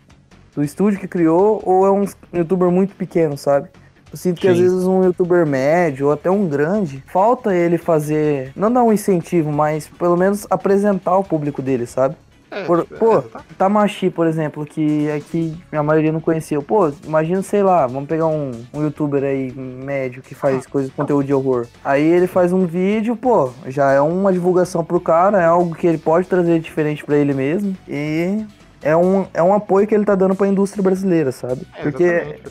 do 0.54 0.64
estúdio 0.64 0.98
que 0.98 1.06
criou, 1.06 1.60
ou 1.64 1.86
é 1.86 1.90
um 1.92 2.04
youtuber 2.32 2.70
muito 2.70 2.94
pequeno, 2.96 3.36
sabe? 3.36 3.68
Eu 4.10 4.16
sinto 4.16 4.40
que 4.40 4.48
às 4.48 4.56
Sim. 4.56 4.62
vezes 4.62 4.84
um 4.86 5.04
youtuber 5.04 5.46
médio 5.46 6.06
ou 6.06 6.12
até 6.12 6.30
um 6.30 6.48
grande, 6.48 7.04
falta 7.08 7.54
ele 7.54 7.76
fazer, 7.76 8.52
não 8.56 8.72
dar 8.72 8.82
um 8.82 8.92
incentivo, 8.92 9.52
mas 9.52 9.86
pelo 9.88 10.16
menos 10.16 10.46
apresentar 10.48 11.18
o 11.18 11.24
público 11.24 11.60
dele, 11.60 11.86
sabe? 11.86 12.16
É, 12.50 12.64
Por- 12.64 12.86
pô, 12.86 13.18
é, 13.18 13.20
tá- 13.22 13.40
Tamashi, 13.58 14.08
por 14.08 14.26
exemplo, 14.26 14.64
que 14.64 15.10
aqui 15.10 15.56
a 15.72 15.82
maioria 15.82 16.12
não 16.12 16.20
conhecia. 16.20 16.60
Pô, 16.62 16.92
imagina, 17.04 17.42
sei 17.42 17.62
lá, 17.62 17.86
vamos 17.86 18.08
pegar 18.08 18.26
um, 18.26 18.52
um 18.72 18.82
youtuber 18.84 19.22
aí 19.24 19.52
médio 19.52 20.22
que 20.22 20.34
faz 20.34 20.64
coisas 20.66 20.92
conteúdo 20.92 21.26
de 21.26 21.34
horror. 21.34 21.66
Aí 21.84 22.04
ele 22.04 22.26
faz 22.28 22.52
um 22.52 22.64
vídeo, 22.64 23.16
pô, 23.16 23.50
já 23.66 23.90
é 23.92 24.00
uma 24.00 24.32
divulgação 24.32 24.84
pro 24.84 25.00
cara, 25.00 25.42
é 25.42 25.44
algo 25.44 25.74
que 25.74 25.86
ele 25.86 25.98
pode 25.98 26.28
trazer 26.28 26.60
diferente 26.60 27.04
pra 27.04 27.16
ele 27.16 27.34
mesmo. 27.34 27.76
E 27.88 28.44
é 28.80 28.96
um, 28.96 29.26
é 29.34 29.42
um 29.42 29.52
apoio 29.52 29.86
que 29.86 29.94
ele 29.94 30.04
tá 30.04 30.14
dando 30.14 30.34
pra 30.36 30.46
indústria 30.46 30.82
brasileira, 30.82 31.32
sabe? 31.32 31.66
é, 31.76 31.82
Porque 31.82 32.04
exatamente. 32.04 32.42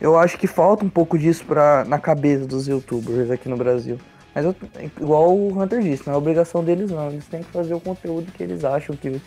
eu 0.00 0.18
acho 0.18 0.38
que 0.38 0.46
falta 0.46 0.84
um 0.86 0.88
pouco 0.88 1.18
disso 1.18 1.44
pra, 1.44 1.84
na 1.86 1.98
cabeça 1.98 2.46
dos 2.46 2.66
youtubers 2.66 3.30
aqui 3.30 3.46
no 3.48 3.56
Brasil. 3.58 3.98
Mas 4.38 4.44
eu- 4.44 4.56
igual 5.00 5.36
o 5.36 5.60
Hunter 5.60 5.80
disse, 5.82 6.06
não 6.06 6.14
é 6.14 6.16
obrigação 6.16 6.62
deles 6.62 6.90
não. 6.90 7.08
Eles 7.10 7.26
têm 7.26 7.42
que 7.42 7.50
fazer 7.50 7.74
o 7.74 7.80
conteúdo 7.80 8.30
que 8.32 8.42
eles 8.42 8.64
acham 8.64 8.94
que 8.94 9.20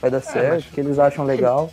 vai 0.00 0.10
dar 0.10 0.20
certo, 0.20 0.54
mas- 0.56 0.64
que 0.66 0.80
eles 0.80 0.98
acham 0.98 1.24
legal. 1.24 1.70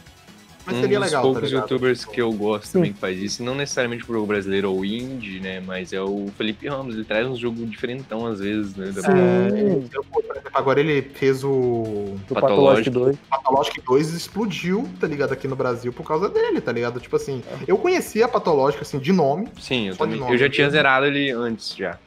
Mas 0.67 0.77
um 0.77 0.81
seria 0.81 0.97
dos 0.97 1.07
legal, 1.09 1.21
poucos 1.21 1.51
tá 1.51 1.57
youtubers 1.57 2.05
que 2.05 2.19
eu 2.19 2.33
gosto 2.33 2.65
Sim. 2.65 2.71
também 2.73 2.93
que 2.93 2.97
faz 2.99 3.19
isso, 3.19 3.43
não 3.43 3.53
necessariamente 3.53 4.03
pro 4.03 4.15
jogo 4.15 4.25
brasileiro 4.25 4.71
ou 4.73 4.83
indie, 4.83 5.39
né? 5.39 5.59
Mas 5.59 5.93
é 5.93 6.01
o 6.01 6.25
Felipe 6.35 6.67
Ramos, 6.67 6.95
ele 6.95 7.03
traz 7.03 7.27
um 7.27 7.35
jogo 7.35 7.63
diferentão 7.67 8.25
às 8.25 8.39
vezes, 8.39 8.75
né? 8.75 8.87
da- 8.87 9.01
Sim. 9.03 9.87
É, 9.93 10.39
agora 10.51 10.79
ele 10.79 11.03
fez 11.03 11.43
o 11.43 12.15
Do 12.27 12.33
Patológico. 12.33 12.41
Patológico 12.41 12.89
2. 12.91 13.17
Pathologic 13.29 13.81
2 13.81 14.13
explodiu, 14.15 14.89
tá 14.99 15.05
ligado, 15.05 15.33
aqui 15.33 15.47
no 15.47 15.55
Brasil 15.55 15.93
por 15.93 16.03
causa 16.03 16.29
dele, 16.29 16.59
tá 16.59 16.71
ligado? 16.71 16.99
Tipo 16.99 17.15
assim, 17.17 17.43
eu 17.67 17.77
conhecia 17.77 18.25
a 18.25 18.27
Patológica, 18.27 18.81
assim, 18.81 18.97
de 18.97 19.13
nome. 19.13 19.47
Sim, 19.61 19.89
eu 19.89 19.95
também. 19.95 20.19
nome, 20.19 20.33
Eu 20.33 20.37
já 20.39 20.49
tinha 20.49 20.67
zerado 20.67 21.05
ele 21.05 21.29
antes 21.29 21.75
já. 21.75 21.99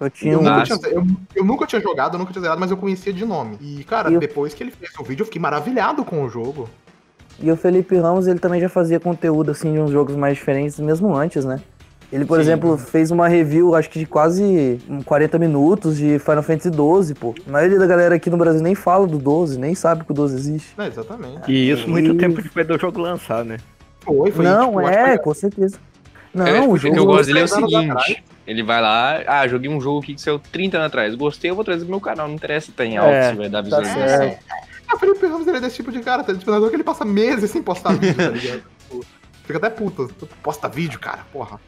Eu 0.00 0.08
tinha 0.10 0.32
Eu 0.32 0.40
um. 0.40 0.42
nunca, 0.42 0.62
tinha, 0.64 0.78
eu, 0.90 1.06
eu 1.36 1.44
nunca 1.44 1.66
tinha 1.66 1.80
jogado, 1.82 2.14
eu 2.14 2.18
nunca 2.18 2.32
tinha 2.32 2.40
zerado, 2.42 2.58
mas 2.60 2.70
eu 2.70 2.76
conhecia 2.76 3.12
de 3.12 3.24
nome. 3.24 3.58
E, 3.60 3.84
cara, 3.84 4.10
E 4.10 4.14
eu- 4.14 4.20
depois 4.20 4.54
que 4.54 4.62
ele 4.62 4.70
fez 4.70 4.90
o 4.98 5.04
vídeo, 5.04 5.22
eu 5.22 5.26
fiquei 5.26 5.40
maravilhado 5.40 6.04
com 6.04 6.24
o 6.24 6.28
jogo. 6.30 6.68
E 7.38 7.50
o 7.50 7.56
Felipe 7.56 7.96
Ramos, 7.96 8.26
ele 8.26 8.38
também 8.38 8.60
já 8.60 8.68
fazia 8.68 8.98
conteúdo 8.98 9.50
assim 9.50 9.72
de 9.72 9.78
uns 9.78 9.90
jogos 9.90 10.16
mais 10.16 10.36
diferentes, 10.36 10.78
mesmo 10.80 11.14
antes, 11.14 11.44
né? 11.44 11.60
Ele, 12.12 12.24
por 12.24 12.36
Sim. 12.36 12.40
exemplo, 12.42 12.76
fez 12.76 13.10
uma 13.12 13.28
review, 13.28 13.74
acho 13.74 13.88
que 13.88 13.98
de 14.00 14.04
quase 14.06 14.80
hum, 14.88 15.00
40 15.02 15.38
minutos 15.38 15.96
de 15.96 16.18
Final 16.18 16.42
Fantasy 16.42 16.68
XII, 16.70 17.14
pô. 17.14 17.34
A 17.46 17.50
maioria 17.52 17.78
da 17.78 17.86
galera 17.86 18.14
aqui 18.16 18.28
no 18.28 18.36
Brasil 18.36 18.60
nem 18.60 18.74
fala 18.74 19.06
do 19.06 19.16
12, 19.16 19.58
nem 19.58 19.74
sabe 19.76 20.04
que 20.04 20.10
o 20.10 20.14
12 20.14 20.34
existe. 20.34 20.74
É, 20.76 20.88
exatamente. 20.88 21.50
E 21.52 21.70
isso 21.70 21.88
muito 21.88 22.10
E- 22.10 22.16
tempo 22.16 22.42
depois 22.42 22.66
do 22.66 22.78
jogo 22.78 23.00
lançar, 23.00 23.44
né? 23.44 23.58
Foi, 24.00 24.30
foi. 24.32 24.44
não, 24.44 24.68
tipo, 24.68 24.80
é, 24.80 25.16
que 25.18 25.24
com 25.24 25.34
certeza. 25.34 25.78
Não, 26.34 26.46
É, 26.46 26.60
o 26.60 26.70
o 26.72 26.76
jogo... 26.76 26.94
que 26.94 27.00
eu 27.00 27.06
gosto 27.06 27.26
dele 27.26 27.40
é 27.40 27.44
o 27.44 27.48
seguinte: 27.48 28.24
ele 28.50 28.62
vai 28.62 28.80
lá, 28.80 29.22
ah, 29.26 29.46
joguei 29.46 29.70
um 29.70 29.80
jogo 29.80 30.00
aqui 30.00 30.14
que 30.14 30.20
saiu 30.20 30.38
30 30.38 30.76
anos 30.76 30.86
atrás. 30.88 31.14
Gostei, 31.14 31.50
eu 31.50 31.54
vou 31.54 31.64
trazer 31.64 31.80
pro 31.84 31.90
meu 31.90 32.00
canal. 32.00 32.26
Não 32.28 32.34
interessa 32.34 32.66
se 32.66 32.72
tá 32.72 32.84
em 32.84 32.96
alto, 32.96 33.10
É, 33.12 33.30
se 33.30 33.36
vai 33.36 33.48
dar 33.48 33.58
tá 33.58 33.62
visualização. 33.80 34.18
certo. 34.18 34.44
Ah, 34.88 34.96
o 34.96 34.98
Felipe 34.98 35.26
Ramos 35.26 35.46
ele 35.46 35.56
é 35.58 35.60
desse 35.60 35.76
tipo 35.76 35.92
de 35.92 36.00
cara, 36.00 36.24
tá? 36.24 36.34
Tipo, 36.34 36.68
que 36.68 36.74
ele 36.76 36.82
passa 36.82 37.04
meses 37.04 37.50
sem 37.50 37.62
postar 37.62 37.92
vídeo, 37.94 38.14
tá 38.16 38.28
ligado? 38.28 38.62
Tipo, 38.90 39.04
Fica 39.44 39.66
até 39.66 39.70
puto. 39.70 40.08
Posta 40.44 40.68
vídeo, 40.68 41.00
cara, 41.00 41.20
porra. 41.32 41.58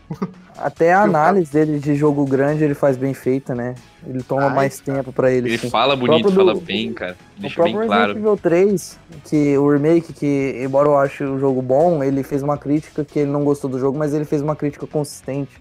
Até 0.57 0.93
a 0.93 1.03
análise 1.03 1.53
dele 1.53 1.81
de 1.81 1.97
jogo 1.97 2.25
grande 2.25 2.63
ele 2.63 2.75
faz 2.75 2.97
bem 2.97 3.13
feita, 3.13 3.57
né? 3.57 3.75
Ele 4.07 4.23
toma 4.23 4.47
Ah, 4.47 4.51
mais 4.51 4.75
isso, 4.75 4.85
tempo 4.85 5.13
pra 5.13 5.33
ele. 5.33 5.49
Ele 5.49 5.59
sim. 5.59 5.69
fala 5.71 5.97
bonito, 5.97 6.21
próprio 6.23 6.37
fala 6.45 6.55
do- 6.55 6.61
bem, 6.61 6.93
cara. 6.93 7.17
O 7.37 7.41
Deixa 7.41 7.61
bem 7.63 7.73
próprio 7.73 7.89
claro. 7.89 8.13
Resident 8.15 8.25
Evil 8.25 8.37
3, 8.41 8.99
que 9.25 9.59
o 9.59 9.69
remake, 9.69 10.13
que 10.13 10.61
embora 10.65 10.89
eu 10.89 10.97
ache 10.97 11.25
o 11.25 11.41
jogo 11.41 11.61
bom, 11.61 12.05
ele 12.05 12.23
fez 12.23 12.41
uma 12.43 12.57
crítica 12.57 13.05
que 13.05 13.19
ele 13.19 13.31
não 13.33 13.43
gostou 13.43 13.69
do 13.69 13.81
jogo, 13.81 13.99
mas 13.99 14.15
ele 14.15 14.25
fez 14.27 14.43
uma 14.43 14.55
crítica 14.55 14.87
consistente. 14.87 15.61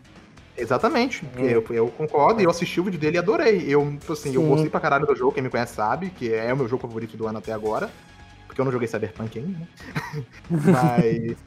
Exatamente. 0.61 1.25
Hum. 1.37 1.43
Eu, 1.43 1.65
eu 1.69 1.87
concordo 1.89 2.39
e 2.39 2.43
eu 2.43 2.49
assisti 2.49 2.79
o 2.79 2.83
vídeo 2.83 2.99
dele 2.99 3.17
e 3.17 3.19
adorei. 3.19 3.65
Eu, 3.67 3.97
assim, 4.09 4.33
eu 4.33 4.43
gostei 4.43 4.69
pra 4.69 4.79
caralho 4.79 5.05
do 5.05 5.15
jogo, 5.15 5.31
quem 5.31 5.43
me 5.43 5.49
conhece 5.49 5.73
sabe, 5.73 6.09
que 6.11 6.33
é 6.33 6.53
o 6.53 6.57
meu 6.57 6.67
jogo 6.67 6.81
favorito 6.83 7.17
do 7.17 7.27
ano 7.27 7.39
até 7.39 7.51
agora. 7.51 7.89
Porque 8.45 8.59
eu 8.59 8.65
não 8.65 8.71
joguei 8.71 8.87
Cyberpunk 8.87 9.39
ainda, 9.39 9.59
né? 9.59 9.67
Mas. 10.49 11.37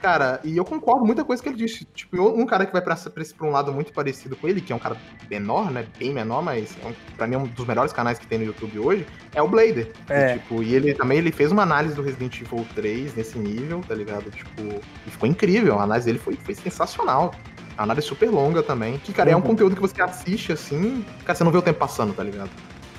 Cara, 0.00 0.40
e 0.42 0.56
eu 0.56 0.64
concordo 0.64 1.04
muita 1.04 1.22
coisa 1.24 1.42
que 1.42 1.48
ele 1.48 1.58
disse. 1.58 1.84
Tipo, 1.84 2.22
um 2.22 2.46
cara 2.46 2.64
que 2.64 2.72
vai 2.72 2.80
pra, 2.80 2.96
pra, 2.96 3.10
pra 3.10 3.46
um 3.46 3.50
lado 3.50 3.70
muito 3.70 3.92
parecido 3.92 4.34
com 4.34 4.48
ele, 4.48 4.60
que 4.62 4.72
é 4.72 4.76
um 4.76 4.78
cara 4.78 4.96
menor, 5.28 5.70
né? 5.70 5.86
Bem 5.98 6.12
menor, 6.12 6.42
mas 6.42 6.74
é 6.82 6.86
um, 6.86 6.94
pra 7.16 7.26
mim 7.26 7.34
é 7.34 7.38
um 7.38 7.46
dos 7.46 7.66
melhores 7.66 7.92
canais 7.92 8.18
que 8.18 8.26
tem 8.26 8.38
no 8.38 8.46
YouTube 8.46 8.78
hoje, 8.78 9.06
é 9.34 9.42
o 9.42 9.48
Blader. 9.48 9.92
É. 10.08 10.36
E, 10.36 10.38
tipo, 10.38 10.62
e 10.62 10.74
ele 10.74 10.94
também 10.94 11.18
ele 11.18 11.30
fez 11.30 11.52
uma 11.52 11.62
análise 11.62 11.94
do 11.94 12.02
Resident 12.02 12.40
Evil 12.40 12.66
3 12.74 13.14
nesse 13.14 13.38
nível, 13.38 13.82
tá 13.86 13.94
ligado? 13.94 14.30
Tipo, 14.30 14.80
e 15.06 15.10
ficou 15.10 15.28
incrível. 15.28 15.78
A 15.78 15.82
análise 15.82 16.06
dele 16.06 16.18
foi, 16.18 16.34
foi 16.34 16.54
sensacional. 16.54 17.34
A 17.80 17.84
análise 17.84 18.06
super 18.06 18.28
longa 18.30 18.62
também. 18.62 18.98
Que, 18.98 19.10
cara, 19.10 19.30
é 19.30 19.34
um 19.34 19.38
Uhum. 19.38 19.46
conteúdo 19.46 19.74
que 19.74 19.80
você 19.80 20.02
assiste 20.02 20.52
assim, 20.52 21.02
cara, 21.24 21.34
você 21.34 21.42
não 21.42 21.50
vê 21.50 21.56
o 21.56 21.62
tempo 21.62 21.78
passando, 21.78 22.12
tá 22.12 22.22
ligado? 22.22 22.50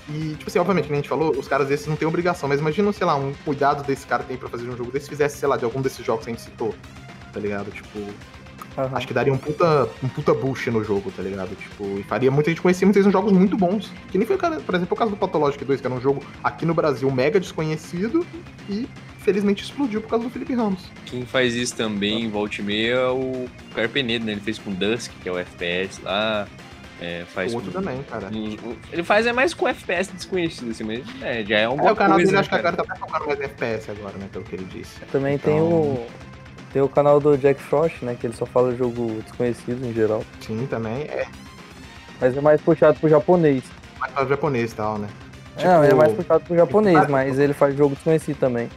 E, 0.09 0.33
tipo 0.39 0.47
assim, 0.49 0.57
obviamente, 0.57 0.85
como 0.85 0.95
a 0.95 0.97
gente 0.97 1.07
falou, 1.07 1.37
os 1.37 1.47
caras 1.47 1.67
desses 1.67 1.85
não 1.85 1.95
têm 1.95 2.07
obrigação, 2.07 2.49
mas 2.49 2.59
imagina, 2.59 2.91
sei 2.91 3.05
lá, 3.05 3.15
um 3.15 3.31
cuidado 3.45 3.83
desse 3.83 4.07
cara 4.07 4.23
tem 4.23 4.35
pra 4.37 4.49
fazer 4.49 4.67
um 4.67 4.75
jogo 4.75 4.91
desse, 4.91 5.07
fizesse, 5.07 5.37
sei 5.37 5.47
lá, 5.47 5.55
de 5.55 5.65
algum 5.65 5.83
desses 5.83 6.03
jogos 6.03 6.25
que 6.25 6.31
a 6.31 6.33
gente 6.33 6.41
citou, 6.41 6.73
tá 7.31 7.39
ligado? 7.39 7.69
Tipo, 7.69 7.99
Aham. 8.75 8.97
acho 8.97 9.07
que 9.07 9.13
daria 9.13 9.31
um 9.31 9.37
puta, 9.37 9.87
um 10.03 10.09
puta 10.09 10.33
boost 10.33 10.71
no 10.71 10.83
jogo, 10.83 11.11
tá 11.15 11.21
ligado? 11.21 11.55
Tipo, 11.55 11.99
e 11.99 12.03
faria 12.03 12.31
muita 12.31 12.49
gente 12.49 12.59
conhecer 12.63 12.83
muitos 12.85 13.05
jogos 13.13 13.31
muito 13.31 13.55
bons. 13.55 13.91
Que 14.11 14.17
nem 14.17 14.25
foi, 14.25 14.35
por 14.35 14.73
exemplo, 14.73 14.95
o 14.95 14.97
caso 14.97 15.11
do 15.11 15.17
Pathologic 15.17 15.63
2, 15.63 15.79
que 15.79 15.85
era 15.85 15.95
um 15.95 16.01
jogo 16.01 16.23
aqui 16.43 16.65
no 16.65 16.73
Brasil 16.73 17.09
mega 17.11 17.39
desconhecido 17.39 18.25
e 18.67 18.89
felizmente 19.21 19.63
explodiu 19.63 20.01
por 20.01 20.09
causa 20.09 20.25
do 20.25 20.31
Felipe 20.31 20.53
Ramos. 20.53 20.89
Quem 21.05 21.25
faz 21.25 21.55
isso 21.55 21.75
também, 21.75 22.29
volta 22.29 22.61
e 22.61 22.63
meia, 22.63 22.93
é 22.95 23.07
o 23.09 23.45
Carpenedo, 23.75 24.25
né? 24.25 24.33
Ele 24.33 24.41
fez 24.41 24.57
com 24.57 24.71
Dusk, 24.71 25.11
que 25.21 25.29
é 25.29 25.31
o 25.31 25.37
FPS 25.37 26.01
lá. 26.03 26.47
É, 26.99 27.23
faz 27.33 27.51
o 27.51 27.55
outro 27.55 27.71
com- 27.71 27.79
também, 27.81 28.03
cara. 28.03 28.27
um- 28.31 28.69
um- 28.69 28.75
Ele 28.91 29.01
faz 29.03 29.25
é 29.25 29.33
mais 29.33 29.55
com 29.55 29.67
FPS 29.67 30.11
desconhecido, 30.13 30.69
assim, 30.69 30.83
mas 30.83 31.03
é, 31.23 31.43
já 31.43 31.57
é 31.57 31.65
alguma 31.65 31.89
É, 31.89 31.91
o 31.91 31.95
canal 31.95 32.17
coisa, 32.17 32.25
dele 32.27 32.33
né, 32.35 32.39
acho 32.41 32.49
que 32.49 32.55
cara? 32.55 32.69
agora 32.69 32.87
tá 32.87 32.95
focando 32.95 33.25
mais 33.25 33.39
FPS 33.41 33.89
agora, 33.91 34.17
né? 34.19 34.27
Pelo 34.31 34.45
que 34.45 34.55
ele 34.55 34.65
disse. 34.65 34.99
Também 35.11 35.37
tem 35.37 35.55
Então- 35.57 35.67
o. 35.71 36.07
Tem 36.71 36.81
o 36.81 36.87
canal 36.87 37.19
do 37.19 37.35
Jack 37.37 37.59
Frost, 37.61 38.01
né? 38.03 38.15
Que 38.17 38.27
ele 38.27 38.33
só 38.35 38.45
fala 38.45 38.73
jogo 38.75 39.21
desconhecido 39.23 39.83
em 39.85 39.91
geral. 39.93 40.23
Sim, 40.39 40.65
também. 40.69 41.01
É 41.03 41.25
Mas 42.21 42.37
é 42.37 42.39
mais 42.41 42.61
puxado 42.61 42.99
pro 42.99 43.09
japonês. 43.09 43.63
mais 43.99 44.13
para 44.13 44.25
japonês 44.27 44.71
e 44.71 44.75
tal, 44.75 44.97
né? 44.99 45.07
Não, 45.61 45.83
ele 45.83 45.91
é 45.91 45.95
mais 45.95 46.11
Tipo, 46.11 46.21
puxado 46.23 46.43
pro 46.45 46.55
japonês, 46.55 47.07
mas 47.09 47.39
ele 47.39 47.51
faz 47.53 47.75
jogo 47.75 47.95
desconhecido 47.95 48.37
também. 48.37 48.69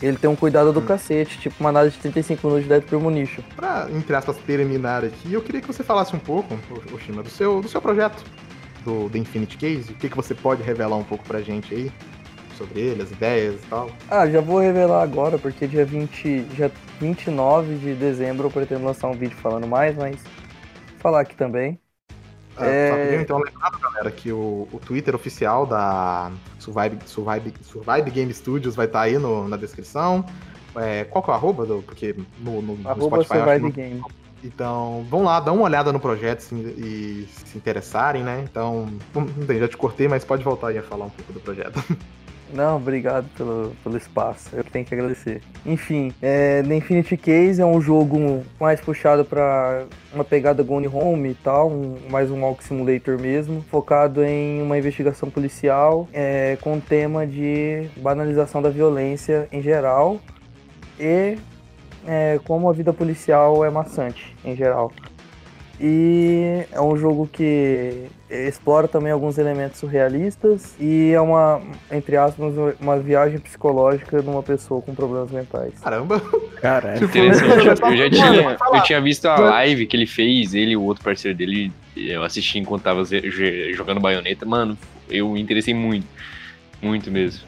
Ele 0.00 0.16
tem 0.16 0.30
um 0.30 0.36
cuidado 0.36 0.72
do 0.72 0.80
cacete, 0.82 1.38
tipo 1.38 1.56
uma 1.60 1.70
análise 1.70 1.96
de 1.96 2.02
35 2.02 2.46
minutos 2.46 2.64
de 2.64 2.68
Dead 2.68 2.84
Premonition. 2.84 3.42
Pra, 3.56 3.88
entre 3.90 4.14
aspas, 4.14 4.36
terminar 4.38 5.04
aqui, 5.04 5.32
eu 5.32 5.42
queria 5.42 5.60
que 5.60 5.66
você 5.66 5.82
falasse 5.82 6.14
um 6.14 6.18
pouco, 6.20 6.54
o- 6.70 6.94
Oshima, 6.94 7.22
do 7.22 7.28
seu, 7.30 7.60
do 7.60 7.68
seu 7.68 7.82
projeto, 7.82 8.22
do 8.84 9.10
The 9.10 9.18
Infinite 9.18 9.56
Case. 9.56 9.92
O 9.92 9.96
que, 9.96 10.08
que 10.08 10.16
você 10.16 10.34
pode 10.34 10.62
revelar 10.62 10.96
um 10.96 11.04
pouco 11.04 11.24
pra 11.24 11.40
gente 11.40 11.74
aí? 11.74 11.92
Sobre 12.56 12.80
ele, 12.80 13.02
as 13.02 13.10
ideias 13.10 13.54
e 13.62 13.66
tal. 13.66 13.90
Ah, 14.08 14.28
já 14.28 14.40
vou 14.40 14.58
revelar 14.60 15.02
agora, 15.02 15.38
porque 15.38 15.66
dia 15.66 15.84
20, 15.84 16.42
dia 16.54 16.72
29 17.00 17.76
de 17.76 17.94
dezembro 17.94 18.46
eu 18.46 18.50
pretendo 18.50 18.84
lançar 18.84 19.08
um 19.08 19.12
vídeo 19.12 19.36
falando 19.36 19.66
mais, 19.66 19.96
mas 19.96 20.16
falar 20.98 21.20
aqui 21.20 21.36
também. 21.36 21.78
É. 22.66 22.90
rapidinho, 22.90 23.20
então, 23.20 23.38
lembrando, 23.38 23.78
galera, 23.80 24.10
que 24.10 24.32
o, 24.32 24.68
o 24.72 24.78
Twitter 24.78 25.14
oficial 25.14 25.66
da 25.66 26.30
Survive, 26.58 26.98
Survive, 27.06 27.52
Survive 27.62 28.10
Game 28.10 28.32
Studios 28.34 28.74
vai 28.74 28.86
estar 28.86 29.00
aí 29.02 29.18
no- 29.18 29.46
na 29.48 29.56
descrição. 29.56 30.24
É, 30.76 31.04
qual 31.04 31.22
que 31.24 31.30
é 31.30 31.32
o 31.32 31.36
arroba? 31.36 31.64
Do, 31.66 31.82
porque 31.82 32.14
no, 32.40 32.60
no, 32.62 32.76
no 32.76 32.88
Arroba 32.88 33.22
Spotify 33.22 33.38
acho 33.38 33.44
que 33.44 33.50
Survive 33.60 33.72
Game. 33.72 34.02
Então, 34.44 35.04
vão 35.10 35.24
lá, 35.24 35.40
dá 35.40 35.50
uma 35.50 35.64
olhada 35.64 35.92
no 35.92 35.98
projeto 35.98 36.40
se- 36.40 36.54
e 36.54 37.28
se 37.32 37.58
interessarem, 37.58 38.22
né? 38.22 38.44
Então, 38.48 38.86
não 39.14 39.26
tem, 39.46 39.58
já 39.58 39.66
te 39.66 39.76
cortei, 39.76 40.06
mas 40.06 40.24
pode 40.24 40.44
voltar 40.44 40.68
aí 40.68 40.78
a 40.78 40.82
falar 40.82 41.06
um 41.06 41.10
pouco 41.10 41.32
do 41.32 41.40
projeto. 41.40 41.82
Não, 42.52 42.76
obrigado 42.76 43.26
pelo, 43.36 43.72
pelo 43.84 43.96
espaço. 43.96 44.48
Eu 44.54 44.64
tenho 44.64 44.84
que 44.84 44.94
agradecer. 44.94 45.42
Enfim, 45.66 46.12
é, 46.22 46.62
The 46.62 46.76
Infinity 46.76 47.16
Case 47.16 47.60
é 47.60 47.66
um 47.66 47.80
jogo 47.80 48.42
mais 48.58 48.80
puxado 48.80 49.22
para 49.24 49.84
uma 50.14 50.24
pegada 50.24 50.62
Gone 50.62 50.88
Home 50.88 51.30
e 51.30 51.34
tal, 51.34 51.68
um- 51.70 51.96
mais 52.08 52.30
um 52.30 52.40
Walk 52.42 52.64
Simulator 52.64 53.20
mesmo, 53.20 53.62
focado 53.70 54.24
em 54.24 54.62
uma 54.62 54.78
investigação 54.78 55.28
policial 55.28 56.08
é, 56.12 56.56
com 56.62 56.78
o 56.78 56.80
tema 56.80 57.26
de 57.26 57.86
banalização 57.98 58.62
da 58.62 58.70
violência 58.70 59.46
em 59.52 59.60
geral 59.60 60.18
e 60.98 61.36
é, 62.06 62.40
como 62.44 62.70
a 62.70 62.72
vida 62.72 62.92
policial 62.94 63.62
é 63.62 63.68
maçante 63.68 64.34
em 64.42 64.56
geral. 64.56 64.90
E 65.80 66.64
é 66.72 66.80
um 66.80 66.96
jogo 66.96 67.28
que 67.30 68.06
explora 68.28 68.88
também 68.88 69.12
alguns 69.12 69.38
elementos 69.38 69.78
surrealistas 69.78 70.74
e 70.78 71.12
é 71.12 71.20
uma, 71.20 71.62
entre 71.90 72.16
aspas, 72.16 72.52
uma 72.80 72.98
viagem 72.98 73.38
psicológica 73.38 74.20
de 74.20 74.28
uma 74.28 74.42
pessoa 74.42 74.82
com 74.82 74.94
problemas 74.94 75.30
mentais. 75.30 75.72
Caramba! 75.80 76.20
Cara, 76.60 76.94
Tipo, 76.94 77.16
Interessante. 77.16 77.66
Eu 77.66 77.96
já, 77.96 78.10
tinha, 78.10 78.56
eu 78.74 78.82
tinha 78.82 79.00
visto 79.00 79.26
a 79.26 79.36
live 79.38 79.86
que 79.86 79.96
ele 79.96 80.06
fez, 80.06 80.52
ele 80.52 80.72
e 80.72 80.76
o 80.76 80.82
outro 80.82 81.04
parceiro 81.04 81.36
dele, 81.36 81.72
eu 81.96 82.22
assisti 82.24 82.58
enquanto 82.58 82.82
tava 82.82 83.02
jogando 83.72 84.00
baioneta. 84.00 84.44
Mano, 84.44 84.76
eu 85.08 85.30
me 85.30 85.40
interessei 85.40 85.72
muito. 85.72 86.06
Muito 86.82 87.10
mesmo. 87.10 87.46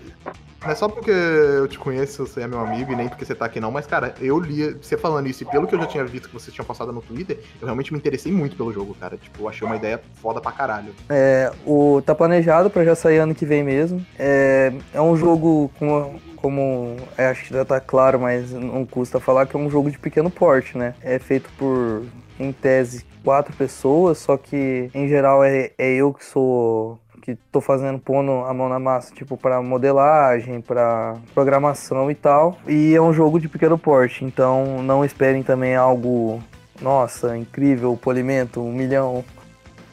Não 0.63 0.71
é 0.71 0.75
só 0.75 0.89
porque 0.89 1.11
eu 1.11 1.67
te 1.67 1.79
conheço, 1.79 2.27
você 2.27 2.43
é 2.43 2.47
meu 2.47 2.61
amigo, 2.61 2.93
e 2.93 2.97
nem 2.97 3.09
porque 3.09 3.25
você 3.25 3.35
tá 3.35 3.47
aqui 3.47 3.59
não, 3.59 3.71
mas, 3.71 3.87
cara, 3.87 4.15
eu 4.21 4.39
li, 4.39 4.75
você 4.75 4.97
falando 4.97 5.27
isso, 5.27 5.43
e 5.43 5.47
pelo 5.47 5.67
que 5.67 5.75
eu 5.75 5.81
já 5.81 5.87
tinha 5.87 6.05
visto 6.05 6.29
que 6.29 6.35
você 6.35 6.51
tinha 6.51 6.65
postado 6.65 6.93
no 6.93 7.01
Twitter, 7.01 7.41
eu 7.61 7.67
realmente 7.67 7.93
me 7.93 7.99
interessei 7.99 8.31
muito 8.31 8.57
pelo 8.57 8.73
jogo, 8.73 8.95
cara. 9.01 9.17
Tipo, 9.17 9.43
eu 9.45 9.49
achei 9.49 9.67
uma 9.67 9.77
ideia 9.77 10.01
foda 10.21 10.41
pra 10.41 10.53
caralho. 10.53 10.95
É, 11.09 11.51
o, 11.67 12.03
tá 12.05 12.15
planejado 12.15 12.69
pra 12.69 12.85
já 12.85 12.95
sair 12.95 13.19
ano 13.19 13.35
que 13.35 13.47
vem 13.47 13.63
mesmo. 13.63 14.05
É, 14.19 14.73
é 14.93 15.01
um 15.01 15.17
jogo 15.17 15.71
com, 15.79 16.21
como 16.37 16.97
é, 17.17 17.29
acho 17.29 17.45
que 17.45 17.55
já 17.55 17.65
tá 17.65 17.81
claro, 17.81 18.21
mas 18.21 18.51
não 18.51 18.85
custa 18.85 19.19
falar 19.19 19.47
que 19.47 19.57
é 19.57 19.59
um 19.59 19.71
jogo 19.71 19.91
de 19.91 19.99
pequeno 19.99 20.31
porte, 20.31 20.77
né? 20.77 20.95
É 21.01 21.19
feito 21.19 21.49
por, 21.57 22.05
em 22.39 22.53
tese, 22.53 23.05
quatro 23.25 23.55
pessoas, 23.57 24.19
só 24.19 24.37
que 24.37 24.91
em 24.95 25.09
geral 25.09 25.43
é, 25.43 25.71
é 25.79 25.95
eu 25.95 26.13
que 26.13 26.25
sou 26.25 26.99
que 27.21 27.37
tô 27.53 27.61
fazendo 27.61 27.99
pondo 27.99 28.33
a 28.45 28.55
mão 28.55 28.69
na 28.69 28.79
massa, 28.79 29.15
tipo 29.15 29.37
para 29.37 29.63
modelagem, 29.63 30.61
para 30.61 31.17
programação 31.35 32.11
e 32.11 32.15
tal. 32.15 32.59
E 32.67 32.95
é 32.95 33.01
um 33.01 33.13
jogo 33.13 33.39
de 33.39 33.49
pequeno 33.49 33.79
porte, 33.79 34.25
então 34.25 34.83
não 34.83 35.05
esperem 35.05 35.43
também 35.43 35.77
algo, 35.77 36.43
nossa, 36.81 37.37
incrível, 37.37 37.97
polimento, 37.97 38.61
um 38.61 38.73
milhão. 38.73 39.25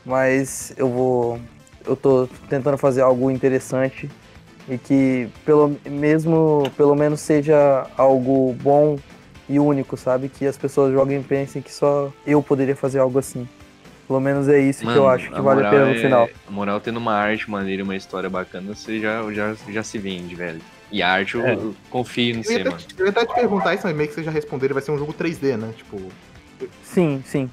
Mas 0.05 0.73
eu 0.78 0.89
vou 0.89 1.39
eu 1.86 1.95
tô 1.95 2.28
tentando 2.49 2.78
fazer 2.78 3.01
algo 3.01 3.32
interessante 3.32 4.09
e 4.67 4.78
que 4.78 5.30
pelo 5.45 5.78
mesmo 5.89 6.63
pelo 6.75 6.95
menos 6.95 7.21
seja 7.21 7.88
algo 7.97 8.53
bom 8.61 8.97
e 9.49 9.59
único, 9.59 9.95
sabe? 9.95 10.28
Que 10.30 10.45
as 10.45 10.57
pessoas 10.57 10.91
joguem 10.91 11.21
e 11.21 11.23
pensem 11.23 11.61
que 11.61 11.73
só 11.73 12.11
eu 12.25 12.43
poderia 12.43 12.75
fazer 12.75 12.99
algo 12.99 13.17
assim. 13.17 13.47
Pelo 14.08 14.20
menos 14.22 14.47
é 14.47 14.58
isso 14.60 14.86
que 14.86 14.95
eu 14.95 15.08
acho 15.08 15.30
que 15.30 15.41
vale 15.41 15.66
a 15.66 15.70
pena 15.70 15.86
no 15.88 15.91
é- 15.91 15.97
final. 15.97 16.30
A 16.47 16.51
moral 16.51 16.80
tendo 16.80 16.97
uma 16.97 17.14
arte 17.14 17.49
maneira, 17.51 17.84
uma 17.84 17.95
história 17.95 18.30
bacana, 18.30 18.74
você 18.74 18.99
já, 18.99 19.22
já, 19.34 19.53
já 19.70 19.84
se 19.84 19.97
vende, 19.97 20.34
velho. 20.34 20.62
E 20.89 21.03
a 21.03 21.10
arte 21.12 21.36
eu, 21.36 21.45
É. 21.45 21.53
eu 21.55 21.76
confio 21.89 22.38
no 22.38 22.41
Eu 22.45 22.51
ia, 22.51 22.58
você, 22.60 22.64
mano. 22.64 22.78
eu 22.97 23.05
ia 23.05 23.12
até 23.12 23.26
te 23.26 23.36
perguntar 23.36 23.74
isso, 23.74 23.86
mas 23.86 23.93
meio 23.95 24.08
que 24.08 24.16
você 24.16 24.24
já 24.24 24.32
respondeu, 24.32 24.68
ele 24.68 24.74
vai 24.74 24.82
ser 24.82 24.91
um 24.91 24.97
jogo 24.97 25.14
3D, 25.14 25.58
né? 25.58 25.74
Tipo, 25.76 26.01
Sim, 26.82 27.22
sim. 27.26 27.49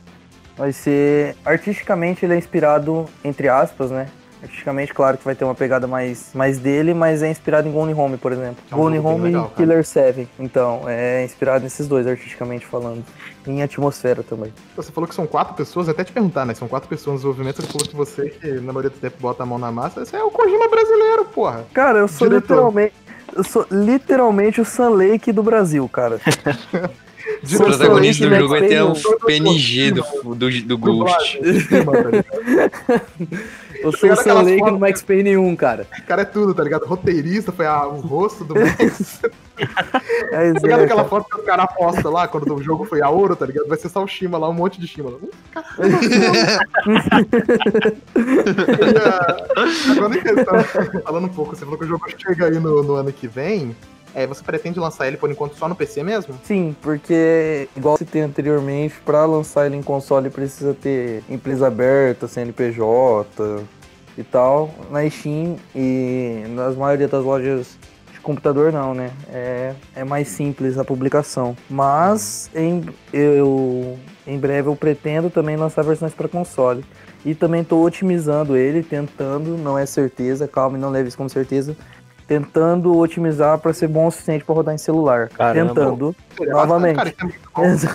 Vai 0.57 0.73
ser. 0.73 1.35
Artisticamente 1.45 2.25
ele 2.25 2.35
é 2.35 2.39
inspirado, 2.39 3.07
entre 3.25 3.49
aspas, 3.49 3.91
né? 3.91 4.07
Artisticamente, 4.45 4.93
claro 4.93 5.17
que 5.17 5.25
vai 5.25 5.35
ter 5.35 5.43
uma 5.43 5.55
pegada 5.55 5.87
mais, 5.87 6.31
mais 6.35 6.59
dele, 6.59 6.93
mas 6.93 7.23
é 7.23 7.31
inspirado 7.31 7.67
em 7.67 7.73
Gone 7.73 7.95
Home, 7.95 8.19
por 8.19 8.31
exemplo. 8.31 8.63
É 8.71 8.75
um 8.75 8.79
Gone 8.79 8.99
Home 8.99 9.25
legal, 9.25 9.45
e 9.45 9.49
cara. 9.49 9.57
Killer 9.57 9.85
7. 9.85 10.29
Então, 10.39 10.83
é 10.87 11.25
inspirado 11.25 11.65
nesses 11.65 11.89
dois, 11.89 12.07
artisticamente 12.07 12.67
falando. 12.67 13.03
Em 13.47 13.63
atmosfera 13.63 14.23
também. 14.23 14.53
você 14.77 14.91
falou 14.91 15.09
que 15.09 15.15
são 15.15 15.27
quatro 15.27 15.55
pessoas, 15.55 15.89
até 15.89 16.05
te 16.05 16.13
perguntar, 16.13 16.45
né? 16.45 16.55
São 16.55 16.69
quatro 16.69 16.89
pessoas 16.89 17.15
no 17.15 17.33
desenvolvimento, 17.33 17.63
você 17.63 17.69
falou 17.69 17.87
que 17.87 17.97
você, 17.97 18.31
que 18.31 18.53
na 18.53 18.73
maioria 18.73 18.91
do 18.91 18.99
tempo 18.99 19.17
bota 19.19 19.43
a 19.43 19.47
mão 19.47 19.59
na 19.59 19.73
massa, 19.73 20.05
você 20.05 20.17
é 20.17 20.23
o 20.23 20.31
Kojima 20.31 20.69
brasileiro, 20.69 21.25
porra. 21.27 21.65
Cara, 21.73 21.99
eu 21.99 22.09
sou 22.09 22.29
Diretor. 22.29 22.55
literalmente. 22.55 22.95
Eu 23.35 23.45
sou 23.45 23.67
literalmente 23.71 24.61
o 24.61 24.65
Sun 24.65 24.91
Lake 24.91 25.33
do 25.33 25.43
Brasil, 25.43 25.89
cara. 25.89 26.21
O 27.43 27.47
Sou 27.47 27.67
protagonista 27.67 28.29
do 28.29 28.37
jogo 28.37 28.49
vai 28.49 28.67
ter 28.67 28.83
o 28.83 28.95
Payne, 29.19 29.45
PNG 29.45 29.91
do, 29.93 30.35
do, 30.35 30.63
do 30.63 30.79
Ghost. 30.79 31.41
Eu 33.85 33.93
sou 33.93 34.09
o 34.09 34.13
aquelas 34.13 34.47
Lake 34.47 34.71
no 34.71 34.79
Max 34.79 35.03
Payne 35.03 35.37
1, 35.37 35.57
cara. 35.57 35.87
O 35.99 36.03
cara 36.07 36.23
é 36.23 36.25
tudo, 36.25 36.55
tá 36.55 36.63
ligado? 36.65 36.87
Roteirista, 36.87 37.53
foi 37.53 37.67
a- 37.67 37.87
o 37.87 38.01
rosto 38.01 38.45
do 38.45 38.55
Max. 38.59 39.21
É, 39.57 40.53
Tá 40.53 40.61
ligado 40.61 40.81
é, 40.81 40.85
aquela 40.85 41.05
cara. 41.05 41.09
foto 41.09 41.29
que 41.29 41.41
o 41.41 41.45
cara 41.45 41.63
aposta 41.63 42.09
lá, 42.11 42.27
quando 42.27 42.53
o 42.55 42.63
jogo 42.63 42.85
foi 42.85 43.03
a 43.03 43.09
ouro, 43.11 43.37
tá 43.37 43.47
ligado? 43.47 43.69
Vai 43.69 43.79
ser 43.79 43.89
só 43.89 44.03
o 44.03 44.07
Shima 44.09 44.37
lá, 44.39 44.49
um 44.49 44.53
monte 44.55 44.81
de 44.81 44.87
Shima. 44.89 45.11
lá. 45.11 45.19
E, 48.17 49.91
Agora 49.93 50.17
em 50.17 50.21
questão, 50.23 50.65
falando 51.03 51.27
um 51.27 51.29
pouco, 51.29 51.55
você 51.55 51.65
falou 51.65 51.79
que 51.79 51.85
o 51.85 51.89
jogo 51.89 52.05
chega 52.17 52.47
aí 52.47 52.59
no, 52.59 52.83
no 52.83 52.95
ano 52.95 53.13
que 53.13 53.29
vem. 53.29 53.77
É, 54.15 54.27
você 54.27 54.43
pretende 54.45 54.79
lançar 54.79 55.09
ele 55.09 55.17
por 55.17 55.31
enquanto 55.31 55.57
só 55.57 55.69
no 55.69 55.75
PC 55.75 56.05
mesmo? 56.05 56.39
Sim, 56.45 56.75
porque, 56.81 57.69
igual 57.77 57.99
citei 57.99 58.23
anteriormente, 58.23 58.95
para 59.05 59.25
lançar 59.25 59.67
ele 59.67 59.77
em 59.77 59.83
console 59.83 60.31
precisa 60.31 60.73
ter 60.73 61.25
empresa 61.29 61.67
aberta, 61.67 62.29
CNPJ 62.29 63.65
e 64.17 64.23
tal, 64.23 64.73
na 64.91 65.09
Steam 65.11 65.57
e 65.75 66.45
nas 66.51 66.77
maioria 66.77 67.09
das 67.09 67.25
lojas 67.25 67.77
de 68.13 68.21
computador 68.21 68.73
não, 68.73 68.95
né? 68.95 69.11
É, 69.33 69.75
é 69.97 70.05
mais 70.05 70.29
simples 70.29 70.79
a 70.79 70.85
publicação. 70.85 71.57
Mas 71.69 72.49
em, 72.55 72.85
eu, 73.13 73.99
em 74.25 74.39
breve 74.39 74.69
eu 74.69 74.77
pretendo 74.77 75.29
também 75.29 75.57
lançar 75.57 75.83
versões 75.83 76.15
para 76.15 76.29
console. 76.29 76.85
E 77.25 77.35
também 77.35 77.63
estou 77.63 77.83
otimizando 77.83 78.55
ele, 78.55 78.83
tentando, 78.83 79.57
não 79.57 79.79
é 79.79 79.87
certeza, 79.87 80.47
calma, 80.47 80.77
não 80.77 80.91
leve 80.91 81.09
isso 81.09 81.17
como 81.17 81.31
certeza, 81.31 81.75
tentando 82.27 82.97
otimizar 82.99 83.59
para 83.59 83.73
ser 83.73 83.89
bom 83.89 84.07
o 84.07 84.11
suficiente 84.11 84.45
para 84.45 84.55
rodar 84.55 84.75
em 84.75 84.79
celular. 84.79 85.29
Caramba. 85.29 85.75
Tentando, 85.75 86.17
Seria 86.37 86.53
novamente. 86.53 86.97
bastante, 86.97 87.39
cara, 87.55 87.75
é 87.77 87.89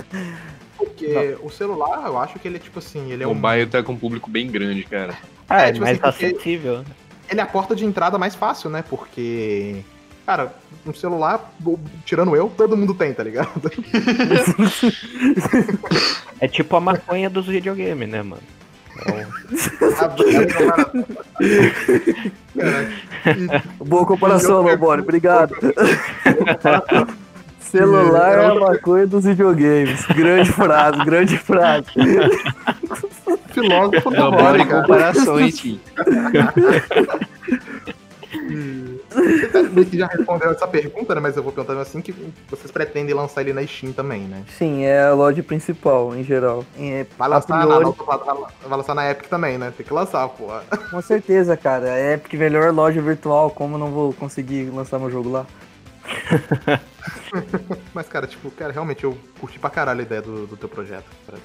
porque 0.77 1.37
o 1.41 1.49
celular, 1.49 2.03
eu 2.05 2.17
acho 2.17 2.39
que 2.39 2.47
ele 2.47 2.55
é 2.57 2.59
tipo 2.59 2.79
assim, 2.79 3.11
ele 3.11 3.23
é 3.23 3.27
O 3.27 3.31
um 3.31 3.33
mobile 3.35 3.65
tá 3.67 3.83
com 3.83 3.93
um 3.93 3.97
público 3.97 4.29
bem 4.29 4.49
grande, 4.49 4.83
cara. 4.83 5.13
Ah, 5.49 5.63
É, 5.65 5.69
é, 5.69 5.71
tipo 5.73 5.83
mais 5.85 5.97
assim, 6.01 6.11
porque- 6.11 6.25
acessível. 6.37 6.83
ele 7.29 7.39
é 7.39 7.43
a 7.43 7.47
porta 7.47 7.75
de 7.75 7.85
entrada 7.85 8.17
mais 8.17 8.35
fácil, 8.35 8.69
né? 8.69 8.83
Porque, 8.87 9.83
cara, 10.25 10.53
um 10.85 10.93
celular, 10.93 11.51
tirando 12.05 12.35
eu, 12.35 12.49
todo 12.55 12.77
mundo 12.77 12.93
tem, 12.93 13.13
tá 13.13 13.23
ligado? 13.23 13.49
É 16.41 16.47
tipo 16.47 16.75
a 16.75 16.79
maconha 16.79 17.29
dos 17.29 17.45
videogames, 17.47 18.07
né, 18.09 18.21
mano? 18.23 18.41
Cara, 19.05 19.27
Boa 23.79 24.05
comparação, 24.05 24.61
Lobone, 24.61 25.01
obrigado. 25.01 25.53
Celular 27.59 28.39
é 28.39 28.45
a 28.45 28.55
maconha 28.55 29.05
dos 29.05 29.25
videogames. 29.25 30.05
Grande 30.07 30.49
frase, 30.51 31.05
grande 31.05 31.37
frase. 31.37 31.85
filósofo 33.53 34.09
da 34.11 34.29
hora, 34.29 34.65
comparações. 34.65 35.59
Você 39.73 39.97
já 39.97 40.07
respondeu 40.07 40.51
essa 40.51 40.67
pergunta, 40.67 41.15
né? 41.15 41.21
Mas 41.21 41.35
eu 41.35 41.43
vou 41.43 41.51
perguntando 41.51 41.79
assim 41.81 42.01
que 42.01 42.11
vocês 42.49 42.71
pretendem 42.71 43.13
lançar 43.15 43.41
ele 43.41 43.53
na 43.53 43.65
Steam 43.65 43.91
também, 43.93 44.21
né? 44.21 44.43
Sim, 44.57 44.83
é 44.83 45.03
a 45.07 45.13
loja 45.13 45.41
principal, 45.41 46.15
em 46.15 46.23
geral. 46.23 46.63
É, 46.77 47.05
Vai 47.17 47.27
a 47.27 47.31
lançar, 47.35 47.65
na, 47.65 47.75
priori- 47.77 47.95
vai 48.67 48.77
lançar 48.77 48.93
na 48.95 49.09
Epic 49.11 49.27
também, 49.27 49.57
né? 49.57 49.73
Tem 49.75 49.85
que 49.85 49.93
lançar, 49.93 50.27
pô. 50.29 50.47
Com 50.91 51.01
certeza, 51.01 51.57
cara. 51.57 51.87
É 51.89 52.13
Epic, 52.13 52.33
melhor 52.33 52.71
loja 52.73 53.01
virtual. 53.01 53.49
Como 53.49 53.77
não 53.77 53.91
vou 53.91 54.13
conseguir 54.13 54.65
lançar 54.69 54.99
meu 54.99 55.09
jogo 55.09 55.29
lá? 55.29 55.45
Mas, 57.93 58.07
cara, 58.07 58.27
tipo, 58.27 58.49
cara, 58.51 58.71
realmente 58.73 59.03
eu 59.03 59.17
curti 59.39 59.59
pra 59.59 59.69
caralho 59.69 59.99
a 59.99 60.03
ideia 60.03 60.21
do, 60.21 60.47
do 60.47 60.57
teu 60.57 60.69
projeto. 60.69 61.05
Cara. 61.27 61.39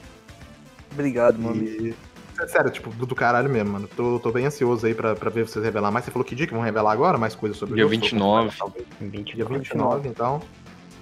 Obrigado, 0.93 1.39
meu 1.39 1.51
amigo. 1.51 1.95
É 2.41 2.47
sério, 2.47 2.70
tipo, 2.70 2.91
do, 2.91 3.07
do 3.07 3.14
caralho 3.14 3.49
mesmo, 3.49 3.72
mano. 3.72 3.89
Tô, 3.89 4.18
tô 4.18 4.30
bem 4.32 4.47
ansioso 4.47 4.87
aí 4.87 4.95
pra, 4.95 5.14
pra 5.14 5.30
ver 5.30 5.47
vocês 5.47 5.64
revelar 5.64 5.91
mais. 5.91 6.05
Você 6.05 6.11
falou 6.11 6.24
que 6.24 6.35
dia 6.35 6.47
que 6.47 6.53
vão 6.53 6.62
revelar 6.62 6.93
agora? 6.93 7.16
Mais 7.16 7.35
coisas 7.35 7.57
sobre 7.57 7.76
Dia 7.76 7.87
o 7.87 7.89
jogo? 7.89 8.01
29. 8.03 8.57
Talvez. 8.59 8.87
20 9.01 9.35
Dia 9.35 9.45
29, 9.45 10.09
então. 10.09 10.43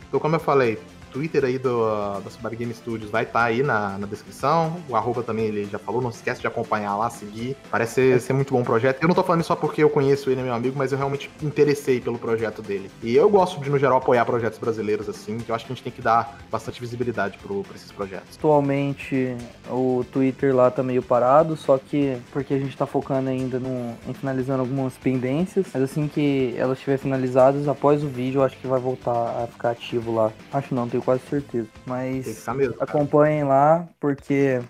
Então, 0.08 0.20
como 0.20 0.36
eu 0.36 0.40
falei, 0.40 0.78
Twitter 1.12 1.44
aí 1.44 1.58
do, 1.58 2.20
da 2.20 2.30
Subar 2.30 2.54
Game 2.56 2.72
Studios 2.74 3.10
vai 3.10 3.24
estar 3.24 3.44
aí 3.44 3.62
na, 3.62 3.98
na 3.98 4.06
descrição. 4.06 4.76
O 4.88 4.96
arroba 4.96 5.22
também 5.22 5.46
ele 5.46 5.68
já 5.70 5.78
falou, 5.78 6.00
não 6.00 6.10
esquece 6.10 6.40
de 6.40 6.46
acompanhar 6.46 6.96
lá, 6.96 7.10
seguir. 7.10 7.56
Parece 7.70 7.94
ser, 7.94 8.20
ser 8.20 8.32
muito 8.32 8.52
bom 8.52 8.62
o 8.62 8.64
projeto. 8.64 9.02
Eu 9.02 9.08
não 9.08 9.14
tô 9.14 9.22
falando 9.22 9.44
só 9.44 9.54
porque 9.54 9.82
eu 9.82 9.90
conheço 9.90 10.30
ele, 10.30 10.40
é 10.40 10.44
meu 10.44 10.54
amigo, 10.54 10.76
mas 10.76 10.92
eu 10.92 10.98
realmente 10.98 11.30
me 11.40 11.48
interessei 11.48 12.00
pelo 12.00 12.18
projeto 12.18 12.62
dele. 12.62 12.90
E 13.02 13.14
eu 13.14 13.28
gosto 13.28 13.60
de, 13.60 13.68
no 13.68 13.78
geral, 13.78 13.98
apoiar 13.98 14.24
projetos 14.24 14.58
brasileiros 14.58 15.08
assim, 15.08 15.38
que 15.38 15.50
eu 15.50 15.54
acho 15.54 15.66
que 15.66 15.72
a 15.72 15.74
gente 15.74 15.84
tem 15.84 15.92
que 15.92 16.02
dar 16.02 16.38
bastante 16.50 16.80
visibilidade 16.80 17.38
pro, 17.38 17.62
pra 17.62 17.76
esses 17.76 17.92
projetos. 17.92 18.36
Atualmente 18.38 19.36
o 19.70 20.04
Twitter 20.10 20.54
lá 20.54 20.70
tá 20.70 20.82
meio 20.82 21.02
parado, 21.02 21.56
só 21.56 21.78
que 21.78 22.16
porque 22.32 22.54
a 22.54 22.58
gente 22.58 22.76
tá 22.76 22.86
focando 22.86 23.28
ainda 23.28 23.58
no, 23.58 23.94
em 24.08 24.14
finalizando 24.14 24.60
algumas 24.60 24.94
pendências. 24.94 25.66
Mas 25.72 25.82
assim 25.82 26.08
que 26.08 26.54
elas 26.56 26.78
estiverem 26.78 27.02
finalizadas, 27.02 27.68
após 27.68 28.02
o 28.02 28.08
vídeo, 28.08 28.40
eu 28.40 28.44
acho 28.44 28.56
que 28.56 28.66
vai 28.66 28.80
voltar 28.80 29.42
a 29.42 29.46
ficar 29.46 29.70
ativo 29.70 30.14
lá. 30.14 30.32
Acho 30.52 30.74
não, 30.74 30.88
tenho 30.88 31.01
quase 31.04 31.22
certeza. 31.28 31.68
Mas 31.86 32.46
mesmo. 32.54 32.76
acompanhem 32.80 33.44
lá, 33.44 33.88
porque 34.00 34.60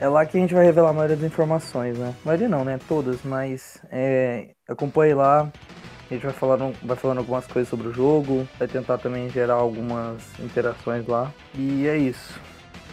é 0.00 0.08
lá 0.08 0.24
que 0.24 0.36
a 0.36 0.40
gente 0.40 0.54
vai 0.54 0.64
revelar 0.64 0.90
a 0.90 0.92
maioria 0.92 1.16
das 1.16 1.26
informações, 1.26 1.98
né? 1.98 2.14
A 2.22 2.26
maioria 2.26 2.48
não, 2.48 2.64
né? 2.64 2.78
Todas, 2.88 3.18
mas 3.24 3.78
é, 3.90 4.50
acompanhe 4.68 5.14
lá. 5.14 5.50
A 6.10 6.14
gente 6.14 6.24
vai 6.24 6.32
falando, 6.32 6.74
vai 6.82 6.96
falando 6.96 7.18
algumas 7.18 7.46
coisas 7.46 7.68
sobre 7.68 7.88
o 7.88 7.92
jogo, 7.92 8.48
vai 8.58 8.66
tentar 8.66 8.96
também 8.96 9.28
gerar 9.28 9.54
algumas 9.54 10.22
interações 10.40 11.06
lá. 11.06 11.30
E 11.54 11.86
é 11.86 11.98
isso, 11.98 12.40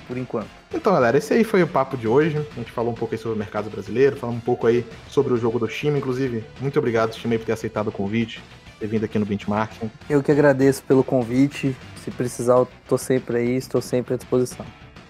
por 0.06 0.18
enquanto. 0.18 0.50
Então, 0.74 0.92
galera, 0.92 1.18
esse 1.18 1.34
aí 1.34 1.46
foi 1.46 1.64
o 1.64 1.68
papo 1.68 1.96
de 1.96 2.08
hoje. 2.08 2.38
A 2.38 2.56
gente 2.56 2.72
falou 2.72 2.92
um 2.92 2.96
pouco 2.96 3.14
aí 3.14 3.18
sobre 3.18 3.36
o 3.36 3.40
mercado 3.40 3.70
brasileiro, 3.70 4.18
falamos 4.18 4.42
um 4.42 4.46
pouco 4.46 4.68
aí 4.68 4.86
sobre 5.08 5.34
o 5.34 5.38
jogo 5.38 5.58
do 5.60 5.68
time. 5.68 5.98
Inclusive, 5.98 6.44
muito 6.60 6.78
obrigado, 6.78 7.12
time, 7.12 7.38
por 7.38 7.46
ter 7.46 7.54
aceitado 7.54 7.88
o 7.88 7.92
convite, 7.92 8.44
ter 8.80 8.88
vindo 8.88 9.06
aqui 9.06 9.18
no 9.18 9.26
Benchmarking. 9.26 9.90
Eu 10.10 10.22
que 10.22 10.32
agradeço 10.32 10.84
pelo 10.84 11.04
convite. 11.04 11.74
Se 12.06 12.12
precisar, 12.12 12.53
eu 12.53 12.68
tô 12.88 12.97
sempre 12.99 13.38
aí, 13.38 13.56
estou 13.58 13.82
sempre 13.82 14.14
à 14.14 14.18
disposição. 14.18 14.64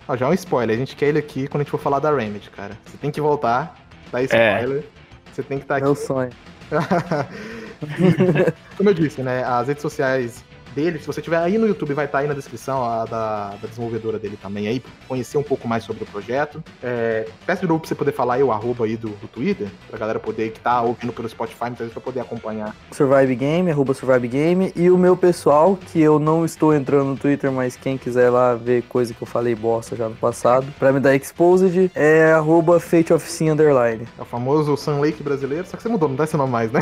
Ó, 0.08 0.16
já 0.16 0.28
é 0.28 0.30
um 0.30 0.34
spoiler, 0.34 0.76
a 0.76 0.80
gente 0.80 0.96
quer 0.96 1.08
ele 1.08 1.20
aqui 1.20 1.46
quando 1.48 1.62
a 1.62 1.64
gente 1.66 1.72
for 1.72 1.80
falar 1.80 2.00
da 2.00 2.16
Remedy, 2.16 2.50
cara. 2.50 2.78
Você 2.86 2.96
tem 2.98 3.12
que 3.12 3.20
voltar, 3.20 3.76
tá 4.10 4.20
aí 4.20 4.28
É. 4.32 4.60
spoiler. 4.62 4.86
Você 5.34 5.44
tem 5.44 5.58
que 5.58 5.66
estar 5.66 5.82
Meu 5.82 5.92
aqui. 5.92 6.02
sonho. 6.02 6.30
Como 8.78 8.90
eu 8.90 8.94
disse, 8.94 9.22
né? 9.22 9.44
As 9.44 9.68
redes 9.68 9.82
sociais 9.82 10.44
dele, 10.76 11.00
se 11.00 11.08
você 11.08 11.22
tiver 11.22 11.38
aí 11.38 11.58
no 11.58 11.66
YouTube, 11.66 11.94
vai 11.94 12.06
estar 12.06 12.20
aí 12.20 12.28
na 12.28 12.34
descrição 12.34 12.84
a 12.84 13.06
da, 13.06 13.50
da 13.62 13.68
desenvolvedora 13.68 14.20
dele 14.20 14.38
também 14.40 14.68
aí, 14.68 14.84
conhecer 15.08 15.38
um 15.38 15.44
pouco 15.44 15.68
mais 15.68 15.84
sobre 15.84 16.04
o 16.04 16.06
projeto. 16.06 16.62
É, 16.84 17.28
peço 17.46 17.62
de 17.62 17.68
novo 17.68 17.80
pra 17.80 17.88
você 17.88 17.96
poder 17.96 18.12
falar 18.12 18.36
aí 18.36 18.44
o 18.44 18.52
arroba 18.52 18.86
aí 18.86 18.98
do, 18.98 19.10
do 19.10 19.28
Twitter, 19.28 19.68
pra 19.90 19.98
galera 19.98 20.20
poder 20.20 20.52
que 20.52 20.60
tá 20.60 20.82
ouvindo 20.82 21.14
pelo 21.14 21.30
Spotify, 21.30 21.64
muitas 21.64 21.80
vezes 21.80 21.94
pra 21.94 22.02
poder 22.02 22.20
acompanhar. 22.20 22.76
Survive 22.92 23.36
Game, 23.36 23.72
arroba 23.72 23.94
Survive 23.94 24.28
Game. 24.28 24.74
E 24.76 24.90
o 24.90 24.98
meu 24.98 25.16
pessoal, 25.16 25.78
que 25.78 26.02
eu 26.02 26.20
não 26.20 26.44
estou 26.44 26.74
entrando 26.76 27.06
no 27.06 27.18
Twitter, 27.18 27.52
mas 27.52 27.78
quem 27.78 27.98
quiser 27.98 28.30
lá 28.30 28.54
ver 28.54 28.84
coisa 28.84 29.14
que 29.14 29.22
eu 29.22 29.28
falei 29.28 29.56
bosta 29.56 29.96
já 29.96 30.10
no 30.10 30.16
passado, 30.16 30.68
pra 30.78 30.92
me 30.92 31.00
dar 31.00 31.16
exposed, 31.16 31.90
é 31.96 32.34
arroba 32.34 32.80
Fate 32.80 33.14
of 33.14 33.30
Sin 33.30 33.50
Underline. 33.50 34.08
É 34.18 34.22
o 34.22 34.26
famoso 34.26 34.76
Sun 34.76 35.00
Lake 35.00 35.24
brasileiro, 35.24 35.66
só 35.66 35.78
que 35.78 35.84
você 35.84 35.90
mudou, 35.90 36.10
não 36.10 36.16
dá 36.16 36.26
esse 36.26 36.36
nome 36.36 36.52
mais, 36.52 36.72
né? 36.72 36.82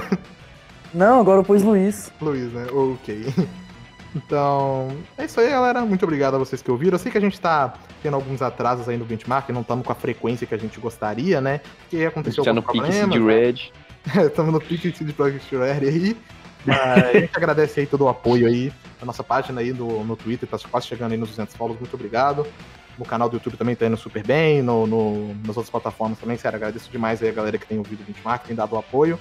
Não, 0.93 1.19
agora 1.19 1.39
eu 1.39 1.43
pus 1.43 1.63
Luiz. 1.63 2.11
Luiz, 2.21 2.53
né? 2.53 2.67
Ok. 2.71 3.25
Então, 4.15 4.89
é 5.17 5.25
isso 5.25 5.39
aí, 5.39 5.49
galera. 5.49 5.81
Muito 5.85 6.03
obrigado 6.03 6.35
a 6.35 6.37
vocês 6.37 6.61
que 6.61 6.69
ouviram. 6.69 6.95
Eu 6.95 6.99
sei 6.99 7.11
que 7.11 7.17
a 7.17 7.21
gente 7.21 7.39
tá 7.39 7.73
tendo 8.01 8.15
alguns 8.15 8.41
atrasos 8.41 8.87
aí 8.87 8.97
no 8.97 9.05
benchmark, 9.05 9.49
não 9.49 9.61
estamos 9.61 9.85
com 9.85 9.91
a 9.91 9.95
frequência 9.95 10.45
que 10.45 10.53
a 10.53 10.57
gente 10.57 10.79
gostaria, 10.79 11.41
né? 11.41 11.59
Porque 11.79 11.95
A 11.97 11.99
gente 11.99 12.07
aconteceu 12.09 12.43
tá 12.43 12.53
pique 12.53 12.63
problemas. 12.63 13.09
de 13.11 13.19
né? 13.19 13.33
Red. 13.35 13.71
Estamos 14.27 14.53
no 14.53 14.59
pique 14.61 14.91
de 14.91 15.13
Project 15.13 15.55
Red 15.55 15.87
aí. 15.87 16.17
Mas 16.65 16.77
a 16.79 17.13
gente 17.13 17.31
agradece 17.35 17.79
aí 17.81 17.85
todo 17.85 18.05
o 18.05 18.09
apoio 18.09 18.47
aí 18.47 18.71
da 18.99 19.05
nossa 19.05 19.23
página 19.23 19.59
aí 19.59 19.73
no, 19.73 20.03
no 20.03 20.15
Twitter, 20.15 20.47
tá 20.47 20.57
quase 20.71 20.87
chegando 20.87 21.11
aí 21.11 21.17
nos 21.17 21.29
200 21.29 21.55
follows, 21.55 21.77
muito 21.77 21.93
obrigado. 21.93 22.45
No 22.97 23.03
canal 23.03 23.27
do 23.27 23.35
YouTube 23.35 23.57
também 23.57 23.75
tá 23.75 23.85
indo 23.85 23.97
super 23.97 24.23
bem, 24.25 24.61
no, 24.61 24.87
no- 24.87 25.33
nas 25.45 25.57
outras 25.57 25.69
plataformas 25.69 26.19
também, 26.19 26.37
sério, 26.37 26.55
agradeço 26.55 26.89
demais 26.89 27.21
aí 27.21 27.27
a 27.27 27.33
galera 27.33 27.57
que 27.57 27.65
tem 27.67 27.77
ouvido 27.79 28.01
o 28.01 28.05
Benchmark, 28.05 28.45
tem 28.45 28.55
dado 28.55 28.75
o 28.75 28.77
apoio. 28.77 29.19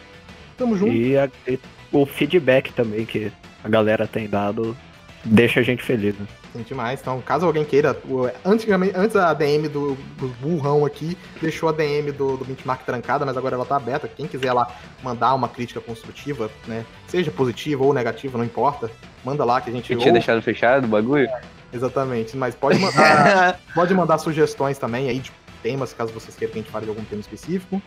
Tamo 0.56 0.76
junto. 0.76 0.92
E, 0.92 1.16
a- 1.18 1.28
e 1.48 1.58
o 1.90 2.06
feedback 2.06 2.72
também 2.74 3.04
que 3.04 3.32
a 3.62 3.68
galera 3.68 4.06
tem 4.06 4.28
dado 4.28 4.76
deixa 5.24 5.60
a 5.60 5.62
gente 5.62 5.82
feliz. 5.82 6.14
Né? 6.16 6.26
Tem 6.52 6.62
demais. 6.62 7.00
Então, 7.00 7.20
caso 7.20 7.46
alguém 7.46 7.64
queira, 7.64 7.96
antigamente, 8.44 8.94
antes 8.96 9.16
a 9.16 9.32
DM 9.32 9.68
do, 9.68 9.94
do 10.18 10.28
burrão 10.40 10.84
aqui 10.84 11.16
deixou 11.40 11.68
a 11.68 11.72
DM 11.72 12.12
do, 12.12 12.36
do 12.36 12.44
Benchmark 12.44 12.84
trancada, 12.84 13.24
mas 13.24 13.36
agora 13.36 13.54
ela 13.54 13.64
tá 13.64 13.76
aberta. 13.76 14.08
Quem 14.08 14.26
quiser 14.26 14.52
lá 14.52 14.74
mandar 15.02 15.34
uma 15.34 15.48
crítica 15.48 15.80
construtiva, 15.80 16.50
né? 16.66 16.84
Seja 17.06 17.30
positiva 17.30 17.84
ou 17.84 17.94
negativa, 17.94 18.36
não 18.36 18.44
importa. 18.44 18.90
Manda 19.24 19.44
lá 19.44 19.60
que 19.60 19.70
a 19.70 19.72
gente 19.72 19.92
Eu 19.92 19.98
tinha 19.98 20.12
deixado 20.12 20.42
fechado 20.42 20.84
o 20.84 20.88
bagulho? 20.88 21.28
Exatamente. 21.72 22.36
Mas 22.36 22.54
pode 22.54 22.78
mandar, 22.78 23.60
pode 23.74 23.94
mandar 23.94 24.18
sugestões 24.18 24.78
também 24.78 25.08
aí 25.08 25.20
de 25.20 25.32
temas, 25.62 25.92
caso 25.92 26.12
vocês 26.12 26.34
queiram 26.34 26.52
que 26.52 26.58
a 26.58 26.62
gente 26.62 26.72
fale 26.72 26.84
de 26.84 26.90
algum 26.90 27.04
tema 27.04 27.20
específico. 27.20 27.80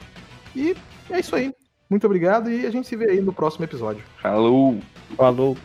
E 0.56 0.76
é 1.10 1.20
isso 1.20 1.36
aí. 1.36 1.54
Muito 1.90 2.06
obrigado 2.06 2.50
e 2.50 2.66
a 2.66 2.72
gente 2.72 2.88
se 2.88 2.96
vê 2.96 3.12
aí 3.12 3.22
no 3.22 3.34
próximo 3.34 3.66
episódio. 3.66 4.04
Falou! 4.22 4.80
Falou. 5.16 5.58